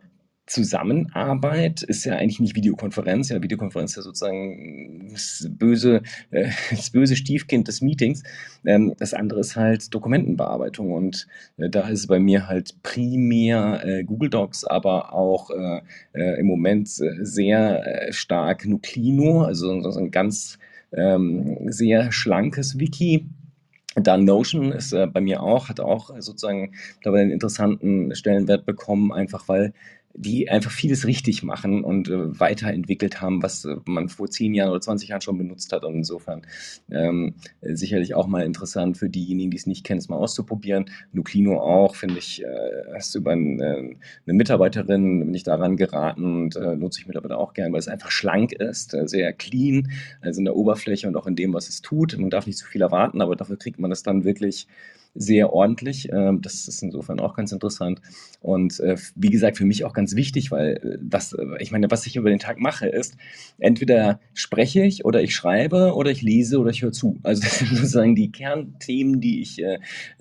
Zusammenarbeit 0.47 1.83
ist 1.83 2.05
ja 2.05 2.15
eigentlich 2.15 2.39
nicht 2.39 2.55
Videokonferenz. 2.55 3.31
Ja, 3.31 3.43
Videokonferenz 3.43 3.93
ist 3.93 3.97
ja 3.97 4.03
sozusagen 4.03 5.11
das 5.13 5.49
böse, 5.51 6.03
äh, 6.31 6.51
das 6.71 6.91
böse 6.91 7.17
Stiefkind 7.17 7.67
des 7.67 7.81
Meetings. 7.83 8.23
Ähm, 8.65 8.95
das 8.99 9.13
andere 9.13 9.41
ist 9.41 9.57
halt 9.57 9.93
Dokumentenbearbeitung. 9.93 10.93
Und 10.93 11.27
äh, 11.57 11.69
da 11.69 11.89
ist 11.89 12.07
bei 12.07 12.21
mir 12.21 12.47
halt 12.47 12.81
primär 12.85 13.85
äh, 13.85 14.05
Google 14.05 14.31
Docs, 14.31 14.65
aber 14.65 15.13
auch 15.13 15.51
im 16.13 16.47
Moment 16.47 16.89
sehr 16.89 18.09
stark 18.11 18.67
Nuclino, 18.67 19.43
also 19.43 19.81
so 19.91 19.99
ein 19.99 20.11
ganz 20.11 20.59
ähm, 20.93 21.71
sehr 21.71 22.13
schlankes 22.13 22.79
Wiki. 22.79 23.27
Dann 23.95 24.25
Notion 24.25 24.73
ist 24.73 24.95
bei 25.13 25.21
mir 25.21 25.43
auch, 25.43 25.69
hat 25.69 25.81
auch 25.81 26.11
sozusagen 26.19 26.75
dabei 27.03 27.23
einen 27.23 27.31
interessanten 27.31 28.15
Stellenwert 28.15 28.67
bekommen, 28.67 29.13
einfach 29.13 29.49
weil 29.49 29.73
die 30.19 30.49
einfach 30.49 30.71
vieles 30.71 31.07
richtig 31.07 31.43
machen 31.43 31.85
und 31.85 32.09
äh, 32.09 32.41
weiterentwickelt 32.41 33.21
haben, 33.21 33.43
was 33.43 33.65
äh, 33.65 33.77
man 33.85 34.09
vor 34.09 34.31
zehn 34.31 34.55
Jahren 34.55 34.71
oder 34.71 34.81
20 34.81 35.11
Jahren 35.11 35.21
schon 35.21 35.39
benutzt 35.39 35.73
hat. 35.73 35.85
Und 35.85 35.97
insofern 35.97 36.43
ähm, 36.91 37.35
sicherlich 37.61 38.15
auch 38.15 38.27
mal 38.27 38.45
interessant 38.45 38.97
für 38.97 39.11
diejenigen, 39.11 39.51
die 39.51 39.57
es 39.57 39.67
nicht 39.67 39.85
kennen, 39.85 39.99
es 39.99 40.09
mal 40.09 40.17
auszuprobieren. 40.17 40.87
Nuclino 41.13 41.61
auch, 41.61 41.97
finde 41.97 42.19
ich, 42.19 42.43
äh, 42.43 42.47
hast 42.95 43.15
du 43.15 43.19
über 43.19 43.33
ein, 43.33 43.61
äh, 43.61 43.95
eine 44.27 44.35
Mitarbeiterin, 44.35 45.21
bin 45.21 45.35
ich 45.35 45.45
daran 45.45 45.77
geraten 45.77 46.25
und 46.25 46.57
äh, 46.57 46.77
nutze 46.77 47.01
ich 47.01 47.07
mittlerweile 47.07 47.37
auch 47.37 47.53
gern, 47.53 47.73
weil 47.73 47.81
es 47.81 47.89
einfach 47.89 48.11
schlank 48.11 48.53
ist, 48.53 48.95
äh, 48.95 49.07
sehr 49.07 49.33
clean, 49.33 49.91
also 50.23 50.41
in 50.41 50.47
der 50.47 50.57
Oberfläche 50.57 51.09
und 51.09 51.17
auch 51.17 51.27
in 51.27 51.37
dem, 51.37 51.53
was 51.53 51.69
es 51.69 51.83
tut. 51.83 52.17
Man 52.19 52.31
darf 52.31 52.47
nicht 52.47 52.59
zu 52.59 52.67
viel 52.67 52.83
erwarten, 52.83 53.21
aber 53.21 53.37
dafür 53.37 53.59
kriegt 53.59 53.79
man 53.79 53.91
das 53.91 54.03
dann 54.03 54.25
wirklich 54.25 54.67
sehr 55.17 55.53
ordentlich. 55.53 56.09
Ähm, 56.13 56.43
das 56.43 56.69
ist 56.69 56.83
insofern 56.83 57.21
auch 57.21 57.35
ganz 57.35 57.53
interessant. 57.53 58.01
Und 58.41 58.81
äh, 58.81 58.97
wie 59.15 59.31
gesagt, 59.31 59.57
für 59.57 59.65
mich 59.65 59.85
auch 59.85 59.93
ganz 59.93 60.15
wichtig, 60.15 60.51
weil 60.51 60.77
äh, 60.77 60.99
was, 61.01 61.33
äh, 61.33 61.45
ich 61.59 61.73
meine, 61.73 61.91
was 61.91 62.07
ich 62.07 62.17
über 62.17 62.31
den 62.31 62.39
Tag 62.39 62.59
mache, 62.59 62.87
ist, 62.87 63.17
entweder 63.59 64.21
spreche 64.35 64.83
ich 64.83 65.05
oder 65.05 65.23
ich 65.23 65.35
schreibe 65.35 65.95
oder 65.95 66.11
ich 66.11 66.23
lese 66.23 66.59
oder 66.59 66.71
ich 66.71 66.83
höre 66.83 66.93
zu. 66.93 67.19
Also 67.23 67.43
das 67.45 67.59
sind 67.59 67.71
sozusagen 67.71 68.15
die 68.15 68.31
Kernthemen, 68.31 69.21
die 69.21 69.41
ich 69.41 69.63
äh, 69.63 69.79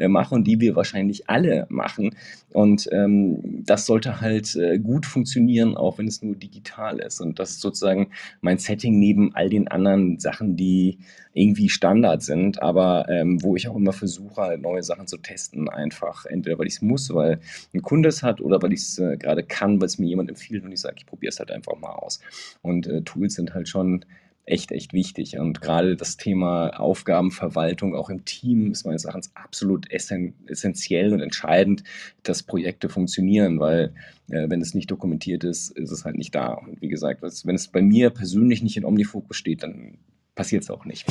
mache 0.08 0.36
und 0.36 0.46
die 0.46 0.60
wir 0.60 0.76
wahrscheinlich 0.76 1.30
alle 1.30 1.68
machen. 1.70 2.16
Und 2.56 2.88
ähm, 2.94 3.64
das 3.66 3.86
sollte 3.86 4.22
halt 4.22 4.56
äh, 4.56 4.80
gut 4.80 5.06
funktionieren, 5.06 5.76
auch 5.76 5.98
wenn 5.98 6.08
es 6.08 6.22
nur 6.22 6.36
digital 6.36 7.00
ist. 7.00 7.20
Und 7.20 7.38
das 7.38 7.52
ist 7.52 7.62
sozusagen 7.62 8.12
mein 8.40 8.60
Setting 8.60 8.98
neben 8.98 9.36
all 9.36 9.50
den 9.50 9.68
anderen 9.68 10.20
Sachen, 10.20 10.56
die 10.56 11.00
irgendwie 11.36 11.68
Standard 11.70 12.24
sind, 12.24 12.62
aber 12.62 13.08
ähm, 13.10 13.44
wo 13.44 13.58
ich 13.58 13.68
auch 13.68 13.76
immer 13.76 13.92
versuche, 13.92 14.42
halt 14.42 14.62
neue 14.62 14.84
Sachen 14.84 15.06
zu 15.06 15.18
testen, 15.18 15.70
einfach 15.70 16.26
entweder 16.26 16.58
weil 16.58 16.68
ich 16.68 16.76
es 16.76 16.82
muss, 16.82 17.14
weil 17.14 17.40
ein 17.74 17.82
Kunde 17.82 18.08
es 18.08 18.24
hat 18.24 18.40
oder 18.40 18.62
weil 18.62 18.72
ich 18.72 18.82
es 18.82 19.00
äh, 19.00 19.18
gerade 19.18 19.44
kann, 19.44 19.82
weil 19.82 19.88
es 19.88 20.00
mir 20.00 20.08
jemand 20.08 20.30
empfiehlt 20.30 20.64
und 20.64 20.72
ich 20.72 20.80
sage, 20.80 20.96
ich 20.98 21.06
probiere 21.06 21.30
es 21.30 21.40
halt 21.40 21.52
einfach 21.52 21.78
mal 21.78 21.92
aus. 21.92 22.22
Und 22.62 22.88
äh, 22.88 23.02
Tools 23.02 23.36
sind 23.36 23.54
halt 23.54 23.68
schon 23.68 24.06
echt, 24.46 24.72
echt 24.72 24.94
wichtig. 24.94 25.38
Und 25.38 25.60
gerade 25.60 25.98
das 25.98 26.16
Thema 26.16 26.70
Aufgabenverwaltung 26.80 27.96
auch 27.96 28.10
im 28.10 28.24
Team 28.24 28.72
ist 28.72 28.86
meines 28.86 29.04
Erachtens 29.04 29.32
absolut 29.36 29.92
essentiell 29.92 31.14
und 31.14 31.20
entscheidend, 31.20 31.84
dass 32.24 32.44
Projekte 32.44 32.88
funktionieren, 32.88 33.60
weil 33.60 33.94
äh, 34.30 34.50
wenn 34.50 34.62
es 34.62 34.74
nicht 34.74 34.90
dokumentiert 34.90 35.44
ist, 35.44 35.72
ist 35.72 35.92
es 35.92 36.06
halt 36.06 36.16
nicht 36.16 36.34
da. 36.34 36.54
Und 36.54 36.82
wie 36.82 36.88
gesagt, 36.88 37.22
wenn 37.22 37.56
es 37.56 37.68
bei 37.68 37.82
mir 37.82 38.10
persönlich 38.10 38.64
nicht 38.64 38.78
in 38.78 38.86
Omnifocus 38.86 39.36
steht, 39.36 39.64
dann 39.64 39.98
passiert 40.36 40.64
es 40.64 40.70
auch 40.70 40.86
nicht. 40.86 41.06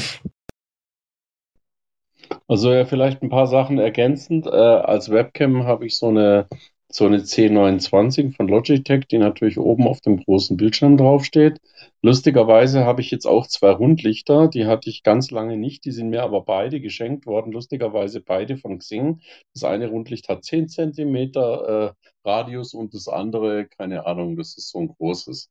Also 2.48 2.72
ja, 2.72 2.84
vielleicht 2.84 3.22
ein 3.22 3.28
paar 3.28 3.46
Sachen 3.46 3.78
ergänzend. 3.78 4.46
Äh, 4.46 4.50
als 4.50 5.10
Webcam 5.10 5.64
habe 5.64 5.86
ich 5.86 5.96
so 5.96 6.08
eine, 6.08 6.48
so 6.88 7.06
eine 7.06 7.24
C29 7.24 8.34
von 8.36 8.48
Logitech, 8.48 9.06
die 9.06 9.18
natürlich 9.18 9.58
oben 9.58 9.86
auf 9.86 10.00
dem 10.00 10.18
großen 10.18 10.56
Bildschirm 10.56 10.96
draufsteht. 10.96 11.58
Lustigerweise 12.02 12.84
habe 12.84 13.00
ich 13.00 13.10
jetzt 13.10 13.26
auch 13.26 13.46
zwei 13.46 13.70
Rundlichter, 13.70 14.48
die 14.48 14.66
hatte 14.66 14.90
ich 14.90 15.02
ganz 15.02 15.30
lange 15.30 15.56
nicht, 15.56 15.84
die 15.84 15.90
sind 15.90 16.10
mir 16.10 16.22
aber 16.22 16.42
beide 16.42 16.80
geschenkt 16.80 17.26
worden, 17.26 17.52
lustigerweise 17.52 18.20
beide 18.20 18.56
von 18.56 18.78
Xing. 18.78 19.20
Das 19.54 19.64
eine 19.64 19.88
Rundlicht 19.88 20.28
hat 20.28 20.44
10 20.44 20.68
cm 20.68 21.16
äh, 21.16 21.92
Radius 22.24 22.74
und 22.74 22.94
das 22.94 23.08
andere, 23.08 23.66
keine 23.66 24.06
Ahnung, 24.06 24.36
das 24.36 24.56
ist 24.56 24.70
so 24.70 24.80
ein 24.80 24.88
großes. 24.88 25.50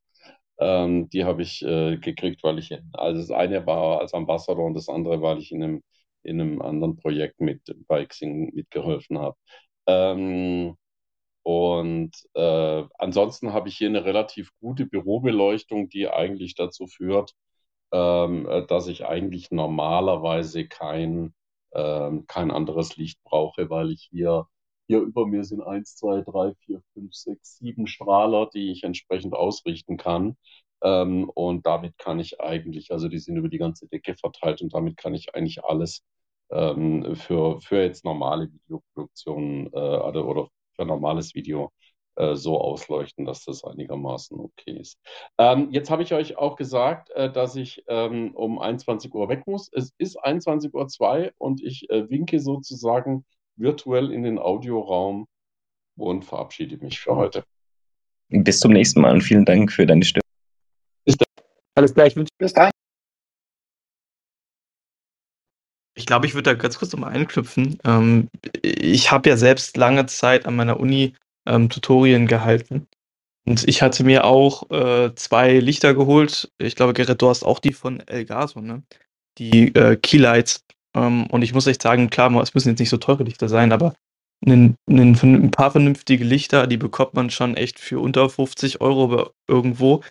Ähm, 0.58 1.08
die 1.10 1.24
habe 1.24 1.42
ich 1.42 1.62
äh, 1.62 1.96
gekriegt, 1.98 2.42
weil 2.44 2.58
ich, 2.58 2.72
also 2.92 3.20
das 3.20 3.30
eine 3.30 3.66
war 3.66 4.00
als 4.00 4.14
Ambassador 4.14 4.64
und 4.66 4.74
das 4.74 4.88
andere, 4.88 5.20
weil 5.22 5.38
ich 5.38 5.52
in 5.52 5.62
einem, 5.62 5.82
in 6.22 6.40
einem 6.40 6.62
anderen 6.62 6.96
Projekt 6.96 7.40
mit 7.40 7.62
Bikesing 7.88 8.54
mitgeholfen 8.54 9.18
habe. 9.18 9.36
Ähm, 9.86 10.76
und 11.42 12.12
äh, 12.34 12.84
ansonsten 12.98 13.52
habe 13.52 13.68
ich 13.68 13.76
hier 13.78 13.88
eine 13.88 14.04
relativ 14.04 14.50
gute 14.60 14.86
Bürobeleuchtung, 14.86 15.88
die 15.90 16.08
eigentlich 16.08 16.54
dazu 16.54 16.86
führt, 16.86 17.34
ähm, 17.92 18.48
äh, 18.48 18.66
dass 18.66 18.88
ich 18.88 19.06
eigentlich 19.06 19.50
normalerweise 19.50 20.66
kein, 20.68 21.34
ähm, 21.74 22.26
kein 22.26 22.50
anderes 22.50 22.96
Licht 22.96 23.22
brauche, 23.24 23.70
weil 23.70 23.90
ich 23.92 24.08
hier 24.10 24.46
hier 24.86 25.00
über 25.00 25.26
mir 25.26 25.44
sind 25.44 25.62
eins, 25.62 25.96
zwei, 25.96 26.20
drei, 26.22 26.54
vier, 26.66 26.82
fünf, 26.92 27.14
sechs, 27.14 27.58
sieben 27.58 27.86
Strahler, 27.86 28.48
die 28.52 28.70
ich 28.72 28.84
entsprechend 28.84 29.34
ausrichten 29.34 29.96
kann. 29.96 30.36
Ähm, 30.82 31.30
und 31.34 31.66
damit 31.66 31.96
kann 31.98 32.20
ich 32.20 32.40
eigentlich, 32.40 32.90
also 32.92 33.08
die 33.08 33.18
sind 33.18 33.36
über 33.36 33.48
die 33.48 33.58
ganze 33.58 33.88
Decke 33.88 34.14
verteilt 34.16 34.60
und 34.62 34.74
damit 34.74 34.96
kann 34.96 35.14
ich 35.14 35.34
eigentlich 35.34 35.64
alles 35.64 36.02
ähm, 36.50 37.16
für, 37.16 37.60
für 37.60 37.82
jetzt 37.82 38.04
normale 38.04 38.52
Videoproduktionen 38.52 39.68
äh, 39.72 39.76
oder, 39.76 40.48
für 40.76 40.84
normales 40.84 41.34
Video 41.34 41.72
äh, 42.16 42.36
so 42.36 42.60
ausleuchten, 42.60 43.24
dass 43.24 43.44
das 43.44 43.64
einigermaßen 43.64 44.38
okay 44.38 44.78
ist. 44.78 44.98
Ähm, 45.38 45.68
jetzt 45.70 45.90
habe 45.90 46.02
ich 46.02 46.12
euch 46.14 46.36
auch 46.36 46.56
gesagt, 46.56 47.10
äh, 47.10 47.30
dass 47.32 47.56
ich 47.56 47.84
ähm, 47.88 48.34
um 48.34 48.58
21 48.58 49.12
Uhr 49.14 49.28
weg 49.28 49.46
muss. 49.46 49.70
Es 49.72 49.92
ist 49.98 50.22
21.02 50.22 51.24
Uhr 51.26 51.32
und 51.38 51.62
ich 51.62 51.88
äh, 51.90 52.08
winke 52.10 52.40
sozusagen 52.40 53.24
virtuell 53.56 54.12
in 54.12 54.22
den 54.22 54.38
Audioraum 54.38 55.26
und 55.96 56.24
verabschiede 56.24 56.76
mich 56.78 57.00
für 57.00 57.14
heute. 57.16 57.44
Bis 58.28 58.60
zum 58.60 58.72
nächsten 58.72 59.00
Mal 59.00 59.12
und 59.12 59.22
vielen 59.22 59.44
Dank 59.44 59.70
für 59.70 59.86
deine 59.86 60.04
Stimme. 60.04 60.22
Bis 61.04 61.16
dann. 61.16 61.44
Alles 61.76 61.94
gleich. 61.94 62.14
Bis 62.38 62.52
dann. 62.52 62.70
Ich 65.96 66.06
glaube, 66.06 66.26
ich 66.26 66.34
würde 66.34 66.50
da 66.50 66.54
ganz 66.54 66.78
kurz 66.78 66.92
nochmal 66.92 67.12
einknüpfen. 67.12 67.78
Ähm, 67.84 68.28
ich 68.62 69.12
habe 69.12 69.28
ja 69.28 69.36
selbst 69.36 69.76
lange 69.76 70.06
Zeit 70.06 70.46
an 70.46 70.56
meiner 70.56 70.80
Uni 70.80 71.14
ähm, 71.46 71.68
Tutorien 71.68 72.26
gehalten. 72.26 72.88
Und 73.46 73.68
ich 73.68 73.82
hatte 73.82 74.02
mir 74.04 74.24
auch 74.24 74.70
äh, 74.70 75.14
zwei 75.14 75.58
Lichter 75.58 75.94
geholt. 75.94 76.50
Ich 76.58 76.76
glaube, 76.76 76.94
Gerrit, 76.94 77.20
du 77.20 77.28
hast 77.28 77.44
auch 77.44 77.60
die 77.60 77.72
von 77.72 78.00
Elgaso, 78.00 78.60
ne? 78.60 78.82
Die 79.38 79.74
äh, 79.74 79.96
Keylights 79.96 80.64
und 80.94 81.42
ich 81.42 81.54
muss 81.54 81.66
echt 81.66 81.82
sagen, 81.82 82.10
klar, 82.10 82.32
es 82.42 82.54
müssen 82.54 82.70
jetzt 82.70 82.80
nicht 82.80 82.90
so 82.90 82.96
teure 82.98 83.24
Lichter 83.24 83.48
sein, 83.48 83.72
aber 83.72 83.94
'nen 84.44 84.76
'nen 84.88 85.14
'n 85.16 85.50
paar 85.52 85.70
vernünftige 85.72 86.24
Lichter, 86.24 86.66
die 86.68 86.76
bekommt 86.78 87.14
man 87.14 87.30
schon 87.30 87.56
echt 87.56 87.80
für 87.80 88.00
unter 88.00 88.28
50 88.30 88.80
Euro 88.80 89.30
irgendwo. 89.48 90.02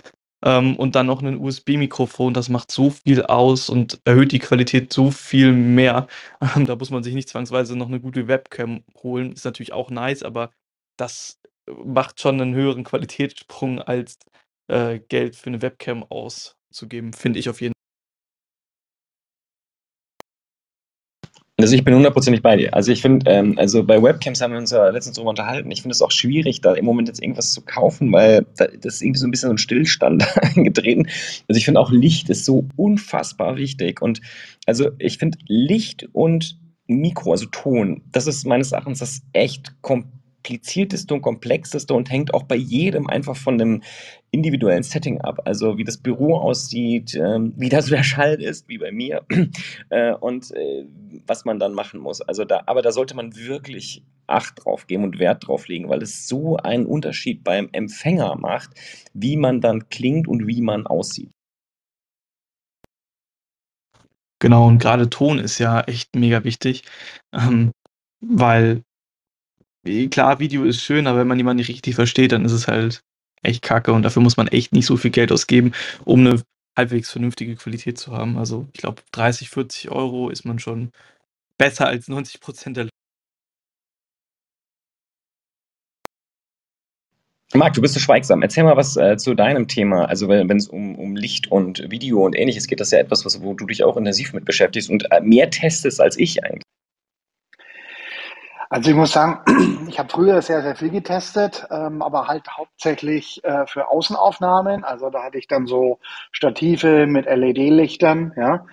Ähm, 0.46 0.76
und 0.78 0.96
dann 0.96 1.08
noch 1.08 1.22
'nen 1.24 1.40
USB-Mikrofon, 1.40 2.34
das 2.36 2.50
macht 2.50 2.72
so 2.72 2.92
viel 2.92 3.24
aus 3.24 3.70
und 3.70 4.00
erhöht 4.06 4.32
die 4.34 4.40
Qualität 4.40 4.94
so 4.94 5.12
viel 5.12 5.54
mehr. 5.54 6.08
Ähm, 6.56 6.66
da 6.68 6.76
muss 6.78 6.92
man 6.92 7.04
sich 7.04 7.16
nicht 7.16 7.30
zwangsweise 7.30 7.78
noch 7.78 7.90
'ne 7.90 8.00
gute 8.02 8.28
Webcam 8.30 8.84
holen. 9.04 9.34
Ist 9.34 9.46
natürlich 9.46 9.74
auch 9.74 9.92
nice, 9.92 10.24
aber 10.24 10.52
das 10.98 11.40
macht 11.86 12.22
schon 12.22 12.38
'nen 12.38 12.56
höheren 12.56 12.84
Qualitätssprung 12.86 13.82
als, 13.82 14.18
äh, 14.70 15.00
Geld 15.10 15.36
für 15.38 15.50
'ne 15.52 15.62
Webcam 15.64 16.04
auszugeben, 16.06 17.14
finde 17.14 17.40
ich 17.40 17.50
auf 17.50 17.62
jeden 17.62 17.73
Also, 21.64 21.76
ich 21.76 21.86
bin 21.86 21.96
hundertprozentig 21.96 22.42
bei 22.42 22.58
dir. 22.58 22.74
Also, 22.74 22.92
ich 22.92 23.02
finde, 23.02 23.32
ähm 23.32 23.58
also, 23.58 23.86
bei 23.86 24.04
Webcams 24.04 24.42
haben 24.42 24.52
wir 24.52 24.58
uns 24.60 24.72
ja 24.72 24.90
letztens 24.90 25.16
drüber 25.16 25.30
unterhalten. 25.30 25.72
Ich 25.72 25.82
finde 25.82 25.94
es 25.94 26.02
auch 26.02 26.12
schwierig, 26.12 26.60
da 26.60 26.74
im 26.74 26.84
Moment 26.84 27.08
jetzt 27.08 27.24
irgendwas 27.24 27.54
zu 27.54 27.62
kaufen, 27.62 28.12
weil 28.12 28.46
da 28.58 28.66
das 28.68 28.96
ist 28.96 29.02
irgendwie 29.02 29.20
so 29.20 29.26
'n 29.28 29.32
bisschen 29.32 29.48
so 29.48 29.54
'n 29.54 29.58
Stillstand 29.58 30.26
eingetreten. 30.58 31.08
Also, 31.48 31.58
ich 31.58 31.64
finde 31.64 31.80
auch 31.80 31.90
Licht 31.90 32.30
ist 32.30 32.44
so 32.44 32.68
unfassbar 32.76 33.56
wichtig 33.56 34.02
und 34.02 34.20
also, 34.66 34.90
ich 35.00 35.20
finde 35.20 35.38
Licht 35.48 36.10
und 36.12 36.58
Mikro, 36.88 37.32
also 37.32 37.46
Ton, 37.46 38.02
das 38.12 38.28
ist 38.28 38.46
meines 38.46 38.74
Erachtens 38.74 39.00
das 39.00 39.22
echt 39.32 39.74
komplizierteste 40.44 41.14
und 41.14 41.22
komplexeste 41.22 41.94
und 41.94 42.12
hängt 42.12 42.34
auch 42.34 42.44
bei 42.44 42.56
jedem 42.56 43.08
einfach 43.08 43.36
von 43.36 43.58
dem 43.58 43.82
individuellen 44.32 44.84
Setting 44.84 45.22
ab. 45.22 45.42
Also, 45.46 45.78
wie 45.78 45.84
das 45.84 45.98
Büro 45.98 46.36
aussieht, 46.36 47.16
ähm, 47.16 47.54
wie 47.56 47.70
da 47.70 47.82
so 47.82 47.96
der 47.96 48.04
Schall 48.04 48.42
ist, 48.42 48.68
wie 48.68 48.78
bei 48.78 48.92
mir, 48.92 49.26
äh, 49.90 50.14
und, 50.14 50.52
äh, 50.52 50.86
was 51.26 51.46
man 51.46 51.60
dann 51.60 51.74
machen 51.74 52.00
muss. 52.00 52.22
Also, 52.22 52.44
da 52.44 52.64
aber 52.66 52.82
da 52.82 52.92
sollte 52.92 53.16
man 53.16 53.36
wirklich 53.36 54.04
Acht 54.26 54.64
drauf 54.64 54.88
geben 54.88 55.04
und 55.04 55.20
Wert 55.20 55.46
drauf 55.46 55.68
legen, 55.68 55.90
weil 55.90 56.02
es 56.02 56.30
so 56.30 56.56
einen 56.56 56.86
Unterschied 56.86 57.44
beim 57.44 57.68
Empfänger 57.74 58.38
macht, 58.38 58.70
wie 59.14 59.36
man 59.36 59.60
dann 59.60 59.90
klingt 59.90 60.30
und 60.30 60.48
wie 60.48 60.62
man 60.62 60.88
aussieht. 60.88 61.30
Genau, 64.40 64.68
und 64.68 64.78
grade 64.80 65.10
Ton 65.10 65.40
ist 65.40 65.60
ja 65.60 65.82
echt 65.82 66.16
mega 66.16 66.46
wichtig, 66.46 66.84
ähm, 67.34 67.72
weil 68.22 68.84
klar, 70.10 70.40
Video 70.40 70.64
ist 70.64 70.82
schön, 70.82 71.08
aber 71.08 71.20
wenn 71.20 71.28
man 71.28 71.38
jemanden 71.38 71.58
nicht 71.60 71.68
richtig 71.70 71.96
versteht, 71.96 72.32
dann 72.32 72.46
ist 72.46 72.54
es 72.54 72.68
halt 72.68 73.04
echt 73.42 73.62
kacke 73.62 73.92
und 73.92 74.04
dafür 74.04 74.22
muss 74.22 74.38
man 74.38 74.48
echt 74.48 74.72
nicht 74.74 74.86
so 74.86 74.96
viel 74.96 75.12
Geld 75.12 75.32
ausgeben, 75.32 75.74
um 76.06 76.24
'ne 76.24 76.42
halbwegs 76.78 77.12
vernünftige 77.12 77.56
Qualität 77.56 77.98
zu 77.98 78.14
haben. 78.14 78.38
Also, 78.38 78.68
ich 78.74 78.80
glaube, 78.80 79.02
30, 79.12 79.50
40 79.50 79.92
Euro 79.92 80.30
ist 80.30 80.46
man 80.46 80.60
schon 80.60 80.92
besser 81.58 81.88
als 81.88 82.08
90% 82.10 82.78
der 82.78 82.90
Marc, 87.56 87.74
du 87.74 87.82
bist 87.82 87.94
so 87.94 88.00
schweigsam. 88.00 88.42
Erzähl 88.42 88.64
mal 88.64 88.78
was, 88.78 88.98
äh, 88.98 89.18
zu 89.18 89.36
deinem 89.36 89.68
Thema. 89.68 90.06
Also, 90.06 90.28
wenn 90.28 90.50
wenn's 90.50 90.68
um 90.68 90.96
um 90.96 91.16
Licht 91.16 91.52
und 91.52 91.84
Video 91.92 92.26
und 92.26 92.36
Ähnliches 92.36 92.68
geht, 92.68 92.80
das 92.80 92.88
ist 92.88 92.92
ja 92.94 93.00
etwas, 93.00 93.26
was 93.26 93.42
wo 93.42 93.54
du 93.54 93.66
dich 93.68 93.84
auch 93.84 93.96
intensiv 93.98 94.34
mit 94.34 94.46
beschäftigst 94.46 94.90
und, 94.90 95.12
äh, 95.12 95.22
mehr 95.22 95.50
testest 95.50 96.02
als 96.02 96.18
ich 96.18 96.44
eigentlich. 96.44 96.64
Also, 98.74 98.90
ich 98.90 98.96
muss 98.96 99.12
sagen, 99.12 99.40
ich 99.88 100.00
habe 100.00 100.10
früher 100.10 100.42
sehr, 100.42 100.64
sehr 100.64 100.76
viel 100.76 100.90
getestet, 100.90 101.68
ähm, 101.70 102.02
aber 102.02 102.28
halt 102.28 102.48
hauptsächlich, 102.58 103.40
äh, 103.44 103.68
für 103.68 103.88
Außenaufnahmen. 103.90 104.84
Also, 104.84 105.12
da 105.12 105.22
hatte 105.24 105.38
ich 105.38 105.48
dann 105.48 105.68
so 105.68 106.00
Stative 106.32 107.06
mit 107.06 107.28
LED-Lichtern, 107.28 108.34
ja. 108.36 108.66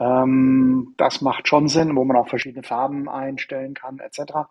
Ähm, 0.00 0.94
das 0.96 1.20
macht 1.20 1.46
schon 1.46 1.68
Sinn, 1.68 1.94
wo 1.94 2.04
man 2.04 2.16
auch 2.16 2.26
verschiedene 2.28 2.64
Farben 2.64 3.08
einstellen 3.08 3.74
kann 3.74 4.00
et 4.00 4.12
cetera. 4.14 4.50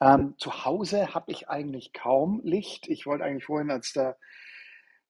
Ähm, 0.00 0.34
zu 0.38 0.64
Hause 0.64 1.14
habe 1.14 1.30
ich 1.30 1.48
eigentlich 1.48 1.92
kaum 1.92 2.40
Licht. 2.42 2.88
Ich 2.88 3.06
wollte 3.06 3.22
eigentlich 3.22 3.44
vorhin, 3.44 3.70
als 3.70 3.92
der 3.92 4.16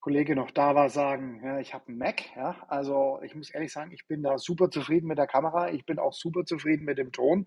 Kollege 0.03 0.37
noch 0.37 0.51
da 0.51 0.75
war, 0.75 0.91
sagen, 0.91 1.41
ja, 1.45 1.59
ich 1.61 1.75
habe 1.75 1.91
'n 1.93 1.97
Mac, 1.99 2.23
ja. 2.37 2.57
Also, 2.69 3.21
ich 3.23 3.35
muss 3.37 3.51
ehrlich 3.51 3.73
sagen, 3.73 3.93
ich 3.93 4.07
bin 4.09 4.23
da 4.23 4.37
super 4.39 4.71
zufrieden 4.71 5.07
mit 5.09 5.19
der 5.19 5.29
Kamera. 5.29 5.71
Ich 5.71 5.87
bin 5.87 5.99
auch 6.01 6.13
super 6.13 6.45
zufrieden 6.45 6.85
mit 6.85 6.99
dem 6.99 7.13
Ton. 7.13 7.47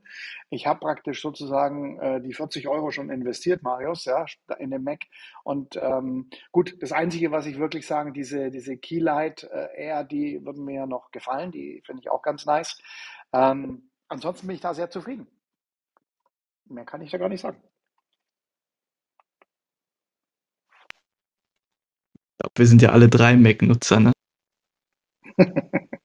Ich 0.49 0.65
habe 0.67 0.79
praktisch 0.79 1.21
sozusagen, 1.21 1.99
äh, 1.99 2.21
die 2.21 2.33
40 2.33 2.67
Euro 2.69 2.91
schon 2.91 3.09
investiert, 3.11 3.61
Marius, 3.63 4.05
ja, 4.05 4.25
in 4.59 4.71
den 4.71 4.83
Mac. 4.83 5.01
Und, 5.43 5.75
ähm, 5.81 6.29
gut, 6.51 6.75
das 6.81 6.93
Einzige, 6.93 7.31
was 7.31 7.45
ich 7.45 7.59
wirklich 7.59 7.85
sagen, 7.87 8.13
diese 8.13 8.49
diese 8.51 8.77
Keylight, 8.77 9.43
äh, 9.51 9.67
Air, 9.75 10.03
die 10.05 10.43
würden 10.45 10.63
mir 10.65 10.87
noch 10.87 11.11
gefallen. 11.11 11.51
Die 11.51 11.81
finde 11.85 12.01
ich 12.01 12.09
auch 12.09 12.21
ganz 12.23 12.45
nice. 12.45 12.81
Ähm, 13.33 13.91
ansonsten 14.07 14.47
bin 14.47 14.55
ich 14.55 14.61
da 14.61 14.73
sehr 14.73 14.89
zufrieden. 14.89 15.27
Mehr 16.65 16.85
kann 16.85 17.01
ich 17.01 17.09
da 17.11 17.17
gar 17.17 17.29
nicht 17.29 17.41
sagen. 17.41 17.61
Wir 22.55 22.67
sind 22.67 22.81
ja 22.81 22.89
alle 22.89 23.09
3 23.09 23.37
Mac-Nutzer, 23.37 23.99
ne? 23.99 24.11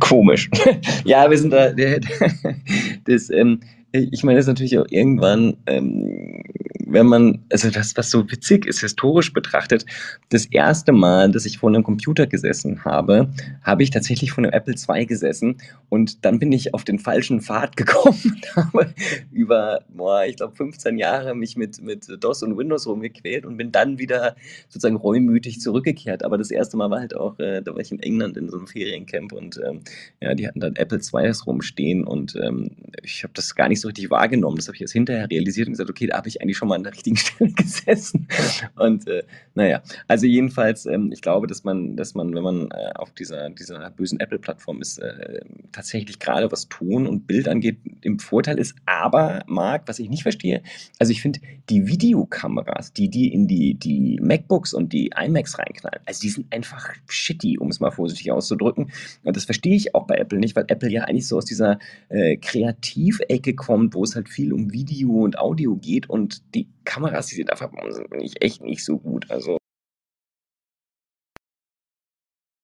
Komisch. 0.00 0.50
Ja, 1.04 1.30
wir 1.30 1.38
sind 1.38 1.50
da 1.50 1.72
das, 3.04 3.30
ähm 3.30 3.60
ich 3.92 4.22
meine, 4.22 4.38
das 4.38 4.44
ist 4.44 4.48
natürlich 4.48 4.78
auch 4.78 4.86
irgendwann, 4.90 5.56
ähm, 5.66 6.42
wenn 6.86 7.06
man 7.06 7.38
also 7.52 7.70
das, 7.70 7.96
was 7.96 8.10
so 8.10 8.28
witzig 8.30 8.66
ist, 8.66 8.80
historisch 8.80 9.32
betrachtet, 9.32 9.86
das 10.30 10.46
erste 10.46 10.92
Mal, 10.92 11.30
dass 11.30 11.44
ich 11.46 11.58
vor 11.58 11.70
'nem 11.70 11.82
Computer 11.84 12.26
gesessen 12.26 12.84
habe, 12.84 13.28
habe 13.62 13.82
ich 13.82 13.90
tatsächlich 13.90 14.32
vor 14.32 14.42
'nem 14.42 14.52
Apple 14.52 14.74
II 14.76 15.06
gesessen 15.06 15.56
und 15.88 16.24
dann 16.24 16.38
bin 16.40 16.50
ich 16.52 16.74
auf 16.74 16.84
den 16.84 16.98
falschen 16.98 17.40
Pfad 17.40 17.76
gekommen 17.76 18.18
und 18.24 18.56
habe 18.56 18.94
über, 19.32 19.80
boah, 19.88 20.24
ich 20.24 20.36
glaube 20.36 20.56
15 20.56 20.98
Jahre 20.98 21.34
mich 21.34 21.56
mit 21.56 21.80
mit 21.82 22.06
DOS 22.20 22.42
und 22.42 22.56
Windows 22.56 22.86
rumgequält 22.86 23.46
und 23.46 23.56
bin 23.56 23.70
dann 23.72 23.98
wieder 23.98 24.34
sozusagen 24.68 24.96
reumütig 24.96 25.60
zurückgekehrt. 25.60 26.24
Aber 26.24 26.38
das 26.38 26.50
erste 26.50 26.76
Mal 26.76 26.90
war 26.90 27.00
halt 27.00 27.14
auch, 27.16 27.38
äh 27.38 27.62
da 27.62 27.72
war 27.72 27.80
ich 27.80 27.92
in 27.92 28.00
England 28.00 28.36
in 28.36 28.48
so 28.48 28.56
'nem 28.56 28.66
Feriencamp 28.66 29.32
und, 29.32 29.60
ähm, 29.64 29.80
ja, 30.20 30.34
die 30.34 30.46
hatten 30.48 30.60
dann 30.60 30.76
Apple 30.76 30.98
IIs 31.00 31.46
rumstehen 31.46 32.04
und, 32.04 32.36
ähm, 32.42 32.70
ich 33.02 33.22
habe 33.22 33.32
das 33.34 33.54
gar 33.54 33.68
nicht 33.68 33.79
so 33.80 33.88
richtig 33.88 34.10
wahrgenommen. 34.10 34.56
Das 34.56 34.66
habe 34.68 34.76
ich 34.76 34.82
erst 34.82 34.92
hinterher 34.92 35.28
realisiert 35.30 35.68
und 35.68 35.72
gesagt: 35.74 35.90
„Okay, 35.90 36.06
da 36.06 36.16
habe 36.16 36.28
ich 36.28 36.40
eigentlich 36.42 36.56
schon 36.56 36.68
mal 36.68 36.76
an 36.76 36.84
der 36.84 36.92
richtigen 36.92 37.16
Stelle 37.18 37.52
gesessen.“ 37.52 38.28
Und, 38.76 39.06
äh, 39.08 39.22
na 39.54 39.66
ja, 39.66 39.82
also 40.08 40.26
jedenfalls, 40.26 40.86
ähm, 40.86 41.10
ich 41.12 41.22
glaube, 41.22 41.46
dass 41.46 41.64
man 41.64 41.96
dass 41.96 42.14
man, 42.14 42.34
wenn 42.34 42.42
man, 42.42 42.70
äh, 42.70 42.92
auf 42.94 43.12
dieser 43.12 43.50
dieser 43.50 43.90
bösen 43.90 44.20
Apple-Plattform 44.20 44.80
ist, 44.80 44.98
äh, 44.98 45.40
tatsächlich 45.72 46.18
grade 46.18 46.50
was 46.52 46.68
Ton 46.68 47.06
und 47.06 47.26
Bild 47.26 47.48
angeht, 47.48 47.78
im 48.02 48.18
Vorteil 48.18 48.58
ist. 48.58 48.74
Aber 48.86 49.42
Marc, 49.46 49.88
was 49.88 49.98
ich 49.98 50.08
nicht 50.08 50.22
verstehe 50.22 50.62
also, 50.98 51.12
ich 51.12 51.22
finde, 51.22 51.40
die 51.68 51.86
Videokameras, 51.86 52.92
die 52.92 53.08
die 53.08 53.32
in 53.32 53.46
die 53.46 53.74
die 53.74 54.18
MacBooks 54.20 54.74
und 54.74 54.92
die 54.92 55.10
iMacs 55.16 55.58
reinknallen, 55.58 56.00
also, 56.06 56.20
die 56.20 56.28
sind 56.30 56.52
einfach 56.52 56.90
shitty, 57.08 57.58
um 57.58 57.68
es 57.68 57.80
mal 57.80 57.90
vorsichtig 57.90 58.30
auszudrücken. 58.32 58.90
Und 59.24 59.36
das 59.36 59.44
verstehe 59.44 59.74
ich 59.76 59.94
auch 59.94 60.06
bei 60.06 60.16
Apple 60.16 60.38
nicht, 60.38 60.56
weil 60.56 60.64
Apple 60.68 60.90
ja 60.90 61.04
eigentlich 61.04 61.28
so 61.28 61.38
aus 61.38 61.44
dieser, 61.44 61.78
äh, 62.08 62.36
Kreativecke 62.36 63.54
kommt, 63.54 63.69
wo 63.70 64.04
es 64.04 64.14
halt 64.14 64.28
viel 64.28 64.52
um 64.52 64.72
Video 64.72 65.10
und 65.22 65.38
Audio 65.38 65.76
geht 65.76 66.08
und 66.10 66.54
die 66.54 66.68
Kameras, 66.84 67.26
die 67.26 67.36
sie 67.36 67.44
da 67.44 67.56
verbauen, 67.56 67.92
sind 67.92 68.12
eigentlich 68.12 68.42
echt 68.42 68.62
nicht 68.62 68.84
so 68.84 68.98
gut. 68.98 69.30
Also 69.30 69.58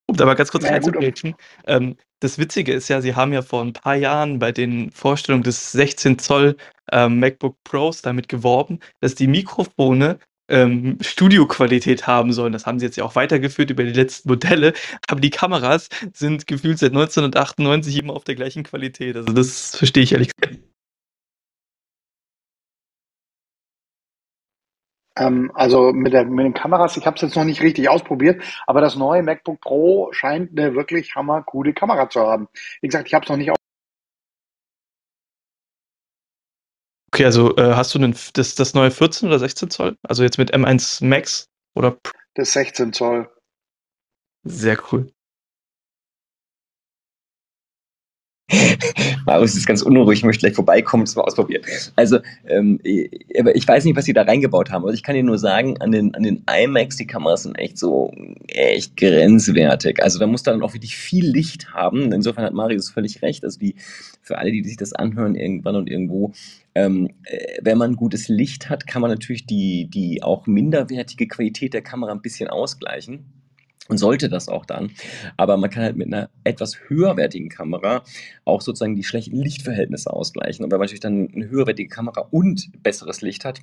Um 0.08 0.16
da 0.16 0.24
mal 0.24 0.34
ganz 0.34 0.50
kurz 0.52 0.64
ja, 0.64 0.70
reinzugrätschen. 0.70 1.34
Ähm, 1.66 1.96
das 2.20 2.38
Witzige 2.38 2.72
ist 2.72 2.88
ja, 2.88 3.00
sie 3.00 3.14
haben 3.14 3.32
ja 3.32 3.42
vor 3.42 3.62
'n 3.62 3.72
paar 3.72 3.96
Jahren 3.96 4.38
bei 4.38 4.52
den 4.52 4.90
Vorstellungen 4.92 5.42
des 5.42 5.72
16 5.72 6.18
Zoll, 6.18 6.56
ähm, 6.92 7.18
MacBook 7.18 7.56
Pros 7.64 8.02
damit 8.02 8.28
geworben, 8.28 8.78
dass 9.00 9.14
die 9.16 9.26
Mikrofone, 9.26 10.18
ähm, 10.48 10.98
Studioqualität 11.00 12.06
haben 12.06 12.32
sollen. 12.32 12.52
Das 12.52 12.66
haben 12.66 12.78
sie 12.78 12.86
jetzt 12.86 12.96
ja 12.96 13.04
auch 13.04 13.16
weitergeführt 13.16 13.70
über 13.70 13.82
die 13.82 13.92
letzten 13.92 14.28
Modelle, 14.28 14.74
aber 15.08 15.20
die 15.20 15.30
Kameras 15.30 15.88
sind 16.12 16.46
gefühlt 16.46 16.78
seit 16.78 16.92
1998 16.92 17.98
immer 17.98 18.14
auf 18.14 18.22
der 18.24 18.36
gleichen 18.36 18.62
Qualität. 18.62 19.16
Also, 19.16 19.32
das 19.32 19.76
verstehe 19.76 20.04
ich 20.04 20.12
ehrlich 20.12 20.30
gesagt 20.36 20.65
Ähm, 25.18 25.50
also, 25.54 25.92
mit 25.92 26.12
der 26.12 26.24
mit 26.26 26.44
den 26.44 26.52
Kameras, 26.54 26.96
ich 26.96 27.06
habe 27.06 27.16
es 27.16 27.22
jetzt 27.22 27.36
noch 27.36 27.44
nicht 27.44 27.62
richtig 27.62 27.88
ausprobiert, 27.88 28.42
aber 28.66 28.80
das 28.82 28.96
neue 28.96 29.22
MacBook 29.22 29.60
Pro 29.60 30.08
scheint 30.12 30.52
'ne 30.54 30.74
wirklich 30.74 31.14
hammercoole 31.16 31.72
Kamera 31.72 32.08
zu 32.10 32.20
haben. 32.20 32.48
Wie 32.82 32.88
gesagt, 32.88 33.08
ich 33.08 33.14
habe 33.14 33.24
es 33.24 33.30
noch 33.30 33.36
nicht 33.38 33.50
au 33.50 33.56
Okay, 37.12 37.24
also, 37.24 37.56
äh, 37.56 37.74
hast 37.74 37.94
du 37.94 37.98
'nen 37.98 38.12
f 38.12 38.32
das 38.32 38.54
das 38.56 38.74
neue 38.74 38.90
14 38.90 39.28
oder 39.28 39.38
16 39.38 39.70
Zoll? 39.70 39.96
Also, 40.02 40.22
jetzt 40.22 40.38
mit 40.38 40.52
M1 40.52 41.00
Max 41.00 41.48
oder 41.74 41.96
Das 42.34 42.52
16 42.52 42.92
Zoll. 42.92 43.28
Sehr 44.44 44.76
cool. 44.92 45.12
Marius 49.26 49.56
ist 49.56 49.66
ganz 49.66 49.82
unruhig, 49.82 50.20
ich 50.20 50.24
möchte 50.24 50.40
gleich 50.40 50.54
vorbeikommen 50.54 51.04
das 51.04 51.16
mal 51.16 51.22
ausprobieren. 51.22 51.62
Also, 51.96 52.20
ähm, 52.46 52.78
ich 52.84 53.66
weiß 53.66 53.84
nicht, 53.84 53.96
was 53.96 54.04
sie 54.04 54.12
da 54.12 54.22
reingebaut 54.22 54.70
haben. 54.70 54.84
Also 54.84 54.94
ich 54.94 55.02
kann 55.02 55.16
dir 55.16 55.24
nur 55.24 55.38
sagen, 55.38 55.80
an 55.80 55.90
den, 55.90 56.14
an 56.14 56.22
den 56.22 56.44
iMacs, 56.48 56.96
die 56.96 57.08
Kameras 57.08 57.42
sind 57.42 57.56
echt 57.56 57.76
so, 57.76 58.12
echt 58.46 58.96
grenzwertig. 58.96 60.00
Also 60.02 60.20
da 60.20 60.28
muss 60.28 60.44
dann 60.44 60.62
auch 60.62 60.74
wirklich 60.74 60.96
viel 60.96 61.26
Licht 61.26 61.72
haben. 61.74 62.12
Insofern 62.12 62.44
hat 62.44 62.54
Marius 62.54 62.90
völlig 62.90 63.20
recht. 63.22 63.44
Also 63.44 63.58
die, 63.58 63.74
für 64.22 64.38
alle, 64.38 64.52
die 64.52 64.62
sich 64.62 64.76
das 64.76 64.92
anhören, 64.92 65.34
irgendwann 65.34 65.74
und 65.74 65.90
irgendwo, 65.90 66.32
ähm, 66.76 67.10
äh, 67.24 67.58
wenn 67.62 67.78
man 67.78 67.96
gutes 67.96 68.28
Licht 68.28 68.70
hat, 68.70 68.86
kann 68.86 69.02
man 69.02 69.10
natürlich 69.10 69.46
die, 69.46 69.88
die 69.90 70.22
auch 70.22 70.46
minderwertige 70.46 71.26
Qualität 71.26 71.74
der 71.74 71.82
Kamera 71.82 72.12
ein 72.12 72.22
bisschen 72.22 72.48
ausgleichen 72.48 73.35
und 73.88 73.98
sollte 73.98 74.28
das 74.28 74.48
auch 74.48 74.66
dann. 74.66 74.90
Aber 75.36 75.56
man 75.56 75.70
kann 75.70 75.82
halt 75.82 75.96
mit 75.96 76.08
einer 76.08 76.30
etwas 76.44 76.78
höherwertigen 76.88 77.48
Kamera 77.48 78.02
auch 78.44 78.60
sozusagen 78.60 78.96
die 78.96 79.04
schlechten 79.04 79.36
Lichtverhältnisse 79.36 80.12
ausgleichen. 80.12 80.64
Und 80.64 80.70
wenn 80.70 80.78
man 80.78 80.86
natürlich 80.86 81.00
dann 81.00 81.28
eine 81.34 81.48
höherwertige 81.48 81.88
Kamera 81.88 82.26
und 82.30 82.70
besseres 82.82 83.20
Licht 83.20 83.44
hat, 83.44 83.60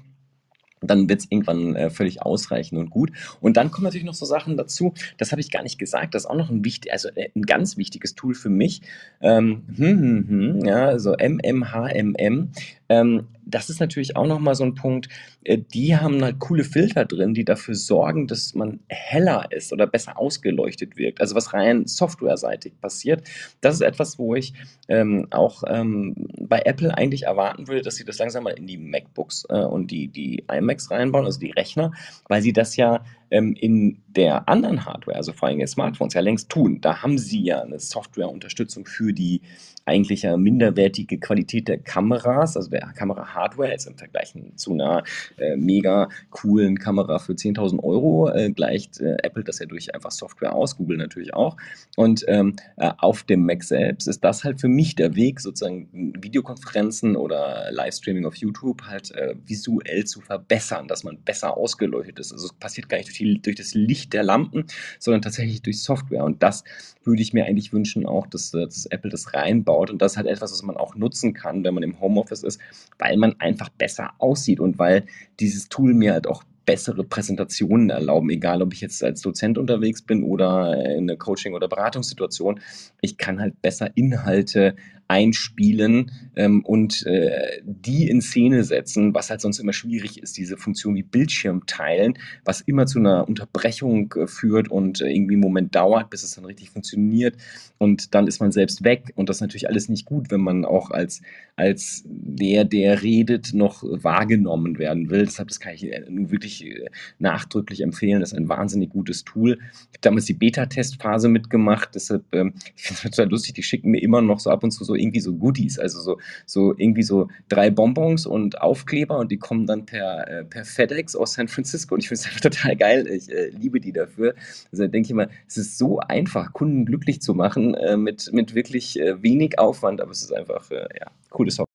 dann 0.87 1.09
wird 1.09 1.21
es 1.21 1.27
irgendwann 1.29 1.75
äh, 1.75 1.89
völlig 1.89 2.21
ausreichen 2.21 2.77
und 2.77 2.89
gut. 2.89 3.11
Und 3.41 3.57
dann 3.57 3.71
kommen 3.71 3.85
natürlich 3.85 4.05
noch 4.05 4.13
so 4.13 4.25
Sachen 4.25 4.57
dazu, 4.57 4.93
das 5.17 5.31
habe 5.31 5.41
ich 5.41 5.51
gar 5.51 5.63
nicht 5.63 5.79
gesagt, 5.79 6.13
das 6.13 6.23
ist 6.23 6.29
auch 6.29 6.35
noch 6.35 6.49
ein 6.49 6.63
wichtig, 6.63 6.91
also 6.91 7.09
äh, 7.09 7.29
ein 7.35 7.43
ganz 7.43 7.77
wichtiges 7.77 8.15
Tool 8.15 8.35
für 8.35 8.49
mich. 8.49 8.81
Ähm, 9.21 9.63
hm, 9.75 9.99
hm, 9.99 10.27
hm, 10.27 10.65
ja, 10.65 10.85
also 10.85 11.13
MMHMM. 11.13 12.51
Ähm, 12.89 13.27
das 13.45 13.69
ist 13.69 13.79
natürlich 13.79 14.15
auch 14.15 14.25
nochmal 14.25 14.55
so 14.55 14.63
ein 14.63 14.75
Punkt, 14.75 15.09
äh, 15.43 15.57
die 15.57 15.95
haben 15.95 16.23
halt 16.23 16.39
coole 16.39 16.63
Filter 16.63 17.05
drin, 17.05 17.33
die 17.33 17.45
dafür 17.45 17.75
sorgen, 17.75 18.27
dass 18.27 18.53
man 18.55 18.79
heller 18.87 19.47
ist 19.51 19.73
oder 19.73 19.87
besser 19.87 20.17
ausgeleuchtet 20.17 20.97
wirkt. 20.97 21.21
Also 21.21 21.35
was 21.35 21.53
rein 21.53 21.85
softwareseitig 21.87 22.79
passiert. 22.79 23.27
Das 23.61 23.75
ist 23.75 23.81
etwas, 23.81 24.17
wo 24.19 24.35
ich 24.35 24.53
ähm, 24.87 25.27
auch 25.31 25.63
ähm, 25.67 26.27
bei 26.39 26.61
Apple 26.65 26.95
eigentlich 26.97 27.23
erwarten 27.23 27.67
würde, 27.67 27.81
dass 27.81 27.95
sie 27.95 28.05
das 28.05 28.17
langsam 28.19 28.43
mal 28.43 28.51
in 28.51 28.67
die 28.67 28.77
MacBooks 28.77 29.45
äh, 29.49 29.63
und 29.63 29.91
die, 29.91 30.07
die 30.07 30.45
iMacs 30.51 30.91
reinbauen, 30.91 31.25
also 31.25 31.39
die 31.39 31.51
Rechner, 31.51 31.91
weil 32.27 32.41
sie 32.41 32.53
das 32.53 32.75
ja 32.75 33.03
ähm, 33.31 33.55
in 33.59 34.01
der 34.07 34.47
anderen 34.47 34.85
Hardware, 34.85 35.17
also 35.17 35.33
vor 35.33 35.47
allem 35.47 35.59
in 35.59 35.67
Smartphones, 35.67 36.13
ja 36.13 36.21
längst 36.21 36.49
tun. 36.49 36.81
Da 36.81 37.01
haben 37.01 37.17
sie 37.17 37.43
ja 37.43 37.61
eine 37.61 37.79
Softwareunterstützung 37.79 38.85
für 38.85 39.13
die 39.13 39.41
eigentlich 39.85 40.23
ja 40.23 40.37
minderwertige 40.37 41.19
Qualität 41.19 41.67
der 41.67 41.77
Kameras, 41.77 42.55
also 42.55 42.69
der 42.69 42.81
Kamera-Hardware, 42.95 43.69
jetzt 43.69 43.87
im 43.87 43.97
Vergleich 43.97 44.33
zu 44.55 44.73
einer 44.73 45.03
äh, 45.37 45.55
mega 45.55 46.09
coolen 46.29 46.79
Kamera 46.79 47.19
für 47.19 47.33
10.000 47.33 47.83
Euro, 47.83 48.29
äh, 48.29 48.51
gleicht 48.51 48.99
äh, 49.01 49.17
Apple 49.23 49.43
das 49.43 49.59
ja 49.59 49.65
durch 49.65 49.93
einfach 49.93 50.11
Software 50.11 50.53
aus, 50.53 50.77
Google 50.77 50.97
natürlich 50.97 51.33
auch. 51.33 51.57
Und 51.97 52.23
ähm, 52.27 52.55
äh, 52.77 52.91
auf 52.97 53.23
dem 53.23 53.45
Mac 53.45 53.63
selbst 53.63 54.07
ist 54.07 54.23
das 54.23 54.43
halt 54.43 54.61
für 54.61 54.67
mich 54.67 54.95
der 54.95 55.15
Weg, 55.15 55.39
sozusagen 55.39 56.13
Videokonferenzen 56.19 57.15
oder 57.15 57.71
Livestreaming 57.71 58.25
auf 58.25 58.35
YouTube 58.35 58.83
halt 58.83 59.11
äh, 59.11 59.35
visuell 59.45 60.05
zu 60.05 60.21
verbessern, 60.21 60.87
dass 60.87 61.03
man 61.03 61.17
besser 61.21 61.57
ausgeleuchtet 61.57 62.19
ist. 62.19 62.31
Also 62.31 62.47
es 62.47 62.53
passiert 62.53 62.89
gar 62.89 62.97
nicht 62.97 63.09
durch, 63.09 63.17
die, 63.17 63.41
durch 63.41 63.55
das 63.55 63.73
Licht 63.73 64.13
der 64.13 64.23
Lampen, 64.23 64.65
sondern 64.99 65.21
tatsächlich 65.21 65.61
durch 65.61 65.81
Software. 65.81 66.23
Und 66.23 66.41
das 66.41 66.63
würde 67.03 67.21
ich 67.21 67.33
mir 67.33 67.45
eigentlich 67.45 67.73
wünschen, 67.73 68.05
auch, 68.05 68.27
dass, 68.27 68.51
dass 68.51 68.85
Apple 68.85 69.09
das 69.09 69.33
reinbaut. 69.33 69.72
Und 69.91 70.01
das 70.01 70.13
ist 70.13 70.17
halt 70.17 70.27
etwas, 70.27 70.51
was 70.51 70.63
man 70.63 70.77
auch 70.77 70.95
nutzen 70.95 71.33
kann, 71.33 71.63
wenn 71.63 71.73
man 71.73 71.83
im 71.83 71.99
Homeoffice 71.99 72.43
ist, 72.43 72.59
weil 72.99 73.17
man 73.17 73.35
einfach 73.39 73.69
besser 73.69 74.11
aussieht 74.19 74.59
und 74.59 74.79
weil 74.79 75.05
dieses 75.39 75.69
Tool 75.69 75.93
mir 75.93 76.13
halt 76.13 76.27
auch 76.27 76.43
bessere 76.65 77.03
Präsentationen 77.03 77.89
erlauben, 77.89 78.29
egal 78.29 78.61
ob 78.61 78.73
ich 78.73 78.81
jetzt 78.81 79.03
als 79.03 79.21
Dozent 79.21 79.57
unterwegs 79.57 80.01
bin 80.01 80.23
oder 80.23 80.73
in 80.95 81.09
einer 81.09 81.17
Coaching- 81.17 81.53
oder 81.53 81.67
Beratungssituation. 81.67 82.61
Ich 83.01 83.17
kann 83.17 83.41
halt 83.41 83.61
besser 83.61 83.91
Inhalte 83.95 84.75
einspielen 85.13 86.11
ähm, 86.35 86.65
und 86.65 87.05
äh, 87.05 87.61
die 87.63 88.09
in 88.09 88.19
Szene 88.19 88.63
setzen, 88.63 89.13
was 89.13 89.29
halt 89.29 89.41
sonst 89.41 89.59
immer 89.59 89.73
schwierig 89.73 90.21
ist, 90.21 90.37
diese 90.37 90.57
Funktion 90.57 90.95
wie 90.95 91.03
Bildschirm 91.03 91.67
teilen, 91.67 92.17
was 92.45 92.61
immer 92.61 92.87
zu 92.87 92.97
einer 92.97 93.27
Unterbrechung 93.27 94.11
äh, 94.13 94.25
führt 94.25 94.71
und 94.71 95.01
äh, 95.01 95.09
irgendwie 95.09 95.35
einen 95.35 95.43
Moment 95.43 95.75
dauert, 95.75 96.09
bis 96.09 96.23
es 96.23 96.33
dann 96.33 96.45
richtig 96.45 96.71
funktioniert 96.71 97.35
und 97.77 98.15
dann 98.15 98.25
ist 98.25 98.39
man 98.39 98.51
selbst 98.51 98.83
weg 98.83 99.13
und 99.15 99.29
das 99.29 99.37
ist 99.37 99.41
natürlich 99.41 99.69
alles 99.69 99.87
nicht 99.87 100.05
gut, 100.05 100.31
wenn 100.31 100.41
man 100.41 100.65
auch 100.65 100.89
als, 100.89 101.21
als 101.55 102.03
der, 102.05 102.65
der 102.65 103.03
redet, 103.03 103.53
noch 103.53 103.83
wahrgenommen 103.83 104.79
werden 104.79 105.11
will. 105.11 105.25
Deshalb, 105.25 105.49
das 105.49 105.59
kann 105.59 105.75
ich 105.75 105.83
äh, 105.83 106.03
nur 106.09 106.31
wirklich 106.31 106.65
äh, 106.65 106.89
nachdrücklich 107.19 107.81
empfehlen. 107.81 108.19
Das 108.19 108.31
ist 108.31 108.37
ein 108.37 108.49
wahnsinnig 108.49 108.89
gutes 108.89 109.23
Tool. 109.23 109.59
Ich 109.59 109.97
habe 109.97 109.99
damals 110.01 110.25
die 110.25 110.33
Beta-Testphase 110.33 111.29
mitgemacht, 111.29 111.89
deshalb, 111.93 112.23
ähm, 112.31 112.53
ich 112.75 112.83
finde 112.83 113.01
es 113.03 113.15
total 113.15 113.29
lustig, 113.29 113.53
die 113.53 113.63
schicken 113.63 113.91
mir 113.91 114.01
immer 114.01 114.21
noch 114.21 114.39
so 114.39 114.49
ab 114.49 114.63
und 114.63 114.71
zu 114.71 114.83
so 114.83 114.95
irgendwie 115.03 115.19
so 115.19 115.35
Goodies, 115.35 115.77
also 115.77 116.01
so, 116.01 116.19
so 116.45 116.73
irgendwie 116.77 117.03
so 117.03 117.27
drei 117.49 117.69
Bonbons 117.69 118.25
und 118.25 118.61
Aufkleber 118.61 119.17
und 119.19 119.31
die 119.31 119.37
kommen 119.37 119.67
dann 119.67 119.85
per, 119.85 120.27
äh, 120.27 120.43
per 120.43 120.65
FedEx 120.65 121.15
aus 121.15 121.33
San 121.33 121.47
Francisco 121.47 121.95
und 121.95 122.01
ich 122.01 122.07
finde 122.07 122.21
es 122.21 122.25
einfach 122.25 122.41
total 122.41 122.75
geil. 122.75 123.07
Ich 123.07 123.29
äh, 123.29 123.49
liebe 123.49 123.79
die 123.79 123.91
dafür. 123.91 124.33
Also 124.71 124.87
denke 124.87 125.07
ich 125.07 125.11
immer, 125.11 125.27
es 125.47 125.57
ist 125.57 125.77
so 125.77 125.99
einfach, 125.99 126.53
Kunden 126.53 126.85
glücklich 126.85 127.21
zu 127.21 127.33
machen 127.33 127.75
äh, 127.75 127.97
mit, 127.97 128.31
mit 128.33 128.55
wirklich 128.55 128.99
äh, 128.99 129.21
wenig 129.21 129.59
Aufwand, 129.59 130.01
aber 130.01 130.11
es 130.11 130.21
ist 130.23 130.33
einfach, 130.33 130.69
äh, 130.71 130.87
ja, 130.99 131.07
cooles 131.29 131.59
Hobby. 131.59 131.67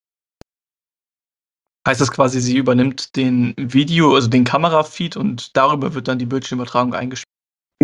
Heißt 1.87 2.01
das 2.01 2.11
quasi, 2.11 2.41
sie 2.41 2.59
übernimmt 2.59 3.17
den 3.17 3.55
Video, 3.57 4.15
also 4.15 4.29
den 4.29 4.45
Kamerafeed 4.45 5.17
und 5.17 5.57
darüber 5.57 5.95
wird 5.95 6.09
dann 6.09 6.19
die 6.19 6.27
Bildschirmübertragung 6.27 6.93
eingespielt? 6.93 7.28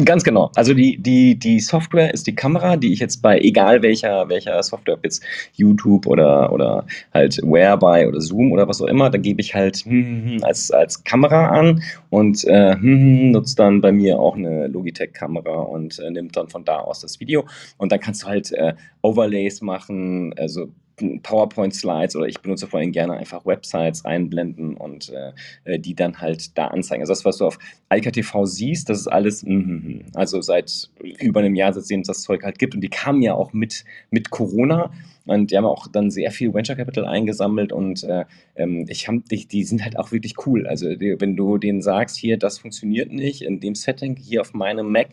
Ganz 0.03 0.25
genau. 0.25 0.51
Also 0.57 0.75
die, 0.75 0.99
die, 0.99 1.39
die 1.39 1.61
Software 1.61 2.13
ist 2.13 2.27
die 2.27 2.35
Kamera, 2.35 2.77
die 2.77 2.93
ich 2.93 2.99
jetzt 2.99 3.23
bei 3.23 3.39
egal 3.39 3.81
welcher, 3.83 4.29
welcher 4.29 4.61
Software, 4.61 4.95
ob 4.95 5.05
jetzt 5.05 5.23
YouTube 5.53 6.09
oder, 6.09 6.53
oder 6.53 6.85
halt 7.13 7.37
Whereby 7.45 8.09
oder 8.09 8.21
Zoom 8.21 8.51
oder 8.51 8.67
was 8.67 8.83
auch 8.83 8.89
immer, 8.89 9.09
da 9.09 9.19
gebe 9.19 9.41
ich 9.41 9.55
halt 9.55 9.77
hm, 9.77 9.93
hm, 9.93 10.31
hm, 10.33 10.45
als, 10.45 10.73
als 10.73 11.05
Kamera 11.05 11.51
an 11.51 11.81
und 12.11 12.43
äh, 12.43 12.75
nutzt 12.75 13.61
dann 13.61 13.81
bei 13.81 13.93
mir 13.93 14.19
auch 14.19 14.35
eine 14.35 14.67
Logitech-Kamera 14.67 15.61
und 15.61 16.01
äh, 16.01 16.11
nimmt 16.11 16.37
dann 16.37 16.49
von 16.49 16.65
da 16.65 16.79
aus 16.79 17.01
das 17.01 17.21
Video. 17.21 17.45
Und 17.77 17.93
dann 17.93 18.01
kannst 18.01 18.25
du 18.25 18.27
halt 18.27 18.51
äh, 18.51 18.75
Overlays 19.01 19.63
machen, 19.63 20.35
also 20.37 20.71
PowerPoint-Slides 20.97 22.17
oder 22.17 22.27
ich 22.27 22.41
benutze 22.41 22.67
vor 22.67 22.81
allem 22.81 22.93
gerne 22.93 23.15
einfach 23.15 23.45
Websites 23.47 24.05
einblenden 24.05 24.77
und 24.77 25.11
äh, 25.11 25.33
äh 25.65 25.79
die 25.79 25.95
dann 25.95 26.21
halt 26.21 26.57
da 26.57 26.69
anzeigen. 26.69 27.03
Also 27.03 27.13
das, 27.13 27.25
was 27.25 27.39
du 27.39 27.47
auf 27.47 27.59
Alka 27.89 28.11
TV 28.11 28.45
siehst, 28.47 28.89
das 28.89 29.01
ist 29.01 29.09
alles, 29.09 29.43
mm, 29.43 29.53
mm, 29.53 30.05
also 30.15 30.41
seit 30.41 30.91
über 31.21 31.41
einem 31.41 31.55
Jahr, 31.55 31.73
seitdem 31.73 32.01
es 32.01 32.09
das 32.09 32.23
Zeug 32.23 32.43
halt 32.45 32.59
gibt 32.59 32.75
und 32.75 32.81
die 32.81 32.89
kamen 32.89 33.23
ja 33.23 33.35
auch 33.35 33.53
mit, 33.53 33.85
mit 34.11 34.31
Corona 34.31 34.91
und 35.27 35.51
die 35.51 35.57
haben 35.57 35.65
auch 35.65 35.87
dann 35.89 36.11
sehr 36.11 36.31
viel 36.31 36.53
Venture 36.53 36.77
Capital 36.77 37.07
eingesammelt 37.07 37.73
und 37.73 38.05
äh, 38.05 38.25
ähm, 38.57 38.85
ich 38.89 39.09
hab, 39.09 39.25
die, 39.31 39.47
die 39.47 39.65
sind 39.65 39.83
halt 39.83 39.99
auch 39.99 40.13
wirklich 40.13 40.35
cool. 40.47 40.67
Also 40.67 40.95
die, 40.95 41.17
wenn 41.19 41.37
du 41.37 41.59
denen 41.59 41.81
sagst, 41.81 42.17
hier, 42.17 42.37
das 42.37 42.59
funktioniert 42.59 43.11
nicht 43.11 43.43
in 43.43 43.61
dem 43.61 43.75
Setting, 43.75 44.17
hier 44.17 44.43
auf 44.43 44.53
meinem 44.53 44.93
Mac, 44.93 45.09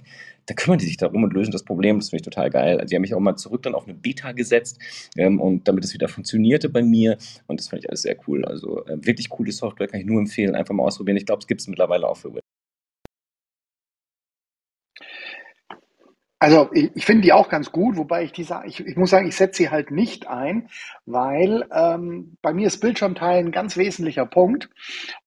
da 0.52 0.56
kümmern 0.56 0.80
die 0.80 0.86
sich 0.86 0.98
darum 0.98 1.23
und 1.23 1.34
lösen 1.34 1.52
das 1.52 1.64
Problem. 1.64 1.99
Das 1.99 2.10
finde 2.10 2.22
ich 2.22 2.26
total 2.26 2.49
geil. 2.49 2.78
Also 2.78 2.90
die 2.90 2.95
haben 2.95 3.02
mich 3.02 3.14
auch 3.14 3.19
mal 3.19 3.38
zurück 3.38 3.64
dann 3.64 3.73
auf 3.73 3.86
eine 3.86 3.94
Beta 3.94 4.34
gesetzt 4.34 4.80
ähm, 5.15 5.40
und 5.40 5.68
damit 5.68 5.86
es 5.86 5.94
wieder 5.94 6.10
funktionierte 6.10 6.68
bei 6.68 6.84
mir 6.84 7.18
und 7.48 7.60
das 7.60 7.69
fand 7.69 7.84
ich 7.84 7.90
alles 7.90 8.02
sehr 8.02 8.18
cool. 8.28 8.44
Also 8.44 8.86
äh, 8.86 8.98
wirklich 9.06 9.30
coole 9.30 9.52
Software, 9.52 9.88
kann 9.88 10.02
ich 10.02 10.06
nur 10.06 10.19
empfehlen, 10.19 10.56
einfach 10.56 10.73
mal 10.73 10.84
ausprobieren. 10.84 11.18
Ich 11.18 11.26
glaube, 11.26 11.40
es 11.40 11.48
gibt 11.48 11.61
es 11.61 11.68
mittlerweile 11.68 12.07
auch 12.07 12.18
für 12.18 12.34
Web. 12.34 12.41
Also 16.41 16.72
ich, 16.73 16.89
ich 16.95 17.05
finde 17.05 17.22
die 17.22 17.34
auch 17.34 17.49
ganz 17.49 17.72
gut, 17.72 17.97
wobei 17.97 18.23
ich 18.23 18.31
die 18.31 18.43
sage, 18.43 18.68
ich, 18.68 18.80
ich 18.80 18.97
muss 18.97 19.11
sagen, 19.11 19.27
ich 19.27 19.35
setze 19.35 19.57
sie 19.61 19.69
halt 19.69 19.91
nicht 19.91 20.27
ein, 20.27 20.69
weil 21.05 21.68
ähm, 21.72 22.35
bei 22.41 22.51
mir 22.51 22.65
ist 22.65 22.80
Bildschirmteilen 22.80 23.49
ein 23.49 23.51
ganz 23.51 23.77
wesentlicher 23.77 24.26
Punkt. 24.26 24.68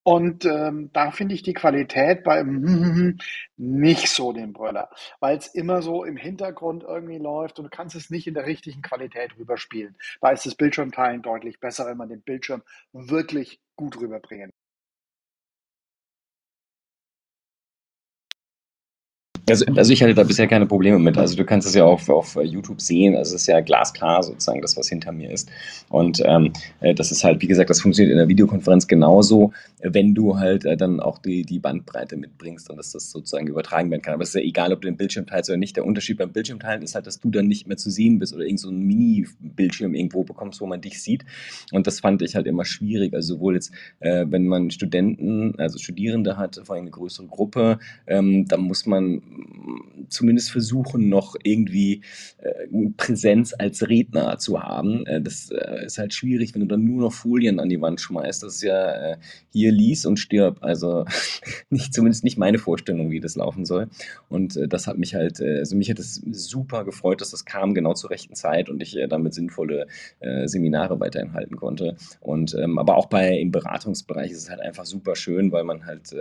Und 0.03 0.45
ähm, 0.45 0.91
da 0.93 1.13
finde 1.13 1.37
ich 1.37 1.45
die 1.45 1.55
Qualität 1.55 2.25
beim 2.25 3.17
nicht 3.57 4.09
so 4.09 4.33
den 4.33 4.53
Brüller, 4.53 4.91
weil 5.21 5.39
es 5.39 5.47
immer 5.47 5.83
so 5.83 6.03
im 6.03 6.17
Hintergrund 6.17 6.83
irgendwie 6.83 7.19
läuft 7.19 7.61
und 7.61 7.67
du 7.67 7.71
kannst 7.71 7.95
es 7.95 8.11
nicht 8.11 8.27
in 8.27 8.35
der 8.35 8.47
richtigen 8.47 8.83
Qualität 8.83 9.39
rüberspielen. 9.39 9.97
Da 10.21 10.31
ist 10.31 10.47
das 10.47 10.57
Bildschirmteilen 10.57 11.23
deutlich 11.23 11.61
besser, 11.61 11.87
wenn 11.87 11.97
man 11.97 12.09
den 12.09 12.23
Bildschirm 12.23 12.63
wirklich 12.93 13.61
gut 13.77 14.01
rüberbringen 14.01 14.51
Also, 19.49 19.67
also 19.77 19.93
ich 19.93 20.03
hatte 20.03 20.15
da 20.15 20.23
bisher 20.23 20.47
keine 20.47 20.67
Probleme 20.67 20.99
mit. 20.99 21.19
Also 21.19 21.37
du 21.37 21.45
kannst 21.45 21.69
es 21.69 21.75
ja 21.75 21.85
auf, 21.85 22.09
auf 22.09 22.39
YouTube 22.43 22.81
sehen. 22.81 23.15
Also 23.15 23.35
es 23.35 23.43
ist 23.43 23.47
ja 23.47 23.61
glasklar 23.61 24.23
sozusagen 24.23 24.63
das, 24.63 24.77
was 24.77 24.89
hinter 24.89 25.13
mir 25.13 25.31
ist. 25.31 25.51
Und 25.91 26.23
ähm, 26.25 26.53
äh, 26.81 26.95
das 26.95 27.13
ist 27.13 27.25
halt, 27.25 27.43
wie 27.43 27.47
gesagt, 27.47 27.69
das 27.69 27.83
funktioniert 27.83 28.13
in 28.13 28.19
der 28.19 28.29
Videokonferenz 28.29 28.87
genauso, 28.87 29.53
wenn 29.83 30.15
du 30.15 30.39
halt 30.39 30.65
äh, 30.65 30.79
dann 30.79 30.99
auch 31.01 31.19
die, 31.19 31.43
die 31.43 31.59
Bandbreite 31.59 32.17
mitbringst 32.17 32.71
und 32.71 32.79
dass 32.79 32.93
das 32.93 33.11
sozusagen 33.11 33.47
übertragen 33.47 33.91
werden 33.91 34.01
kann. 34.01 34.15
Aber 34.15 34.23
es 34.23 34.31
ist 34.31 34.37
ja 34.37 34.41
egal, 34.41 34.73
ob 34.73 34.81
du 34.81 34.89
den 34.89 34.97
Bildschirm 34.97 35.27
teilst 35.27 35.51
oder 35.51 35.59
nicht. 35.59 35.77
Der 35.77 35.85
Unterschied 35.85 36.17
beim 36.17 36.33
Bildschirmteilen 36.33 36.83
ist 36.83 36.95
halt, 36.95 37.07
dass 37.07 37.21
du 37.21 37.31
dann 37.31 37.47
nicht 37.47 37.67
mehr 37.67 37.77
zu 37.77 37.91
sehen 37.91 38.19
bist 38.19 38.35
oder 38.35 38.45
irgend 38.45 38.61
so 38.61 38.73
Mini-Bildschirm 38.73 39.95
irgendwo 39.95 40.25
bekommst, 40.25 40.63
wo 40.63 40.67
man 40.67 40.81
dich 40.81 41.03
sieht. 41.03 41.25
Und 41.71 41.87
das 41.87 42.01
fand 42.01 42.23
ich 42.23 42.35
halt 42.35 42.47
immer 42.47 42.65
schwierig. 42.65 43.13
Also 43.13 43.35
sowohl 43.35 43.57
jetzt, 43.57 43.73
äh, 44.01 44.25
wenn 44.29 44.47
man 44.47 44.71
Studenten, 44.71 45.55
also 45.59 45.79
Studierende 45.79 46.39
hat, 46.39 46.63
vor 46.65 46.77
allem 46.77 46.85
eine 46.85 46.91
größere 46.91 47.27
Gruppe, 47.27 47.79
ähm, 48.07 48.47
dann 48.49 48.63
muss 48.63 48.87
man 48.87 49.21
zumindest 50.09 50.51
versuchen, 50.51 51.09
noch 51.09 51.37
irgendwie 51.43 52.03
äh, 52.39 52.91
Präsenz 52.97 53.55
als 53.59 53.89
Redner 53.89 54.39
zu 54.39 54.63
haben. 54.63 55.07
Äh, 55.07 55.21
das 55.21 55.51
äh, 55.51 55.85
ist 55.85 55.99
halt 55.99 56.15
schwierig, 56.15 56.55
wenn 56.55 56.63
du 56.63 56.67
dann 56.67 56.85
nur 56.85 57.03
noch 57.03 57.13
Folien 57.13 57.61
an 57.61 57.69
die 57.69 57.81
Wand 57.81 58.01
schmeißt. 58.01 58.43
Das 58.43 58.57
ist 58.57 58.63
ja 58.63 59.13
äh, 59.13 59.17
hier 59.51 59.73
lies 59.73 60.07
und 60.07 60.19
stirb. 60.19 60.59
Also 60.61 61.05
nicht, 61.71 61.95
zumindest 61.95 62.25
nicht 62.25 62.39
meine 62.39 62.59
Vorstellung, 62.59 63.11
wie 63.11 63.21
das 63.21 63.37
laufen 63.37 63.65
soll. 63.65 63.89
Und 64.29 64.57
äh, 64.57 64.69
das 64.69 64.87
hat 64.87 64.99
mich 64.99 65.15
halt, 65.15 65.41
äh, 65.41 65.59
also 65.59 65.77
mich 65.77 65.91
hat 65.91 65.99
es 65.99 66.23
super 66.31 66.85
gefreut, 66.85 67.21
dass 67.21 67.31
das 67.31 67.45
kam 67.45 67.75
genau 67.75 67.95
zur 67.95 68.11
rechten 68.11 68.35
Zeit 68.35 68.69
und 68.69 68.83
ich 68.83 68.97
damit 69.09 69.35
sinnvolle 69.35 69.87
Seminare 70.45 71.01
weiterhin 71.01 71.33
halten 71.33 71.57
konnte. 71.57 71.97
Und 72.21 72.55
ähm, 72.55 72.79
aber 72.79 72.97
auch 72.97 73.07
bei 73.07 73.39
im 73.39 73.51
Beratungsbereich 73.51 74.31
ist 74.31 74.39
es 74.39 74.51
halt 74.51 74.61
einfach 74.61 74.85
super 74.85 75.17
schön, 75.17 75.53
weil 75.53 75.65
man 75.65 75.87
halt, 75.87 76.15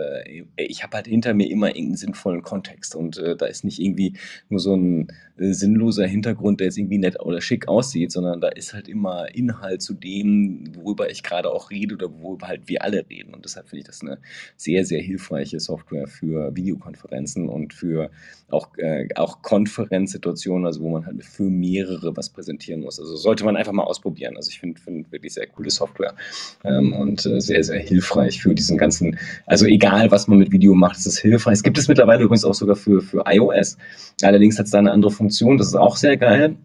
ich 0.56 0.82
habe 0.82 0.96
halt 0.96 1.06
hinter 1.06 1.34
mir 1.34 1.50
immer 1.50 1.68
irgendeinen 1.68 1.96
sinnvollen 1.96 2.42
Kontext 2.42 2.94
und 2.94 3.03
äh, 3.12 3.36
da 3.36 3.46
ist 3.46 3.64
nicht 3.64 3.80
irgendwie 3.80 4.14
nur 4.48 4.60
so 4.60 4.74
ein 4.74 5.08
äh, 5.36 5.52
sinnloser 5.52 6.06
Hintergrund, 6.06 6.60
der 6.60 6.66
jetzt 6.66 6.78
irgendwie 6.78 6.98
nett 6.98 7.20
oder 7.20 7.40
schick 7.40 7.68
aussieht, 7.68 8.12
sondern 8.12 8.40
da 8.40 8.48
ist 8.48 8.72
halt 8.72 8.88
immer 8.88 9.34
Inhalt 9.34 9.82
zu 9.82 9.94
dem, 9.94 10.72
worüber 10.76 11.10
ich 11.10 11.22
gerade 11.22 11.50
auch 11.50 11.70
rede 11.70 11.94
oder 11.94 12.10
worüber 12.20 12.48
halt 12.48 12.68
wir 12.68 12.82
alle 12.82 13.04
reden. 13.08 13.34
Und 13.34 13.44
deshalb 13.44 13.68
finde 13.68 13.80
ich 13.80 13.86
das 13.86 14.00
eine 14.00 14.18
sehr, 14.56 14.84
sehr 14.84 15.00
hilfreiche 15.00 15.60
Software 15.60 16.06
für 16.06 16.54
Videokonferenzen 16.54 17.48
und 17.48 17.74
für 17.74 18.10
auch, 18.48 18.68
äh, 18.78 19.08
auch 19.16 19.42
Konferenzsituationen, 19.42 20.66
also 20.66 20.80
wo 20.80 20.90
man 20.90 21.06
halt 21.06 21.24
für 21.24 21.44
mehrere 21.44 22.16
was 22.16 22.28
präsentieren 22.28 22.80
muss. 22.80 23.00
Also 23.00 23.16
sollte 23.16 23.44
man 23.44 23.56
einfach 23.56 23.72
mal 23.72 23.84
ausprobieren. 23.84 24.36
Also 24.36 24.50
ich 24.50 24.60
finde 24.60 24.80
find 24.80 25.10
wirklich 25.10 25.34
sehr 25.34 25.46
coole 25.46 25.70
Software 25.70 26.14
ähm, 26.62 26.92
und 26.92 27.26
äh, 27.26 27.40
sehr, 27.40 27.64
sehr 27.64 27.80
hilfreich 27.80 28.40
für 28.40 28.54
diesen 28.54 28.78
ganzen, 28.78 29.18
also 29.46 29.66
egal 29.66 30.10
was 30.10 30.28
man 30.28 30.38
mit 30.38 30.52
Video 30.52 30.74
macht, 30.74 30.98
ist 30.98 31.06
es 31.06 31.18
hilfreich. 31.18 31.54
Es 31.54 31.62
gibt 31.62 31.78
es 31.78 31.88
mittlerweile 31.88 32.22
übrigens 32.22 32.44
auch 32.44 32.54
sogar 32.54 32.76
für, 32.76 32.93
für 33.00 33.24
iOS. 33.26 33.76
Allerdings 34.22 34.58
hat 34.58 34.66
es 34.66 34.72
da 34.72 34.78
eine 34.78 34.92
andere 34.92 35.10
Funktion, 35.10 35.58
das 35.58 35.68
ist 35.68 35.74
auch 35.76 35.96
sehr 35.96 36.16
geil. 36.16 36.56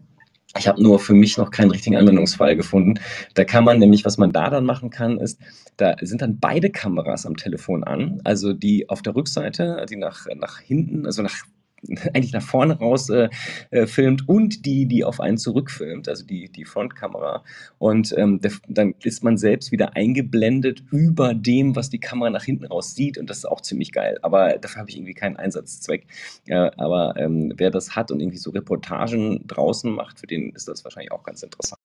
Ich 0.57 0.67
habe 0.67 0.81
nur 0.81 0.99
für 0.99 1.13
mich 1.13 1.37
noch 1.37 1.51
keinen 1.51 1.69
richtigen 1.69 1.95
Anwendungsfall 1.95 2.55
gefunden. 2.55 2.95
Da 3.35 3.45
kann 3.45 3.63
man 3.63 3.77
nämlich, 3.77 4.03
was 4.03 4.17
man 4.17 4.31
da 4.31 4.49
dann 4.49 4.65
machen 4.65 4.89
kann, 4.89 5.19
ist, 5.19 5.39
da 5.77 5.95
sind 6.01 6.23
dann 6.23 6.39
beide 6.39 6.71
Kameras 6.71 7.25
am 7.27 7.37
Telefon 7.37 7.83
an, 7.83 8.19
also 8.23 8.53
die 8.53 8.89
auf 8.89 9.03
der 9.03 9.15
Rückseite, 9.15 9.85
die 9.87 9.95
nach, 9.95 10.25
nach 10.35 10.59
hinten, 10.59 11.05
also 11.05 11.21
nach 11.21 11.45
eigentlich 12.13 12.33
nach 12.33 12.41
vorne 12.41 12.77
raus 12.77 13.09
äh, 13.09 13.29
äh, 13.71 13.87
filmt 13.87 14.27
und 14.27 14.65
die, 14.65 14.85
die 14.85 15.03
auf 15.03 15.19
einen 15.19 15.37
zurückfilmt, 15.37 16.07
also 16.07 16.25
die, 16.25 16.49
die 16.51 16.65
Frontkamera. 16.65 17.43
Und 17.77 18.13
ähm, 18.17 18.41
der, 18.41 18.51
dann 18.67 18.95
ist 19.03 19.23
man 19.23 19.37
selbst 19.37 19.71
wieder 19.71 19.95
eingeblendet 19.95 20.83
über 20.91 21.33
dem, 21.33 21.75
was 21.75 21.89
die 21.89 21.99
Kamera 21.99 22.29
nach 22.29 22.43
hinten 22.43 22.65
raus 22.65 22.95
sieht. 22.95 23.17
Und 23.17 23.29
das 23.29 23.39
ist 23.39 23.45
auch 23.45 23.61
ziemlich 23.61 23.91
geil. 23.91 24.17
Aber 24.21 24.57
dafür 24.57 24.81
habe 24.81 24.89
ich 24.89 24.97
irgendwie 24.97 25.13
keinen 25.13 25.37
Einsatzzweck. 25.37 26.07
Ja, 26.45 26.71
aber 26.77 27.15
ähm, 27.17 27.53
wer 27.57 27.71
das 27.71 27.95
hat 27.95 28.11
und 28.11 28.19
irgendwie 28.19 28.37
so 28.37 28.51
Reportagen 28.51 29.47
draußen 29.47 29.91
macht, 29.91 30.19
für 30.19 30.27
den 30.27 30.51
ist 30.51 30.67
das 30.67 30.83
wahrscheinlich 30.83 31.11
auch 31.11 31.23
ganz 31.23 31.43
interessant. 31.43 31.79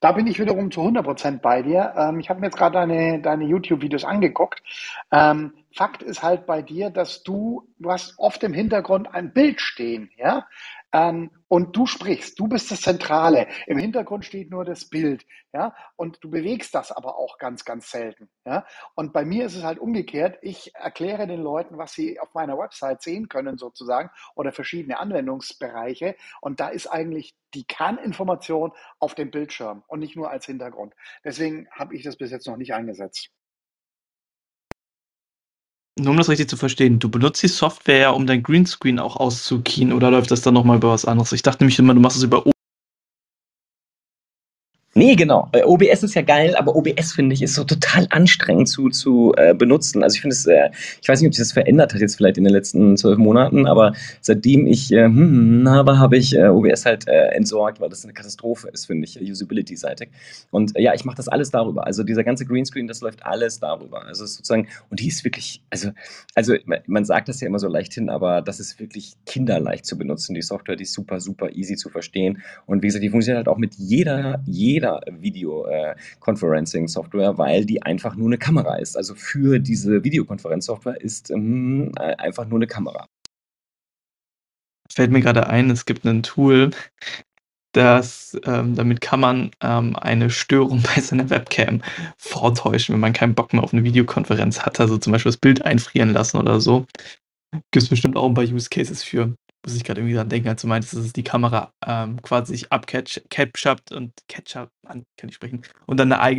Da 0.00 0.12
bin 0.12 0.26
ich 0.26 0.38
wiederum 0.38 0.70
zu 0.70 0.80
100% 0.80 1.40
bei 1.40 1.62
dir. 1.62 1.92
Ähm, 1.96 2.20
ich 2.20 2.30
habe 2.30 2.40
mir 2.40 2.46
jetzt 2.46 2.56
gerade 2.56 2.74
deine, 2.74 3.20
deine 3.20 3.44
YouTube-Videos 3.44 4.04
angeguckt. 4.04 4.62
Ähm, 5.10 5.52
Fakt 5.78 6.02
ist 6.02 6.24
halt 6.24 6.44
bei 6.44 6.60
dir, 6.60 6.90
dass 6.90 7.22
du, 7.22 7.72
du 7.78 7.92
hast 7.92 8.18
oft 8.18 8.42
im 8.42 8.52
Hintergrund 8.52 9.14
ein 9.14 9.32
Bild 9.32 9.60
stehen, 9.60 10.10
ja. 10.16 10.44
Ähm, 10.92 11.30
und 11.46 11.76
du 11.76 11.86
sprichst, 11.86 12.36
du 12.40 12.48
bist 12.48 12.72
das 12.72 12.80
Zentrale. 12.80 13.46
Im 13.68 13.78
Hintergrund 13.78 14.24
steht 14.24 14.50
nur 14.50 14.64
das 14.64 14.86
Bild, 14.86 15.24
ja. 15.52 15.76
Und 15.94 16.18
du 16.20 16.30
bewegst 16.30 16.74
das 16.74 16.90
aber 16.90 17.16
auch 17.16 17.38
ganz, 17.38 17.64
ganz 17.64 17.92
selten, 17.92 18.28
ja. 18.44 18.66
Und 18.96 19.12
bei 19.12 19.24
mir 19.24 19.46
ist 19.46 19.54
es 19.54 19.62
halt 19.62 19.78
umgekehrt. 19.78 20.40
Ich 20.42 20.74
erkläre 20.74 21.28
den 21.28 21.42
Leuten, 21.42 21.78
was 21.78 21.92
sie 21.92 22.18
auf 22.18 22.34
meiner 22.34 22.58
Website 22.58 23.00
sehen 23.00 23.28
können, 23.28 23.56
sozusagen, 23.56 24.10
oder 24.34 24.50
verschiedene 24.50 24.98
Anwendungsbereiche. 24.98 26.16
Und 26.40 26.58
da 26.58 26.70
ist 26.70 26.88
eigentlich 26.88 27.36
die 27.54 27.68
Kerninformation 27.68 28.72
auf 28.98 29.14
dem 29.14 29.30
Bildschirm 29.30 29.84
und 29.86 30.00
nicht 30.00 30.16
nur 30.16 30.28
als 30.28 30.46
Hintergrund. 30.46 30.92
Deswegen 31.22 31.68
habe 31.70 31.94
ich 31.94 32.02
das 32.02 32.16
bis 32.16 32.32
jetzt 32.32 32.48
noch 32.48 32.56
nicht 32.56 32.74
eingesetzt. 32.74 33.30
Nur 35.98 36.12
um 36.12 36.16
das 36.16 36.28
richtig 36.28 36.48
zu 36.48 36.56
verstehen, 36.56 36.98
du 37.00 37.08
benutzt 37.08 37.42
die 37.42 37.48
Software, 37.48 38.14
um 38.14 38.26
dein 38.26 38.42
Greenscreen 38.42 38.98
auch 39.00 39.16
auszukeyen 39.16 39.92
oder 39.92 40.10
läuft 40.10 40.30
das 40.30 40.42
dann 40.42 40.54
nochmal 40.54 40.76
über 40.76 40.90
was 40.90 41.04
anderes? 41.04 41.32
Ich 41.32 41.42
dachte 41.42 41.64
nämlich 41.64 41.78
immer, 41.78 41.94
du 41.94 42.00
machst 42.00 42.16
es 42.16 42.22
über 42.22 42.44
Nee, 44.98 45.14
genau. 45.14 45.48
Äh, 45.52 45.62
OBS 45.62 46.02
ist 46.02 46.16
ja 46.16 46.22
geil, 46.22 46.56
aber 46.56 46.74
OBS 46.74 47.12
finde 47.12 47.32
ich 47.32 47.40
ist 47.40 47.54
so 47.54 47.62
total 47.62 48.08
anstrengend 48.10 48.68
zu, 48.68 48.88
zu 48.88 49.32
äh, 49.36 49.54
benutzen. 49.54 50.02
Also 50.02 50.16
ich 50.16 50.22
finde 50.22 50.34
es, 50.34 50.44
äh, 50.46 50.70
ich 51.00 51.08
weiß 51.08 51.20
nicht, 51.20 51.28
ob 51.28 51.34
sich 51.34 51.44
das 51.44 51.52
verändert 51.52 51.94
hat 51.94 52.00
jetzt 52.00 52.16
vielleicht 52.16 52.36
in 52.36 52.42
den 52.42 52.52
letzten 52.52 52.96
zwölf 52.96 53.16
Monaten, 53.16 53.68
aber 53.68 53.92
seitdem 54.22 54.66
ich 54.66 54.90
äh, 54.90 55.04
hm, 55.04 55.68
habe, 55.68 56.00
habe 56.00 56.16
ich 56.16 56.34
äh, 56.34 56.48
OBS 56.48 56.84
halt 56.84 57.06
äh, 57.06 57.28
entsorgt, 57.28 57.80
weil 57.80 57.88
das 57.90 58.02
eine 58.02 58.12
Katastrophe 58.12 58.70
ist, 58.72 58.86
finde 58.86 59.04
ich, 59.06 59.20
usability-seitig. 59.20 60.08
Und 60.50 60.76
ja, 60.76 60.92
ich 60.94 61.04
mache 61.04 61.16
das 61.16 61.28
alles 61.28 61.52
darüber. 61.52 61.86
Also 61.86 62.02
dieser 62.02 62.24
ganze 62.24 62.44
Greenscreen, 62.44 62.88
das 62.88 63.00
läuft 63.00 63.24
alles 63.24 63.60
darüber. 63.60 64.04
Also 64.04 64.26
sozusagen, 64.26 64.66
und 64.90 64.98
die 64.98 65.06
ist 65.06 65.22
wirklich, 65.22 65.62
also, 65.70 65.90
also 66.34 66.56
man 66.88 67.04
sagt 67.04 67.28
das 67.28 67.40
ja 67.40 67.46
immer 67.46 67.60
so 67.60 67.68
leicht 67.68 67.94
hin, 67.94 68.10
aber 68.10 68.42
das 68.42 68.58
ist 68.58 68.80
wirklich 68.80 69.12
kinderleicht 69.26 69.86
zu 69.86 69.96
benutzen. 69.96 70.34
Die 70.34 70.42
Software, 70.42 70.74
die 70.74 70.82
ist 70.82 70.92
super, 70.92 71.20
super 71.20 71.52
easy 71.52 71.76
zu 71.76 71.88
verstehen. 71.88 72.42
Und 72.66 72.82
wie 72.82 72.88
gesagt, 72.88 73.04
die 73.04 73.10
funktioniert 73.10 73.46
halt 73.46 73.48
auch 73.48 73.58
mit 73.58 73.76
jeder, 73.76 74.42
jeder 74.44 74.87
jeder 74.88 75.00
Video-Conferencing-Software, 75.06 77.30
äh, 77.30 77.38
weil 77.38 77.64
die 77.64 77.82
einfach 77.82 78.16
nur 78.16 78.28
eine 78.28 78.38
Kamera 78.38 78.76
ist. 78.76 78.96
Also 78.96 79.14
für 79.14 79.58
diese 79.58 80.04
Videokonferenzsoftware 80.04 81.00
ist 81.00 81.30
ähm, 81.30 81.92
äh, 81.98 82.14
einfach 82.16 82.46
nur 82.46 82.58
eine 82.58 82.66
Kamera. 82.66 83.06
Fällt 84.90 85.10
mir 85.10 85.20
gerade 85.20 85.48
ein, 85.48 85.70
es 85.70 85.84
gibt 85.84 86.04
ein 86.04 86.22
Tool, 86.22 86.70
das, 87.72 88.38
ähm, 88.46 88.74
damit 88.74 89.02
kann 89.02 89.20
man 89.20 89.50
ähm, 89.62 89.94
eine 89.96 90.30
Störung 90.30 90.82
bei 90.94 91.00
seiner 91.00 91.30
Webcam 91.30 91.82
vortäuschen, 92.16 92.94
wenn 92.94 93.00
man 93.00 93.12
keinen 93.12 93.34
Bock 93.34 93.52
mehr 93.52 93.62
auf 93.62 93.72
eine 93.72 93.84
Videokonferenz 93.84 94.62
hat, 94.62 94.80
also 94.80 94.98
zum 94.98 95.12
Beispiel 95.12 95.30
das 95.30 95.36
Bild 95.36 95.64
einfrieren 95.64 96.12
lassen 96.12 96.38
oder 96.38 96.60
so. 96.60 96.86
Gibt 97.70 97.82
es 97.82 97.88
bestimmt 97.88 98.16
auch 98.16 98.26
ein 98.26 98.34
paar 98.34 98.44
Use 98.44 98.68
Cases 98.68 99.02
für 99.02 99.34
muss 99.64 99.76
ich 99.76 99.84
gerade 99.84 100.00
irgendwie 100.00 100.16
dran 100.16 100.28
denken, 100.28 100.48
als 100.48 100.62
du 100.62 100.68
meintest, 100.68 100.94
dass 100.94 101.04
es 101.04 101.12
die 101.12 101.24
Kamera 101.24 101.72
ähm, 101.86 102.20
quasi 102.22 102.52
sich 102.52 102.72
abcatcht 102.72 103.22
und 103.92 104.12
Ketchup, 104.28 104.70
Mann, 104.82 105.04
kann 105.16 105.28
ich 105.28 105.34
sprechen, 105.34 105.62
und 105.86 105.98
dann 105.98 106.12
eine 106.12 106.20
eigene. 106.20 106.38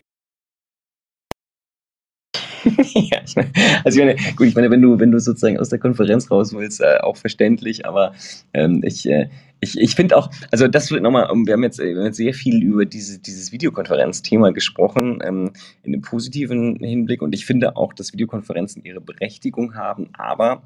ja, 2.65 3.21
ich 3.25 3.35
meine, 3.35 3.51
also 3.83 3.99
ich 3.99 4.05
meine, 4.05 4.35
gut, 4.35 4.47
ich 4.47 4.55
meine, 4.55 4.69
wenn 4.69 4.81
du, 4.81 4.99
wenn 4.99 5.11
du 5.11 5.19
sozusagen 5.19 5.59
aus 5.59 5.69
der 5.69 5.79
Konferenz 5.79 6.29
raus 6.29 6.53
willst, 6.53 6.81
äh, 6.81 6.97
auch 7.01 7.17
verständlich, 7.17 7.85
aber 7.85 8.13
ähm, 8.53 8.81
ich, 8.83 9.07
äh, 9.07 9.29
ich, 9.61 9.77
ich 9.77 9.95
finde 9.95 10.17
auch, 10.17 10.29
also 10.51 10.67
das 10.67 10.91
wird 10.91 11.01
nochmal, 11.01 11.29
wir 11.45 11.53
haben 11.53 11.63
jetzt, 11.63 11.79
wir 11.79 11.95
haben 11.95 12.05
jetzt 12.05 12.17
sehr 12.17 12.33
viel 12.33 12.61
über 12.61 12.85
diese, 12.85 13.19
dieses 13.19 13.51
Videokonferenz-Thema 13.51 14.51
gesprochen, 14.51 15.19
ähm, 15.23 15.51
in 15.83 15.93
einem 15.93 16.01
positiven 16.01 16.77
Hinblick 16.77 17.21
und 17.21 17.33
ich 17.33 17.45
finde 17.45 17.75
auch, 17.75 17.93
dass 17.93 18.13
Videokonferenzen 18.13 18.83
ihre 18.83 19.01
Berechtigung 19.01 19.75
haben, 19.75 20.09
aber 20.13 20.63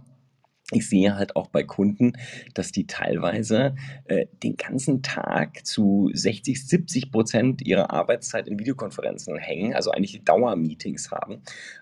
ich 0.71 0.87
sehe 0.87 1.15
halt 1.15 1.35
auch 1.35 1.47
bei 1.47 1.63
Kunden, 1.63 2.13
dass 2.53 2.71
die 2.71 2.87
teilweise 2.87 3.75
äh, 4.05 4.27
den 4.43 4.55
ganzen 4.55 5.03
Tag 5.03 5.65
zu 5.65 6.09
60, 6.13 6.67
70 6.67 7.11
Prozent 7.11 7.61
ihrer 7.65 7.91
Arbeitszeit 7.91 8.47
in 8.47 8.59
Videokonferenzen 8.59 9.37
hängen, 9.37 9.73
also 9.73 9.91
eigentlich 9.91 10.23
Dauermeetings 10.23 11.11
haben. 11.11 11.41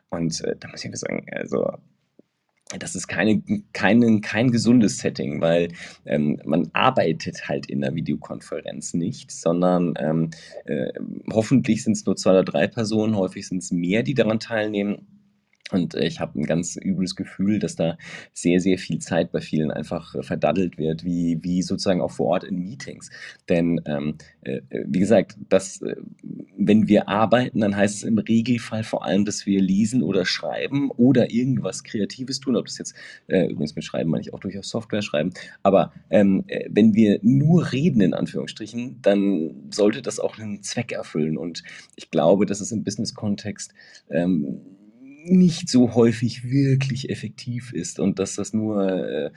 Und 0.10 0.44
äh, 0.44 0.56
da 0.60 0.68
muss 0.70 0.84
ich 0.84 0.96
sagen, 0.96 1.26
also 1.32 1.72
das 2.80 2.96
ist 2.96 3.08
keine, 3.08 3.42
keine, 3.74 4.22
kein 4.22 4.52
gesundes 4.52 4.98
Setting, 4.98 5.42
weil 5.42 5.70
ähm, 6.06 6.40
man 6.46 6.70
arbeitet 6.74 7.50
halt 7.50 7.66
in 7.66 7.82
der 7.82 7.96
Videokonferenz 7.96 8.94
nicht, 8.94 9.32
sondern 9.32 9.94
ähm, 10.00 10.30
äh, 10.66 10.92
hoffentlich 11.32 11.84
sind 11.84 11.94
es 11.94 12.06
nur 12.06 12.16
zwei 12.16 12.32
oder 12.32 12.44
drei 12.44 12.68
Personen, 12.68 13.16
häufig 13.16 13.48
sind 13.48 13.62
es 13.62 13.72
mehr, 13.72 14.04
die 14.04 14.14
daran 14.14 14.40
teilnehmen. 14.40 15.21
Und 15.72 15.96
ich 15.96 16.20
habe 16.20 16.40
ein 16.40 16.46
ganz 16.46 16.78
übles 16.78 17.16
Gefühl, 17.16 17.60
dass 17.60 17.76
da 17.76 17.98
sehr, 18.34 18.60
sehr 18.60 18.78
viel 18.78 19.00
Zeit 19.00 19.32
bei 19.32 19.42
vielen 19.42 19.72
einfach 19.72 20.16
äh, 20.16 20.24
verdaddelt 20.24 20.78
wird, 20.78 21.04
wie, 21.04 21.40
wie 21.42 21.62
sozusagen 21.62 22.02
auch 22.02 22.12
vor 22.12 22.28
Ort 22.28 22.44
in 22.44 22.60
Meetings. 22.60 23.10
Denn 23.50 23.82
ähm, 23.86 24.16
äh, 24.42 24.62
wie 24.72 25.00
gesagt, 25.00 25.38
das, 25.50 25.82
äh, 25.82 25.96
wenn 26.58 26.88
wir 26.88 27.08
arbeiten, 27.08 27.62
dann 27.62 27.76
heißt 27.76 27.98
es 27.98 28.04
im 28.04 28.18
Regelfall 28.18 28.84
vor 28.84 29.06
allem, 29.06 29.26
dass 29.26 29.46
wir 29.46 29.62
lesen 29.62 30.04
oder 30.04 30.26
schreiben 30.26 30.92
oder 30.92 31.32
irgendwas 31.32 31.84
Kreatives 31.84 32.40
tun. 32.40 32.56
Ob 32.56 32.66
das 32.66 32.78
jetzt 32.78 32.96
äh, 33.28 33.46
übrigens 33.46 33.76
mit 33.76 33.84
Schreiben 33.84 34.10
meine 34.10 34.22
ich 34.22 34.34
auch 34.34 34.40
durchaus 34.40 34.70
Software 34.70 35.02
schreiben. 35.02 35.32
Aber 35.64 35.94
ähm, 36.10 36.44
äh, 36.48 36.70
wenn 36.70 36.94
wir 36.94 37.20
nur 37.22 37.72
reden, 37.72 38.02
in 38.02 38.14
Anführungsstrichen, 38.14 39.02
dann 39.02 39.72
sollte 39.72 40.02
das 40.02 40.20
auch 40.20 40.38
einen 40.38 40.64
Zweck 40.64 40.92
erfüllen. 40.92 41.38
Und 41.38 41.64
ich 41.96 42.12
glaube, 42.12 42.46
dass 42.46 42.62
es 42.62 42.72
im 42.72 42.84
Business-Kontext 42.84 43.74
ähm, 44.10 44.62
nicht 45.24 45.70
so 45.70 45.94
häufig 45.94 46.44
wirklich 46.44 47.10
effektiv 47.10 47.74
ist 47.74 48.00
und 48.00 48.20
dass 48.20 48.36
das 48.36 48.54
nur 48.54 48.90
äh, 48.90 49.32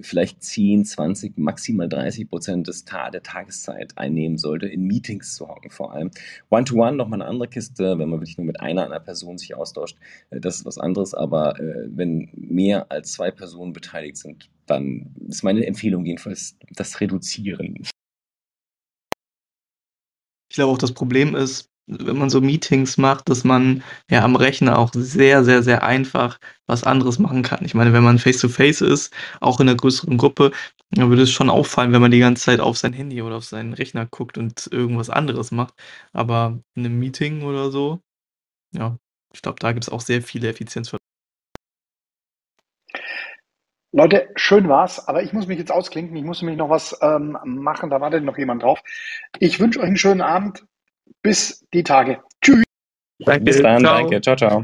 vielleicht 0.00 0.42
10, 0.42 0.84
20, 0.84 1.38
maximal 1.38 1.88
30 1.88 2.28
Prozent 2.28 2.68
des 2.68 2.84
Ta 2.84 3.10
der 3.10 3.22
Tageszeit 3.22 3.96
einnehmen 3.96 4.38
sollte, 4.38 4.66
in 4.66 4.82
Meetings 4.82 5.34
zu 5.34 5.48
hocken 5.48 5.70
vor 5.70 5.92
allem. 5.92 6.10
One-to-one 6.50 6.96
nochmal 6.96 7.22
eine 7.22 7.30
andere 7.30 7.48
Kiste, 7.48 7.98
wenn 7.98 8.08
man 8.08 8.20
wirklich 8.20 8.38
nur 8.38 8.46
mit 8.46 8.60
einer, 8.60 8.84
einer 8.84 9.00
Person 9.00 9.38
sich 9.38 9.54
austauscht, 9.54 9.96
äh, 10.30 10.40
das 10.40 10.56
ist 10.56 10.64
was 10.64 10.78
anderes, 10.78 11.14
aber 11.14 11.58
äh, 11.60 11.86
wenn 11.88 12.30
mehr 12.34 12.90
als 12.90 13.12
zwei 13.12 13.30
Personen 13.30 13.72
beteiligt 13.72 14.16
sind, 14.16 14.50
dann 14.66 15.14
ist 15.28 15.42
meine 15.44 15.66
Empfehlung 15.66 16.04
jedenfalls 16.04 16.56
das 16.74 17.00
Reduzieren. 17.00 17.82
Ich 20.50 20.54
glaube 20.54 20.72
auch, 20.72 20.78
das 20.78 20.92
Problem 20.92 21.34
ist, 21.34 21.70
wenn 21.88 22.18
man 22.18 22.30
so 22.30 22.40
Meetings 22.40 22.98
macht, 22.98 23.28
dass 23.28 23.44
man 23.44 23.82
ja 24.10 24.22
am 24.22 24.36
Rechner 24.36 24.78
auch 24.78 24.90
sehr, 24.94 25.44
sehr, 25.44 25.62
sehr 25.62 25.82
einfach 25.82 26.38
was 26.66 26.84
anderes 26.84 27.18
machen 27.18 27.42
kann. 27.42 27.64
Ich 27.64 27.74
meine, 27.74 27.92
wenn 27.92 28.04
man 28.04 28.18
face-to-face 28.18 28.82
ist, 28.82 29.12
auch 29.40 29.60
in 29.60 29.68
einer 29.68 29.76
größeren 29.76 30.18
Gruppe, 30.18 30.52
dann 30.90 31.08
würde 31.10 31.22
es 31.22 31.30
schon 31.30 31.50
auffallen, 31.50 31.92
wenn 31.92 32.02
man 32.02 32.10
die 32.10 32.18
ganze 32.18 32.44
Zeit 32.44 32.60
auf 32.60 32.76
sein 32.78 32.92
Handy 32.92 33.22
oder 33.22 33.36
auf 33.36 33.44
seinen 33.44 33.72
Rechner 33.72 34.06
guckt 34.06 34.38
und 34.38 34.68
irgendwas 34.70 35.10
anderes 35.10 35.50
macht. 35.50 35.74
Aber 36.12 36.58
in 36.74 36.84
einem 36.84 36.98
Meeting 36.98 37.42
oder 37.42 37.70
so, 37.70 38.00
ja, 38.72 38.98
ich 39.32 39.42
glaube, 39.42 39.58
da 39.60 39.72
gibt 39.72 39.84
es 39.84 39.90
auch 39.90 40.00
sehr 40.00 40.22
viele 40.22 40.48
Effizienzverluste. 40.48 40.98
Leute, 43.92 44.28
schön 44.36 44.68
war's, 44.68 45.08
aber 45.08 45.22
ich 45.22 45.32
muss 45.32 45.46
mich 45.46 45.58
jetzt 45.58 45.72
ausklinken. 45.72 46.14
Ich 46.16 46.24
muss 46.24 46.42
nämlich 46.42 46.58
noch 46.58 46.68
was 46.68 46.98
ähm, 47.00 47.38
machen. 47.44 47.88
Da 47.88 48.00
wartet 48.00 48.22
noch 48.22 48.36
jemand 48.36 48.62
drauf. 48.62 48.82
Ich 49.38 49.60
wünsche 49.60 49.80
euch 49.80 49.86
einen 49.86 49.96
schönen 49.96 50.20
Abend. 50.20 50.66
Bis 51.22 51.64
die 51.72 51.82
Tage. 51.82 52.20
Tschüss. 52.40 52.64
Danke, 53.18 53.44
Bis 53.44 53.60
dann, 53.62 53.80
ciao. 53.80 53.98
danke. 53.98 54.20
Ciao, 54.20 54.36
ciao. 54.36 54.62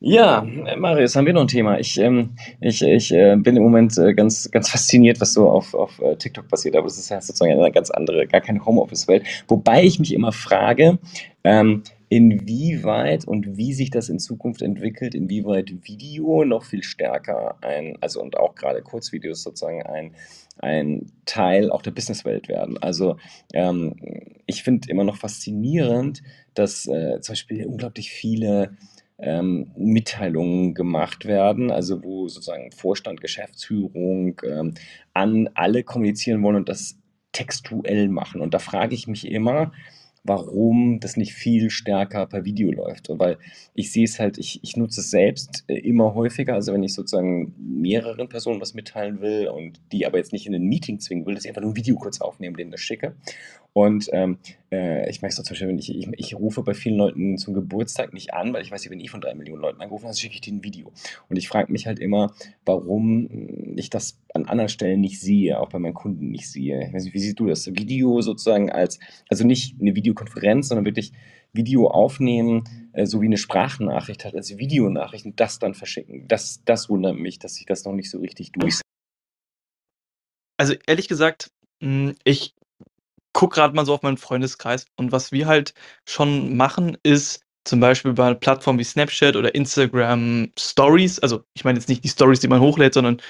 Ja, 0.00 0.46
Marius, 0.76 1.16
haben 1.16 1.26
wir 1.26 1.32
noch 1.32 1.40
ein 1.40 1.48
Thema. 1.48 1.80
Ich, 1.80 1.98
ähm, 1.98 2.36
ich, 2.60 2.82
ich 2.82 3.12
äh, 3.12 3.34
bin 3.34 3.56
im 3.56 3.64
Moment 3.64 3.98
äh, 3.98 4.14
ganz, 4.14 4.48
ganz 4.52 4.68
fasziniert, 4.70 5.20
was 5.20 5.32
so 5.32 5.50
auf, 5.50 5.74
auf 5.74 6.00
äh, 6.00 6.14
TikTok 6.14 6.46
passiert, 6.46 6.76
aber 6.76 6.86
das 6.86 6.98
ist 6.98 7.08
ja 7.08 7.20
sozusagen 7.20 7.50
eine 7.50 7.72
ganz 7.72 7.90
andere, 7.90 8.28
gar 8.28 8.40
keine 8.40 8.64
Homeoffice-Welt. 8.64 9.24
Wobei 9.48 9.82
ich 9.82 9.98
mich 9.98 10.14
immer 10.14 10.30
frage, 10.30 10.98
ähm, 11.42 11.82
inwieweit 12.10 13.26
und 13.26 13.56
wie 13.56 13.74
sich 13.74 13.90
das 13.90 14.08
in 14.08 14.20
Zukunft 14.20 14.62
entwickelt, 14.62 15.16
inwieweit 15.16 15.72
Video 15.82 16.44
noch 16.44 16.64
viel 16.64 16.84
stärker 16.84 17.56
ein, 17.60 17.98
also 18.00 18.22
und 18.22 18.36
auch 18.38 18.54
gerade 18.54 18.82
Kurzvideos 18.82 19.42
sozusagen 19.42 19.82
ein, 19.82 20.12
ein 20.58 21.06
Teil 21.24 21.70
auch 21.70 21.82
der 21.82 21.90
Businesswelt 21.90 22.48
werden. 22.48 22.78
Also 22.78 23.16
ähm, 23.52 23.94
ich 24.46 24.62
finde 24.62 24.90
immer 24.90 25.04
noch 25.04 25.16
faszinierend, 25.16 26.22
dass 26.54 26.86
äh, 26.86 27.20
zum 27.20 27.32
Beispiel 27.32 27.66
unglaublich 27.66 28.10
viele 28.10 28.76
ähm, 29.18 29.72
Mitteilungen 29.76 30.74
gemacht 30.74 31.26
werden, 31.26 31.70
also 31.70 32.02
wo 32.02 32.28
sozusagen 32.28 32.70
Vorstand, 32.72 33.20
Geschäftsführung 33.20 34.40
ähm, 34.44 34.74
an 35.12 35.48
alle 35.54 35.82
kommunizieren 35.82 36.42
wollen 36.42 36.56
und 36.56 36.68
das 36.68 36.98
textuell 37.32 38.08
machen. 38.08 38.40
Und 38.40 38.54
da 38.54 38.58
frage 38.58 38.94
ich 38.94 39.06
mich 39.06 39.26
immer, 39.26 39.72
warum 40.24 41.00
das 41.00 41.16
nicht 41.16 41.34
viel 41.34 41.70
stärker 41.70 42.26
per 42.26 42.44
Video 42.44 42.70
läuft. 42.70 43.08
Weil 43.10 43.38
ich 43.74 43.92
sehe 43.92 44.04
es 44.04 44.18
halt, 44.18 44.38
ich, 44.38 44.60
ich 44.62 44.76
nutze 44.76 45.00
es 45.00 45.10
selbst 45.10 45.64
äh, 45.68 45.78
immer 45.78 46.14
häufiger. 46.14 46.54
Also 46.54 46.72
wenn 46.72 46.82
ich 46.82 46.94
sozusagen 46.94 47.54
mehreren 47.58 48.28
Personen 48.28 48.60
was 48.60 48.74
mitteilen 48.74 49.20
will 49.20 49.48
und 49.48 49.80
die 49.92 50.06
aber 50.06 50.18
jetzt 50.18 50.32
nicht 50.32 50.46
in 50.46 50.54
ein 50.54 50.64
Meeting 50.64 51.00
zwingen 51.00 51.26
will, 51.26 51.34
dass 51.34 51.44
ich 51.44 51.50
einfach 51.50 51.62
nur 51.62 51.72
ein 51.72 51.76
Video 51.76 51.96
kurz 51.96 52.20
aufnehme, 52.20 52.56
denen 52.56 52.70
das 52.70 52.80
schicke. 52.80 53.14
Und 53.72 54.08
ähm, 54.12 54.38
äh, 54.72 55.08
ich 55.08 55.22
merke 55.22 55.32
es 55.32 55.36
zum 55.36 55.44
Beispiel, 55.44 55.68
wenn 55.68 55.78
ich, 55.78 55.94
ich, 55.94 56.08
ich, 56.16 56.34
rufe 56.34 56.62
bei 56.62 56.74
vielen 56.74 56.96
Leuten 56.96 57.38
zum 57.38 57.54
Geburtstag 57.54 58.12
nicht 58.12 58.34
an, 58.34 58.52
weil 58.52 58.62
ich 58.62 58.72
weiß, 58.72 58.82
ich 58.82 58.90
bin 58.90 58.98
eh 58.98 59.06
von 59.06 59.20
drei 59.20 59.34
Millionen 59.34 59.62
Leuten 59.62 59.80
angerufen, 59.80 60.06
also 60.06 60.18
schicke 60.18 60.34
ich 60.34 60.40
denen 60.40 60.58
ein 60.58 60.64
Video. 60.64 60.90
Und 61.28 61.36
ich 61.36 61.48
frage 61.48 61.70
mich 61.70 61.86
halt 61.86 62.00
immer, 62.00 62.32
warum 62.64 63.76
ich 63.76 63.88
das 63.88 64.18
an 64.34 64.46
anderen 64.46 64.68
Stellen 64.68 65.00
nicht 65.00 65.20
sehe, 65.20 65.60
auch 65.60 65.68
bei 65.68 65.78
meinen 65.78 65.94
Kunden 65.94 66.30
nicht 66.30 66.50
sehe. 66.50 66.88
Ich 66.88 66.92
weiß 66.92 67.04
nicht, 67.04 67.14
wie 67.14 67.20
siehst 67.20 67.38
du 67.38 67.46
das? 67.46 67.66
Video 67.68 68.20
sozusagen 68.20 68.70
als, 68.70 68.98
also 69.28 69.46
nicht 69.46 69.80
eine 69.80 69.94
Videokonferenz, 70.08 70.68
sondern 70.68 70.84
wirklich 70.84 71.12
Video 71.52 71.88
aufnehmen, 71.88 72.64
äh, 72.92 73.06
so 73.06 73.20
wie 73.20 73.26
eine 73.26 73.38
Sprachnachricht 73.38 74.24
hat, 74.24 74.34
als 74.34 74.56
Videonachricht 74.56 75.24
und 75.24 75.40
das 75.40 75.58
dann 75.58 75.74
verschicken. 75.74 76.26
Das, 76.28 76.62
das 76.64 76.88
wundert 76.88 77.16
mich, 77.16 77.38
dass 77.38 77.54
sich 77.54 77.66
das 77.66 77.84
noch 77.84 77.92
nicht 77.92 78.10
so 78.10 78.18
richtig 78.18 78.52
durchsetzt. 78.52 78.82
Also 80.58 80.74
ehrlich 80.86 81.08
gesagt, 81.08 81.50
hm, 81.82 82.14
ich 82.24 82.54
gucke 83.32 83.54
gerade 83.54 83.74
mal 83.74 83.86
so 83.86 83.94
auf 83.94 84.02
meinen 84.02 84.16
Freundeskreis 84.16 84.86
und 84.96 85.12
was 85.12 85.30
wir 85.32 85.46
halt 85.46 85.74
schon 86.04 86.56
machen, 86.56 86.96
ist 87.02 87.42
zum 87.68 87.80
Beispiel 87.80 88.12
bei 88.14 88.34
Plattformen 88.34 88.78
wie 88.78 88.84
Snapchat 88.84 89.36
oder 89.36 89.54
Instagram 89.54 90.50
Stories, 90.58 91.18
also 91.20 91.44
ich 91.54 91.64
meine 91.64 91.78
jetzt 91.78 91.88
nicht 91.88 92.04
die 92.04 92.08
Stories, 92.08 92.40
die 92.40 92.48
man 92.48 92.60
hochlädt, 92.60 92.94
sondern 92.94 93.20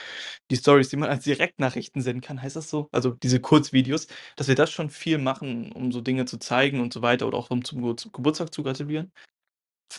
die 0.51 0.57
Stories, 0.57 0.89
die 0.91 0.97
man 0.97 1.11
als 1.11 1.25
Direktnachrichten 1.25 2.03
senden 2.03 2.23
kann, 2.23 2.43
heißt 2.43 2.57
das 2.57 2.71
so? 2.71 2.89
Also 2.93 3.13
diese 3.23 3.41
Kurzvideos, 3.41 4.09
dass 4.37 4.49
wir 4.49 4.55
das 4.57 4.71
schon 4.73 4.91
viel 4.91 5.19
machen, 5.19 5.73
um 5.73 5.93
so 5.93 6.01
Dinge 6.03 6.27
zu 6.27 6.39
zeigen 6.39 6.81
und 6.81 6.93
so 6.95 7.03
weiter 7.03 7.27
oder 7.29 7.39
auch 7.39 7.51
um 7.51 7.65
zum, 7.65 7.83
Geburtstag 8.13 8.55
zu 8.55 8.63
gratulieren. 8.63 9.13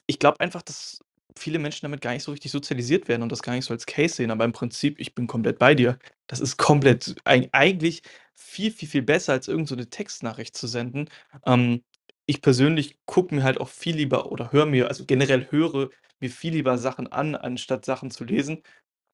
Ich 0.07 0.19
glaube 0.19 0.39
einfach, 0.39 0.61
dass 0.63 0.99
viele 1.37 1.59
Menschen 1.59 1.81
damit 1.83 2.01
gar 2.01 2.13
nicht 2.13 2.23
so 2.23 2.31
richtig 2.31 2.51
sozialisiert 2.51 3.07
werden 3.07 3.23
und 3.23 3.31
das 3.31 3.43
gar 3.43 3.53
nicht 3.53 3.65
so 3.65 3.73
als 3.73 3.85
Case 3.85 4.15
sehen, 4.15 4.31
aber 4.31 4.45
im 4.45 4.51
Prinzip, 4.53 4.99
ich 4.99 5.15
bin 5.15 5.27
komplett 5.27 5.59
bei 5.59 5.75
dir. 5.75 5.99
Das 6.27 6.39
ist 6.39 6.57
komplett 6.57 7.15
eigentlich 7.25 8.01
viel, 8.35 8.71
viel, 8.71 8.87
viel 8.89 9.01
besser, 9.03 9.33
als 9.33 9.47
irgend 9.47 9.67
so 9.69 9.75
'ne 9.75 9.89
Textnachricht 9.89 10.55
zu 10.57 10.67
senden. 10.67 11.09
Ähm, 11.45 11.83
ich 12.29 12.41
persönlich 12.41 12.97
gucke 13.07 13.35
mir 13.35 13.43
halt 13.43 13.59
auch 13.61 13.69
viel 13.69 13.95
lieber 13.97 14.31
oder 14.31 14.51
höre 14.53 14.65
mir 14.67 14.87
also 14.89 15.05
generell 15.05 15.47
höre 15.51 15.89
mir 16.21 16.29
viel 16.31 16.53
lieber 16.53 16.77
Sachen 16.77 17.07
an, 17.11 17.35
anstatt 17.35 17.85
Sachen 17.85 18.11
zu 18.11 18.23
lesen. 18.25 18.63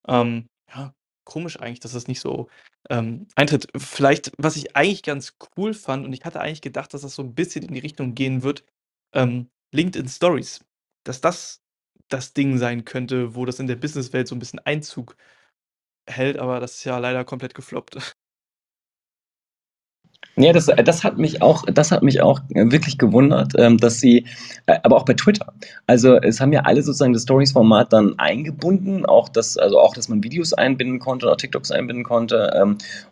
Ähm, 0.08 0.48
ja, 0.74 0.94
komisch 1.26 1.60
eigentlich, 1.60 1.82
dass 1.82 1.94
das 1.94 2.08
nicht 2.10 2.22
so, 2.22 2.50
ähm, 2.90 3.28
eintritt. 3.36 3.68
Vielleicht, 3.78 4.32
was 4.38 4.58
ich 4.58 4.76
eigentlich 4.78 5.04
ganz 5.04 5.38
cool 5.58 5.74
fand 5.76 6.06
und 6.06 6.14
ich 6.14 6.26
hatte 6.26 6.42
eigentlich 6.42 6.62
gedacht, 6.62 6.94
dass 6.94 7.02
das 7.04 7.16
so 7.16 7.24
'n 7.24 7.36
bisschen 7.36 7.64
in 7.66 7.74
die 7.76 7.80
Richtung 7.82 8.16
gehen 8.16 8.44
wird, 8.44 8.66
ähm, 9.14 9.50
LinkedIn 9.74 10.10
Stories. 10.10 10.62
Dass 11.06 11.22
das 11.22 11.62
das 12.10 12.34
Ding 12.34 12.58
sein 12.60 12.86
könnte, 12.86 13.36
wo 13.36 13.46
das 13.46 13.60
in 13.60 13.68
der 13.68 13.76
Businesswelt 13.78 14.28
so 14.30 14.36
'n 14.36 14.40
bisschen 14.40 14.60
Einzug 14.62 15.18
hält, 16.10 16.38
aber 16.40 16.60
das 16.62 16.76
ist 16.78 16.86
ja 16.86 16.98
leider 17.00 17.26
komplett 17.26 17.56
gefloppt. 17.56 17.98
Ja, 20.38 20.52
das, 20.52 20.66
das 20.66 21.04
hat 21.06 21.18
mich 21.18 21.42
auch, 21.42 21.64
das 21.66 21.92
hat 21.92 22.04
mich 22.04 22.22
auch 22.22 22.42
wirklich 22.50 22.98
gewundert, 22.98 23.54
ähm, 23.58 23.78
dass 23.78 24.02
sie, 24.02 24.26
äh, 24.66 24.78
aber 24.84 24.98
auch 24.98 25.06
bei 25.06 25.14
Twitter. 25.14 25.54
Also 25.88 26.18
es 26.18 26.42
haben 26.42 26.52
ja 26.52 26.62
alle 26.62 26.84
sozusagen 26.84 27.14
das 27.14 27.22
Stories-Format 27.22 27.94
dann 27.94 28.20
eingebunden, 28.20 29.06
auch 29.06 29.30
das, 29.30 29.58
also 29.58 29.80
auch, 29.80 29.94
dass 29.94 30.10
man 30.10 30.24
Videos 30.24 30.52
einbinden 30.52 31.00
konnte, 31.00 31.32
auch 31.32 31.38
TikToks 31.38 31.72
einbinden 31.72 32.04
konnte. 32.04 32.52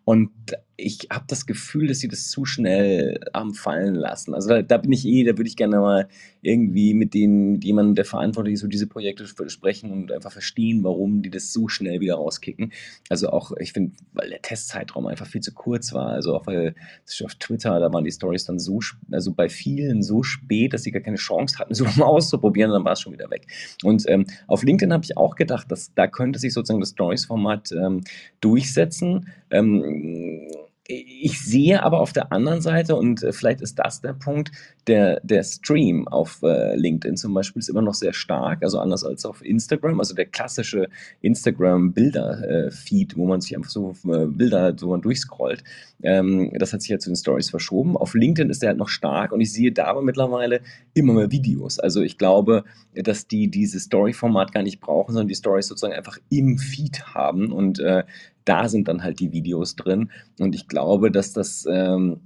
Und 0.05 0.31
ich 0.75 1.07
habe 1.11 1.25
das 1.27 1.45
Gefühl, 1.45 1.88
dass 1.88 1.99
sie 1.99 2.07
das 2.07 2.30
zu 2.30 2.45
schnell 2.45 3.19
haben 3.34 3.53
fallen 3.53 3.93
lassen. 3.93 4.34
Also 4.34 4.49
da, 4.49 4.61
da 4.61 4.77
bin 4.77 4.91
ich 4.91 5.05
eh, 5.05 5.23
da 5.23 5.38
würde 5.38 5.47
ich 5.47 5.55
gerne 5.55 5.77
mal 5.77 6.07
irgendwie 6.41 6.93
mit 6.93 7.13
denen, 7.13 7.61
jemandem, 7.61 7.95
der 7.95 8.05
verantwortlich 8.05 8.55
ist 8.55 8.61
für 8.61 8.69
diese 8.69 8.88
Projekte 8.88 9.25
sprechen 9.27 9.91
und 9.91 10.11
einfach 10.11 10.31
verstehen, 10.31 10.84
warum 10.84 11.21
die 11.21 11.30
das 11.30 11.53
so 11.53 11.67
schnell 11.67 11.99
wieder 11.99 12.15
rauskicken. 12.15 12.73
Also 13.09 13.30
auch, 13.30 13.51
ich 13.59 13.71
finde, 13.71 13.93
weil 14.13 14.30
der 14.30 14.41
Testzeitraum 14.41 15.05
einfach 15.05 15.27
viel 15.27 15.41
zu 15.41 15.53
kurz 15.53 15.93
war. 15.93 16.07
Also 16.07 16.35
auch 16.35 16.47
weil 16.47 16.75
auf 17.23 17.35
Twitter, 17.35 17.80
da 17.80 17.93
waren 17.93 18.03
die 18.03 18.11
Stories 18.11 18.45
dann 18.45 18.59
so, 18.59 18.80
also 19.11 19.31
bei 19.31 19.49
vielen 19.49 20.01
so 20.01 20.23
spät, 20.23 20.73
dass 20.73 20.84
sie 20.84 20.91
gar 20.91 21.01
keine 21.01 21.17
Chance 21.17 21.59
hatten, 21.59 21.73
so 21.75 21.85
mal 21.85 22.05
auszuprobieren, 22.05 22.71
dann 22.71 22.84
war 22.84 22.93
es 22.93 23.01
schon 23.01 23.13
wieder 23.13 23.30
weg. 23.30 23.47
Und 23.84 24.03
ähm, 24.07 24.25
auf 24.47 24.63
LinkedIn 24.63 24.91
habe 24.91 25.03
ich 25.05 25.17
auch 25.17 25.35
gedacht, 25.35 25.71
dass 25.71 25.93
da 25.93 26.07
könnte 26.07 26.39
sich 26.39 26.51
sozusagen 26.51 26.81
das 26.81 26.89
Stories-Format 26.89 27.71
ähm, 27.73 28.01
durchsetzen. 28.41 29.27
Ähm, 29.53 30.47
ich 30.85 31.41
sehe 31.41 31.81
aber 31.81 32.01
auf 32.01 32.11
der 32.11 32.34
anderen 32.34 32.59
Seite, 32.59 32.97
und 32.97 33.23
äh, 33.23 33.31
vielleicht 33.31 33.61
ist 33.61 33.80
das 33.80 34.01
der 34.01 34.11
Punkt, 34.11 34.51
der, 34.88 35.21
der 35.21 35.41
Stream 35.43 36.09
auf 36.09 36.41
äh, 36.43 36.75
LinkedIn 36.75 37.15
zum 37.15 37.34
Beispiel 37.34 37.61
ist 37.61 37.69
immer 37.69 37.81
noch 37.81 37.93
sehr 37.93 38.11
stark, 38.11 38.63
also 38.63 38.80
anders 38.80 39.05
als 39.05 39.25
auf 39.25 39.45
Instagram, 39.45 39.99
also 39.99 40.13
der 40.13 40.25
klassische 40.25 40.89
Instagram-Bilder-Feed, 41.21 43.15
wo 43.15 43.25
man 43.25 43.39
sich 43.39 43.55
einfach 43.55 43.69
so 43.69 43.93
äh, 44.09 44.25
Bilder, 44.25 44.75
wo 44.81 44.89
man 44.89 45.01
durchscrollt, 45.01 45.63
ähm, 46.01 46.51
das 46.59 46.73
hat 46.73 46.81
sich 46.81 46.89
ja 46.89 46.99
zu 46.99 47.09
den 47.09 47.15
Stories 47.15 47.49
verschoben. 47.49 47.95
Auf 47.95 48.13
LinkedIn 48.13 48.49
ist 48.49 48.61
der 48.61 48.69
halt 48.69 48.77
noch 48.77 48.89
stark 48.89 49.31
und 49.31 49.39
ich 49.39 49.53
sehe 49.53 49.71
da 49.71 49.85
aber 49.85 50.01
mittlerweile 50.01 50.59
immer 50.93 51.13
mehr 51.13 51.31
Videos. 51.31 51.80
Also 51.80 52.01
ich 52.01 52.17
glaube, 52.17 52.65
dass 52.93 53.27
die 53.27 53.47
dieses 53.47 53.84
Story-Format 53.84 54.51
gar 54.51 54.63
nicht 54.63 54.81
brauchen, 54.81 55.13
sondern 55.13 55.30
die 55.30 55.35
Stories 55.35 55.67
sozusagen 55.67 55.93
einfach 55.93 56.17
im 56.30 56.57
Feed 56.57 57.05
haben 57.13 57.53
und 57.53 57.80
äh, 57.80 58.03
da 58.45 58.68
sind 58.70 58.88
dann 58.88 59.03
halt 59.03 59.20
die 59.20 59.32
Videos 59.32 59.76
drin. 59.76 60.11
Und 60.40 60.56
ich 60.56 60.68
glaube, 60.68 61.11
dass 61.11 61.34
das 61.34 61.68
ähm, 61.70 62.22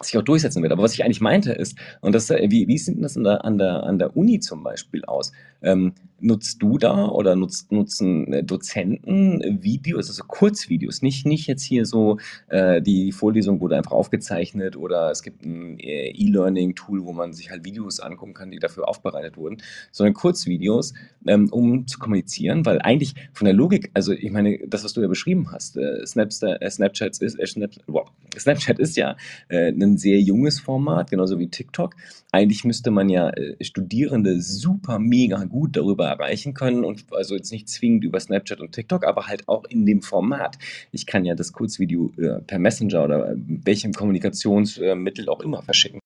sich 0.00 0.16
auch 0.16 0.22
durchsetzen 0.22 0.62
wird. 0.62 0.72
Aber 0.72 0.82
was 0.82 0.94
ich 0.94 1.04
eigentlich 1.04 1.20
meinte 1.20 1.52
ist, 1.52 1.78
und 2.00 2.14
das, 2.14 2.30
äh, 2.30 2.46
wie, 2.50 2.68
wie 2.68 2.78
sieht 2.78 3.02
das 3.02 3.16
an 3.16 3.24
der, 3.24 3.44
an, 3.44 3.58
der, 3.58 3.82
an 3.82 3.98
der 3.98 4.16
Uni 4.16 4.40
zum 4.40 4.62
Beispiel 4.62 5.04
aus? 5.04 5.32
Ähm, 5.62 5.94
nutzt 6.20 6.62
du 6.62 6.78
da 6.78 7.08
oder 7.08 7.36
nutzt, 7.36 7.72
nutzen 7.72 8.32
äh, 8.32 8.44
Dozenten 8.44 9.62
Videos, 9.62 10.08
also 10.08 10.24
Kurzvideos, 10.24 11.02
nicht, 11.02 11.26
nicht 11.26 11.46
jetzt 11.46 11.62
hier 11.62 11.86
so 11.86 12.18
äh, 12.48 12.82
die 12.82 13.12
Vorlesung 13.12 13.60
wurde 13.60 13.76
einfach 13.76 13.92
aufgezeichnet 13.92 14.76
oder 14.76 15.10
es 15.10 15.22
gibt 15.22 15.44
ein 15.44 15.78
äh, 15.78 16.10
E-Learning-Tool, 16.10 17.04
wo 17.04 17.12
man 17.12 17.32
sich 17.32 17.50
halt 17.50 17.64
Videos 17.64 18.00
angucken 18.00 18.34
kann, 18.34 18.50
die 18.50 18.58
dafür 18.58 18.88
aufbereitet 18.88 19.36
wurden, 19.36 19.58
sondern 19.92 20.14
Kurzvideos, 20.14 20.94
ähm, 21.26 21.48
um 21.52 21.86
zu 21.86 21.98
kommunizieren, 21.98 22.66
weil 22.66 22.80
eigentlich 22.82 23.14
von 23.32 23.44
der 23.44 23.54
Logik, 23.54 23.90
also 23.94 24.12
ich 24.12 24.30
meine, 24.30 24.58
das, 24.66 24.84
was 24.84 24.92
du 24.92 25.00
ja 25.00 25.08
beschrieben 25.08 25.52
hast, 25.52 25.76
äh, 25.76 26.04
Snapchat, 26.04 26.62
äh, 26.62 26.70
Snapchat, 26.70 27.18
ist, 27.18 27.38
äh, 27.38 27.46
Snap, 27.46 27.70
wow, 27.86 28.10
Snapchat 28.36 28.78
ist 28.78 28.96
ja 28.96 29.16
ein 29.50 29.96
sehr 29.96 30.20
junges 30.20 30.60
Format, 30.60 31.10
genauso 31.10 31.38
wie 31.38 31.48
TikTok. 31.48 31.94
Eigentlich 32.30 32.64
müsste 32.64 32.90
man 32.90 33.08
ja 33.08 33.32
Studierende 33.60 34.40
super 34.40 34.98
mega 34.98 35.44
gut 35.44 35.76
darüber 35.76 36.07
erreichen 36.08 36.54
können 36.54 36.84
und 36.84 37.04
also 37.12 37.34
jetzt 37.34 37.52
nicht 37.52 37.68
zwingend 37.68 38.04
über 38.04 38.20
Snapchat 38.20 38.60
und 38.60 38.72
TikTok, 38.72 39.04
aber 39.06 39.26
halt 39.26 39.48
auch 39.48 39.64
in 39.64 39.86
dem 39.86 40.02
Format. 40.02 40.58
Ich 40.92 41.06
kann 41.06 41.24
ja 41.24 41.34
das 41.34 41.52
Kurzvideo 41.52 42.12
äh, 42.18 42.40
per 42.40 42.58
Messenger 42.58 43.04
oder 43.04 43.34
welchem 43.36 43.92
Kommunikationsmittel 43.92 45.28
auch 45.28 45.40
immer 45.40 45.62
verschicken. 45.62 46.00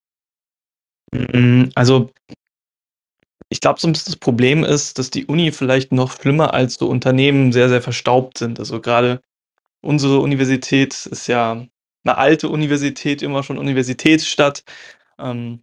Mm, 1.13 1.65
also 1.75 2.11
ich 3.49 3.61
glaube, 3.61 3.81
das 3.83 4.17
Problem 4.17 4.65
ist, 4.65 4.99
dass 4.99 5.11
die 5.11 5.27
Uni 5.27 5.53
vielleicht 5.53 5.93
noch 5.93 6.19
schlimmer 6.19 6.55
als 6.55 6.77
so 6.77 6.89
Unternehmen 6.89 7.53
sehr, 7.53 7.69
sehr 7.69 7.83
verstaubt 7.83 8.39
sind. 8.39 8.59
Also 8.59 8.81
gerade 8.81 9.21
unsere 9.83 10.21
Universität 10.21 11.05
ist 11.07 11.27
ja 11.27 11.67
eine 12.05 12.17
alte 12.17 12.49
Universität, 12.49 13.21
immer 13.21 13.43
schon 13.43 13.59
Universitätsstadt. 13.59 14.65
Ähm, 15.19 15.63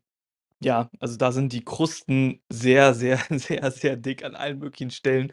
ja, 0.61 0.89
also 0.99 1.15
da 1.17 1.31
sind 1.31 1.53
die 1.53 1.63
Krusten 1.63 2.41
sehr, 2.49 2.93
sehr, 2.93 3.19
sehr, 3.29 3.71
sehr 3.71 3.95
dick 3.97 4.23
an 4.23 4.35
allen 4.35 4.59
möglichen 4.59 4.91
Stellen. 4.91 5.31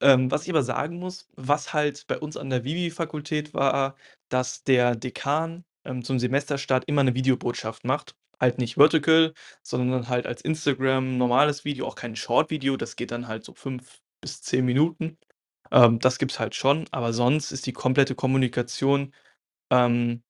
Ähm, 0.00 0.30
was 0.30 0.44
ich 0.44 0.50
aber 0.50 0.62
sagen 0.62 0.98
muss, 0.98 1.28
was 1.36 1.72
halt 1.72 2.06
bei 2.08 2.18
uns 2.18 2.36
an 2.36 2.50
der 2.50 2.64
Vivi-Fakultät 2.64 3.54
war, 3.54 3.96
dass 4.28 4.64
der 4.64 4.96
Dekan 4.96 5.64
ähm, 5.84 6.02
zum 6.04 6.18
Semesterstart 6.18 6.84
immer 6.86 7.02
eine 7.02 7.14
Videobotschaft 7.14 7.84
macht. 7.84 8.16
Halt 8.40 8.58
nicht 8.58 8.74
vertical, 8.76 9.32
sondern 9.62 10.08
halt 10.08 10.26
als 10.26 10.42
Instagram 10.42 11.18
normales 11.18 11.64
Video, 11.64 11.86
auch 11.86 11.94
kein 11.94 12.16
Short-Video, 12.16 12.76
das 12.76 12.96
geht 12.96 13.12
dann 13.12 13.28
halt 13.28 13.44
so 13.44 13.54
fünf 13.54 14.00
bis 14.20 14.42
zehn 14.42 14.64
Minuten. 14.64 15.18
Ähm, 15.70 15.98
das 16.00 16.18
gibt's 16.18 16.40
halt 16.40 16.54
schon, 16.54 16.86
aber 16.92 17.12
sonst 17.12 17.52
ist 17.52 17.66
die 17.66 17.72
komplette 17.72 18.14
Kommunikation 18.16 19.14
ähm, 19.70 20.22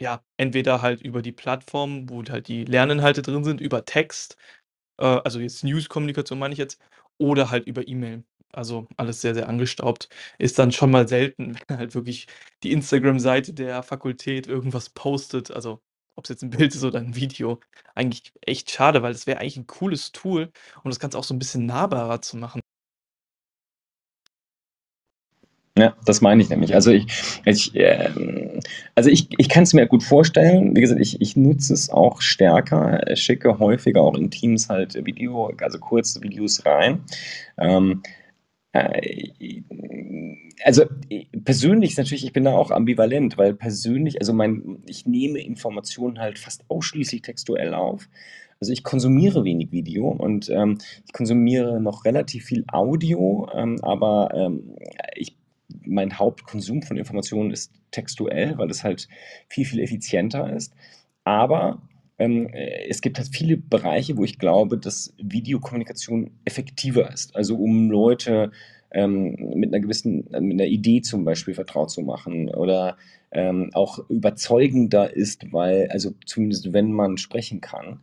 ja, 0.00 0.22
entweder 0.36 0.82
halt 0.82 1.00
über 1.02 1.22
die 1.22 1.32
Plattform, 1.32 2.08
wo 2.10 2.22
halt 2.24 2.48
die 2.48 2.64
Lerninhalte 2.64 3.22
drin 3.22 3.44
sind, 3.44 3.60
über 3.60 3.84
Text, 3.84 4.36
äh, 4.98 5.04
also 5.06 5.40
jetzt 5.40 5.64
News-Kommunikation 5.64 6.38
meine 6.38 6.52
ich 6.54 6.58
jetzt, 6.58 6.80
oder 7.18 7.50
halt 7.50 7.66
über 7.66 7.86
E-Mail. 7.88 8.24
Also 8.52 8.86
alles 8.96 9.20
sehr, 9.20 9.34
sehr 9.34 9.48
angestaubt. 9.48 10.08
Ist 10.38 10.58
dann 10.58 10.72
schon 10.72 10.90
mal 10.90 11.08
selten, 11.08 11.58
wenn 11.68 11.78
halt 11.78 11.94
wirklich 11.94 12.26
die 12.62 12.72
Instagram-Seite 12.72 13.54
der 13.54 13.82
Fakultät 13.82 14.46
irgendwas 14.46 14.90
postet, 14.90 15.50
also 15.50 15.80
ob 16.16 16.24
es 16.24 16.30
jetzt 16.30 16.42
ein 16.42 16.50
Bild 16.70 16.74
ist 16.74 16.84
oder 16.84 16.98
ein 17.00 17.16
Video. 17.16 17.60
Eigentlich 17.94 18.32
echt 18.42 18.70
schade, 18.70 19.02
weil 19.02 19.12
das 19.12 19.26
wäre 19.26 19.40
eigentlich 19.40 19.56
ein 19.58 19.66
cooles 19.66 20.12
Tool, 20.12 20.50
um 20.84 20.90
das 20.90 21.00
Ganze 21.00 21.18
auch 21.18 21.24
so 21.24 21.34
ein 21.34 21.38
bisschen 21.38 21.66
nahbarer 21.66 22.22
zu 22.22 22.36
machen. 22.38 22.60
Ja, 25.78 25.94
das 26.06 26.22
meine 26.22 26.42
ich 26.42 26.48
nämlich. 26.48 26.74
Also 26.74 26.90
ich, 26.90 27.06
ich, 27.44 27.74
äh, 27.74 28.08
also 28.94 29.10
ich, 29.10 29.28
ich 29.36 29.48
kann 29.50 29.64
es 29.64 29.74
mir 29.74 29.86
gut 29.86 30.02
vorstellen. 30.02 30.74
Wie 30.74 30.80
gesagt, 30.80 31.00
ich, 31.00 31.20
ich 31.20 31.36
nutze 31.36 31.74
es 31.74 31.90
auch 31.90 32.22
stärker, 32.22 33.02
schicke 33.14 33.58
häufiger 33.58 34.00
auch 34.00 34.14
in 34.16 34.30
Teams 34.30 34.70
halt 34.70 34.94
Video, 35.04 35.52
also 35.60 35.78
kurze 35.78 36.22
Videos 36.22 36.64
rein. 36.64 37.00
Ähm, 37.58 38.02
äh, 38.72 39.62
also 40.64 40.84
persönlich 41.44 41.90
ist 41.90 41.98
natürlich, 41.98 42.24
ich 42.24 42.32
bin 42.32 42.44
da 42.44 42.52
auch 42.52 42.70
ambivalent, 42.70 43.36
weil 43.36 43.52
persönlich, 43.52 44.18
also 44.20 44.32
mein, 44.32 44.78
ich 44.86 45.04
nehme 45.04 45.40
Informationen 45.40 46.18
halt 46.18 46.38
fast 46.38 46.64
ausschließlich 46.68 47.20
textuell 47.20 47.74
auf. 47.74 48.08
Also 48.60 48.72
ich 48.72 48.82
konsumiere 48.82 49.44
wenig 49.44 49.72
Video 49.72 50.08
und 50.08 50.48
ähm, 50.48 50.78
ich 51.04 51.12
konsumiere 51.12 51.80
noch 51.82 52.06
relativ 52.06 52.46
viel 52.46 52.64
Audio, 52.72 53.46
ähm, 53.54 53.78
aber 53.82 54.30
ähm, 54.34 54.74
ich 55.14 55.36
mein 55.84 56.18
Hauptkonsum 56.18 56.82
von 56.82 56.96
Informationen 56.96 57.50
ist 57.50 57.72
textuell, 57.90 58.56
weil 58.58 58.70
es 58.70 58.84
halt 58.84 59.08
viel, 59.48 59.64
viel 59.64 59.80
effizienter 59.80 60.54
ist. 60.54 60.74
Aber 61.24 61.82
ähm, 62.18 62.48
äh, 62.48 62.86
es 62.88 63.00
gibt 63.00 63.18
halt 63.18 63.28
viele 63.28 63.56
Bereiche, 63.56 64.16
wo 64.16 64.24
ich 64.24 64.38
glaube, 64.38 64.78
dass 64.78 65.14
Videokommunikation 65.18 66.30
effektiver 66.44 67.12
ist. 67.12 67.34
Also 67.36 67.56
um 67.56 67.90
Leute 67.90 68.52
ähm, 68.92 69.36
mit 69.54 69.72
einer 69.72 69.80
gewissen, 69.80 70.26
mit 70.30 70.60
einer 70.60 70.66
Idee 70.66 71.02
zum 71.02 71.24
Beispiel 71.24 71.54
vertraut 71.54 71.90
zu 71.90 72.02
machen 72.02 72.48
oder 72.48 72.96
ähm, 73.32 73.70
auch 73.74 73.98
überzeugender 74.08 75.14
ist, 75.14 75.52
weil, 75.52 75.88
also 75.90 76.12
zumindest 76.24 76.72
wenn 76.72 76.92
man 76.92 77.18
sprechen 77.18 77.60
kann, 77.60 78.00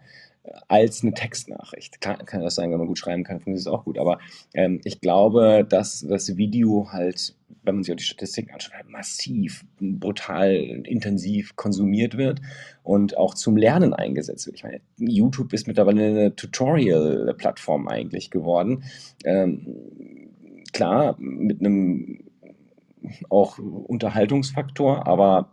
als 0.68 1.04
eine 1.04 1.14
Textnachricht. 1.14 2.02
Klar 2.02 2.18
kann 2.18 2.42
das 2.42 2.56
sein, 2.56 2.72
wenn 2.72 2.78
man 2.78 2.88
gut 2.88 3.00
schreiben 3.00 3.24
kann, 3.24 3.38
funktioniert 3.38 3.62
es 3.62 3.68
auch 3.68 3.86
gut. 3.86 3.98
Aber 3.98 4.20
ähm, 4.54 4.82
ich 4.84 5.00
glaube, 5.00 5.66
dass 5.68 6.02
das 6.02 6.36
Video 6.36 6.90
halt, 6.92 7.36
wenn 7.64 7.76
man 7.76 7.84
sich 7.84 7.94
auch 7.94 7.98
die 7.98 8.04
Statistiken 8.04 8.52
anschaut, 8.52 8.74
halt 8.74 8.90
massiv, 8.90 9.66
brutal, 9.80 10.52
intensiv 10.52 11.56
konsumiert 11.56 12.18
wird 12.18 12.42
und 12.84 13.18
auch 13.18 13.36
zum 13.36 13.56
Lernen 13.56 13.94
eingesetzt 13.94 14.46
wird. 14.46 14.58
Ich 14.58 14.64
meine, 14.64 14.82
YouTube 14.98 15.54
ist 15.54 15.68
mittlerweile 15.68 16.08
eine 16.08 16.36
Tutorial-Plattform 16.36 17.88
eigentlich 17.88 18.30
geworden. 18.30 18.84
Ähm, 19.24 20.30
klar, 20.74 21.16
mit 21.20 21.62
einem 21.62 22.20
auch 23.30 23.60
Unterhaltungsfaktor, 23.60 25.08
aber 25.08 25.50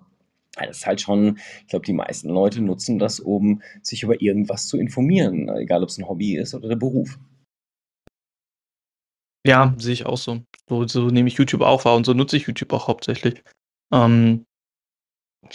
das 0.66 0.78
ist 0.78 0.86
halt 0.86 1.00
schon, 1.00 1.38
ich 1.62 1.68
glaube, 1.68 1.86
die 1.86 1.92
meisten 1.92 2.28
Leute 2.28 2.60
nutzen 2.60 2.98
das, 2.98 3.20
um 3.20 3.62
sich 3.82 4.02
über 4.02 4.20
irgendwas 4.20 4.66
zu 4.66 4.78
informieren, 4.78 5.48
egal 5.48 5.82
ob 5.82 5.88
es 5.88 5.98
ein 5.98 6.08
Hobby 6.08 6.36
ist 6.36 6.54
oder 6.54 6.68
der 6.68 6.76
Beruf. 6.76 7.18
Ja, 9.46 9.74
sehe 9.78 9.94
ich 9.94 10.06
auch 10.06 10.18
so. 10.18 10.42
So, 10.68 10.86
so 10.86 11.06
nehme 11.06 11.28
ich 11.28 11.34
YouTube 11.34 11.62
auch 11.62 11.84
wahr 11.84 11.96
und 11.96 12.04
so 12.04 12.12
nutze 12.12 12.36
ich 12.36 12.46
YouTube 12.46 12.72
auch 12.72 12.88
hauptsächlich. 12.88 13.42
Ähm, 13.92 14.44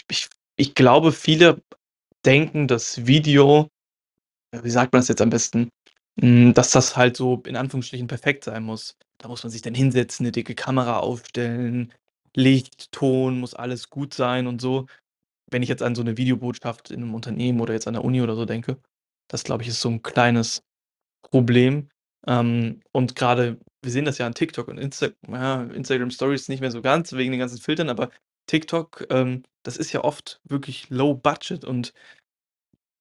ich, 0.10 0.28
ich 0.58 0.74
glaube, 0.74 1.12
viele 1.12 1.62
denken, 2.26 2.68
dass 2.68 3.06
Video, 3.06 3.70
wie 4.52 4.70
sagt 4.70 4.94
man 4.94 5.02
das 5.02 5.08
jetzt 5.08 5.22
am 5.22 5.30
besten, 5.30 5.70
hm, 6.20 6.54
dass 6.54 6.72
das 6.72 6.98
halt 6.98 7.18
so 7.18 7.42
in 7.46 7.56
Anführungsstrichen 7.56 8.08
perfekt 8.08 8.46
sein 8.46 8.64
muss. 8.64 8.98
Da 9.20 9.28
muss 9.28 9.44
man 9.44 9.52
sich 9.52 9.62
dann 9.62 9.76
hinsetzen, 9.76 10.26
eine 10.26 10.32
dicke 10.32 10.56
Kamera 10.56 11.00
aufstellen, 11.00 11.94
Licht, 12.36 12.92
Ton, 12.92 13.40
muss 13.40 13.54
alles 13.54 13.90
gut 13.90 14.14
sein 14.14 14.48
und 14.48 14.62
so. 14.62 14.88
Wenn 15.52 15.64
ich 15.64 15.70
jetzt 15.70 15.84
an 15.84 15.96
so 15.96 16.02
eine 16.02 16.18
Videobotschaft 16.18 16.92
in 16.92 17.04
einem 17.04 17.16
Unternehmen 17.16 17.62
oder 17.62 17.74
jetzt 17.74 17.88
an 17.88 17.94
der 17.94 18.04
Uni 18.04 18.22
oder 18.22 18.36
so 18.36 18.46
denke, 18.46 18.78
das 19.30 19.44
glaube 19.44 19.64
ich, 19.64 19.70
ist 19.70 19.82
so 19.82 19.90
ein 19.90 20.04
kleines 20.04 20.64
Problem. 21.24 21.90
Ähm, 22.28 22.82
und 22.92 23.16
gerade 23.16 23.60
wir 23.86 23.92
sehen 23.92 24.06
das 24.06 24.18
ja 24.18 24.26
an 24.26 24.34
TikTok 24.34 24.68
und 24.68 24.78
Insta 24.80 25.10
ja, 25.30 25.64
Instagram 25.64 26.12
Stories 26.12 26.50
nicht 26.50 26.60
mehr 26.60 26.72
so 26.72 26.82
ganz 26.82 27.14
wegen 27.14 27.32
den 27.32 27.40
ganzen 27.40 27.60
Filtern, 27.60 27.90
aber 27.90 28.10
TikTok, 28.48 29.06
ähm, 29.12 29.44
das 29.64 29.78
ist 29.78 29.94
ja 29.94 30.04
oft 30.04 30.42
wirklich 30.44 30.90
low 30.90 31.14
budget 31.14 31.64
und 31.64 31.94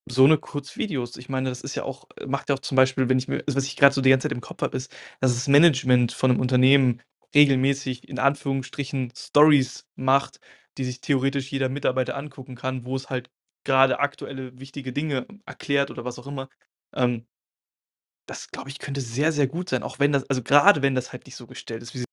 so 0.06 0.24
eine 0.24 0.36
Kurzvideos, 0.36 1.16
ich 1.16 1.30
meine, 1.30 1.48
das 1.48 1.62
ist 1.62 1.74
ja 1.74 1.84
auch 1.84 2.06
macht 2.26 2.50
ja 2.50 2.54
auch 2.56 2.60
zum 2.60 2.76
Beispiel, 2.76 3.08
wenn 3.08 3.18
ich 3.18 3.28
mir 3.28 3.42
was 3.46 3.64
ich 3.64 3.76
gerade 3.76 3.94
so 3.94 4.02
die 4.02 4.10
ganze 4.10 4.28
Zeit 4.28 4.32
im 4.36 4.42
Kopf 4.42 4.62
habe, 4.62 4.76
ist, 4.76 4.92
dass 5.20 5.34
das 5.34 5.48
Management 5.48 6.12
von 6.12 6.30
einem 6.30 6.40
Unternehmen 6.40 7.00
regelmäßig 7.34 8.08
in 8.08 8.18
Anführungsstrichen 8.18 9.12
Stories 9.16 9.86
macht, 9.96 10.40
die 10.78 10.84
sich 10.84 11.00
theoretisch 11.00 11.50
jeder 11.52 11.68
Mitarbeiter 11.68 12.16
angucken 12.16 12.54
kann, 12.56 12.84
wo 12.84 12.96
es 12.96 13.10
halt 13.10 13.30
gerade 13.64 14.00
aktuelle 14.00 14.58
wichtige 14.58 14.92
Dinge 14.92 15.26
erklärt 15.46 15.90
oder 15.90 16.04
was 16.04 16.18
auch 16.18 16.26
immer. 16.26 16.48
Ähm, 16.94 17.26
das, 18.26 18.48
glaube 18.50 18.70
ich, 18.70 18.78
könnte 18.78 19.00
sehr, 19.00 19.32
sehr 19.32 19.46
gut 19.46 19.68
sein, 19.68 19.82
auch 19.82 19.98
wenn 19.98 20.12
das 20.12 20.28
also 20.30 20.42
gerade 20.42 20.82
wenn 20.82 20.94
das 20.94 21.12
halt 21.12 21.26
nicht 21.26 21.36
so 21.36 21.46
gestellt 21.46 21.82
ist, 21.82 21.94
wie 21.94 21.98
sie 21.98 22.04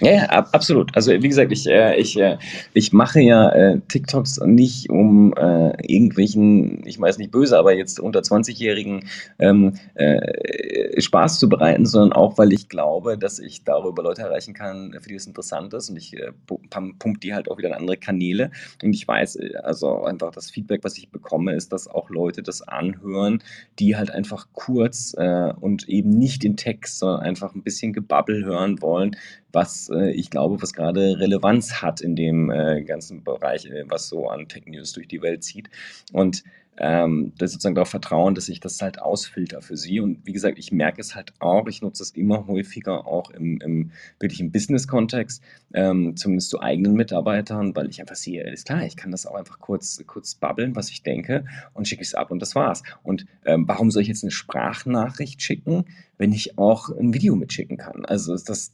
ja, 0.00 0.12
ja, 0.12 0.24
ab, 0.26 0.48
absolut. 0.52 0.94
Also 0.94 1.12
wie 1.12 1.28
gesagt, 1.28 1.52
ich, 1.52 1.66
äh, 1.66 1.96
ich, 1.96 2.18
äh, 2.18 2.38
ich 2.74 2.92
mache 2.92 3.20
ja 3.20 3.48
äh, 3.50 3.80
TikToks 3.88 4.40
nicht 4.44 4.90
um 4.90 5.32
äh, 5.34 5.70
irgendwelchen, 5.86 6.86
ich 6.86 7.00
weiß 7.00 7.18
nicht 7.18 7.30
böse, 7.30 7.58
aber 7.58 7.74
jetzt 7.74 7.98
unter 7.98 8.20
20-Jährigen 8.20 9.04
ähm, 9.38 9.74
äh, 9.94 11.00
Spaß 11.00 11.38
zu 11.38 11.48
bereiten, 11.48 11.86
sondern 11.86 12.12
auch, 12.12 12.38
weil 12.38 12.52
ich 12.52 12.68
glaube, 12.68 13.18
dass 13.18 13.38
ich 13.38 13.64
darüber 13.64 14.02
Leute 14.02 14.22
erreichen 14.22 14.54
kann, 14.54 14.96
für 15.00 15.08
die 15.08 15.14
es 15.14 15.26
interessant 15.26 15.74
ist 15.74 15.90
und 15.90 15.96
ich 15.96 16.14
äh, 16.16 16.32
pumpe 16.46 17.20
die 17.20 17.34
halt 17.34 17.50
auch 17.50 17.58
wieder 17.58 17.68
in 17.68 17.74
andere 17.74 17.96
Kanäle 17.96 18.50
und 18.82 18.92
ich 18.92 19.06
weiß, 19.06 19.38
also 19.62 20.04
einfach 20.04 20.32
das 20.32 20.50
Feedback, 20.50 20.84
was 20.84 20.96
ich 20.98 21.10
bekomme, 21.10 21.54
ist, 21.54 21.72
dass 21.72 21.88
auch 21.88 22.10
Leute 22.10 22.42
das 22.42 22.62
anhören, 22.62 23.42
die 23.78 23.96
halt 23.96 24.10
einfach 24.10 24.48
kurz 24.52 25.14
und 25.60 25.88
eben 25.88 26.10
nicht 26.10 26.42
den 26.42 26.56
Text, 26.56 26.98
sondern 26.98 27.20
einfach 27.20 27.54
ein 27.54 27.62
bisschen 27.62 27.92
Gebabbel 27.92 28.44
hören 28.44 28.80
wollen, 28.82 29.16
was 29.52 29.90
äh, 29.90 30.10
ich 30.10 30.30
glaube, 30.30 30.60
was 30.62 30.72
gerade 30.72 31.18
Relevanz 31.18 31.82
hat 31.82 32.00
in 32.00 32.16
dem 32.16 32.50
äh, 32.50 32.82
ganzen 32.82 33.24
Bereich, 33.24 33.66
äh, 33.66 33.84
was 33.88 34.08
so 34.08 34.28
an 34.28 34.48
Tech 34.48 34.66
News 34.66 34.92
durch 34.92 35.08
die 35.08 35.22
Welt 35.22 35.44
zieht. 35.44 35.70
Und 36.12 36.44
ähm, 36.80 37.32
sozusagen 37.38 37.74
darauf 37.74 37.90
vertrauen, 37.90 38.34
dass 38.34 38.48
ich 38.48 38.60
das 38.60 38.80
halt 38.80 39.00
ausfilter 39.00 39.62
für 39.62 39.76
sie. 39.76 40.00
Und 40.00 40.24
wie 40.24 40.32
gesagt, 40.32 40.58
ich 40.58 40.72
merke 40.72 41.00
es 41.00 41.14
halt 41.14 41.32
auch, 41.40 41.66
ich 41.66 41.82
nutze 41.82 42.02
es 42.02 42.10
immer 42.12 42.46
häufiger 42.46 43.06
auch 43.06 43.30
im, 43.30 43.60
im 43.60 43.90
wirklich 44.20 44.40
im 44.40 44.52
Business-Kontext, 44.52 45.42
ähm, 45.74 46.16
zumindest 46.16 46.50
zu 46.50 46.60
eigenen 46.60 46.94
Mitarbeitern, 46.94 47.74
weil 47.74 47.88
ich 47.88 48.00
einfach 48.00 48.14
sehe, 48.14 48.48
ist 48.50 48.66
klar, 48.66 48.84
ich 48.84 48.96
kann 48.96 49.10
das 49.10 49.26
auch 49.26 49.34
einfach 49.34 49.58
kurz, 49.58 50.02
kurz 50.06 50.34
babbeln, 50.34 50.76
was 50.76 50.90
ich 50.90 51.02
denke 51.02 51.44
und 51.74 51.88
schicke 51.88 52.02
es 52.02 52.14
ab 52.14 52.30
und 52.30 52.40
das 52.40 52.54
war's. 52.54 52.82
Und 53.02 53.26
ähm, 53.44 53.66
warum 53.66 53.90
soll 53.90 54.02
ich 54.02 54.08
jetzt 54.08 54.22
eine 54.22 54.30
Sprachnachricht 54.30 55.42
schicken, 55.42 55.84
wenn 56.16 56.32
ich 56.32 56.58
auch 56.58 56.90
ein 56.90 57.12
Video 57.12 57.34
mitschicken 57.34 57.76
kann? 57.76 58.04
Also 58.04 58.36
das, 58.36 58.72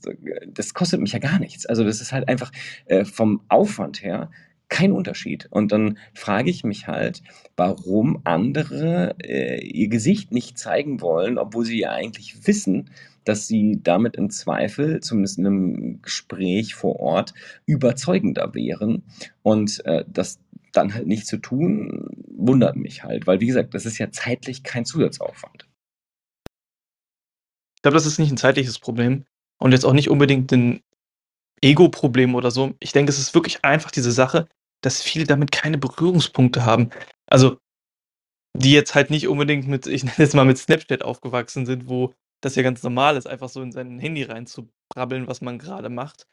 das 0.48 0.74
kostet 0.74 1.00
mich 1.00 1.12
ja 1.12 1.18
gar 1.18 1.38
nichts. 1.38 1.64
Also 1.66 1.84
das 1.84 2.00
ist 2.00 2.12
halt 2.12 2.28
einfach 2.28 2.52
äh, 2.86 3.04
vom 3.04 3.40
Aufwand 3.48 4.02
her 4.02 4.30
kein 4.74 4.90
Unterschied. 4.90 5.46
Und 5.50 5.70
dann 5.70 5.98
frage 6.14 6.50
ich 6.50 6.64
mich 6.64 6.88
halt, 6.88 7.22
warum 7.56 8.20
andere 8.24 9.14
äh, 9.22 9.64
ihr 9.64 9.86
Gesicht 9.86 10.32
nicht 10.32 10.58
zeigen 10.58 11.00
wollen, 11.00 11.38
obwohl 11.38 11.64
sie 11.64 11.78
ja 11.78 11.92
eigentlich 11.92 12.48
wissen, 12.48 12.90
dass 13.22 13.46
sie 13.46 13.78
damit 13.84 14.16
im 14.16 14.30
Zweifel, 14.30 14.98
zumindest 14.98 15.38
in 15.38 15.46
einem 15.46 16.02
Gespräch 16.02 16.74
vor 16.74 16.98
Ort, 16.98 17.34
überzeugender 17.66 18.52
wären. 18.52 19.04
Und 19.44 19.84
äh, 19.86 20.04
das 20.08 20.40
dann 20.72 20.92
halt 20.92 21.06
nicht 21.06 21.28
zu 21.28 21.36
tun, 21.36 22.08
wundert 22.36 22.74
mich 22.74 23.04
halt, 23.04 23.28
weil 23.28 23.38
wie 23.38 23.46
gesagt, 23.46 23.74
das 23.74 23.86
ist 23.86 23.98
ja 23.98 24.10
zeitlich 24.10 24.64
kein 24.64 24.84
Zusatzaufwand. 24.84 25.68
Ich 27.76 27.82
glaube, 27.82 27.94
das 27.94 28.06
ist 28.06 28.18
nicht 28.18 28.32
ein 28.32 28.38
zeitliches 28.38 28.80
Problem 28.80 29.24
und 29.60 29.70
jetzt 29.70 29.84
auch 29.84 29.92
nicht 29.92 30.10
unbedingt 30.10 30.50
ein 30.50 30.80
Ego-Problem 31.62 32.34
oder 32.34 32.50
so. 32.50 32.74
Ich 32.80 32.90
denke, 32.90 33.10
es 33.10 33.20
ist 33.20 33.34
wirklich 33.36 33.64
einfach 33.64 33.92
diese 33.92 34.10
Sache, 34.10 34.48
dass 34.84 35.02
viele 35.02 35.24
damit 35.24 35.52
keine 35.52 35.78
Berührungspunkte 35.78 36.64
haben. 36.64 36.90
Also, 37.26 37.58
die 38.56 38.72
jetzt 38.72 38.94
halt 38.94 39.10
nicht 39.10 39.28
unbedingt 39.28 39.66
mit, 39.68 39.86
ich 39.86 40.04
nenne 40.04 40.16
es 40.18 40.34
mal 40.34 40.44
mit 40.44 40.58
Snapchat 40.58 41.02
aufgewachsen 41.02 41.66
sind, 41.66 41.88
wo 41.88 42.14
das 42.40 42.56
ja 42.56 42.62
ganz 42.62 42.82
normal 42.82 43.16
ist, 43.16 43.26
einfach 43.26 43.48
so 43.48 43.62
in 43.62 43.72
sein 43.72 43.98
Handy 43.98 44.22
reinzubrabbeln, 44.22 45.26
was 45.26 45.40
man 45.40 45.58
gerade 45.58 45.88
macht. 45.88 46.26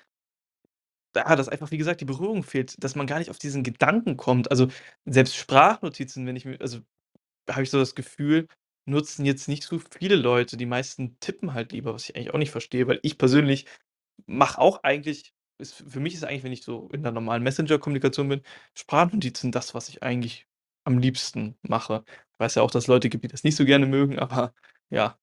Da 1.14 1.36
dass 1.36 1.50
einfach, 1.50 1.72
wie 1.72 1.78
gesagt, 1.78 2.00
die 2.02 2.06
Berührung 2.06 2.44
fehlt, 2.44 2.82
dass 2.84 2.96
man 2.96 3.08
gar 3.08 3.20
nicht 3.20 3.30
auf 3.30 3.38
diesen 3.38 3.64
Gedanken 3.64 4.16
kommt. 4.18 4.50
Also, 4.50 4.68
selbst 5.06 5.36
Sprachnotizen, 5.36 6.26
wenn 6.26 6.36
ich 6.36 6.46
mir 6.46 6.60
also, 6.62 6.80
habe 7.50 7.64
ich 7.64 7.72
so 7.72 7.80
das 7.80 7.96
Gefühl, 7.96 8.48
nutzen 8.88 9.26
jetzt 9.26 9.48
nicht 9.50 9.64
so 9.64 9.80
viele 9.80 10.16
Leute. 10.16 10.58
Die 10.58 10.66
meisten 10.68 11.18
tippen 11.20 11.54
halt 11.54 11.74
lieber, 11.74 11.94
was 11.94 12.10
ich 12.10 12.16
eigentlich 12.16 12.34
auch 12.34 12.40
nicht 12.40 12.52
verstehe, 12.52 12.88
weil 12.88 13.00
ich 13.04 13.18
persönlich 13.18 13.66
mache 14.28 14.60
auch 14.62 14.84
eigentlich 14.84 15.34
ist 15.62 15.74
für 15.88 16.00
mich 16.00 16.16
ist 16.16 16.24
eigentlich, 16.26 16.44
wenn 16.44 16.52
ich 16.52 16.64
so 16.64 16.90
in 16.94 17.04
der 17.04 17.12
normalen 17.12 17.44
Messenger-Kommunikation 17.44 18.30
bin, 18.30 18.42
Sprachnotizen 18.74 19.52
das, 19.52 19.74
was 19.74 19.90
ich 19.90 20.04
eigentlich 20.04 20.48
am 20.84 20.98
liebsten 20.98 21.56
mache. 21.62 22.04
Ich 22.34 22.40
weiß 22.40 22.56
ja 22.56 22.64
auch, 22.64 22.72
dass 22.72 22.88
Leute 22.88 23.10
gibt, 23.10 23.24
die 23.24 23.28
das 23.30 23.44
nicht 23.44 23.56
so 23.56 23.66
gerne 23.66 23.86
mögen, 23.86 24.20
aber 24.20 24.54
ja. 24.90 25.18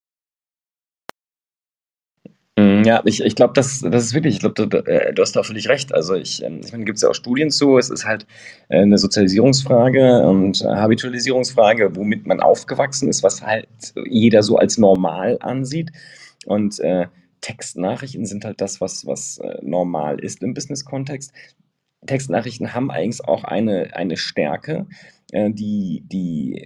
Hm, 2.58 2.82
ja, 2.84 3.02
ich, 3.04 3.20
ich 3.20 3.36
glaube, 3.36 3.52
das, 3.54 3.80
das 3.80 4.04
ist 4.04 4.14
wirklich, 4.14 4.34
ich 4.34 4.40
glaube, 4.40 4.66
du, 4.66 4.78
äh, 4.78 5.12
du 5.12 5.22
hast 5.22 5.36
da 5.36 5.42
völlig 5.44 5.68
recht. 5.68 5.94
Also 5.94 6.14
ich, 6.14 6.42
ähm, 6.42 6.60
ich 6.64 6.72
meine, 6.72 6.84
gibt 6.84 6.96
es 6.96 7.02
ja 7.02 7.08
auch 7.08 7.14
Studien 7.14 7.50
zu, 7.50 7.78
es 7.78 7.88
ist 7.90 8.04
halt 8.04 8.26
äh, 8.68 8.80
eine 8.80 8.98
Sozialisierungsfrage 8.98 10.22
und 10.26 10.64
Habitualisierungsfrage, 10.64 11.94
womit 11.94 12.26
man 12.26 12.40
aufgewachsen 12.40 13.08
ist, 13.08 13.22
was 13.22 13.42
halt 13.42 13.68
jeder 14.06 14.42
so 14.42 14.56
als 14.56 14.76
normal 14.78 15.38
ansieht. 15.40 15.92
Und 16.46 16.80
äh, 16.80 17.06
Textnachrichten 17.40 18.26
sind 18.26 18.44
halt 18.44 18.60
das, 18.60 18.80
was, 18.80 19.06
was 19.06 19.38
äh, 19.38 19.58
normal 19.62 20.20
ist 20.20 20.42
im 20.42 20.54
Business-Kontext. 20.54 21.32
Textnachrichten 22.06 22.74
haben 22.74 22.90
eigentlich 22.90 23.24
auch 23.24 23.44
eine, 23.44 23.94
eine 23.94 24.16
Stärke, 24.16 24.86
äh, 25.32 25.50
die, 25.50 26.04
die, 26.06 26.64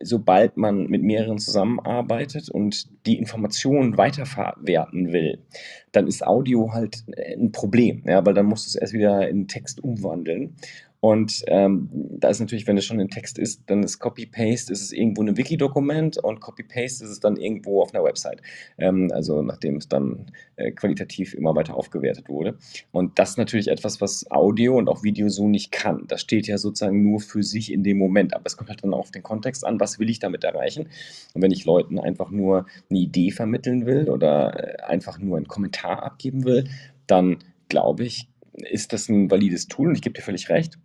sobald 0.00 0.56
man 0.56 0.86
mit 0.86 1.02
mehreren 1.02 1.38
zusammenarbeitet 1.38 2.48
und 2.48 2.88
die 3.06 3.18
Informationen 3.18 3.98
weiterverwerten 3.98 5.12
will, 5.12 5.44
dann 5.92 6.06
ist 6.06 6.26
Audio 6.26 6.72
halt 6.72 7.04
äh, 7.16 7.34
ein 7.34 7.52
Problem, 7.52 8.02
ja, 8.06 8.24
weil 8.24 8.34
dann 8.34 8.46
musst 8.46 8.66
du 8.66 8.70
es 8.70 8.76
erst 8.76 8.92
wieder 8.92 9.28
in 9.28 9.48
Text 9.48 9.82
umwandeln. 9.82 10.56
Und 11.00 11.44
ähm, 11.46 11.88
da 11.92 12.28
ist 12.28 12.40
natürlich, 12.40 12.66
wenn 12.66 12.76
es 12.76 12.84
schon 12.84 12.98
ein 12.98 13.08
Text 13.08 13.38
ist, 13.38 13.62
dann 13.66 13.84
ist 13.84 14.00
Copy-Paste, 14.00 14.72
ist 14.72 14.82
es 14.82 14.92
irgendwo 14.92 15.22
ein 15.22 15.36
Wiki-Dokument 15.36 16.18
und 16.18 16.40
Copy-Paste 16.40 17.04
ist 17.04 17.10
es 17.10 17.20
dann 17.20 17.36
irgendwo 17.36 17.80
auf 17.80 17.94
einer 17.94 18.02
Website. 18.02 18.42
Ähm, 18.78 19.10
also 19.12 19.42
nachdem 19.42 19.76
es 19.76 19.88
dann 19.88 20.32
äh, 20.56 20.72
qualitativ 20.72 21.34
immer 21.34 21.54
weiter 21.54 21.76
aufgewertet 21.76 22.28
wurde. 22.28 22.58
Und 22.90 23.18
das 23.18 23.30
ist 23.30 23.38
natürlich 23.38 23.68
etwas, 23.68 24.00
was 24.00 24.28
Audio 24.30 24.76
und 24.76 24.88
auch 24.88 25.04
Video 25.04 25.28
so 25.28 25.46
nicht 25.46 25.70
kann. 25.70 26.04
Das 26.08 26.20
steht 26.20 26.48
ja 26.48 26.58
sozusagen 26.58 27.02
nur 27.02 27.20
für 27.20 27.44
sich 27.44 27.72
in 27.72 27.84
dem 27.84 27.98
Moment. 27.98 28.34
Aber 28.34 28.46
es 28.46 28.56
kommt 28.56 28.70
halt 28.70 28.82
dann 28.82 28.92
auf 28.92 29.12
den 29.12 29.22
Kontext 29.22 29.64
an, 29.64 29.78
was 29.78 30.00
will 30.00 30.10
ich 30.10 30.18
damit 30.18 30.42
erreichen. 30.42 30.88
Und 31.32 31.42
wenn 31.42 31.52
ich 31.52 31.64
Leuten 31.64 32.00
einfach 32.00 32.30
nur 32.30 32.66
eine 32.90 32.98
Idee 32.98 33.30
vermitteln 33.30 33.86
will 33.86 34.10
oder 34.10 34.80
äh, 34.80 34.82
einfach 34.82 35.18
nur 35.18 35.36
einen 35.36 35.46
Kommentar 35.46 36.02
abgeben 36.02 36.44
will, 36.44 36.68
dann 37.06 37.38
glaube 37.68 38.04
ich, 38.04 38.28
ist 38.54 38.92
das 38.92 39.08
ein 39.08 39.30
valides 39.30 39.68
Tool 39.68 39.88
und 39.88 39.94
ich 39.94 40.02
gebe 40.02 40.14
dir 40.14 40.22
völlig 40.22 40.48
recht 40.48 40.76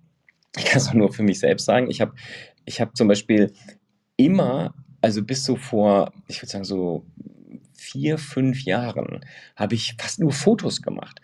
ich 0.58 0.66
kann 0.66 0.78
es 0.78 0.90
auch 0.90 0.94
nur 0.94 1.12
für 1.12 1.24
mich 1.24 1.40
selbst 1.40 1.66
sagen. 1.66 1.90
Ich 1.90 2.02
habe 2.02 2.14
ich 2.66 2.80
hab 2.80 2.96
zum 2.96 3.08
Beispiel 3.08 3.54
immer, 4.18 4.74
also 5.02 5.24
bis 5.24 5.44
so 5.44 5.56
vor, 5.56 6.14
ich 6.28 6.42
würde 6.42 6.52
sagen 6.52 6.64
so 6.64 7.06
vier, 7.74 8.18
fünf 8.18 8.64
Jahren, 8.64 9.26
habe 9.56 9.76
ich 9.76 9.96
fast 10.00 10.20
nur 10.20 10.32
Fotos 10.32 10.82
gemacht. 10.82 11.20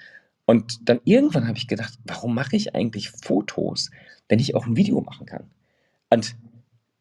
Und 0.45 0.89
dann 0.89 0.99
irgendwann 1.05 1.47
habe 1.47 1.57
ich 1.57 1.67
gedacht, 1.67 1.99
warum 2.05 2.33
mache 2.33 2.55
ich 2.55 2.75
eigentlich 2.75 3.11
Fotos, 3.11 3.91
wenn 4.27 4.39
ich 4.39 4.55
auch 4.55 4.65
ein 4.65 4.75
Video 4.75 4.99
machen 5.01 5.25
kann? 5.25 5.43
Und 6.09 6.35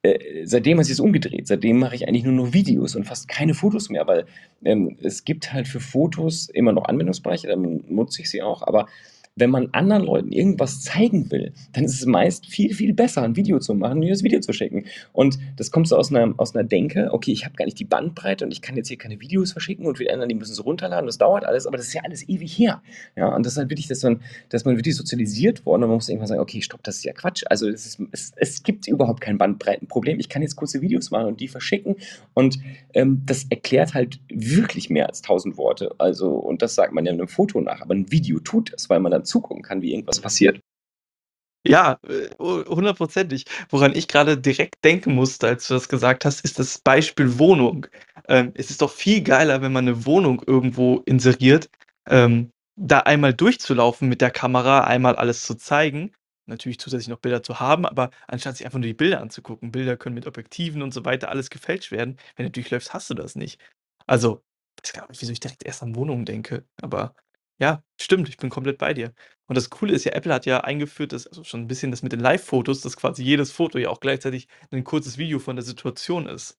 äh, 0.02 0.44
seitdem 0.44 0.78
hat 0.78 0.84
sich 0.84 0.92
es 0.92 1.00
umgedreht. 1.00 1.46
Seitdem 1.46 1.78
mache 1.78 1.94
ich 1.94 2.06
eigentlich 2.06 2.24
nur 2.24 2.34
noch 2.34 2.52
Videos 2.52 2.94
und 2.94 3.05
fast 3.05 3.26
keine 3.26 3.55
Fotos 3.55 3.88
mehr, 3.88 4.06
weil 4.06 4.26
ähm, 4.64 4.96
es 5.02 5.24
gibt 5.24 5.52
halt 5.52 5.66
für 5.66 5.80
Fotos 5.80 6.48
immer 6.50 6.72
noch 6.72 6.84
Anwendungsbereiche, 6.84 7.48
dann 7.48 7.82
nutze 7.88 8.22
ich 8.22 8.30
sie 8.30 8.42
auch, 8.42 8.62
aber 8.62 8.86
wenn 9.39 9.51
man 9.51 9.69
anderen 9.73 10.05
Leuten 10.05 10.32
irgendwas 10.32 10.82
zeigen 10.82 11.31
will, 11.31 11.52
dann 11.73 11.85
ist 11.85 11.94
es 11.94 12.06
meist 12.06 12.47
viel, 12.47 12.74
viel 12.74 12.94
besser, 12.94 13.23
ein 13.23 13.36
Video 13.36 13.59
zu 13.59 13.74
machen, 13.74 14.01
mir 14.01 14.10
das 14.10 14.23
Video 14.23 14.40
zu 14.40 14.52
schicken. 14.52 14.85
Und 15.12 15.39
das 15.56 15.70
kommt 15.70 15.89
so 15.89 15.97
aus 15.97 16.12
einer, 16.12 16.35
aus 16.36 16.55
einer 16.55 16.65
Denke, 16.65 17.09
okay, 17.12 17.32
ich 17.32 17.44
habe 17.44 17.55
gar 17.56 17.65
nicht 17.65 17.78
die 17.78 17.85
Bandbreite 17.85 18.44
und 18.44 18.52
ich 18.52 18.62
kann 18.62 18.77
jetzt 18.77 18.89
hier 18.89 18.98
keine 18.98 19.20
Videos 19.20 19.52
verschicken 19.52 19.86
und 19.86 19.98
wir 19.98 20.12
anderen, 20.12 20.28
die 20.28 20.35
müssen 20.35 20.55
sie 20.55 20.62
runterladen, 20.62 21.06
das 21.06 21.19
dauert 21.19 21.44
alles, 21.44 21.66
aber 21.66 21.77
das 21.77 21.86
ist 21.86 21.94
ja 21.94 22.02
alles 22.05 22.28
ewig 22.28 22.59
her. 22.59 22.82
Ja, 23.16 23.35
und 23.35 23.44
das 23.44 23.52
ist 23.52 23.59
halt 23.59 23.70
wirklich, 23.70 23.89
dass 23.89 24.02
man, 24.02 24.20
dass 24.48 24.65
man 24.65 24.77
wirklich 24.77 24.97
sozialisiert 24.97 25.65
worden 25.66 25.85
und 25.85 25.90
man 25.90 25.97
muss 25.97 26.09
irgendwann 26.09 26.28
sagen, 26.28 26.40
okay, 26.40 26.62
stopp, 26.62 26.82
das 26.82 26.97
ist 26.97 27.05
ja 27.05 27.12
Quatsch. 27.12 27.44
Also 27.48 27.69
es, 27.69 27.86
ist, 27.86 28.01
es, 28.12 28.32
es 28.36 28.62
gibt 28.62 28.89
überhaupt 28.89 29.20
kein 29.20 29.39
Bandbreitenproblem. 29.39 30.19
Ich 30.19 30.28
kann 30.28 30.43
jetzt 30.43 30.56
kurze 30.56 30.81
Videos 30.81 31.10
machen 31.10 31.27
und 31.27 31.40
die 31.40 31.48
verschicken 31.48 31.97
und 32.35 32.59
ähm, 32.94 33.23
das 33.27 33.47
erklärt 33.48 33.94
halt 33.94 34.20
wirklich 34.28 34.90
mehr 34.90 35.09
als 35.09 35.23
tausend 35.23 35.56
Worte. 35.56 35.94
Also, 35.98 36.31
und 36.31 36.62
das 36.62 36.74
sagt 36.74 36.93
man 36.93 37.05
ja 37.05 37.12
in 37.12 37.19
einem 37.19 37.28
Foto 37.28 37.60
nach, 37.60 37.81
aber 37.81 37.94
ein 37.94 38.10
Video 38.10 38.39
tut 38.40 38.73
es, 38.74 38.90
weil 38.90 39.01
man 39.01 39.12
dann 39.12 39.24
zugucken 39.28 39.62
kann, 39.62 39.82
wie 39.82 39.92
irgendwas 39.92 40.20
passiert. 40.20 40.60
Ja, 41.66 41.98
äh, 42.09 42.28
hundertprozentig. 42.38 43.44
Woran 43.68 43.94
ich 43.94 44.09
gerade 44.09 44.38
direkt 44.38 44.84
denken 44.84 45.14
musste, 45.14 45.48
als 45.48 45.68
du 45.68 45.74
das 45.74 45.88
gesagt 45.88 46.24
hast, 46.24 46.40
ist 46.44 46.59
das 46.59 46.78
Beispiel 46.78 47.38
Wohnung. 47.38 47.86
Ähm, 48.28 48.52
es 48.55 48.70
ist 48.70 48.80
doch 48.80 48.90
viel 48.92 49.22
geiler, 49.22 49.60
wenn 49.60 49.72
man 49.72 49.86
eine 49.86 50.06
Wohnung 50.06 50.42
irgendwo 50.46 51.02
inseriert, 51.05 51.68
ähm, 52.06 52.50
da 52.76 53.00
einmal 53.00 53.34
durchzulaufen 53.34 54.09
mit 54.09 54.20
der 54.20 54.30
Kamera, 54.30 54.84
einmal 54.84 55.16
alles 55.16 55.42
zu 55.42 55.56
zeigen, 55.56 56.12
natürlich 56.46 56.78
zusätzlich 56.78 57.09
noch 57.09 57.18
Bilder 57.18 57.42
zu 57.42 57.60
haben, 57.60 57.84
aber 57.86 58.10
anstatt 58.28 58.56
sich 58.56 58.64
einfach 58.64 58.78
nur 58.78 58.86
die 58.86 58.94
Bilder 58.94 59.20
anzugucken, 59.20 59.72
Bilder 59.72 59.96
können 59.96 60.14
mit 60.14 60.26
Objektiven 60.26 60.80
und 60.82 60.94
so 60.94 61.05
weiter 61.05 61.28
alles 61.28 61.50
gefälscht 61.50 61.90
werden. 61.90 62.18
Wenn 62.36 62.46
du 62.46 62.52
durchläufst, 62.52 62.94
hast 62.94 63.10
du 63.10 63.14
das 63.14 63.34
nicht. 63.36 63.60
Also, 64.06 64.42
ich 64.82 64.90
weiß 64.90 64.92
gar 65.00 65.09
nicht, 65.09 65.20
wieso 65.20 65.32
ich 65.32 65.40
direkt 65.40 65.64
erst 65.64 65.82
an 65.82 65.96
Wohnungen 65.96 66.24
denke, 66.24 66.64
aber 66.80 67.14
ja, 67.59 67.82
stimmt, 68.01 68.28
ich 68.28 68.36
bin 68.36 68.51
komplett 68.51 68.78
bei 68.78 68.94
dir. 68.94 69.12
Und 69.47 69.56
das 69.56 69.70
Coole 69.70 69.93
ist 69.94 70.05
ja, 70.05 70.12
Apple 70.12 70.32
hat 70.35 70.47
ja 70.47 70.60
eingeführt, 70.60 71.12
dass 71.12 71.26
also 71.26 71.43
schon 71.44 71.60
ein 71.62 71.66
bisschen 71.68 71.90
das 71.90 72.02
mit 72.02 72.12
den 72.12 72.20
Live-Fotos, 72.20 72.80
dass 72.82 72.97
quasi 72.97 73.22
jedes 73.22 73.51
Foto 73.52 73.78
ja 73.78 73.89
auch 73.90 74.01
gleichzeitig 74.01 74.48
ein 74.70 74.85
kurzes 74.85 75.18
Video 75.18 75.39
von 75.39 75.56
der 75.56 75.64
Situation 75.64 76.26
ist. 76.26 76.59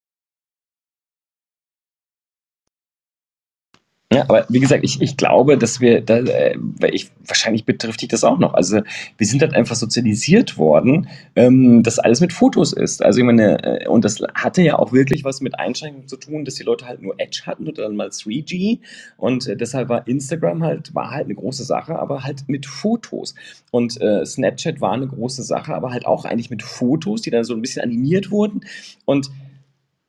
Ja, 4.19 4.25
aber 4.27 4.45
wie 4.49 4.59
gesagt, 4.59 4.83
ich, 4.83 5.01
ich 5.01 5.15
glaube, 5.15 5.57
dass 5.57 5.79
wir, 5.79 6.01
da, 6.01 6.17
äh, 6.17 6.57
ich, 6.91 7.09
wahrscheinlich 7.25 7.63
betrifft 7.63 8.01
dich 8.01 8.09
das 8.09 8.25
auch 8.25 8.37
noch. 8.37 8.53
Also 8.53 8.81
wir 9.17 9.27
sind 9.27 9.41
halt 9.41 9.53
einfach 9.53 9.77
sozialisiert 9.77 10.57
worden, 10.57 11.07
ähm, 11.37 11.83
dass 11.83 11.99
alles 11.99 12.19
mit 12.19 12.33
Fotos 12.33 12.73
ist. 12.73 13.01
Also 13.01 13.19
ich 13.19 13.25
meine, 13.25 13.63
äh, 13.63 13.87
und 13.87 14.03
das 14.03 14.21
hatte 14.35 14.61
ja 14.61 14.77
auch 14.77 14.91
wirklich 14.91 15.23
was 15.23 15.39
mit 15.39 15.57
Einschränkungen 15.57 16.09
zu 16.09 16.17
tun, 16.17 16.43
dass 16.43 16.55
die 16.55 16.63
Leute 16.63 16.85
halt 16.85 17.01
nur 17.01 17.15
Edge 17.17 17.43
hatten 17.45 17.65
oder 17.69 17.83
dann 17.83 17.95
mal 17.95 18.09
3G. 18.09 18.79
Und 19.15 19.47
äh, 19.47 19.55
deshalb 19.55 19.87
war 19.87 20.05
Instagram 20.05 20.63
halt, 20.63 20.93
war 20.93 21.11
halt 21.11 21.25
eine 21.25 21.35
große 21.35 21.63
Sache, 21.63 21.97
aber 21.97 22.23
halt 22.23 22.49
mit 22.49 22.65
Fotos. 22.65 23.35
Und 23.71 24.01
äh, 24.01 24.25
Snapchat 24.25 24.81
war 24.81 24.91
eine 24.91 25.07
große 25.07 25.43
Sache, 25.43 25.73
aber 25.73 25.91
halt 25.91 26.05
auch 26.05 26.25
eigentlich 26.25 26.49
mit 26.49 26.61
Fotos, 26.61 27.21
die 27.21 27.29
dann 27.29 27.45
so 27.45 27.53
ein 27.53 27.61
bisschen 27.61 27.83
animiert 27.83 28.31
wurden. 28.31 28.65
Und 29.05 29.31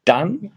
dann 0.04 0.50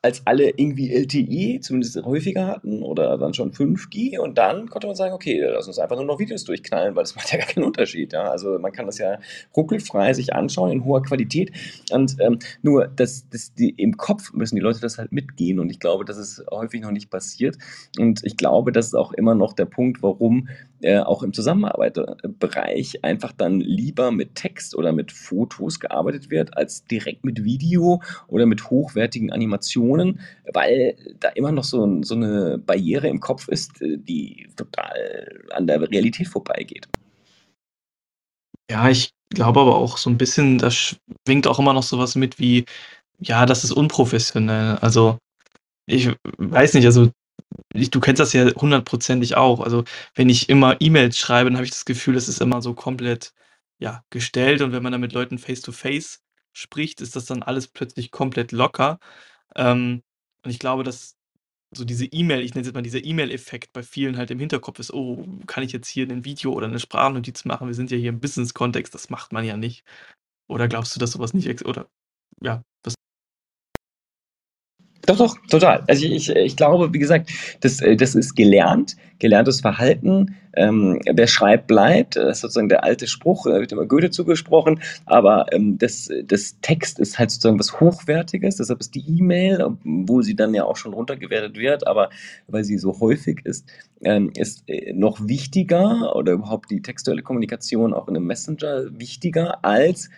als 0.00 0.22
alle 0.24 0.50
irgendwie 0.56 0.90
LTE 0.90 1.60
zumindest 1.60 2.02
häufiger 2.02 2.46
hatten 2.46 2.82
oder 2.82 3.18
dann 3.18 3.34
schon 3.34 3.52
5G 3.52 4.18
und 4.18 4.38
dann 4.38 4.70
konnte 4.70 4.86
man 4.86 4.96
sagen, 4.96 5.12
okay, 5.12 5.38
lass 5.40 5.66
uns 5.66 5.78
einfach 5.78 5.96
nur 5.96 6.06
noch 6.06 6.18
Videos 6.18 6.44
durchknallen, 6.44 6.96
weil 6.96 7.02
das 7.02 7.14
macht 7.16 7.30
ja 7.30 7.38
gar 7.38 7.48
keinen 7.48 7.64
Unterschied. 7.64 8.12
Ja? 8.12 8.30
Also 8.30 8.58
man 8.58 8.72
kann 8.72 8.86
das 8.86 8.98
ja 8.98 9.18
ruckelfrei 9.54 10.14
sich 10.14 10.34
anschauen 10.34 10.72
in 10.72 10.84
hoher 10.84 11.02
Qualität 11.02 11.52
und 11.90 12.16
ähm, 12.20 12.38
nur 12.62 12.88
das, 12.88 13.28
das, 13.28 13.52
die, 13.54 13.70
im 13.70 13.98
Kopf 13.98 14.32
müssen 14.32 14.56
die 14.56 14.62
Leute 14.62 14.80
das 14.80 14.96
halt 14.96 15.12
mitgehen 15.12 15.60
und 15.60 15.68
ich 15.68 15.78
glaube, 15.78 16.06
das 16.06 16.16
ist 16.16 16.44
häufig 16.50 16.80
noch 16.80 16.90
nicht 16.90 17.10
passiert 17.10 17.58
und 17.98 18.24
ich 18.24 18.38
glaube, 18.38 18.72
das 18.72 18.86
ist 18.86 18.94
auch 18.94 19.12
immer 19.12 19.34
noch 19.34 19.52
der 19.52 19.66
Punkt, 19.66 20.02
warum 20.02 20.48
äh, 20.82 20.98
auch 20.98 21.22
im 21.22 21.32
Zusammenarbeitsbereich 21.32 23.04
einfach 23.04 23.32
dann 23.32 23.60
lieber 23.60 24.10
mit 24.10 24.34
Text 24.34 24.74
oder 24.76 24.92
mit 24.92 25.12
Fotos 25.12 25.80
gearbeitet 25.80 26.30
wird, 26.30 26.56
als 26.56 26.84
direkt 26.84 27.24
mit 27.24 27.44
Video 27.44 28.02
oder 28.28 28.46
mit 28.46 28.70
hochwertigen 28.70 29.32
Animationen, 29.32 30.20
weil 30.52 30.96
da 31.20 31.28
immer 31.30 31.52
noch 31.52 31.64
so, 31.64 32.02
so 32.02 32.14
eine 32.14 32.58
Barriere 32.58 33.08
im 33.08 33.20
Kopf 33.20 33.48
ist, 33.48 33.80
äh, 33.80 33.96
die 33.98 34.48
total 34.56 35.44
an 35.50 35.66
der 35.66 35.80
Realität 35.80 36.28
vorbeigeht. 36.28 36.88
Ja, 38.70 38.88
ich 38.88 39.10
glaube 39.30 39.60
aber 39.60 39.76
auch 39.76 39.96
so 39.96 40.10
ein 40.10 40.18
bisschen, 40.18 40.58
da 40.58 40.70
schwingt 40.70 41.46
auch 41.46 41.58
immer 41.58 41.72
noch 41.72 41.82
so 41.82 41.98
was 41.98 42.16
mit 42.16 42.38
wie, 42.38 42.64
ja, 43.20 43.46
das 43.46 43.64
ist 43.64 43.72
unprofessionell. 43.72 44.76
Also, 44.80 45.18
ich 45.86 46.10
weiß 46.38 46.74
nicht, 46.74 46.86
also 46.86 47.10
du 47.74 48.00
kennst 48.00 48.20
das 48.20 48.32
ja 48.32 48.52
hundertprozentig 48.54 49.36
auch. 49.36 49.60
Also, 49.60 49.84
wenn 50.14 50.28
ich 50.28 50.48
immer 50.48 50.76
E-Mails 50.80 51.18
schreibe, 51.18 51.50
dann 51.50 51.56
habe 51.56 51.64
ich 51.64 51.70
das 51.70 51.84
Gefühl, 51.84 52.16
es 52.16 52.28
ist 52.28 52.40
immer 52.40 52.62
so 52.62 52.74
komplett, 52.74 53.34
ja, 53.78 54.04
gestellt 54.10 54.62
und 54.62 54.72
wenn 54.72 54.82
man 54.82 54.92
dann 54.92 55.00
mit 55.00 55.12
Leuten 55.12 55.38
face 55.38 55.60
to 55.60 55.72
face 55.72 56.22
spricht, 56.52 57.00
ist 57.02 57.16
das 57.16 57.26
dann 57.26 57.42
alles 57.42 57.68
plötzlich 57.68 58.10
komplett 58.10 58.52
locker. 58.52 58.98
Ähm, 59.56 60.02
und 60.44 60.50
ich 60.50 60.58
glaube, 60.58 60.84
dass 60.84 61.16
so 61.72 61.84
diese 61.84 62.06
E-Mail, 62.06 62.40
ich 62.42 62.54
nenne 62.54 62.62
es 62.62 62.68
jetzt 62.68 62.74
mal 62.74 62.82
dieser 62.82 63.04
E-Mail-Effekt 63.04 63.72
bei 63.72 63.82
vielen 63.82 64.16
halt 64.16 64.30
im 64.30 64.38
Hinterkopf 64.38 64.78
ist, 64.78 64.92
oh, 64.92 65.26
kann 65.46 65.64
ich 65.64 65.72
jetzt 65.72 65.88
hier 65.88 66.08
ein 66.08 66.24
Video 66.24 66.52
oder 66.52 66.66
eine 66.68 66.80
Sprachnotiz 66.80 67.44
machen? 67.44 67.66
Wir 67.68 67.74
sind 67.74 67.90
ja 67.90 67.98
hier 67.98 68.10
im 68.10 68.20
Business-Kontext, 68.20 68.94
das 68.94 69.10
macht 69.10 69.32
man 69.32 69.44
ja 69.44 69.56
nicht. 69.56 69.84
Oder 70.48 70.68
glaubst 70.68 70.94
du, 70.96 71.00
dass 71.00 71.12
sowas 71.12 71.34
nicht, 71.34 71.66
oder 71.66 71.88
ja, 72.42 72.62
was 72.84 72.94
doch, 75.06 75.16
doch, 75.16 75.36
total. 75.48 75.84
Also 75.86 76.04
ich, 76.04 76.30
ich 76.30 76.56
glaube, 76.56 76.92
wie 76.92 76.98
gesagt, 76.98 77.30
das, 77.60 77.80
äh, 77.80 77.96
das 77.96 78.14
ist 78.14 78.34
gelernt, 78.34 78.96
gelerntes 79.18 79.60
Verhalten. 79.60 80.36
Ähm, 80.54 81.00
wer 81.06 81.26
schreibt, 81.26 81.66
bleibt. 81.66 82.16
Das 82.16 82.38
ist 82.38 82.40
sozusagen 82.40 82.68
der 82.68 82.82
alte 82.82 83.06
Spruch, 83.06 83.46
da 83.46 83.60
wird 83.60 83.72
immer 83.72 83.86
Goethe 83.86 84.10
zugesprochen. 84.10 84.80
Aber 85.04 85.46
ähm, 85.52 85.78
das, 85.78 86.08
das 86.24 86.58
Text 86.60 86.98
ist 86.98 87.18
halt 87.18 87.30
sozusagen 87.30 87.58
was 87.58 87.80
Hochwertiges. 87.80 88.56
Deshalb 88.56 88.80
ist 88.80 88.94
die 88.94 89.04
E-Mail, 89.18 89.64
wo 89.84 90.22
sie 90.22 90.34
dann 90.34 90.54
ja 90.54 90.64
auch 90.64 90.76
schon 90.76 90.92
runtergewertet 90.92 91.56
wird, 91.56 91.86
aber 91.86 92.10
weil 92.48 92.64
sie 92.64 92.78
so 92.78 92.98
häufig 93.00 93.40
ist, 93.44 93.66
ähm, 94.02 94.32
ist 94.36 94.64
äh, 94.66 94.92
noch 94.92 95.26
wichtiger 95.28 96.16
oder 96.16 96.32
überhaupt 96.32 96.70
die 96.70 96.82
textuelle 96.82 97.22
Kommunikation 97.22 97.94
auch 97.94 98.08
in 98.08 98.16
einem 98.16 98.26
Messenger 98.26 98.98
wichtiger 98.98 99.64
als 99.64 100.10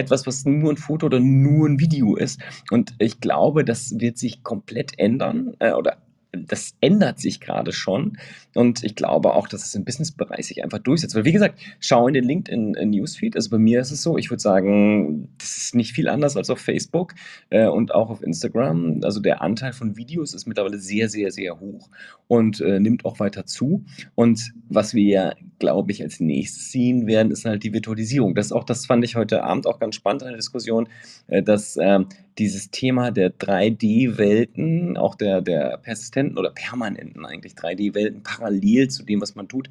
etwas, 0.00 0.26
was 0.26 0.44
nur 0.44 0.72
ein 0.72 0.76
Foto 0.76 1.06
oder 1.06 1.20
nur 1.20 1.68
ein 1.68 1.78
Video 1.78 2.16
ist. 2.16 2.40
Und 2.70 2.94
ich 2.98 3.20
glaube, 3.20 3.64
das 3.64 3.98
wird 3.98 4.18
sich 4.18 4.42
komplett 4.42 4.98
ändern 4.98 5.54
äh, 5.60 5.72
oder 5.72 5.98
das 6.32 6.74
ändert 6.80 7.18
sich 7.18 7.40
gerade 7.40 7.72
schon. 7.72 8.16
Und 8.54 8.84
ich 8.84 8.94
glaube 8.94 9.34
auch, 9.34 9.48
dass 9.48 9.64
es 9.64 9.74
im 9.74 9.84
Businessbereich 9.84 10.46
sich 10.46 10.62
einfach 10.62 10.78
durchsetzt. 10.78 11.14
Weil, 11.14 11.24
wie 11.24 11.32
gesagt, 11.32 11.58
schau 11.80 12.08
in 12.08 12.14
den 12.14 12.24
LinkedIn-Newsfeed. 12.24 13.36
Also 13.36 13.50
bei 13.50 13.58
mir 13.58 13.80
ist 13.80 13.90
es 13.90 14.02
so, 14.02 14.16
ich 14.16 14.30
würde 14.30 14.40
sagen, 14.40 15.28
das 15.38 15.56
ist 15.56 15.74
nicht 15.74 15.92
viel 15.92 16.08
anders 16.08 16.36
als 16.36 16.50
auf 16.50 16.60
Facebook 16.60 17.14
äh, 17.50 17.66
und 17.66 17.94
auch 17.94 18.10
auf 18.10 18.22
Instagram. 18.22 19.00
Also 19.02 19.20
der 19.20 19.42
Anteil 19.42 19.72
von 19.72 19.96
Videos 19.96 20.34
ist 20.34 20.46
mittlerweile 20.46 20.78
sehr, 20.78 21.08
sehr, 21.08 21.30
sehr 21.30 21.58
hoch 21.60 21.88
und 22.28 22.60
äh, 22.60 22.80
nimmt 22.80 23.04
auch 23.04 23.18
weiter 23.20 23.46
zu. 23.46 23.84
Und 24.14 24.52
was 24.68 24.94
wir 24.94 25.04
ja, 25.04 25.34
glaube 25.58 25.92
ich, 25.92 26.02
als 26.02 26.20
nächstes 26.20 26.70
sehen 26.70 27.06
werden, 27.06 27.32
ist 27.32 27.44
halt 27.44 27.64
die 27.64 27.72
Virtualisierung. 27.72 28.34
Das 28.34 28.52
auch, 28.52 28.64
das 28.64 28.86
fand 28.86 29.04
ich 29.04 29.16
heute 29.16 29.42
Abend 29.42 29.66
auch 29.66 29.78
ganz 29.78 29.96
spannend 29.96 30.22
in 30.22 30.28
der 30.28 30.36
Diskussion, 30.36 30.88
äh, 31.26 31.42
dass 31.42 31.76
ähm, 31.80 32.06
dieses 32.38 32.70
Thema 32.70 33.10
der 33.10 33.32
3D-Welten, 33.36 34.96
auch 34.96 35.14
der, 35.14 35.40
der 35.40 35.78
persistenten 35.78 36.38
oder 36.38 36.50
permanenten 36.50 37.24
eigentlich 37.24 37.54
3D-Welten 37.54 38.22
parallel 38.22 38.88
zu 38.88 39.04
dem, 39.04 39.20
was 39.20 39.34
man 39.34 39.48
tut, 39.48 39.68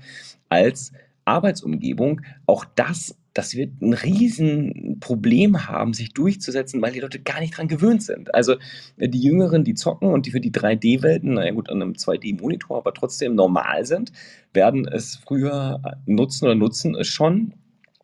als 0.49 0.91
Arbeitsumgebung, 1.29 2.21
auch 2.45 2.65
das, 2.75 3.15
das 3.33 3.55
wird 3.55 3.81
ein 3.81 3.93
Riesenproblem 3.93 5.67
haben, 5.67 5.93
sich 5.93 6.13
durchzusetzen, 6.13 6.81
weil 6.81 6.91
die 6.91 6.99
Leute 6.99 7.19
gar 7.19 7.39
nicht 7.39 7.57
dran 7.57 7.67
gewöhnt 7.67 8.03
sind. 8.03 8.33
Also 8.33 8.55
die 8.97 9.21
Jüngeren, 9.21 9.63
die 9.63 9.75
zocken 9.75 10.09
und 10.11 10.25
die 10.25 10.31
für 10.31 10.41
die 10.41 10.51
3D-Welten, 10.51 11.35
naja 11.35 11.51
gut, 11.51 11.69
an 11.69 11.81
einem 11.81 11.93
2D-Monitor, 11.93 12.77
aber 12.77 12.93
trotzdem 12.93 13.35
normal 13.35 13.85
sind, 13.85 14.11
werden 14.53 14.87
es 14.87 15.15
früher 15.15 15.81
nutzen 16.05 16.45
oder 16.45 16.55
nutzen 16.55 16.95
es 16.95 17.07
schon 17.07 17.53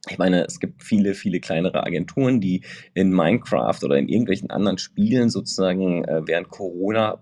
ich 0.10 0.18
meine, 0.18 0.45
es 0.45 0.60
gibt 0.60 0.84
viele, 0.84 1.14
viele 1.14 1.40
kleinere 1.40 1.84
Agenturen, 1.84 2.41
die 2.41 2.61
in 2.94 3.11
Minecraft 3.11 3.77
oder 3.84 3.98
in 3.98 4.07
irgendwelchen 4.07 4.49
anderen 4.49 4.77
Spielen 4.77 5.30
sozusagen 5.30 6.03
äh, 6.06 6.22
während 6.26 6.49
Corona 6.49 7.19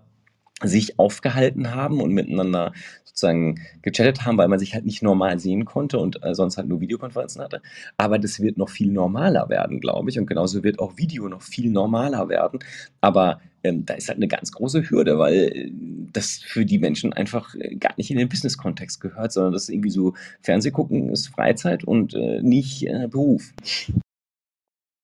sich 0.62 0.98
aufgehalten 0.98 1.74
haben 1.74 2.00
und 2.00 2.12
miteinander 2.12 2.72
sozusagen 3.04 3.60
gechattet 3.82 4.24
haben, 4.24 4.38
weil 4.38 4.48
man 4.48 4.58
sich 4.58 4.74
halt 4.74 4.86
nicht 4.86 5.02
normal 5.02 5.38
sehen 5.38 5.64
konnte 5.64 5.98
und 5.98 6.22
äh, 6.24 6.34
sonst 6.34 6.56
halt 6.56 6.68
nur 6.68 6.80
Videokonferenzen 6.80 7.42
hatte. 7.42 7.60
Aber 7.96 8.18
das 8.18 8.40
wird 8.40 8.56
noch 8.56 8.68
viel 8.68 8.90
normaler 8.90 9.48
werden, 9.48 9.80
glaube 9.80 10.10
ich. 10.10 10.18
Und 10.18 10.26
genauso 10.26 10.62
wird 10.62 10.78
auch 10.78 10.96
Video 10.96 11.28
noch 11.28 11.42
viel 11.42 11.70
normaler 11.70 12.28
werden. 12.28 12.60
Aber 13.00 13.40
ähm, 13.64 13.84
da 13.84 13.94
ist 13.94 14.08
halt 14.08 14.18
eine 14.18 14.28
ganz 14.28 14.52
große 14.52 14.88
Hürde, 14.88 15.18
weil 15.18 15.34
äh, 15.34 15.70
das 16.12 16.36
für 16.36 16.64
die 16.64 16.78
Menschen 16.78 17.12
einfach 17.12 17.54
äh, 17.54 17.74
gar 17.76 17.94
nicht 17.96 18.10
in 18.10 18.18
den 18.18 18.28
Business-Kontext 18.28 19.00
gehört, 19.00 19.32
sondern 19.32 19.52
das 19.52 19.64
ist 19.64 19.70
irgendwie 19.70 19.90
so, 19.90 20.14
Fernsehgucken 20.42 21.10
ist 21.10 21.28
Freizeit 21.28 21.84
und 21.84 22.14
äh, 22.14 22.40
nicht 22.42 22.86
äh, 22.86 23.08
Beruf. 23.08 23.52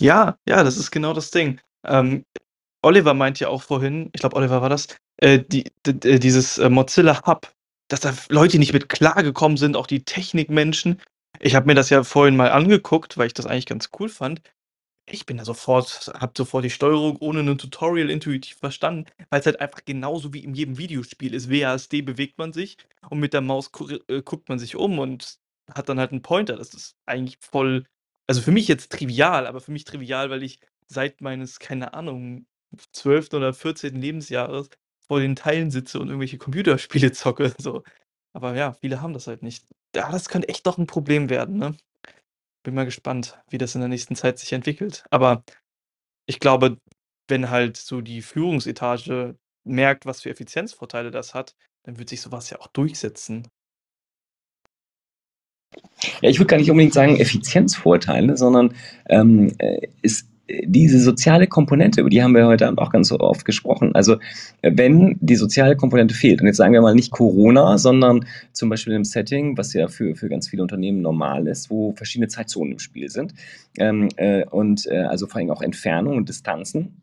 Ja, 0.00 0.36
ja, 0.48 0.62
das 0.62 0.76
ist 0.76 0.90
genau 0.90 1.12
das 1.12 1.30
Ding. 1.30 1.60
Ähm, 1.86 2.24
Oliver 2.82 3.14
meint 3.14 3.40
ja 3.40 3.48
auch 3.48 3.62
vorhin, 3.62 4.10
ich 4.14 4.20
glaube, 4.20 4.36
Oliver 4.36 4.62
war 4.62 4.70
das, 4.70 4.88
äh, 5.18 5.40
die, 5.40 5.64
die, 5.86 6.18
dieses 6.18 6.58
äh, 6.58 6.70
Mozilla 6.70 7.26
Hub, 7.26 7.52
dass 7.88 8.00
da 8.00 8.14
Leute 8.28 8.58
nicht 8.58 8.72
mit 8.72 8.88
klargekommen 8.88 9.58
sind, 9.58 9.76
auch 9.76 9.86
die 9.86 10.04
Technikmenschen. 10.04 11.00
Ich 11.40 11.54
habe 11.54 11.66
mir 11.66 11.74
das 11.74 11.90
ja 11.90 12.04
vorhin 12.04 12.36
mal 12.36 12.50
angeguckt, 12.50 13.18
weil 13.18 13.26
ich 13.26 13.34
das 13.34 13.46
eigentlich 13.46 13.66
ganz 13.66 13.90
cool 13.98 14.08
fand. 14.08 14.40
Ich 15.12 15.26
bin 15.26 15.38
da 15.38 15.44
sofort, 15.44 16.12
habe 16.14 16.32
sofort 16.36 16.64
die 16.64 16.70
Steuerung 16.70 17.16
ohne 17.16 17.40
ein 17.40 17.58
Tutorial 17.58 18.10
intuitiv 18.10 18.58
verstanden, 18.58 19.06
weil 19.28 19.40
es 19.40 19.46
halt 19.46 19.60
einfach 19.60 19.84
genauso 19.84 20.32
wie 20.32 20.44
in 20.44 20.54
jedem 20.54 20.78
Videospiel 20.78 21.34
ist. 21.34 21.50
WASD 21.50 22.02
bewegt 22.02 22.38
man 22.38 22.52
sich 22.52 22.76
und 23.08 23.18
mit 23.18 23.32
der 23.32 23.40
Maus 23.40 23.72
gu 23.72 23.88
äh, 24.08 24.22
guckt 24.22 24.48
man 24.48 24.58
sich 24.60 24.76
um 24.76 24.98
und 25.00 25.38
hat 25.72 25.88
dann 25.88 25.98
halt 25.98 26.12
einen 26.12 26.22
Pointer. 26.22 26.56
Das 26.56 26.74
ist 26.74 26.96
eigentlich 27.06 27.38
voll, 27.40 27.86
also 28.28 28.40
für 28.40 28.52
mich 28.52 28.68
jetzt 28.68 28.92
trivial, 28.92 29.46
aber 29.48 29.60
für 29.60 29.72
mich 29.72 29.84
trivial, 29.84 30.30
weil 30.30 30.44
ich 30.44 30.60
seit 30.86 31.20
meines, 31.20 31.58
keine 31.58 31.92
Ahnung, 31.94 32.46
12. 32.92 33.34
oder 33.34 33.52
14. 33.52 33.96
Lebensjahres 34.00 34.70
vor 35.08 35.18
den 35.20 35.34
Teilen 35.34 35.72
sitze 35.72 35.98
und 35.98 36.06
irgendwelche 36.08 36.38
Computerspiele 36.38 37.10
zocke, 37.12 37.52
so. 37.58 37.82
Aber 38.32 38.54
ja, 38.54 38.74
viele 38.74 39.02
haben 39.02 39.12
das 39.12 39.26
halt 39.26 39.42
nicht. 39.42 39.66
Ja, 39.94 40.10
das 40.12 40.28
könnte 40.28 40.48
echt 40.48 40.66
doch 40.66 40.78
ein 40.78 40.86
Problem 40.86 41.30
werden, 41.30 41.58
ne? 41.58 41.76
Bin 42.62 42.74
mal 42.74 42.84
gespannt, 42.84 43.38
wie 43.48 43.58
das 43.58 43.74
in 43.74 43.80
der 43.80 43.88
nächsten 43.88 44.16
Zeit 44.16 44.38
sich 44.38 44.52
entwickelt. 44.52 45.04
Aber 45.10 45.44
ich 46.26 46.40
glaube, 46.40 46.78
wenn 47.28 47.50
halt 47.50 47.76
so 47.76 48.00
die 48.00 48.22
Führungsetage 48.22 49.36
merkt, 49.64 50.06
was 50.06 50.22
für 50.22 50.30
Effizienzvorteile 50.30 51.10
das 51.10 51.34
hat, 51.34 51.54
dann 51.84 51.98
wird 51.98 52.08
sich 52.08 52.20
sowas 52.20 52.50
ja 52.50 52.60
auch 52.60 52.66
durchsetzen. 52.68 53.48
Ja, 56.20 56.28
ich 56.28 56.38
würde 56.38 56.48
gar 56.48 56.56
nicht 56.56 56.70
unbedingt 56.70 56.94
sagen 56.94 57.16
Effizienzvorteile, 57.16 58.36
sondern 58.36 58.74
ähm, 59.08 59.54
äh, 59.58 59.86
es 60.02 60.28
diese 60.64 61.00
soziale 61.00 61.46
Komponente, 61.46 62.00
über 62.00 62.10
die 62.10 62.22
haben 62.22 62.34
wir 62.34 62.46
heute 62.46 62.66
Abend 62.66 62.78
auch 62.78 62.90
ganz 62.90 63.12
oft 63.12 63.44
gesprochen. 63.44 63.94
Also 63.94 64.16
wenn 64.62 65.16
die 65.20 65.36
soziale 65.36 65.76
Komponente 65.76 66.14
fehlt, 66.14 66.40
und 66.40 66.46
jetzt 66.46 66.56
sagen 66.56 66.72
wir 66.72 66.80
mal 66.80 66.94
nicht 66.94 67.10
Corona, 67.10 67.78
sondern 67.78 68.26
zum 68.52 68.68
Beispiel 68.68 68.94
im 68.94 69.04
Setting, 69.04 69.56
was 69.56 69.72
ja 69.72 69.88
für, 69.88 70.14
für 70.14 70.28
ganz 70.28 70.48
viele 70.48 70.62
Unternehmen 70.62 71.02
normal 71.02 71.46
ist, 71.46 71.70
wo 71.70 71.92
verschiedene 71.92 72.28
Zeitzonen 72.28 72.72
im 72.72 72.78
Spiel 72.78 73.10
sind 73.10 73.34
ähm, 73.78 74.08
äh, 74.16 74.44
und 74.46 74.86
äh, 74.86 74.98
also 74.98 75.26
vor 75.26 75.40
allem 75.40 75.50
auch 75.50 75.62
Entfernung 75.62 76.16
und 76.16 76.28
Distanzen, 76.28 77.00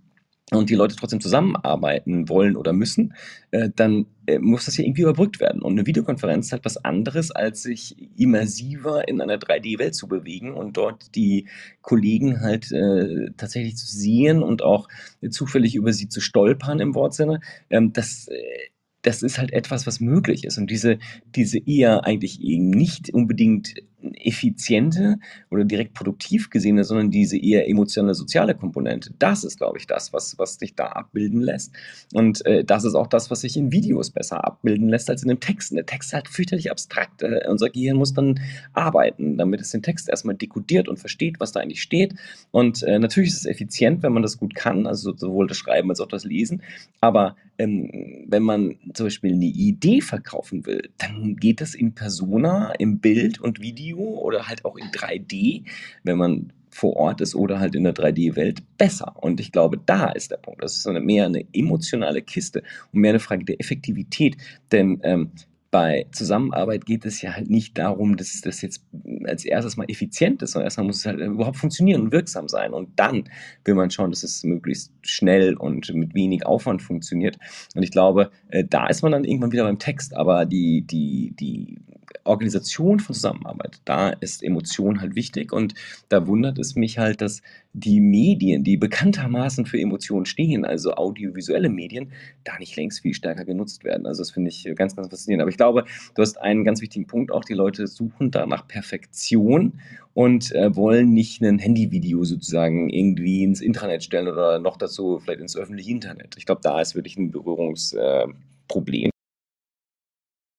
und 0.52 0.70
die 0.70 0.76
Leute 0.76 0.96
trotzdem 0.96 1.20
zusammenarbeiten 1.20 2.30
wollen 2.30 2.56
oder 2.56 2.72
müssen, 2.72 3.14
äh, 3.52 3.70
dann 3.76 4.06
äh, 4.28 4.40
muss 4.40 4.66
das 4.66 4.78
ja 4.78 4.86
irgendwie 4.86 5.02
überbrückt 5.02 5.42
werden. 5.42 5.62
Und 5.62 5.74
eine 5.74 5.86
Videokonferenz 5.86 6.48
ist 6.48 6.52
halt 6.54 6.64
was 6.64 6.78
anderes, 6.78 7.32
als 7.32 7.64
sich 7.64 7.98
immersiver 8.18 9.08
in 9.10 9.20
einer 9.20 9.38
3D-Welt 9.38 9.94
zu 9.94 10.08
bewegen 10.08 10.54
und 10.54 10.78
dort 10.78 11.16
die 11.16 11.48
Kollegen 11.82 12.40
halt 12.42 12.72
äh, 12.72 13.32
tatsächlich 13.36 13.76
zu 13.76 13.88
sehen 13.88 14.42
und 14.42 14.62
auch 14.62 14.88
zufällig 15.30 15.76
über 15.76 15.92
sie 15.92 16.08
zu 16.08 16.22
stolpern 16.22 16.80
im 16.80 16.96
Wortsinne. 16.96 17.42
Ähm, 17.70 17.92
das 17.92 18.30
äh, 18.30 18.70
das 19.08 19.24
ist 19.24 19.38
halt 19.38 19.54
etwas, 19.54 19.88
was 19.88 20.02
möglich 20.02 20.44
ist. 20.44 20.58
Und 20.58 20.70
diese, 20.70 21.00
diese 21.34 21.60
eher 21.60 22.06
eigentlich 22.06 22.42
eben 22.42 22.70
nicht 22.70 23.14
unbedingt 23.14 23.76
effiziente 24.16 25.16
oder 25.50 25.64
direkt 25.64 25.94
produktiv 25.94 26.50
gesehene, 26.50 26.84
sondern 26.84 27.10
diese 27.10 27.38
eher 27.38 27.70
emotionale, 27.70 28.14
soziale 28.14 28.54
Komponente. 28.54 29.14
Das 29.18 29.46
ist, 29.46 29.58
glaube 29.58 29.78
ich, 29.78 29.88
das, 29.88 30.12
was, 30.12 30.38
was 30.38 30.56
sich 30.56 30.76
da 30.76 30.88
abbilden 30.88 31.42
lässt. 31.42 31.74
Und 32.14 32.46
äh, 32.46 32.66
das 32.66 32.84
ist 32.84 32.96
auch 32.96 33.08
das, 33.08 33.32
was 33.32 33.42
sich 33.42 33.56
in 33.56 33.72
Videos 33.72 34.12
besser 34.12 34.46
abbilden 34.46 34.90
lässt 34.90 35.10
als 35.10 35.24
in 35.24 35.30
dem 35.30 35.40
Text. 35.40 35.72
Der 35.72 35.86
Text 35.86 36.10
ist 36.10 36.14
halt 36.14 36.28
fürchterlich 36.28 36.70
abstrakt. 36.70 37.24
Äh, 37.24 37.48
unser 37.48 37.70
Gehirn 37.70 37.98
muss 37.98 38.14
dann 38.14 38.40
arbeiten, 38.74 39.38
damit 39.38 39.62
es 39.62 39.72
den 39.72 39.84
Text 39.84 40.10
erstmal 40.10 40.36
dekodiert 40.36 40.90
und 40.90 40.98
versteht, 40.98 41.40
was 41.40 41.54
da 41.54 41.62
eigentlich 41.62 41.82
steht. 41.82 42.14
Und 42.52 42.84
äh, 42.84 43.00
natürlich 43.00 43.30
ist 43.30 43.38
es 43.38 43.46
effizient, 43.46 44.04
wenn 44.04 44.14
man 44.14 44.22
das 44.22 44.38
gut 44.38 44.54
kann, 44.54 44.86
also 44.86 45.16
sowohl 45.16 45.48
das 45.48 45.58
Schreiben 45.58 45.90
als 45.90 46.02
auch 46.02 46.08
das 46.08 46.26
Lesen. 46.26 46.62
Aber 47.00 47.36
ähm, 47.58 48.26
wenn 48.28 48.44
man 48.44 48.76
zum 48.94 49.08
Beispiel 49.08 49.34
eine 49.34 49.46
Idee 49.46 50.02
verkaufen 50.02 50.66
will, 50.66 50.90
dann 50.98 51.36
geht 51.36 51.62
das 51.62 51.76
in 51.76 51.94
Persona, 51.94 52.72
im 52.74 53.00
Bild 53.00 53.40
und 53.40 53.62
Video 53.62 53.98
oder 53.98 54.48
halt 54.48 54.66
auch 54.66 54.78
in 54.78 54.88
3D, 54.88 55.64
wenn 56.04 56.18
man 56.18 56.54
vor 56.70 56.96
Ort 56.96 57.22
ist 57.22 57.34
oder 57.34 57.60
halt 57.60 57.76
in 57.76 57.84
der 57.84 57.96
3D-Welt 57.96 58.62
besser. 58.78 59.16
Und 59.18 59.40
ich 59.40 59.52
glaube, 59.52 59.80
da 59.84 60.12
ist 60.12 60.32
der 60.32 60.38
Punkt. 60.38 60.64
Das 60.64 60.78
ist 60.78 60.86
eine, 60.88 61.00
mehr 61.00 61.26
eine 61.26 61.46
emotionale 61.54 62.22
Kiste 62.22 62.62
und 62.94 63.02
mehr 63.02 63.12
eine 63.12 63.20
Frage 63.20 63.46
der 63.46 63.60
Effektivität. 63.60 64.38
Denn 64.72 65.00
ähm, 65.04 65.32
bei 65.78 66.08
Zusammenarbeit 66.12 66.88
geht 66.88 67.06
es 67.06 67.22
ja 67.22 67.36
halt 67.36 67.52
nicht 67.52 67.78
darum, 67.78 68.18
dass 68.18 68.42
das 68.42 68.64
jetzt 68.64 68.84
als 69.26 69.46
erstes 69.46 69.78
mal 69.78 69.86
effizient 69.88 70.42
ist, 70.42 70.54
sondern 70.54 70.66
erstmal 70.66 70.88
muss 70.88 70.98
es 70.98 71.06
halt 71.06 71.20
überhaupt 71.20 71.58
funktionieren 71.58 72.02
und 72.02 72.12
wirksam 72.12 72.48
sein. 72.48 72.74
Und 72.74 73.00
dann 73.00 73.26
will 73.64 73.76
man 73.76 73.92
schauen, 73.92 74.10
dass 74.10 74.24
es 74.24 74.44
möglichst 74.44 74.92
schnell 75.04 75.54
und 75.54 75.94
mit 75.94 76.16
wenig 76.16 76.48
Aufwand 76.48 76.82
funktioniert. 76.82 77.38
Und 77.76 77.84
ich 77.84 77.92
glaube, 77.92 78.32
äh, 78.50 78.64
da 78.68 78.88
ist 78.88 79.04
man 79.04 79.12
dann 79.12 79.24
irgendwann 79.24 79.52
wieder 79.52 79.66
beim 79.66 79.78
Text, 79.78 80.16
aber 80.16 80.48
die, 80.48 80.82
die, 80.82 81.36
die 81.40 81.78
Organisation 82.24 83.00
von 83.00 83.16
Zusammenarbeit, 83.16 83.82
da 83.86 84.10
ist 84.10 84.44
Emotion 84.44 85.02
halt 85.02 85.16
wichtig 85.16 85.52
und 85.52 85.74
da 86.10 86.28
wundert 86.28 86.60
es 86.60 86.76
mich 86.76 86.98
halt, 86.98 87.22
dass 87.22 87.42
die 87.74 88.00
Medien, 88.00 88.64
die 88.64 88.78
bekanntermaßen 88.78 89.66
für 89.66 89.80
Emotionen 89.80 90.26
stehen, 90.26 90.66
also 90.66 90.94
audiovisuelle 90.94 91.70
Medien, 91.70 92.12
da 92.44 92.58
nicht 92.58 92.76
längst 92.76 93.02
viel 93.02 93.14
stärker 93.14 93.46
genutzt 93.46 93.84
werden. 93.84 94.08
Also 94.08 94.22
das 94.22 94.32
finde 94.32 94.50
ich 94.50 94.64
ganz, 94.76 94.96
ganz 94.96 95.10
faszinierend. 95.10 95.42
Aber 95.42 95.52
ich 95.52 95.58
glaube, 95.58 95.86
du 96.16 96.22
hast 96.22 96.38
einen 96.42 96.64
ganz 96.64 96.82
wichtigen 96.82 97.08
Punkt 97.08 97.32
auch, 97.32 97.46
die 97.46 97.54
Leute 97.54 97.88
suchen 97.88 98.32
da 98.32 98.46
nach 98.46 98.68
Perfektion 98.68 99.80
und 100.14 100.52
äh, 100.54 100.76
wollen 100.76 101.14
nicht 101.14 101.42
ein 101.42 101.60
Handyvideo 101.60 102.24
sozusagen 102.24 102.90
irgendwie 102.90 103.44
ins 103.44 103.62
Intranet 103.62 104.04
stellen 104.04 104.28
oder 104.28 104.60
noch 104.60 104.78
dazu 104.78 105.20
vielleicht 105.20 105.42
ins 105.42 105.56
öffentliche 105.56 105.92
Internet. 105.92 106.36
Ich 106.38 106.46
glaube, 106.46 106.62
da 106.64 106.82
ist 106.82 106.96
wirklich 106.96 107.18
ein 107.18 107.30
Berührungsproblem. 107.30 109.06
Äh, 109.06 109.12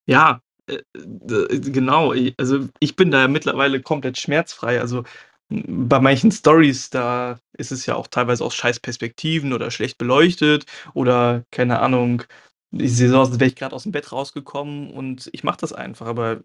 ja, 0.07 0.41
genau, 0.95 2.15
also 2.39 2.69
ich 2.81 2.97
bin 2.97 3.11
da 3.11 3.23
ja 3.23 3.28
mittlerweile 3.28 3.81
komplett 3.82 4.19
schmerzfrei. 4.19 4.81
Also 4.81 5.05
bei 5.51 6.01
manchen 6.01 6.31
Stories, 6.31 6.90
da 6.90 7.40
ist 7.55 7.73
es 7.73 7.86
ja 7.86 7.95
auch 7.95 8.07
teilweise 8.07 8.45
aus 8.45 8.55
scheiß 8.55 8.81
Perspektiven 8.81 9.53
oder 9.53 9.70
schlecht 9.70 9.99
beleuchtet 9.99 10.66
oder 10.95 11.45
keine 11.51 11.81
Ahnung, 11.81 12.23
ich 12.70 12.95
sehe 12.97 13.09
so 13.09 13.19
aus, 13.19 13.31
als 13.31 13.40
wäre 13.40 13.49
ich 13.49 13.57
gerade 13.57 13.74
aus 13.74 13.85
dem 13.85 13.93
Bett 13.93 14.12
rausgekommen 14.12 14.90
und 14.90 15.31
ich 15.32 15.45
mache 15.45 15.59
das 15.61 15.73
einfach. 15.73 16.07
Aber 16.07 16.43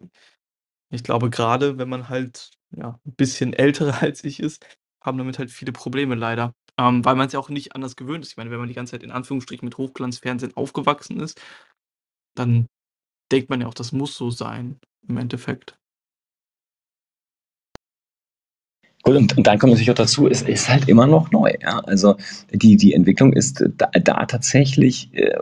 ich 0.89 1.03
glaube, 1.03 1.29
gerade 1.29 1.77
wenn 1.77 1.89
man 1.89 2.09
halt 2.09 2.51
ja, 2.71 2.99
ein 3.05 3.15
bisschen 3.15 3.53
älter 3.53 4.01
als 4.01 4.23
ich 4.23 4.39
ist, 4.39 4.65
haben 5.01 5.17
damit 5.17 5.39
halt 5.39 5.51
viele 5.51 5.71
Probleme 5.71 6.15
leider. 6.15 6.53
Ähm, 6.79 7.05
weil 7.05 7.15
man 7.15 7.27
es 7.27 7.33
ja 7.33 7.39
auch 7.39 7.49
nicht 7.49 7.75
anders 7.75 7.95
gewöhnt 7.95 8.23
ist. 8.25 8.31
Ich 8.31 8.37
meine, 8.37 8.49
wenn 8.49 8.59
man 8.59 8.67
die 8.67 8.73
ganze 8.73 8.91
Zeit 8.91 9.03
in 9.03 9.11
Anführungsstrichen 9.11 9.65
mit 9.65 9.77
Hochglanzfernsehen 9.77 10.55
aufgewachsen 10.57 11.19
ist, 11.19 11.39
dann 12.35 12.67
denkt 13.31 13.49
man 13.49 13.61
ja 13.61 13.67
auch, 13.67 13.73
das 13.73 13.91
muss 13.91 14.15
so 14.15 14.29
sein 14.29 14.79
im 15.07 15.17
Endeffekt. 15.17 15.77
Gut, 19.05 19.17
und, 19.17 19.45
dann 19.45 19.59
kommt 19.59 19.73
natürlich 19.73 19.91
auch 19.91 19.95
dazu, 19.95 20.29
es 20.29 20.43
ist 20.43 20.69
halt 20.69 20.87
immer 20.87 21.05
noch 21.05 21.29
neu. 21.31 21.51
Ja? 21.61 21.79
Also 21.79 22.15
die, 22.53 22.77
die 22.77 22.93
Entwicklung 22.93 23.33
ist 23.33 23.61
da, 23.77 23.87
da 23.87 24.25
tatsächlich 24.25 25.09
äh, 25.13 25.35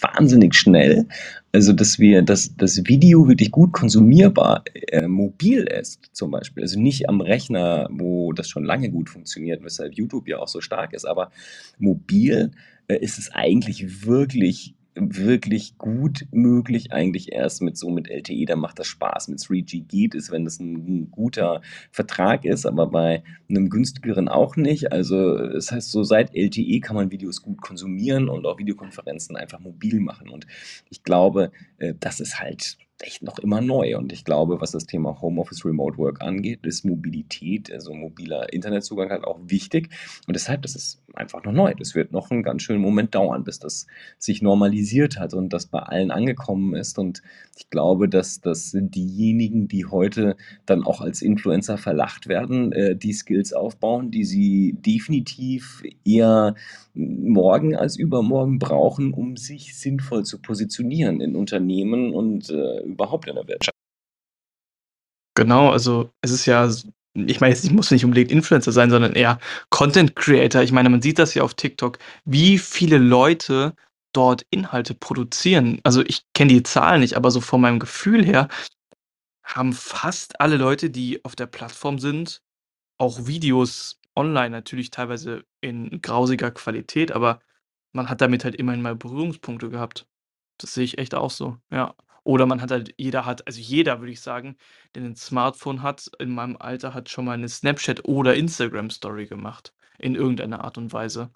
wahnsinnig 0.00 0.56
schnell. 0.56 1.06
Also, 1.52 1.72
dass 1.72 2.00
wir, 2.00 2.22
dass 2.22 2.56
das 2.56 2.84
Video 2.86 3.28
wirklich 3.28 3.52
gut 3.52 3.72
konsumierbar 3.72 4.64
äh, 4.88 5.06
mobil 5.06 5.62
ist, 5.62 6.10
zum 6.12 6.32
Beispiel. 6.32 6.64
Also 6.64 6.80
nicht 6.80 7.08
am 7.08 7.20
Rechner, 7.20 7.88
wo 7.88 8.32
das 8.32 8.48
schon 8.48 8.64
lange 8.64 8.90
gut 8.90 9.08
funktioniert, 9.08 9.62
weshalb 9.62 9.94
YouTube 9.94 10.26
ja 10.26 10.38
auch 10.40 10.48
so 10.48 10.60
stark 10.60 10.92
ist, 10.92 11.04
aber 11.06 11.30
mobil 11.78 12.50
äh, 12.88 12.96
ist 12.96 13.18
es 13.18 13.30
eigentlich 13.30 14.04
wirklich 14.06 14.74
wirklich 15.00 15.78
gut 15.78 16.26
möglich 16.30 16.92
eigentlich 16.92 17.32
erst 17.32 17.62
mit 17.62 17.76
so 17.76 17.90
mit 17.90 18.08
LTE, 18.08 18.44
da 18.46 18.56
macht 18.56 18.78
das 18.78 18.86
Spaß. 18.86 19.28
Mit 19.28 19.38
3G 19.38 19.86
geht 19.86 20.14
es, 20.14 20.30
wenn 20.30 20.44
das 20.44 20.58
ein 20.58 21.10
guter 21.10 21.60
Vertrag 21.90 22.44
ist, 22.44 22.66
aber 22.66 22.88
bei 22.88 23.22
einem 23.48 23.70
günstigeren 23.70 24.28
auch 24.28 24.56
nicht. 24.56 24.92
Also 24.92 25.36
das 25.36 25.70
heißt, 25.70 25.90
so 25.90 26.02
seit 26.02 26.34
LTE 26.34 26.80
kann 26.80 26.96
man 26.96 27.10
Videos 27.10 27.42
gut 27.42 27.60
konsumieren 27.60 28.28
und 28.28 28.46
auch 28.46 28.58
Videokonferenzen 28.58 29.36
einfach 29.36 29.60
mobil 29.60 30.00
machen. 30.00 30.28
Und 30.28 30.46
ich 30.90 31.02
glaube, 31.02 31.52
äh, 31.78 31.94
das 31.98 32.20
ist 32.20 32.40
halt 32.40 32.78
echt 33.00 33.22
noch 33.22 33.38
immer 33.38 33.60
neu. 33.60 33.96
Und 33.96 34.12
ich 34.12 34.24
glaube, 34.24 34.60
was 34.60 34.72
das 34.72 34.86
Thema 34.86 35.20
Homeoffice 35.20 35.64
Remote 35.64 35.98
Work 35.98 36.20
angeht, 36.20 36.66
ist 36.66 36.84
Mobilität, 36.84 37.72
also 37.72 37.94
mobiler 37.94 38.52
Internetzugang 38.52 39.10
halt 39.10 39.24
auch 39.24 39.38
wichtig. 39.44 39.90
Und 40.26 40.34
deshalb, 40.34 40.62
das 40.62 40.74
ist 40.74 41.02
einfach 41.18 41.44
noch 41.44 41.52
neu. 41.52 41.74
Das 41.74 41.94
wird 41.94 42.12
noch 42.12 42.30
einen 42.30 42.42
ganz 42.42 42.62
schönen 42.62 42.80
Moment 42.80 43.14
dauern, 43.14 43.44
bis 43.44 43.58
das 43.58 43.86
sich 44.18 44.42
normalisiert 44.42 45.18
hat 45.18 45.34
und 45.34 45.52
das 45.52 45.66
bei 45.66 45.80
allen 45.80 46.10
angekommen 46.10 46.74
ist. 46.74 46.98
Und 46.98 47.22
ich 47.56 47.70
glaube, 47.70 48.08
dass, 48.08 48.40
dass 48.40 48.72
diejenigen, 48.74 49.68
die 49.68 49.86
heute 49.86 50.36
dann 50.66 50.84
auch 50.84 51.00
als 51.00 51.22
Influencer 51.22 51.78
verlacht 51.78 52.28
werden, 52.28 52.72
äh, 52.72 52.96
die 52.96 53.12
Skills 53.12 53.52
aufbauen, 53.52 54.10
die 54.10 54.24
sie 54.24 54.76
definitiv 54.78 55.82
eher 56.04 56.54
morgen 56.94 57.76
als 57.76 57.96
übermorgen 57.96 58.58
brauchen, 58.58 59.12
um 59.12 59.36
sich 59.36 59.78
sinnvoll 59.78 60.24
zu 60.24 60.40
positionieren 60.40 61.20
in 61.20 61.36
Unternehmen 61.36 62.12
und 62.14 62.50
äh, 62.50 62.80
überhaupt 62.82 63.28
in 63.28 63.34
der 63.34 63.46
Wirtschaft. 63.46 63.74
Genau, 65.34 65.70
also 65.70 66.10
es 66.20 66.32
ist 66.32 66.46
ja, 66.46 66.68
ich 67.14 67.40
meine, 67.40 67.54
ich 67.54 67.70
muss 67.70 67.90
nicht 67.90 68.04
unbedingt 68.04 68.30
Influencer 68.30 68.72
sein, 68.72 68.90
sondern 68.90 69.14
eher 69.14 69.38
Content 69.70 70.14
Creator. 70.16 70.62
Ich 70.62 70.72
meine, 70.72 70.90
man 70.90 71.02
sieht 71.02 71.18
das 71.18 71.34
ja 71.34 71.42
auf 71.42 71.54
TikTok, 71.54 71.98
wie 72.24 72.58
viele 72.58 72.98
Leute 72.98 73.74
dort 74.12 74.46
Inhalte 74.50 74.94
produzieren. 74.94 75.80
Also 75.84 76.02
ich 76.02 76.24
kenne 76.34 76.52
die 76.52 76.62
Zahlen 76.62 77.00
nicht, 77.00 77.16
aber 77.16 77.30
so 77.30 77.40
von 77.40 77.60
meinem 77.60 77.78
Gefühl 77.78 78.24
her 78.24 78.48
haben 79.44 79.72
fast 79.72 80.40
alle 80.40 80.56
Leute, 80.56 80.90
die 80.90 81.24
auf 81.24 81.34
der 81.36 81.46
Plattform 81.46 81.98
sind, 81.98 82.42
auch 82.98 83.26
Videos 83.26 84.00
online, 84.16 84.50
natürlich 84.50 84.90
teilweise 84.90 85.44
in 85.60 86.02
grausiger 86.02 86.50
Qualität, 86.50 87.12
aber 87.12 87.40
man 87.92 88.08
hat 88.10 88.20
damit 88.20 88.44
halt 88.44 88.56
immerhin 88.56 88.82
mal 88.82 88.96
Berührungspunkte 88.96 89.70
gehabt. 89.70 90.06
Das 90.58 90.74
sehe 90.74 90.84
ich 90.84 90.98
echt 90.98 91.14
auch 91.14 91.30
so, 91.30 91.58
ja. 91.70 91.94
Oder 92.28 92.44
man 92.44 92.60
hat 92.60 92.70
halt 92.70 92.92
jeder 92.98 93.24
hat 93.24 93.46
also 93.46 93.58
jeder, 93.58 94.00
würde 94.00 94.12
ich 94.12 94.20
sagen, 94.20 94.58
der 94.94 95.02
ein 95.02 95.16
Smartphone 95.16 95.82
hat, 95.82 96.10
in 96.18 96.28
meinem 96.28 96.58
Alter, 96.58 96.92
hat 96.92 97.08
schon 97.08 97.24
mal 97.24 97.32
eine 97.32 97.48
Snapchat 97.48 98.04
oder 98.04 98.34
Instagram-Story 98.34 99.24
gemacht, 99.24 99.72
in 99.98 100.14
irgendeiner 100.14 100.62
Art 100.62 100.76
und 100.76 100.92
Weise. 100.92 101.30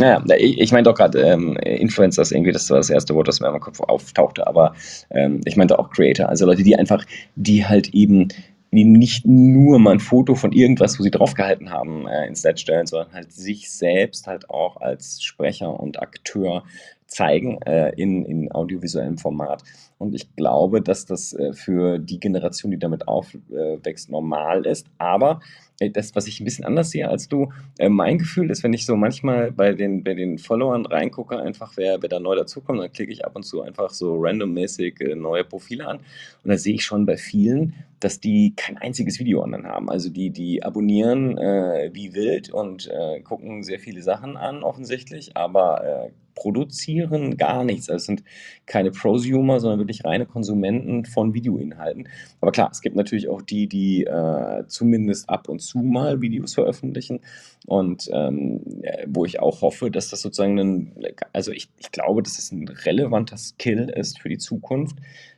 Ja, 0.00 0.22
ich, 0.36 0.60
ich 0.60 0.70
meinte 0.70 0.88
auch 0.90 0.94
gerade 0.94 1.20
ähm, 1.20 1.56
Influencers 1.56 2.30
irgendwie, 2.30 2.52
das 2.52 2.70
war 2.70 2.76
das 2.76 2.90
erste 2.90 3.12
Wort, 3.16 3.26
das 3.26 3.40
mir 3.40 3.50
meinem 3.50 3.60
Kopf 3.60 3.80
auftauchte, 3.80 4.46
aber 4.46 4.76
ähm, 5.10 5.40
ich 5.44 5.56
meinte 5.56 5.76
auch 5.80 5.90
Creator, 5.90 6.28
also 6.28 6.46
Leute, 6.46 6.62
die 6.62 6.76
einfach, 6.76 7.04
die 7.34 7.66
halt 7.66 7.92
eben 7.92 8.28
nicht 8.70 9.26
nur 9.26 9.78
mal 9.80 9.94
ein 9.94 10.00
Foto 10.00 10.34
von 10.34 10.52
irgendwas, 10.52 10.98
wo 10.98 11.02
sie 11.02 11.10
draufgehalten 11.10 11.70
haben, 11.70 12.06
äh, 12.06 12.26
ins 12.26 12.42
Netz 12.42 12.60
stellen, 12.60 12.86
sondern 12.86 13.12
halt 13.12 13.32
sich 13.32 13.70
selbst 13.70 14.28
halt 14.28 14.48
auch 14.48 14.76
als 14.76 15.22
Sprecher 15.22 15.78
und 15.78 16.00
Akteur 16.00 16.64
zeigen 17.12 17.60
äh, 17.62 17.90
in, 17.96 18.24
in 18.24 18.50
audiovisuellem 18.50 19.18
Format. 19.18 19.62
Und 19.98 20.14
ich 20.14 20.34
glaube, 20.34 20.80
dass 20.80 21.04
das 21.04 21.32
äh, 21.32 21.52
für 21.52 21.98
die 21.98 22.18
Generation, 22.18 22.70
die 22.70 22.78
damit 22.78 23.06
aufwächst, 23.06 24.10
normal 24.10 24.66
ist. 24.66 24.86
Aber 24.98 25.40
äh, 25.78 25.90
das, 25.90 26.14
was 26.14 26.26
ich 26.26 26.40
ein 26.40 26.44
bisschen 26.44 26.64
anders 26.64 26.90
sehe 26.90 27.08
als 27.08 27.28
du, 27.28 27.52
äh, 27.78 27.88
mein 27.88 28.18
Gefühl 28.18 28.50
ist, 28.50 28.62
wenn 28.62 28.72
ich 28.72 28.86
so 28.86 28.96
manchmal 28.96 29.52
bei 29.52 29.72
den, 29.74 30.02
bei 30.02 30.14
den 30.14 30.38
Followern 30.38 30.86
reingucke, 30.86 31.38
einfach 31.38 31.76
wer, 31.76 32.00
wer 32.00 32.08
da 32.08 32.18
neu 32.18 32.34
dazukommt, 32.34 32.80
dann 32.80 32.92
klicke 32.92 33.12
ich 33.12 33.24
ab 33.24 33.36
und 33.36 33.44
zu 33.44 33.62
einfach 33.62 33.90
so 33.90 34.16
randommäßig 34.18 35.00
äh, 35.00 35.14
neue 35.14 35.44
Profile 35.44 35.86
an. 35.86 35.98
Und 35.98 36.50
da 36.50 36.56
sehe 36.56 36.74
ich 36.74 36.84
schon 36.84 37.06
bei 37.06 37.16
vielen, 37.16 37.74
dass 38.00 38.20
die 38.20 38.54
kein 38.56 38.78
einziges 38.78 39.18
Video 39.18 39.42
online 39.42 39.68
haben. 39.68 39.90
Also 39.90 40.10
die, 40.10 40.30
die 40.30 40.62
abonnieren 40.62 41.36
äh, 41.38 41.90
wie 41.92 42.14
wild 42.14 42.50
und 42.50 42.88
äh, 42.88 43.20
gucken 43.20 43.62
sehr 43.62 43.78
viele 43.78 44.02
Sachen 44.02 44.36
an, 44.36 44.62
offensichtlich, 44.62 45.36
aber 45.36 45.84
äh, 45.84 46.10
produzieren 46.34 47.36
gar 47.36 47.64
nichts. 47.64 47.88
Also 47.88 47.96
es 47.96 48.06
sind 48.06 48.24
keine 48.66 48.90
Prosumer, 48.90 49.60
sondern 49.60 49.78
wirklich 49.78 50.04
reine 50.04 50.26
Konsumenten 50.26 51.04
von 51.04 51.34
Videoinhalten. 51.34 52.08
Aber 52.40 52.52
klar, 52.52 52.70
es 52.72 52.80
gibt 52.80 52.96
natürlich 52.96 53.28
auch 53.28 53.42
die, 53.42 53.68
die 53.68 54.04
äh, 54.04 54.64
zumindest 54.66 55.28
ab 55.28 55.48
und 55.48 55.60
zu 55.60 55.78
mal 55.78 56.20
Videos 56.20 56.54
veröffentlichen 56.54 57.20
und 57.66 58.08
ähm, 58.12 58.60
wo 59.06 59.24
ich 59.24 59.40
auch 59.40 59.62
hoffe, 59.62 59.90
dass 59.90 60.08
das 60.08 60.20
sozusagen 60.20 60.58
ein, 60.58 60.92
also 61.32 61.52
ich, 61.52 61.68
ich 61.78 61.92
glaube, 61.92 62.22
dass 62.22 62.38
es 62.38 62.52
ein 62.52 62.68
relevanter 62.68 63.36
Skill 63.36 63.92
ist 63.94 64.20
für 64.20 64.28
die 64.28 64.38
Zukunft. 64.38 64.96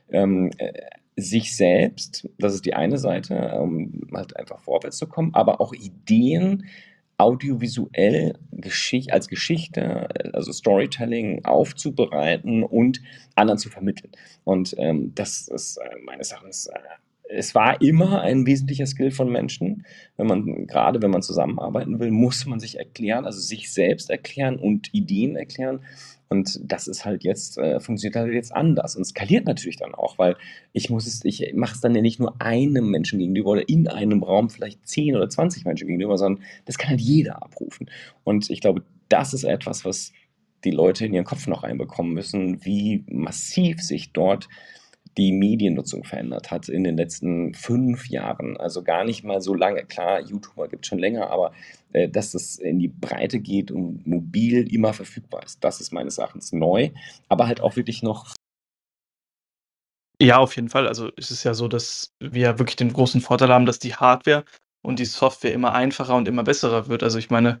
Ähm, 0.09 0.51
äh, 0.57 0.71
sich 1.17 1.55
selbst, 1.55 2.29
das 2.37 2.53
ist 2.55 2.65
die 2.65 2.73
eine 2.73 2.97
Seite, 2.97 3.53
um 3.59 4.07
halt 4.13 4.35
einfach 4.35 4.59
vorwärts 4.59 4.97
zu 4.97 5.07
kommen, 5.07 5.33
aber 5.33 5.61
auch 5.61 5.73
Ideen 5.73 6.65
audiovisuell 7.17 8.37
Geschicht 8.51 9.13
als 9.13 9.27
Geschichte, 9.27 10.07
also 10.33 10.51
Storytelling 10.51 11.45
aufzubereiten 11.45 12.63
und 12.63 13.01
anderen 13.35 13.57
zu 13.57 13.69
vermitteln. 13.69 14.11
Und 14.43 14.75
ähm, 14.77 15.13
das 15.15 15.47
ist 15.47 15.77
äh, 15.77 15.99
meines 16.03 16.31
Erachtens 16.31 16.67
äh, 16.67 16.79
es 17.27 17.55
war 17.55 17.81
immer 17.81 18.21
ein 18.21 18.45
wesentlicher 18.45 18.85
Skill 18.85 19.11
von 19.11 19.31
Menschen. 19.31 19.85
Wenn 20.17 20.27
man, 20.27 20.67
gerade 20.67 21.01
wenn 21.01 21.11
man 21.11 21.21
zusammenarbeiten 21.21 21.99
will, 21.99 22.11
muss 22.11 22.45
man 22.45 22.59
sich 22.59 22.77
erklären, 22.77 23.25
also 23.25 23.39
sich 23.39 23.73
selbst 23.73 24.09
erklären 24.09 24.57
und 24.57 24.93
Ideen 24.93 25.35
erklären. 25.35 25.81
Und 26.27 26.59
das 26.63 26.87
ist 26.87 27.05
halt 27.05 27.23
jetzt, 27.23 27.57
äh, 27.57 27.79
funktioniert 27.79 28.15
halt 28.15 28.33
jetzt 28.33 28.55
anders 28.55 28.95
und 28.95 29.05
skaliert 29.05 29.45
natürlich 29.45 29.77
dann 29.77 29.93
auch, 29.93 30.17
weil 30.17 30.35
ich 30.73 30.89
muss 30.89 31.05
es, 31.05 31.23
ich 31.23 31.53
mache 31.53 31.75
es 31.75 31.81
dann 31.81 31.95
ja 31.95 32.01
nicht 32.01 32.19
nur 32.19 32.41
einem 32.41 32.89
Menschen 32.89 33.19
gegenüber 33.19 33.51
oder 33.51 33.69
in 33.69 33.87
einem 33.87 34.23
Raum 34.23 34.49
vielleicht 34.49 34.87
10 34.87 35.15
oder 35.15 35.29
20 35.29 35.65
Menschen 35.65 35.87
gegenüber, 35.87 36.17
sondern 36.17 36.43
das 36.65 36.77
kann 36.77 36.91
halt 36.91 37.01
jeder 37.01 37.43
abrufen. 37.43 37.89
Und 38.23 38.49
ich 38.49 38.61
glaube, 38.61 38.83
das 39.07 39.33
ist 39.33 39.43
etwas, 39.43 39.85
was 39.85 40.13
die 40.63 40.71
Leute 40.71 41.05
in 41.05 41.13
ihren 41.13 41.25
Kopf 41.25 41.47
noch 41.47 41.63
reinbekommen 41.63 42.13
müssen, 42.13 42.65
wie 42.65 43.03
massiv 43.07 43.81
sich 43.81 44.11
dort 44.11 44.47
die 45.17 45.31
Mediennutzung 45.31 46.03
verändert 46.03 46.51
hat 46.51 46.67
in 46.67 46.83
den 46.83 46.97
letzten 46.97 47.53
fünf 47.53 48.09
Jahren. 48.09 48.57
Also 48.57 48.83
gar 48.83 49.03
nicht 49.05 49.23
mal 49.23 49.41
so 49.41 49.53
lange. 49.53 49.85
Klar, 49.85 50.21
YouTuber 50.21 50.67
gibt 50.67 50.85
es 50.85 50.89
schon 50.89 50.99
länger, 50.99 51.29
aber 51.29 51.53
äh, 51.93 52.09
dass 52.09 52.33
es 52.33 52.57
in 52.57 52.79
die 52.79 52.89
Breite 52.89 53.39
geht 53.39 53.71
und 53.71 54.05
mobil 54.05 54.71
immer 54.73 54.93
verfügbar 54.93 55.43
ist, 55.43 55.63
das 55.63 55.79
ist 55.79 55.93
meines 55.93 56.17
Erachtens 56.17 56.51
neu, 56.51 56.89
aber 57.29 57.47
halt 57.47 57.61
auch 57.61 57.75
wirklich 57.75 58.03
noch. 58.03 58.33
Ja, 60.21 60.37
auf 60.37 60.55
jeden 60.55 60.69
Fall. 60.69 60.87
Also 60.87 61.11
es 61.17 61.31
ist 61.31 61.43
ja 61.43 61.53
so, 61.53 61.67
dass 61.67 62.13
wir 62.19 62.59
wirklich 62.59 62.77
den 62.77 62.93
großen 62.93 63.21
Vorteil 63.21 63.49
haben, 63.49 63.65
dass 63.65 63.79
die 63.79 63.95
Hardware 63.95 64.45
und 64.81 64.99
die 64.99 65.05
Software 65.05 65.53
immer 65.53 65.73
einfacher 65.73 66.15
und 66.15 66.27
immer 66.27 66.43
besserer 66.43 66.87
wird. 66.87 67.03
Also 67.03 67.17
ich 67.17 67.29
meine, 67.29 67.59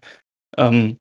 ähm, 0.57 0.97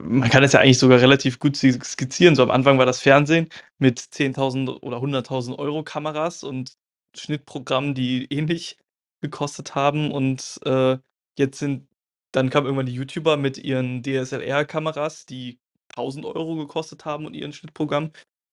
man 0.00 0.28
kann 0.30 0.42
es 0.42 0.52
ja 0.52 0.60
eigentlich 0.60 0.78
sogar 0.78 1.00
relativ 1.00 1.38
gut 1.38 1.56
skizzieren. 1.56 2.36
So 2.36 2.42
am 2.42 2.50
Anfang 2.50 2.78
war 2.78 2.86
das 2.86 3.00
Fernsehen 3.00 3.48
mit 3.78 4.00
10.000 4.00 4.82
oder 4.82 4.98
100.000 4.98 5.58
Euro 5.58 5.82
Kameras 5.82 6.42
und 6.42 6.74
Schnittprogrammen, 7.16 7.94
die 7.94 8.26
ähnlich 8.30 8.78
gekostet 9.20 9.74
haben. 9.74 10.10
Und 10.10 10.60
äh, 10.64 10.98
jetzt 11.38 11.58
sind, 11.58 11.88
dann 12.32 12.50
kamen 12.50 12.66
irgendwann 12.66 12.86
die 12.86 12.94
YouTuber 12.94 13.36
mit 13.36 13.58
ihren 13.58 14.02
DSLR-Kameras, 14.02 15.26
die 15.26 15.58
1000 15.90 16.26
Euro 16.26 16.56
gekostet 16.56 17.04
haben 17.04 17.26
und 17.26 17.34
ihren 17.34 17.52
Schnittprogramm. 17.52 18.10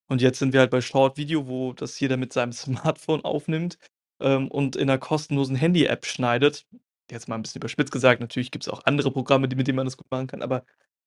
Und 0.07 0.21
jetzt 0.21 0.39
sind 0.39 0.53
wir 0.53 0.59
halt 0.59 0.71
bei 0.71 0.81
Short 0.81 1.17
Video, 1.17 1.47
wo 1.47 1.73
das 1.73 1.99
jeder 1.99 2.17
mit 2.17 2.33
seinem 2.33 2.51
Smartphone 2.53 3.23
aufnimmt 3.23 3.77
ähm, 4.19 4.49
und 4.49 4.75
in 4.75 4.89
einer 4.89 4.99
kostenlosen 4.99 5.55
Handy-App 5.55 6.05
schneidet. 6.05 6.65
Jetzt 7.09 7.27
mal 7.27 7.35
ein 7.35 7.41
bisschen 7.41 7.59
überspitzt 7.59 7.91
gesagt, 7.91 8.21
natürlich 8.21 8.51
gibt 8.51 8.65
es 8.65 8.69
auch 8.69 8.85
andere 8.85 9.11
Programme, 9.11 9.47
mit 9.47 9.67
denen 9.67 9.75
man 9.75 9.85
das 9.85 9.97
gut 9.97 10.09
machen 10.11 10.27
kann, 10.27 10.41
aber 10.41 10.63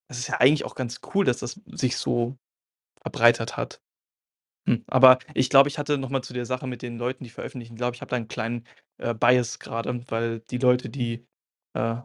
das 0.08 0.18
ist 0.18 0.28
ja 0.28 0.40
eigentlich 0.40 0.64
auch 0.64 0.74
ganz 0.74 1.00
cool, 1.14 1.24
dass 1.24 1.38
das 1.38 1.60
sich 1.66 1.96
so 1.96 2.36
verbreitert 3.02 3.56
hat. 3.56 3.82
Hm, 4.68 4.84
aber 4.88 5.18
ich 5.34 5.50
glaube, 5.50 5.68
ich 5.68 5.78
hatte 5.78 5.98
noch 5.98 6.10
mal 6.10 6.22
zu 6.22 6.34
der 6.34 6.46
Sache 6.46 6.66
mit 6.66 6.82
den 6.82 6.98
Leuten, 6.98 7.24
die 7.24 7.30
veröffentlichen, 7.30 7.76
glaube 7.76 7.94
ich, 7.96 8.00
habe 8.02 8.10
da 8.10 8.16
einen 8.16 8.28
kleinen, 8.28 8.66
äh, 8.98 9.14
Bias 9.14 9.58
gerade, 9.58 10.02
weil 10.10 10.40
die 10.40 10.58
Leute, 10.58 10.90
die, 10.90 11.26
äh 11.74 11.96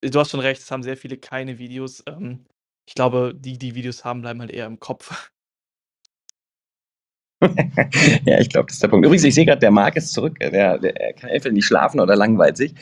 du 0.00 0.18
hast 0.20 0.30
schon 0.30 0.40
recht, 0.40 0.60
es 0.62 0.70
haben 0.70 0.82
sehr 0.82 0.96
viele 0.96 1.16
keine 1.18 1.58
Videos. 1.58 2.02
Ähm, 2.06 2.46
ich 2.86 2.94
glaube, 2.94 3.34
die, 3.34 3.58
die 3.58 3.74
Videos 3.74 4.04
haben, 4.04 4.22
bleiben 4.22 4.40
halt 4.40 4.50
eher 4.50 4.66
im 4.66 4.80
Kopf. 4.80 5.30
ja, 8.24 8.40
ich 8.40 8.48
glaube, 8.48 8.66
das 8.66 8.74
ist 8.74 8.82
der 8.82 8.88
Punkt. 8.88 9.06
Übrigens, 9.06 9.24
ich 9.24 9.34
sehe 9.34 9.44
gerade, 9.44 9.60
der 9.60 9.70
Marc 9.70 9.96
ist 9.96 10.12
zurück. 10.12 10.38
Der, 10.38 10.78
der 10.78 11.12
kann 11.14 11.30
entweder 11.30 11.52
nicht 11.52 11.66
schlafen 11.66 12.00
oder 12.00 12.16
langweilt 12.16 12.56
sich. 12.56 12.74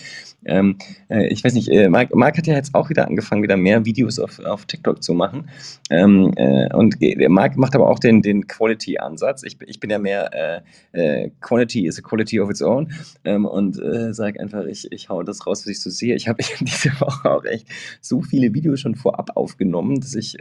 Ähm, 0.46 0.76
äh, 1.08 1.26
ich 1.28 1.44
weiß 1.44 1.54
nicht, 1.54 1.68
äh, 1.68 1.88
Marc, 1.88 2.14
Marc, 2.14 2.38
hat 2.38 2.46
ja 2.46 2.54
jetzt 2.54 2.74
auch 2.74 2.88
wieder 2.88 3.06
angefangen, 3.06 3.42
wieder 3.42 3.56
mehr 3.56 3.84
Videos 3.84 4.18
auf, 4.18 4.38
auf 4.40 4.64
TikTok 4.64 5.02
zu 5.02 5.12
machen. 5.12 5.50
Ähm, 5.90 6.32
äh, 6.36 6.72
und 6.74 6.96
Marc 7.28 7.56
macht 7.56 7.74
aber 7.74 7.88
auch 7.88 7.98
den, 7.98 8.22
den 8.22 8.46
Quality-Ansatz. 8.46 9.42
Ich, 9.42 9.58
ich 9.66 9.80
bin 9.80 9.90
ja 9.90 9.98
mehr 9.98 10.62
äh, 10.92 11.24
äh, 11.24 11.30
Quality 11.40 11.86
is 11.86 11.98
a 11.98 12.02
quality 12.02 12.40
of 12.40 12.48
its 12.48 12.62
own 12.62 12.92
ähm, 13.24 13.44
und 13.44 13.80
äh, 13.80 14.14
sage 14.14 14.40
einfach, 14.40 14.64
ich, 14.64 14.90
ich 14.92 15.08
hau 15.08 15.22
das 15.22 15.46
raus, 15.46 15.62
was 15.62 15.66
ich 15.66 15.80
so 15.80 15.90
sehe. 15.90 16.14
Ich 16.14 16.28
habe 16.28 16.42
diese 16.60 16.90
Woche 17.00 17.30
auch 17.30 17.44
echt 17.44 17.66
so 18.00 18.22
viele 18.22 18.54
Videos 18.54 18.80
schon 18.80 18.94
vorab 18.94 19.30
aufgenommen, 19.36 20.00
dass 20.00 20.14
ich, 20.14 20.38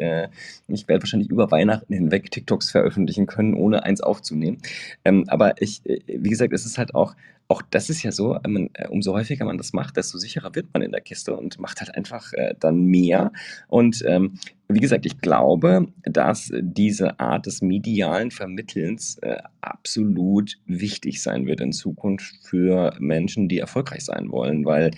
ich 0.67 0.87
werde 0.87 1.03
wahrscheinlich 1.03 1.29
über 1.29 1.51
Weihnachten 1.51 1.93
hinweg 1.93 2.31
TikToks 2.31 2.71
veröffentlichen 2.71 3.25
können, 3.25 3.53
ohne 3.53 3.83
eins 3.83 4.01
aufzunehmen. 4.09 4.57
Ähm, 5.05 5.25
aber 5.27 5.61
ich, 5.61 5.81
wie 5.85 6.29
gesagt, 6.29 6.53
es 6.53 6.65
ist 6.65 6.77
halt 6.77 6.95
auch 6.95 7.15
auch 7.49 7.63
das 7.63 7.89
ist 7.89 8.03
ja 8.03 8.11
so, 8.11 8.35
äh, 8.35 8.47
man, 8.47 8.69
äh, 8.73 8.87
umso 8.87 9.13
häufiger 9.13 9.43
man 9.43 9.57
das 9.57 9.73
macht, 9.73 9.97
desto 9.97 10.19
sicherer 10.19 10.53
wird 10.53 10.67
man 10.71 10.83
in 10.83 10.91
der 10.91 11.01
Kiste 11.01 11.35
und 11.35 11.59
macht 11.59 11.81
halt 11.81 11.95
einfach 11.95 12.31
äh, 12.33 12.53
dann 12.59 12.85
mehr. 12.85 13.33
Und 13.67 14.03
ähm, 14.07 14.35
wie 14.67 14.79
gesagt, 14.79 15.07
ich 15.07 15.19
glaube, 15.19 15.87
dass 16.03 16.51
diese 16.61 17.19
Art 17.19 17.47
des 17.47 17.63
medialen 17.63 18.29
Vermittelns 18.29 19.17
äh, 19.23 19.37
absolut 19.61 20.57
wichtig 20.67 21.23
sein 21.23 21.47
wird 21.47 21.59
in 21.59 21.73
Zukunft 21.73 22.35
für 22.43 22.95
Menschen, 22.99 23.49
die 23.49 23.57
erfolgreich 23.57 24.05
sein 24.05 24.31
wollen, 24.31 24.63
weil 24.65 24.91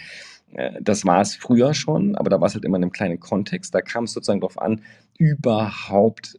äh, 0.52 0.74
das 0.82 1.06
war 1.06 1.22
es 1.22 1.38
früher 1.38 1.74
schon, 1.74 2.16
aber 2.16 2.30
da 2.30 2.42
war 2.42 2.48
es 2.48 2.54
halt 2.54 2.66
immer 2.66 2.76
in 2.76 2.84
einem 2.84 2.92
kleinen 2.92 3.22
Kontext. 3.22 3.74
Da 3.74 3.80
kam 3.80 4.04
es 4.04 4.12
sozusagen 4.12 4.42
darauf 4.42 4.62
an, 4.62 4.82
überhaupt 5.18 6.38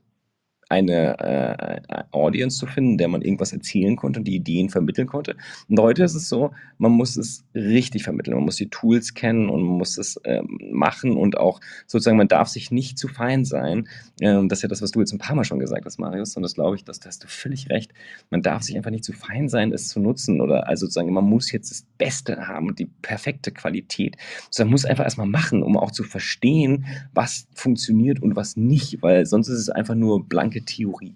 eine 0.73 1.19
äh, 1.21 2.03
Audience 2.13 2.59
zu 2.59 2.67
finden, 2.67 2.97
der 2.97 3.09
man 3.09 3.21
irgendwas 3.21 3.53
erzählen 3.53 3.95
konnte 3.95 4.21
und 4.21 4.25
die 4.25 4.37
Ideen 4.37 4.71
vermitteln 4.71 5.07
konnte. 5.07 5.37
Und 5.69 5.79
heute 5.79 6.03
ist 6.03 6.15
es 6.15 6.31
so, 6.31 6.51
man 6.79 6.93
muss 6.93 7.17
es 7.17 7.45
richtig 7.55 8.05
vermitteln. 8.05 8.35
Man 8.35 8.45
muss 8.45 8.57
die 8.57 8.71
Tools 8.71 9.13
kennen 9.13 9.51
und 9.51 9.63
man 9.63 9.77
muss 9.77 9.99
es 9.99 10.19
ähm, 10.25 10.59
machen 10.73 11.17
und 11.17 11.37
auch 11.37 11.61
sozusagen, 11.87 12.17
man 12.17 12.29
darf 12.29 12.49
sich 12.49 12.71
nicht 12.71 12.99
zu 12.99 13.09
fein 13.09 13.45
sein. 13.45 13.87
Ähm, 14.21 14.49
das 14.49 14.61
ist 14.61 14.63
ja 14.63 14.69
das, 14.69 14.81
was 14.81 14.93
du 14.93 15.01
jetzt 15.01 15.13
ein 15.13 15.19
paar 15.19 15.37
Mal 15.37 15.45
schon 15.45 15.59
gesagt 15.59 15.85
hast, 15.85 15.99
Marius. 15.99 16.37
Und 16.37 16.43
das 16.43 16.55
glaube 16.55 16.77
ich, 16.77 16.85
dass, 16.85 17.01
da 17.01 17.09
hast 17.09 17.23
du 17.23 17.29
völlig 17.29 17.69
recht. 17.69 17.93
Man 18.31 18.41
darf 18.41 18.63
sich 18.63 18.77
einfach 18.77 18.91
nicht 18.91 19.05
zu 19.05 19.13
fein 19.13 19.51
sein, 19.51 19.73
es 19.73 19.89
zu 19.89 20.01
nutzen 20.01 20.41
oder 20.41 20.69
also 20.69 20.87
sozusagen, 20.87 21.13
man 21.13 21.25
muss 21.25 21.53
jetzt 21.53 21.71
das 21.71 21.85
Beste 21.99 22.49
haben 22.49 22.69
und 22.69 22.79
die 22.79 22.87
perfekte 23.03 23.53
Qualität. 23.53 24.17
Sondern 24.51 24.69
man 24.69 24.73
muss 24.73 24.85
einfach 24.87 25.05
erstmal 25.05 25.27
machen, 25.27 25.63
um 25.63 25.77
auch 25.77 25.91
zu 25.91 26.03
verstehen, 26.03 26.87
was 27.13 27.47
funktioniert 27.55 28.23
und 28.23 28.37
was 28.37 28.57
nicht, 28.57 29.03
weil 29.03 29.27
sonst 29.27 29.49
ist 29.49 29.59
es 29.59 29.69
einfach 29.69 29.95
nur 29.95 30.27
blanke 30.27 30.62
Theorie? 30.65 31.15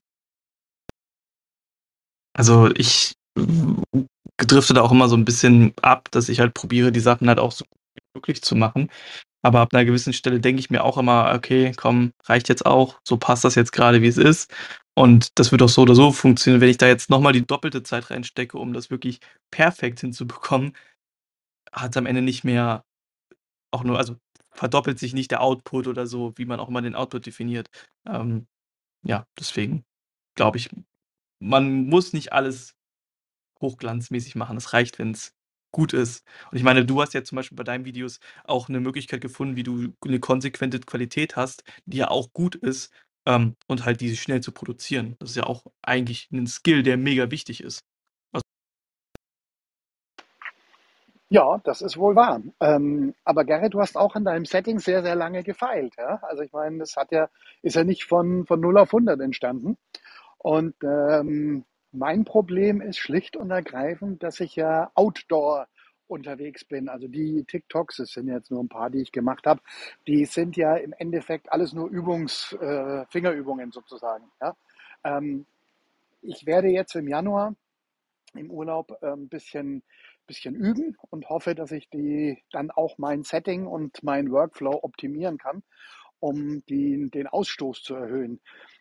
Also 2.34 2.70
ich 2.74 3.14
drifte 4.36 4.74
da 4.74 4.82
auch 4.82 4.92
immer 4.92 5.08
so 5.08 5.16
ein 5.16 5.24
bisschen 5.24 5.72
ab, 5.82 6.10
dass 6.10 6.28
ich 6.28 6.40
halt 6.40 6.54
probiere, 6.54 6.92
die 6.92 7.00
Sachen 7.00 7.28
halt 7.28 7.38
auch 7.38 7.52
so 7.52 7.64
gut 7.64 7.80
wie 7.94 8.18
möglich 8.18 8.42
zu 8.42 8.54
machen. 8.54 8.90
Aber 9.42 9.60
ab 9.60 9.72
einer 9.72 9.84
gewissen 9.84 10.12
Stelle 10.12 10.40
denke 10.40 10.60
ich 10.60 10.70
mir 10.70 10.84
auch 10.84 10.98
immer, 10.98 11.32
okay, 11.34 11.72
komm, 11.76 12.12
reicht 12.24 12.48
jetzt 12.48 12.66
auch, 12.66 12.98
so 13.06 13.16
passt 13.16 13.44
das 13.44 13.54
jetzt 13.54 13.72
gerade, 13.72 14.02
wie 14.02 14.08
es 14.08 14.18
ist. 14.18 14.52
Und 14.94 15.38
das 15.38 15.52
wird 15.52 15.62
auch 15.62 15.68
so 15.68 15.82
oder 15.82 15.94
so 15.94 16.10
funktionieren. 16.10 16.60
Wenn 16.60 16.70
ich 16.70 16.78
da 16.78 16.88
jetzt 16.88 17.10
nochmal 17.10 17.32
die 17.32 17.46
doppelte 17.46 17.82
Zeit 17.82 18.10
reinstecke, 18.10 18.58
um 18.58 18.72
das 18.72 18.90
wirklich 18.90 19.20
perfekt 19.50 20.00
hinzubekommen, 20.00 20.72
hat 21.72 21.92
es 21.92 21.96
am 21.96 22.06
Ende 22.06 22.22
nicht 22.22 22.44
mehr 22.44 22.84
auch 23.72 23.84
nur, 23.84 23.98
also 23.98 24.16
verdoppelt 24.52 24.98
sich 24.98 25.14
nicht 25.14 25.30
der 25.30 25.42
Output 25.42 25.86
oder 25.86 26.06
so, 26.06 26.32
wie 26.36 26.46
man 26.46 26.60
auch 26.60 26.68
immer 26.68 26.82
den 26.82 26.94
Output 26.94 27.26
definiert. 27.26 27.68
Ähm, 28.06 28.46
ja, 29.06 29.26
deswegen 29.38 29.84
glaube 30.36 30.58
ich, 30.58 30.70
man 31.40 31.86
muss 31.86 32.12
nicht 32.12 32.32
alles 32.32 32.74
hochglanzmäßig 33.60 34.36
machen. 34.36 34.56
Es 34.56 34.72
reicht, 34.72 34.98
wenn 34.98 35.12
es 35.12 35.34
gut 35.72 35.92
ist. 35.92 36.24
Und 36.50 36.58
ich 36.58 36.64
meine, 36.64 36.84
du 36.86 37.00
hast 37.02 37.14
ja 37.14 37.24
zum 37.24 37.36
Beispiel 37.36 37.56
bei 37.56 37.64
deinen 37.64 37.84
Videos 37.84 38.20
auch 38.44 38.68
eine 38.68 38.80
Möglichkeit 38.80 39.20
gefunden, 39.20 39.56
wie 39.56 39.62
du 39.62 39.94
eine 40.04 40.20
konsequente 40.20 40.80
Qualität 40.80 41.36
hast, 41.36 41.64
die 41.86 41.98
ja 41.98 42.08
auch 42.10 42.32
gut 42.32 42.54
ist, 42.56 42.92
ähm, 43.26 43.56
und 43.68 43.84
halt 43.84 44.00
diese 44.00 44.16
schnell 44.16 44.40
zu 44.42 44.52
produzieren. 44.52 45.16
Das 45.18 45.30
ist 45.30 45.36
ja 45.36 45.44
auch 45.44 45.64
eigentlich 45.82 46.28
ein 46.32 46.46
Skill, 46.46 46.82
der 46.82 46.96
mega 46.96 47.30
wichtig 47.30 47.62
ist. 47.62 47.80
Ja, 51.28 51.58
das 51.64 51.82
ist 51.82 51.96
wohl 51.98 52.14
wahr. 52.14 52.40
Ähm, 52.60 53.14
aber 53.24 53.44
Gerrit, 53.44 53.74
du 53.74 53.80
hast 53.80 53.96
auch 53.96 54.14
in 54.14 54.24
deinem 54.24 54.44
Setting 54.44 54.78
sehr, 54.78 55.02
sehr 55.02 55.16
lange 55.16 55.42
gefeilt. 55.42 55.94
Ja? 55.98 56.20
Also 56.22 56.42
ich 56.42 56.52
meine, 56.52 56.78
das 56.78 56.96
hat 56.96 57.10
ja, 57.10 57.28
ist 57.62 57.74
ja 57.74 57.82
nicht 57.84 58.04
von, 58.04 58.46
von 58.46 58.60
0 58.60 58.78
auf 58.78 58.94
100 58.94 59.20
entstanden. 59.20 59.76
Und 60.38 60.76
ähm, 60.84 61.64
mein 61.90 62.24
Problem 62.24 62.80
ist 62.80 62.98
schlicht 62.98 63.36
und 63.36 63.50
ergreifend, 63.50 64.22
dass 64.22 64.38
ich 64.38 64.54
ja 64.54 64.90
outdoor 64.94 65.66
unterwegs 66.06 66.64
bin. 66.64 66.88
Also 66.88 67.08
die 67.08 67.44
TikToks, 67.44 67.98
es 67.98 68.12
sind 68.12 68.28
jetzt 68.28 68.52
nur 68.52 68.62
ein 68.62 68.68
paar, 68.68 68.90
die 68.90 69.00
ich 69.02 69.10
gemacht 69.10 69.46
habe, 69.46 69.60
die 70.06 70.24
sind 70.26 70.56
ja 70.56 70.76
im 70.76 70.92
Endeffekt 70.92 71.50
alles 71.50 71.72
nur 71.72 71.88
Übungs, 71.88 72.52
äh, 72.60 73.04
Fingerübungen 73.10 73.72
sozusagen. 73.72 74.30
Ja? 74.40 74.54
Ähm, 75.02 75.46
ich 76.22 76.46
werde 76.46 76.68
jetzt 76.68 76.94
im 76.94 77.08
Januar 77.08 77.54
im 78.34 78.50
Urlaub 78.50 79.02
ein 79.02 79.28
bisschen 79.28 79.82
bisschen 80.26 80.54
üben 80.54 80.96
und 81.10 81.28
hoffe, 81.28 81.54
dass 81.54 81.72
ich 81.72 81.88
die 81.90 82.42
dann 82.50 82.70
auch 82.70 82.98
mein 82.98 83.22
Setting 83.22 83.66
und 83.66 84.02
mein 84.02 84.30
Workflow 84.30 84.80
optimieren 84.82 85.38
kann, 85.38 85.62
um 86.20 86.64
die, 86.66 87.10
den 87.10 87.26
Ausstoß 87.26 87.82
zu 87.82 87.94
erhöhen. 87.94 88.40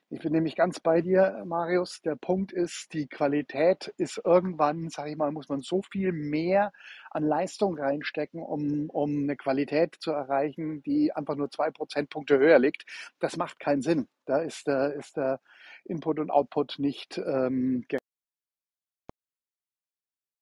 Ich 0.10 0.20
bin 0.20 0.34
nämlich 0.34 0.56
ganz 0.56 0.80
bei 0.80 1.02
dir, 1.02 1.44
Marius. 1.46 2.00
Der 2.02 2.16
Punkt 2.16 2.52
ist, 2.54 2.94
die 2.94 3.08
Qualität 3.08 3.92
ist 3.98 4.22
irgendwann, 4.24 4.90
sage 4.90 5.10
ich 5.10 5.18
mal, 5.18 5.32
muss 5.32 5.50
man 5.50 5.62
so 5.62 5.82
viel 5.82 6.12
mehr 6.12 6.72
an 7.10 7.24
Leistung 7.24 7.76
reinstecken, 7.78 8.42
um, 8.42 8.90
um 8.92 9.24
eine 9.24 9.36
Qualität 9.36 9.96
zu 10.00 10.12
erreichen, 10.12 10.84
die 10.84 11.12
einfach 11.12 11.36
nur 11.36 11.50
zwei 11.50 11.72
Prozentpunkte 11.72 12.38
höher 12.38 12.60
liegt. 12.60 12.86
Das 13.20 13.36
macht 13.36 13.60
keinen 13.60 13.82
Sinn. 13.82 14.08
Da 14.26 14.38
ist 14.42 14.68
der, 14.68 14.94
ist 14.94 15.18
der 15.18 15.42
Input 15.86 16.20
und 16.20 16.30
Output 16.30 16.76
nicht 16.78 17.18
ähm, 17.18 17.86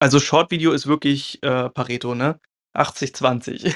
Also 0.03 0.19
Short-Video 0.19 0.73
ist 0.73 0.85
wirklich 0.85 1.41
äh, 1.43 1.69
Pareto, 1.69 2.13
ne? 2.13 2.37
80-20. 2.73 3.73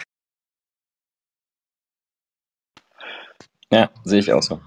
Ja, 3.72 3.90
sehe 4.04 4.20
ich 4.20 4.34
auch 4.34 4.44
so. 4.44 4.60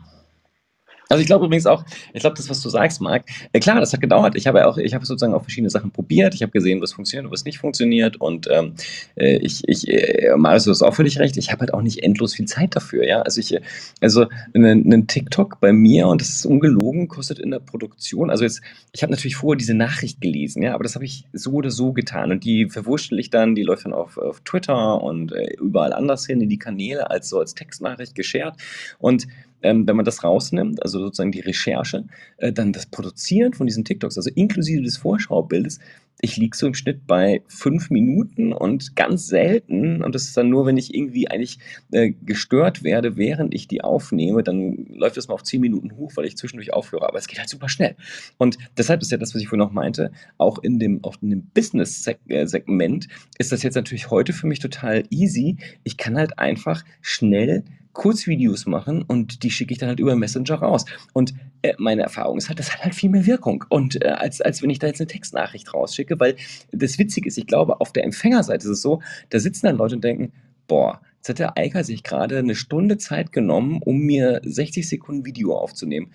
Also 1.10 1.20
ich 1.22 1.26
glaube 1.26 1.46
übrigens 1.46 1.66
auch, 1.66 1.84
ich 2.14 2.20
glaube, 2.20 2.36
das, 2.36 2.48
was 2.48 2.60
du 2.60 2.70
sagst, 2.70 3.00
Marc, 3.00 3.24
äh, 3.52 3.58
klar, 3.58 3.80
das 3.80 3.92
hat 3.92 4.00
gedauert. 4.00 4.36
Ich 4.36 4.46
habe 4.46 4.60
ja 4.60 4.66
auch, 4.66 4.78
ich 4.78 4.94
habe 4.94 5.04
sozusagen 5.04 5.34
auch 5.34 5.42
verschiedene 5.42 5.68
Sachen 5.68 5.90
probiert. 5.90 6.34
Ich 6.34 6.42
habe 6.42 6.52
gesehen, 6.52 6.80
was 6.80 6.92
funktioniert 6.92 7.26
und 7.26 7.32
was 7.32 7.44
nicht 7.44 7.58
funktioniert. 7.58 8.20
Und 8.20 8.48
ähm, 8.48 8.74
äh, 9.16 9.36
ich, 9.38 9.66
ich, 9.66 9.88
äh, 9.88 10.36
Marius, 10.36 10.64
du 10.64 10.70
hast 10.70 10.82
auch 10.82 10.94
völlig 10.94 11.18
recht, 11.18 11.36
ich 11.36 11.50
habe 11.50 11.60
halt 11.60 11.74
auch 11.74 11.82
nicht 11.82 12.04
endlos 12.04 12.34
viel 12.34 12.46
Zeit 12.46 12.76
dafür, 12.76 13.04
ja. 13.04 13.22
Also 13.22 13.40
ich, 13.40 13.58
also 14.00 14.26
ein 14.54 15.06
TikTok 15.08 15.58
bei 15.60 15.72
mir, 15.72 16.06
und 16.06 16.20
das 16.20 16.28
ist 16.28 16.46
ungelogen, 16.46 17.08
kostet 17.08 17.40
in 17.40 17.50
der 17.50 17.58
Produktion, 17.58 18.30
also 18.30 18.44
jetzt, 18.44 18.60
ich 18.92 19.02
habe 19.02 19.10
natürlich 19.10 19.34
vorher 19.34 19.58
diese 19.58 19.74
Nachricht 19.74 20.20
gelesen, 20.20 20.62
ja, 20.62 20.74
aber 20.74 20.84
das 20.84 20.94
habe 20.94 21.04
ich 21.04 21.24
so 21.32 21.54
oder 21.54 21.72
so 21.72 21.92
getan. 21.92 22.30
Und 22.30 22.44
die 22.44 22.68
verwurschtel 22.70 23.18
ich 23.18 23.30
dann, 23.30 23.56
die 23.56 23.64
läuft 23.64 23.84
dann 23.84 23.92
auf, 23.94 24.16
auf 24.16 24.40
Twitter 24.42 25.02
und 25.02 25.32
äh, 25.32 25.54
überall 25.60 25.92
anders 25.92 26.26
hin 26.26 26.40
in 26.40 26.48
die 26.48 26.58
Kanäle 26.58 27.10
als 27.10 27.28
so 27.28 27.40
als 27.40 27.56
Textnachricht 27.56 28.14
geshared. 28.14 28.54
Und 28.98 29.26
ähm, 29.62 29.86
wenn 29.86 29.96
man 29.96 30.04
das 30.04 30.24
rausnimmt, 30.24 30.82
also 30.82 30.98
sozusagen 30.98 31.32
die 31.32 31.40
Recherche, 31.40 32.04
äh, 32.38 32.52
dann 32.52 32.72
das 32.72 32.86
Produzieren 32.86 33.52
von 33.52 33.66
diesen 33.66 33.84
TikToks, 33.84 34.16
also 34.16 34.30
inklusive 34.34 34.82
des 34.82 34.96
Vorschaubildes, 34.96 35.78
ich 36.22 36.36
liege 36.36 36.56
so 36.56 36.66
im 36.66 36.74
Schnitt 36.74 37.06
bei 37.06 37.42
fünf 37.48 37.90
Minuten 37.90 38.52
und 38.52 38.94
ganz 38.94 39.26
selten, 39.26 40.02
und 40.02 40.14
das 40.14 40.24
ist 40.24 40.36
dann 40.36 40.50
nur, 40.50 40.66
wenn 40.66 40.76
ich 40.76 40.94
irgendwie 40.94 41.28
eigentlich 41.28 41.58
äh, 41.92 42.10
gestört 42.10 42.82
werde, 42.84 43.16
während 43.16 43.54
ich 43.54 43.68
die 43.68 43.82
aufnehme, 43.82 44.42
dann 44.42 44.86
läuft 44.90 45.16
das 45.16 45.28
mal 45.28 45.34
auf 45.34 45.42
zehn 45.42 45.60
Minuten 45.60 45.96
hoch, 45.96 46.12
weil 46.16 46.26
ich 46.26 46.36
zwischendurch 46.36 46.72
aufhöre. 46.72 47.08
Aber 47.08 47.18
es 47.18 47.26
geht 47.26 47.38
halt 47.38 47.48
super 47.48 47.68
schnell. 47.68 47.96
Und 48.38 48.58
deshalb 48.76 49.00
ist 49.00 49.10
ja 49.10 49.16
das, 49.16 49.34
was 49.34 49.40
ich 49.40 49.48
vorhin 49.48 49.64
noch 49.64 49.72
meinte, 49.72 50.12
auch 50.36 50.58
in 50.58 50.78
dem, 50.78 51.02
auch 51.04 51.16
in 51.22 51.30
dem 51.30 51.46
Business-Segment 51.54 53.08
ist 53.38 53.52
das 53.52 53.62
jetzt 53.62 53.74
natürlich 53.74 54.10
heute 54.10 54.32
für 54.32 54.46
mich 54.46 54.58
total 54.58 55.04
easy. 55.10 55.56
Ich 55.84 55.96
kann 55.96 56.16
halt 56.16 56.38
einfach 56.38 56.84
schnell 57.00 57.64
Kurzvideos 57.92 58.66
machen 58.66 59.02
und 59.02 59.42
die 59.42 59.50
schicke 59.50 59.72
ich 59.72 59.78
dann 59.78 59.88
halt 59.88 60.00
über 60.00 60.14
Messenger 60.16 60.56
raus. 60.56 60.84
Und 61.12 61.34
äh, 61.62 61.74
meine 61.78 62.02
Erfahrung 62.02 62.38
ist 62.38 62.48
halt, 62.48 62.58
das 62.58 62.72
hat 62.72 62.84
halt 62.84 62.94
viel 62.94 63.10
mehr 63.10 63.26
Wirkung. 63.26 63.64
Und 63.68 64.02
äh, 64.02 64.08
als, 64.08 64.40
als 64.40 64.62
wenn 64.62 64.70
ich 64.70 64.78
da 64.78 64.86
jetzt 64.86 65.00
eine 65.00 65.08
Textnachricht 65.08 65.72
rausschicke, 65.74 66.18
weil 66.20 66.36
das 66.72 66.98
Witzige 66.98 67.28
ist, 67.28 67.38
ich 67.38 67.46
glaube, 67.46 67.80
auf 67.80 67.92
der 67.92 68.04
Empfängerseite 68.04 68.64
ist 68.64 68.72
es 68.72 68.82
so, 68.82 69.02
da 69.30 69.38
sitzen 69.38 69.66
dann 69.66 69.76
Leute 69.76 69.96
und 69.96 70.04
denken, 70.04 70.32
boah, 70.68 71.00
jetzt 71.16 71.28
hat 71.28 71.38
der 71.40 71.58
Eiker 71.58 71.84
sich 71.84 72.02
gerade 72.02 72.38
eine 72.38 72.54
Stunde 72.54 72.96
Zeit 72.96 73.32
genommen, 73.32 73.80
um 73.82 73.98
mir 73.98 74.40
60 74.44 74.88
Sekunden 74.88 75.26
Video 75.26 75.56
aufzunehmen 75.56 76.12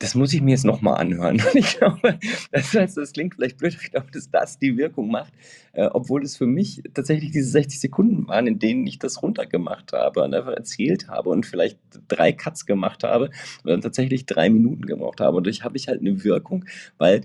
das 0.00 0.14
muss 0.14 0.32
ich 0.32 0.40
mir 0.40 0.52
jetzt 0.52 0.64
nochmal 0.64 1.00
anhören. 1.00 1.40
Und 1.40 1.54
ich 1.54 1.78
glaube, 1.78 2.18
das, 2.52 2.72
heißt, 2.72 2.96
das 2.96 3.12
klingt 3.12 3.34
vielleicht 3.34 3.58
blöd, 3.58 3.74
aber 3.74 3.82
ich 3.82 3.90
glaube, 3.90 4.10
dass 4.12 4.30
das 4.30 4.58
die 4.58 4.76
Wirkung 4.76 5.10
macht, 5.10 5.32
äh, 5.72 5.86
obwohl 5.86 6.22
es 6.22 6.36
für 6.36 6.46
mich 6.46 6.82
tatsächlich 6.94 7.32
diese 7.32 7.50
60 7.50 7.80
Sekunden 7.80 8.28
waren, 8.28 8.46
in 8.46 8.58
denen 8.58 8.86
ich 8.86 8.98
das 8.98 9.22
runtergemacht 9.22 9.92
habe 9.92 10.22
und 10.22 10.34
einfach 10.34 10.52
erzählt 10.52 11.08
habe 11.08 11.30
und 11.30 11.46
vielleicht 11.46 11.78
drei 12.06 12.32
Cuts 12.32 12.66
gemacht 12.66 13.02
habe 13.02 13.30
und 13.64 13.70
dann 13.70 13.80
tatsächlich 13.80 14.26
drei 14.26 14.50
Minuten 14.50 14.86
gebraucht 14.86 15.20
habe. 15.20 15.36
Und 15.36 15.46
dadurch 15.46 15.64
habe 15.64 15.76
ich 15.76 15.88
halt 15.88 16.00
eine 16.00 16.22
Wirkung, 16.22 16.64
weil 16.98 17.22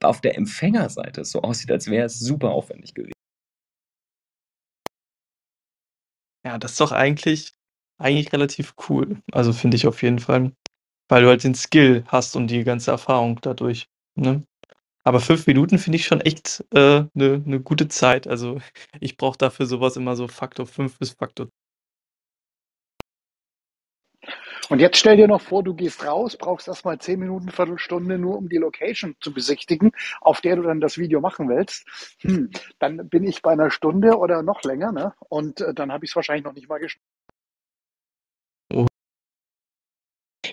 auf 0.00 0.20
der 0.20 0.36
Empfängerseite 0.36 1.22
es 1.22 1.30
so 1.30 1.42
aussieht, 1.42 1.70
als 1.70 1.88
wäre 1.88 2.06
es 2.06 2.18
super 2.18 2.50
aufwendig 2.50 2.94
gewesen. 2.94 3.12
Ja, 6.44 6.58
das 6.58 6.72
ist 6.72 6.80
doch 6.80 6.92
eigentlich, 6.92 7.52
eigentlich 7.98 8.32
relativ 8.32 8.74
cool. 8.88 9.20
Also 9.32 9.52
finde 9.52 9.76
ich 9.76 9.86
auf 9.86 10.02
jeden 10.02 10.18
Fall. 10.18 10.52
Weil 11.10 11.22
du 11.22 11.28
halt 11.28 11.42
den 11.42 11.54
Skill 11.54 12.04
hast 12.08 12.36
und 12.36 12.48
die 12.48 12.64
ganze 12.64 12.90
Erfahrung 12.90 13.38
dadurch, 13.40 13.88
ne? 14.14 14.42
Aber 15.04 15.20
fünf 15.20 15.46
Minuten 15.46 15.78
finde 15.78 15.96
ich 15.96 16.06
schon 16.06 16.20
echt, 16.22 16.64
äh, 16.74 17.04
'ne 17.14 17.42
'ne 17.46 17.60
gute 17.60 17.88
Zeit. 17.88 18.28
Also, 18.28 18.60
ich 19.00 19.16
brauche 19.18 19.38
dafür 19.38 19.66
sowas 19.66 19.96
immer 19.96 20.16
so 20.16 20.28
Faktor 20.28 20.66
5 20.66 20.98
bis 20.98 21.10
Faktor 21.12 21.48
Und 24.70 24.80
jetzt 24.80 24.98
stell 24.98 25.16
dir 25.16 25.28
noch 25.28 25.40
vor, 25.40 25.62
du 25.62 25.74
gehst 25.74 26.04
raus, 26.06 26.36
brauchst 26.36 26.68
erst 26.68 26.84
mal 26.84 26.98
10 26.98 27.20
Minuten, 27.20 27.48
Viertelstunde 27.50 28.18
nur, 28.18 28.36
um 28.36 28.48
die 28.50 28.58
Location 28.58 29.16
zu 29.20 29.32
besichtigen, 29.32 29.92
auf 30.20 30.40
der 30.42 30.56
du 30.56 30.62
dann 30.62 30.80
das 30.80 30.98
Video 30.98 31.20
machen 31.20 31.48
willst. 31.48 31.86
Hm, 32.20 32.50
dann 32.78 33.08
bin 33.08 33.24
ich 33.24 33.40
bei 33.42 33.52
einer 33.52 33.70
Stunde 33.70 34.18
oder 34.18 34.42
noch 34.42 34.62
länger, 34.62 34.92
ne? 34.92 35.14
Und, 35.30 35.60
äh, 35.62 35.72
dann 35.74 35.90
habe 35.92 36.04
ich's 36.04 36.16
wahrscheinlich 36.16 36.44
noch 36.44 36.52
nicht 36.54 36.68
mal 36.68 36.78
geschnitten. 36.78 37.06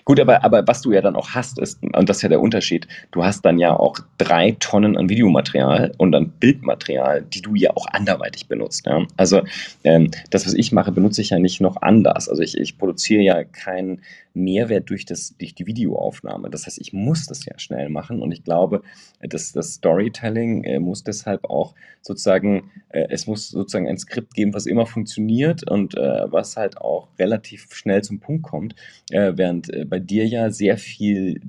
Gut, 0.06 0.20
aber, 0.20 0.44
aber 0.44 0.62
was 0.68 0.82
du 0.82 0.92
ja 0.92 1.00
dann 1.00 1.16
auch 1.16 1.30
hast, 1.30 1.58
ist, 1.58 1.82
und 1.82 2.08
das 2.08 2.18
ist 2.18 2.22
ja 2.22 2.28
der 2.28 2.40
Unterschied, 2.40 2.86
du 3.10 3.24
hast 3.24 3.44
dann 3.44 3.58
ja 3.58 3.76
auch 3.76 3.98
drei 4.18 4.56
Tonnen 4.60 4.96
an 4.96 5.08
Videomaterial 5.08 5.92
und 5.98 6.14
an 6.14 6.30
Bildmaterial, 6.30 7.22
die 7.22 7.42
du 7.42 7.56
ja 7.56 7.70
auch 7.74 7.86
anderweitig 7.88 8.46
benutzt. 8.46 8.86
Ja? 8.86 9.04
Also 9.16 9.42
ähm, 9.82 10.12
das, 10.30 10.46
was 10.46 10.54
ich 10.54 10.70
mache, 10.70 10.92
benutze 10.92 11.22
ich 11.22 11.30
ja 11.30 11.40
nicht 11.40 11.60
noch 11.60 11.82
anders. 11.82 12.28
Also 12.28 12.40
ich, 12.42 12.56
ich 12.56 12.78
produziere 12.78 13.22
ja 13.22 13.42
keinen 13.42 14.00
Mehrwert 14.36 14.90
durch, 14.90 15.04
das, 15.04 15.34
durch 15.38 15.54
die 15.54 15.66
Videoaufnahme. 15.66 16.50
Das 16.50 16.66
heißt, 16.66 16.78
ich 16.80 16.92
muss 16.92 17.26
das 17.26 17.44
ja 17.44 17.58
schnell 17.58 17.88
machen 17.88 18.22
und 18.22 18.32
ich 18.32 18.44
glaube, 18.44 18.82
dass 19.20 19.52
das 19.52 19.74
Storytelling 19.74 20.62
äh, 20.64 20.78
muss 20.78 21.02
deshalb 21.02 21.44
auch 21.44 21.74
sozusagen, 22.02 22.70
äh, 22.90 23.06
es 23.10 23.26
muss 23.26 23.48
sozusagen 23.48 23.88
ein 23.88 23.98
Skript 23.98 24.34
geben, 24.34 24.54
was 24.54 24.66
immer 24.66 24.86
funktioniert 24.86 25.68
und 25.68 25.96
äh, 25.96 26.30
was 26.30 26.56
halt 26.56 26.78
auch 26.78 27.08
relativ 27.18 27.74
schnell 27.74 28.02
zum 28.02 28.20
Punkt 28.20 28.42
kommt, 28.44 28.74
äh, 29.10 29.32
während 29.34 29.72
äh, 29.72 29.84
bei 29.84 29.98
dir 29.98 30.26
ja 30.26 30.50
sehr 30.50 30.78
viel 30.78 31.40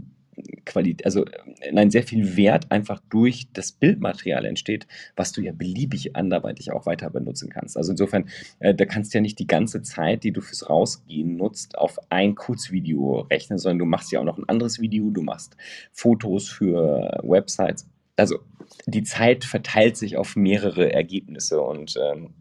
Qualität, 0.66 1.06
also 1.06 1.26
nein, 1.72 1.90
sehr 1.90 2.04
viel 2.04 2.38
Wert 2.38 2.72
einfach 2.72 3.02
durch 3.10 3.48
das 3.54 3.72
Bildmaterial 3.72 4.46
entsteht, 4.46 4.88
was 5.16 5.32
du 5.32 5.42
ja 5.42 5.52
beliebig 5.52 6.16
anderweitig 6.16 6.72
auch 6.72 6.86
weiter 6.86 7.10
benutzen 7.10 7.50
kannst. 7.50 7.78
Also 7.78 7.92
insofern, 7.92 8.30
äh, 8.60 8.74
da 8.74 8.86
kannst 8.86 9.14
du 9.14 9.18
ja 9.18 9.22
nicht 9.22 9.40
die 9.40 9.48
ganze 9.48 9.82
Zeit, 9.82 10.24
die 10.24 10.32
du 10.32 10.42
fürs 10.42 10.70
Rausgehen 10.70 11.38
nutzt, 11.38 11.78
auf 11.78 11.98
ein 12.10 12.36
Kurzvideo 12.36 13.22
rechnen, 13.32 13.58
sondern 13.58 13.80
du 13.80 13.86
machst 13.86 14.12
ja 14.12 14.20
auch 14.20 14.26
noch 14.26 14.38
ein 14.38 14.48
anderes 14.50 14.80
Video, 14.80 15.10
du 15.10 15.22
machst 15.22 15.58
Fotos 15.92 16.50
für 16.50 17.20
Websites. 17.24 17.88
Also 18.16 18.40
die 18.86 19.04
Zeit 19.04 19.46
verteilt 19.46 19.98
sich 19.98 20.18
auf 20.18 20.36
mehrere 20.36 20.92
Ergebnisse 20.92 21.62
und 21.62 21.96
ähm, 21.98 22.34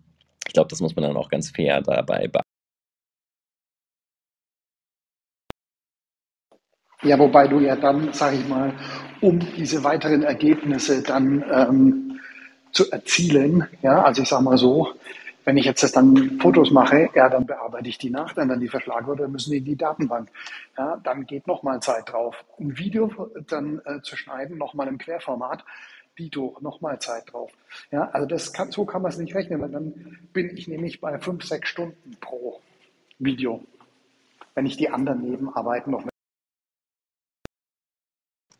ich 0.47 0.53
glaube, 0.53 0.69
das 0.69 0.81
muss 0.81 0.97
man 0.97 1.05
dann 1.05 1.17
auch 1.17 1.29
ganz 1.29 1.51
fair 1.51 1.83
dabei 1.83 2.29
beachten. 2.29 2.46
Ja, 7.03 7.19
wobei 7.19 7.47
du 7.47 7.61
ja 7.61 7.77
dann, 7.77 8.13
sage 8.13 8.37
ich 8.37 8.49
mal, 8.49 8.73
um 9.21 9.39
diese 9.39 9.85
weiteren 9.85 10.23
Ergebnisse 10.23 11.03
dann 11.03 11.45
ähm, 11.53 12.21
zu 12.73 12.91
erzielen, 12.91 13.67
ja, 13.83 14.03
also 14.03 14.23
ich 14.23 14.29
sage 14.29 14.43
mal 14.43 14.57
so, 14.57 14.95
wenn 15.45 15.57
ich 15.57 15.65
jetzt 15.65 15.83
das 15.83 15.93
dann 15.93 16.39
Fotos 16.41 16.71
mache, 16.73 17.09
ja, 17.15 17.29
dann 17.29 17.47
bearbeite 17.47 17.89
ich 17.89 17.99
die 17.99 18.11
nach, 18.11 18.33
dann 18.33 18.49
dann 18.49 18.61
die 18.61 18.69
Verschlagwörter 18.69 19.29
müssen 19.29 19.55
in 19.55 19.65
die 19.65 19.77
Datenbank. 19.77 20.29
Ja, 20.77 20.97
dann 21.05 21.25
geht 21.25 21.47
nochmal 21.47 21.81
Zeit 21.81 22.11
drauf. 22.13 22.45
Ein 22.59 22.77
Video 22.77 23.31
dann 23.49 23.81
äh, 23.85 24.01
zu 24.03 24.17
schneiden, 24.17 24.59
nochmal 24.59 24.89
im 24.89 24.99
Querformat, 24.99 25.65
Dito, 26.19 26.57
nochmal 26.61 26.99
Zeit 26.99 27.33
drauf. 27.33 27.53
Ja, 27.93 28.11
also 28.11 28.27
das 28.27 28.53
kann, 28.53 28.73
so 28.73 28.85
kann 28.85 29.03
man 29.03 29.13
es 29.13 29.19
nicht 29.19 29.35
rechnen, 29.35 29.61
weil 29.61 29.71
dann 29.71 30.19
bin 30.33 30.51
ich 30.57 30.67
nämlich 30.67 31.01
bei 31.01 31.19
fünf, 31.19 31.45
sechs 31.45 31.69
Stunden 31.69 32.17
pro 32.21 32.61
Video, 33.19 33.63
wenn 34.55 34.67
ich 34.67 34.77
die 34.77 34.89
anderen 34.91 35.23
Nebenarbeiten 35.23 35.93
noch 35.93 36.05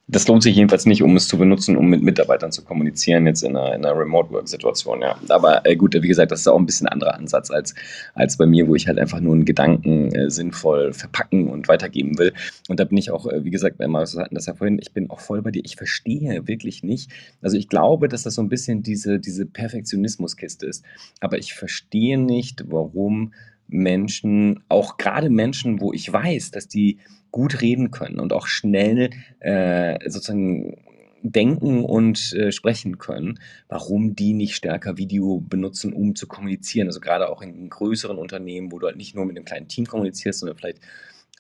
das 0.09 0.29
lohnt 0.29 0.45
sich 0.45 0.55
jedenfalls 0.55 0.87
nicht, 0.87 1.03
um 1.03 1.17
es 1.17 1.27
zu 1.27 1.37
benutzen, 1.37 1.77
um 1.77 1.89
mit 1.89 2.01
Mitarbeitern 2.01 2.53
zu 2.53 2.63
kommunizieren, 2.63 3.27
jetzt 3.27 3.43
in 3.43 3.57
einer, 3.57 3.75
in 3.75 3.85
einer 3.85 3.99
Remote-Work-Situation, 3.99 5.03
ja. 5.03 5.19
Aber 5.29 5.67
äh, 5.67 5.75
gut, 5.75 5.95
wie 6.01 6.07
gesagt, 6.07 6.31
das 6.31 6.41
ist 6.41 6.47
auch 6.47 6.59
ein 6.59 6.67
bisschen 6.67 6.87
anderer 6.87 7.15
Ansatz 7.15 7.51
als, 7.51 7.75
als 8.15 8.37
bei 8.37 8.47
mir, 8.47 8.69
wo 8.69 8.77
ich 8.77 8.87
halt 8.87 9.01
einfach 9.01 9.19
nur 9.19 9.35
einen 9.35 9.45
Gedanken 9.45 10.15
äh, 10.15 10.31
sinnvoll 10.31 10.93
verpacken 10.93 11.49
und 11.49 11.67
weitergeben 11.67 12.19
will. 12.19 12.33
Und 12.69 12.79
da 12.79 12.85
bin 12.85 12.99
ich 12.99 13.11
auch, 13.11 13.27
äh, 13.27 13.43
wie 13.45 13.51
gesagt, 13.51 13.81
wir 13.81 13.89
hatten 13.89 14.35
das 14.35 14.47
ja 14.47 14.55
vorhin, 14.55 14.79
ich 14.81 14.93
bin 14.93 15.11
auch 15.11 15.21
voll 15.21 15.43
bei 15.43 15.51
dir. 15.51 15.63
Ich 15.65 15.75
verstehe 15.75 16.47
wirklich 16.47 16.85
nicht. 16.85 17.11
Also 17.43 17.57
ich 17.57 17.69
glaube, 17.69 18.09
dass 18.09 18.23
das 18.23 18.35
so 18.35 18.43
ein 18.43 18.49
bisschen 18.49 18.85
diese, 18.85 19.19
diese 19.19 19.45
Perfektionismuskiste 19.45 20.67
ist. 20.67 20.85
Aber 21.21 21.37
ich 21.39 21.55
verstehe 21.55 22.17
nicht, 22.17 22.65
warum 22.69 23.33
Menschen, 23.69 24.65
auch 24.69 24.97
gerade 24.97 25.31
Menschen, 25.31 25.81
wo 25.81 25.93
ich 25.93 26.13
weiß, 26.13 26.51
dass 26.51 26.69
die 26.69 26.99
gut 27.31 27.61
reden 27.61 27.91
können 27.91 28.21
und 28.21 28.33
auch 28.33 28.47
schnell 28.47 29.11
äh, 29.41 29.99
sozusagen 30.09 30.77
denken 31.23 31.85
und 31.85 32.33
äh, 32.35 32.53
sprechen 32.53 32.99
können, 32.99 33.41
warum 33.69 34.15
die 34.15 34.33
nicht 34.33 34.55
stärker 34.55 34.97
Video 34.97 35.41
benutzen, 35.41 35.93
um 35.93 36.15
zu 36.15 36.27
kommunizieren. 36.27 36.87
Also 36.87 37.01
gerade 37.01 37.29
auch 37.29 37.43
in 37.43 37.69
größeren 37.69 38.19
Unternehmen, 38.19 38.71
wo 38.71 38.79
du 38.79 38.87
halt 38.87 38.97
nicht 38.97 39.15
nur 39.15 39.27
mit 39.27 39.37
einem 39.37 39.45
kleinen 39.45 39.69
Team 39.69 39.87
kommunizierst, 39.87 40.41
sondern 40.41 40.57
vielleicht 40.57 40.81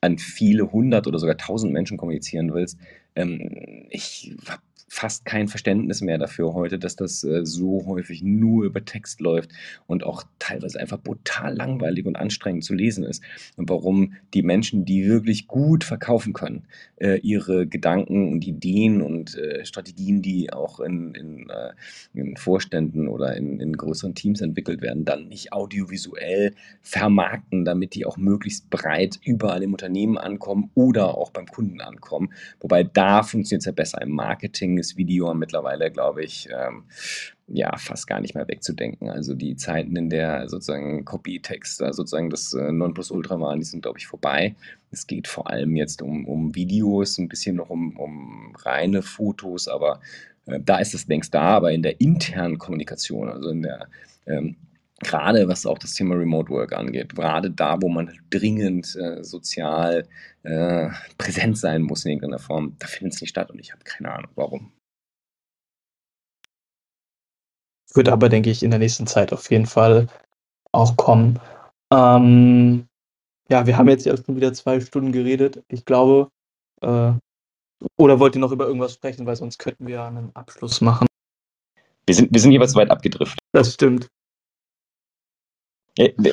an 0.01 0.19
viele 0.19 0.73
hundert 0.73 1.07
oder 1.07 1.19
sogar 1.19 1.37
tausend 1.37 1.73
Menschen 1.73 1.97
kommunizieren 1.97 2.53
willst. 2.53 2.79
Ähm, 3.15 3.87
ich 3.91 4.35
habe 4.49 4.63
fast 4.89 5.25
kein 5.25 5.49
Verständnis 5.49 6.01
mehr 6.01 6.19
dafür 6.19 6.55
heute, 6.55 6.79
dass 6.79 6.95
das 6.95 7.25
äh, 7.25 7.45
so 7.45 7.85
häufig 7.87 8.23
nur 8.23 8.65
über 8.65 8.85
Text 8.85 9.21
läuft 9.21 9.51
und 9.87 10.05
auch 10.05 10.23
teilweise 10.39 10.79
einfach 10.79 10.99
brutal 10.99 11.55
langweilig 11.57 12.07
und 12.07 12.17
anstrengend 12.17 12.65
zu 12.65 12.75
lesen 12.75 13.05
ist. 13.05 13.23
Und 13.57 13.69
warum 13.69 14.15
die 14.33 14.43
Menschen, 14.43 14.85
die 14.85 15.07
wirklich 15.07 15.49
gut 15.49 15.83
verkaufen 15.83 16.33
können, 16.33 16.67
äh, 16.97 17.19
ihre 17.19 17.67
Gedanken 17.67 18.33
und 18.33 18.47
Ideen 18.47 19.03
und 19.03 19.37
äh, 19.37 19.65
Strategien, 19.65 20.23
die 20.23 20.53
auch 20.53 20.79
in, 20.79 21.15
in, 21.15 21.51
äh, 21.51 21.73
in 22.15 22.37
Vorständen 22.37 23.09
oder 23.09 23.37
in, 23.37 23.61
in, 23.61 23.77
größeren 23.77 24.15
Teams 24.15 24.41
entwickelt 24.41 24.83
werden, 24.83 25.05
dann 25.05 25.29
nicht 25.29 25.53
audiovisuell 25.53 26.55
vermarkten, 26.81 27.65
damit 27.65 27.95
die 27.95 28.07
auch 28.07 28.17
möglichst 28.17 28.71
breit 28.71 29.19
überall 29.25 29.63
im 29.63 29.73
Unternehmen 29.73 30.17
ankommen 30.17 30.71
oder 30.75 31.19
auch 31.19 31.31
beim 31.31 31.47
Kunden 31.47 31.81
ankommen. 31.81 32.33
Wobei 32.61 32.85
da 32.85 33.23
funktioniert 33.23 33.63
es 33.63 33.67
ja 33.67 33.73
besser 33.73 34.01
im 34.01 34.13
Marketing 34.13 34.76
ist 34.79 34.97
Video 34.97 35.33
mittlerweile, 35.35 35.91
glaube 35.91 36.25
ich, 36.25 36.49
ähm, 36.51 36.85
ja, 37.49 37.77
fast 37.77 38.07
gar 38.07 38.21
nicht 38.21 38.35
mehr 38.35 38.49
wegzudenken. 38.49 39.09
Also 39.09 39.35
die 39.35 39.57
Zeiten, 39.57 39.95
in 39.97 40.11
der 40.11 40.49
sozusagen 40.49 41.05
Copy-Text 41.05 41.79
sozusagen 41.79 42.31
das 42.31 42.53
äh, 42.55 42.73
Nonplusultra 42.73 43.41
waren, 43.41 43.61
die 43.61 43.65
sind, 43.65 43.83
glaube 43.83 43.99
ich, 43.99 44.07
vorbei. 44.07 44.57
Es 44.91 45.07
geht 45.07 45.29
vor 45.29 45.49
allem 45.49 45.77
jetzt 45.77 46.03
um, 46.03 46.27
um 46.27 46.55
Videos, 46.55 47.19
ein 47.19 47.29
bisschen 47.29 47.57
noch 47.57 47.71
um, 47.71 47.97
um 47.97 48.55
reine 48.57 49.03
Fotos, 49.03 49.69
aber 49.69 50.01
äh, 50.47 50.61
da 50.61 50.79
ist 50.79 50.95
es 50.95 51.07
längst 51.07 51.35
da, 51.35 51.43
aber 51.43 51.73
in 51.73 51.83
der 51.83 52.01
internen 52.01 52.59
Kommunikation, 52.59 53.29
also 53.29 53.51
in 53.51 53.63
der 53.63 53.89
ähm, 54.27 54.57
gerade 55.01 55.47
was 55.49 55.67
auch 55.67 55.79
das 55.79 55.95
Thema 55.95 56.15
Remote 56.15 56.51
Work 56.51 56.73
angeht, 56.73 57.15
gerade 57.15 57.51
da, 57.51 57.81
wo 57.81 57.89
man 57.89 58.19
dringend 58.31 58.97
äh, 58.97 59.23
sozial 59.23 60.09
äh, 60.43 60.89
präsent 61.19 61.59
sein 61.59 61.83
muss 61.83 62.05
in 62.05 62.13
irgendeiner 62.13 62.39
Form, 62.39 62.77
da 62.79 62.87
findet 62.87 63.15
es 63.15 63.21
nicht 63.21 63.31
statt 63.31 63.51
und 63.51 63.59
ich 63.59 63.73
habe 63.73 63.85
keine 63.85 64.13
Ahnung, 64.13 64.31
warum. 64.35 64.73
Wird 67.95 68.09
aber, 68.09 68.29
denke 68.29 68.51
ich, 68.51 68.63
in 68.63 68.71
der 68.71 68.79
nächsten 68.79 69.07
Zeit 69.07 69.33
auf 69.33 69.51
jeden 69.51 69.67
Fall 69.67 70.09
auch 70.73 70.97
kommen. 70.97 71.41
Ähm, 71.93 72.87
ja, 73.49 73.67
wir 73.67 73.77
haben 73.77 73.89
jetzt 73.89 74.05
ja 74.07 74.17
schon 74.17 74.37
wieder 74.37 74.53
zwei 74.53 74.81
Stunden 74.81 75.13
geredet. 75.13 75.63
Ich 75.69 75.85
glaube, 75.85 76.31
äh, 76.83 77.13
oder 77.97 78.19
wollt 78.19 78.35
ihr 78.35 78.41
noch 78.41 78.53
über 78.53 78.67
irgendwas 78.67 78.95
sprechen, 78.95 79.27
weil 79.27 79.37
sonst 79.37 79.59
könnten 79.59 79.87
wir 79.87 80.03
einen 80.05 80.35
Abschluss 80.35 80.81
machen. 80.81 81.07
Wir 82.07 82.15
sind, 82.15 82.33
wir 82.33 82.41
sind 82.41 82.53
jeweils 82.53 82.75
weit 82.75 82.91
abgedriftet. 82.91 83.39
Das 83.53 83.73
stimmt. 83.73 84.09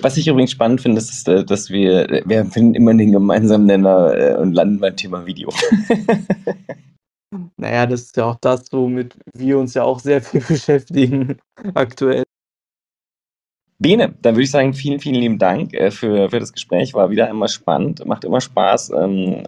Was 0.02 0.18
ich 0.18 0.27
übrigens 0.27 0.52
spannend 0.52 0.81
finde, 0.81 0.99
ist, 0.99 1.27
äh, 1.27 1.45
dass 1.45 1.69
wir, 1.69 2.22
wir 2.26 2.45
finden 2.45 2.76
immer 2.76 2.94
den 2.94 3.14
gemeinsamen 3.14 3.65
Nenner 3.65 4.14
äh, 4.14 4.35
und 4.35 4.53
landen 4.53 4.80
beim 4.80 4.95
Thema 4.95 5.26
Video. 5.26 5.49
naja, 7.57 7.85
das 7.85 8.02
ist 8.02 8.18
ja 8.18 8.26
auch 8.26 8.38
das, 8.41 8.72
womit 8.73 9.15
wir 9.34 9.57
uns 9.57 9.73
ja 9.73 9.84
auch 9.84 9.99
sehr 9.99 10.22
viel 10.22 10.41
beschäftigen 10.48 11.38
aktuell. 11.73 12.23
Bene, 13.80 14.14
dann 14.22 14.35
würde 14.35 14.44
ich 14.44 14.52
sagen, 14.52 14.73
vielen, 14.73 14.99
vielen 14.99 15.15
lieben 15.15 15.40
Dank 15.40 15.73
äh, 15.73 15.91
für, 15.91 16.30
für 16.30 16.40
das 16.40 16.53
Gespräch. 16.53 16.94
War 16.94 17.10
wieder 17.10 17.30
immer 17.30 17.48
spannend, 17.48 18.06
macht 18.06 18.23
immer 18.26 18.41
Spaß. 18.41 18.91
Ähm, 18.91 19.44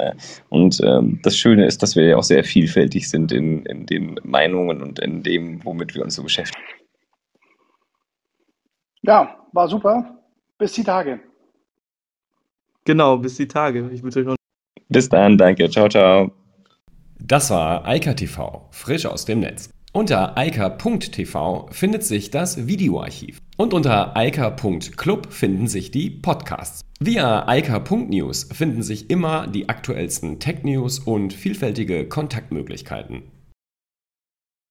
und 0.50 0.82
ähm, 0.84 1.20
das 1.24 1.38
Schöne 1.38 1.66
ist, 1.66 1.84
dass 1.84 1.96
wir 1.96 2.06
ja 2.08 2.18
auch 2.18 2.24
sehr 2.24 2.44
vielfältig 2.44 3.10
sind 3.10 3.32
in, 3.32 3.66
in 3.66 3.86
den 3.86 4.20
Meinungen 4.24 4.82
und 4.82 5.00
in 5.00 5.24
dem, 5.24 5.64
womit 5.64 5.94
wir 5.96 6.04
uns 6.04 6.16
so 6.16 6.24
beschäftigen. 6.24 6.64
Ja, 9.06 9.36
war 9.54 9.68
super. 9.68 10.18
Bis 10.58 10.74
die 10.74 10.84
Tage. 10.84 11.20
Genau, 12.86 13.18
bis 13.18 13.36
die 13.36 13.48
Tage. 13.48 13.90
Ich 13.92 14.02
wünsche 14.04 14.20
euch 14.20 14.26
noch. 14.26 14.36
Bis 14.90 15.10
dann, 15.10 15.38
danke. 15.38 15.70
Ciao, 15.70 15.90
ciao. 15.90 16.32
Das 17.20 17.50
war 17.50 17.86
Eika 17.88 18.14
TV, 18.14 18.68
frisch 18.72 19.06
aus 19.06 19.26
dem 19.26 19.40
Netz. 19.40 19.70
Unter 19.92 20.38
eika.tv 20.38 21.70
findet 21.72 22.04
sich 22.04 22.30
das 22.30 22.68
Videoarchiv. 22.68 23.40
Und 23.58 23.74
unter 23.74 24.16
eika.club 24.18 25.32
finden 25.32 25.68
sich 25.68 25.92
die 25.92 26.10
Podcasts. 26.10 26.82
Via 27.00 27.48
eika.news 27.48 28.50
finden 28.52 28.84
sich 28.84 29.10
immer 29.10 29.48
die 29.48 29.70
aktuellsten 29.70 30.40
Tech-News 30.40 31.00
und 31.00 31.34
vielfältige 31.34 32.08
Kontaktmöglichkeiten. 32.08 33.24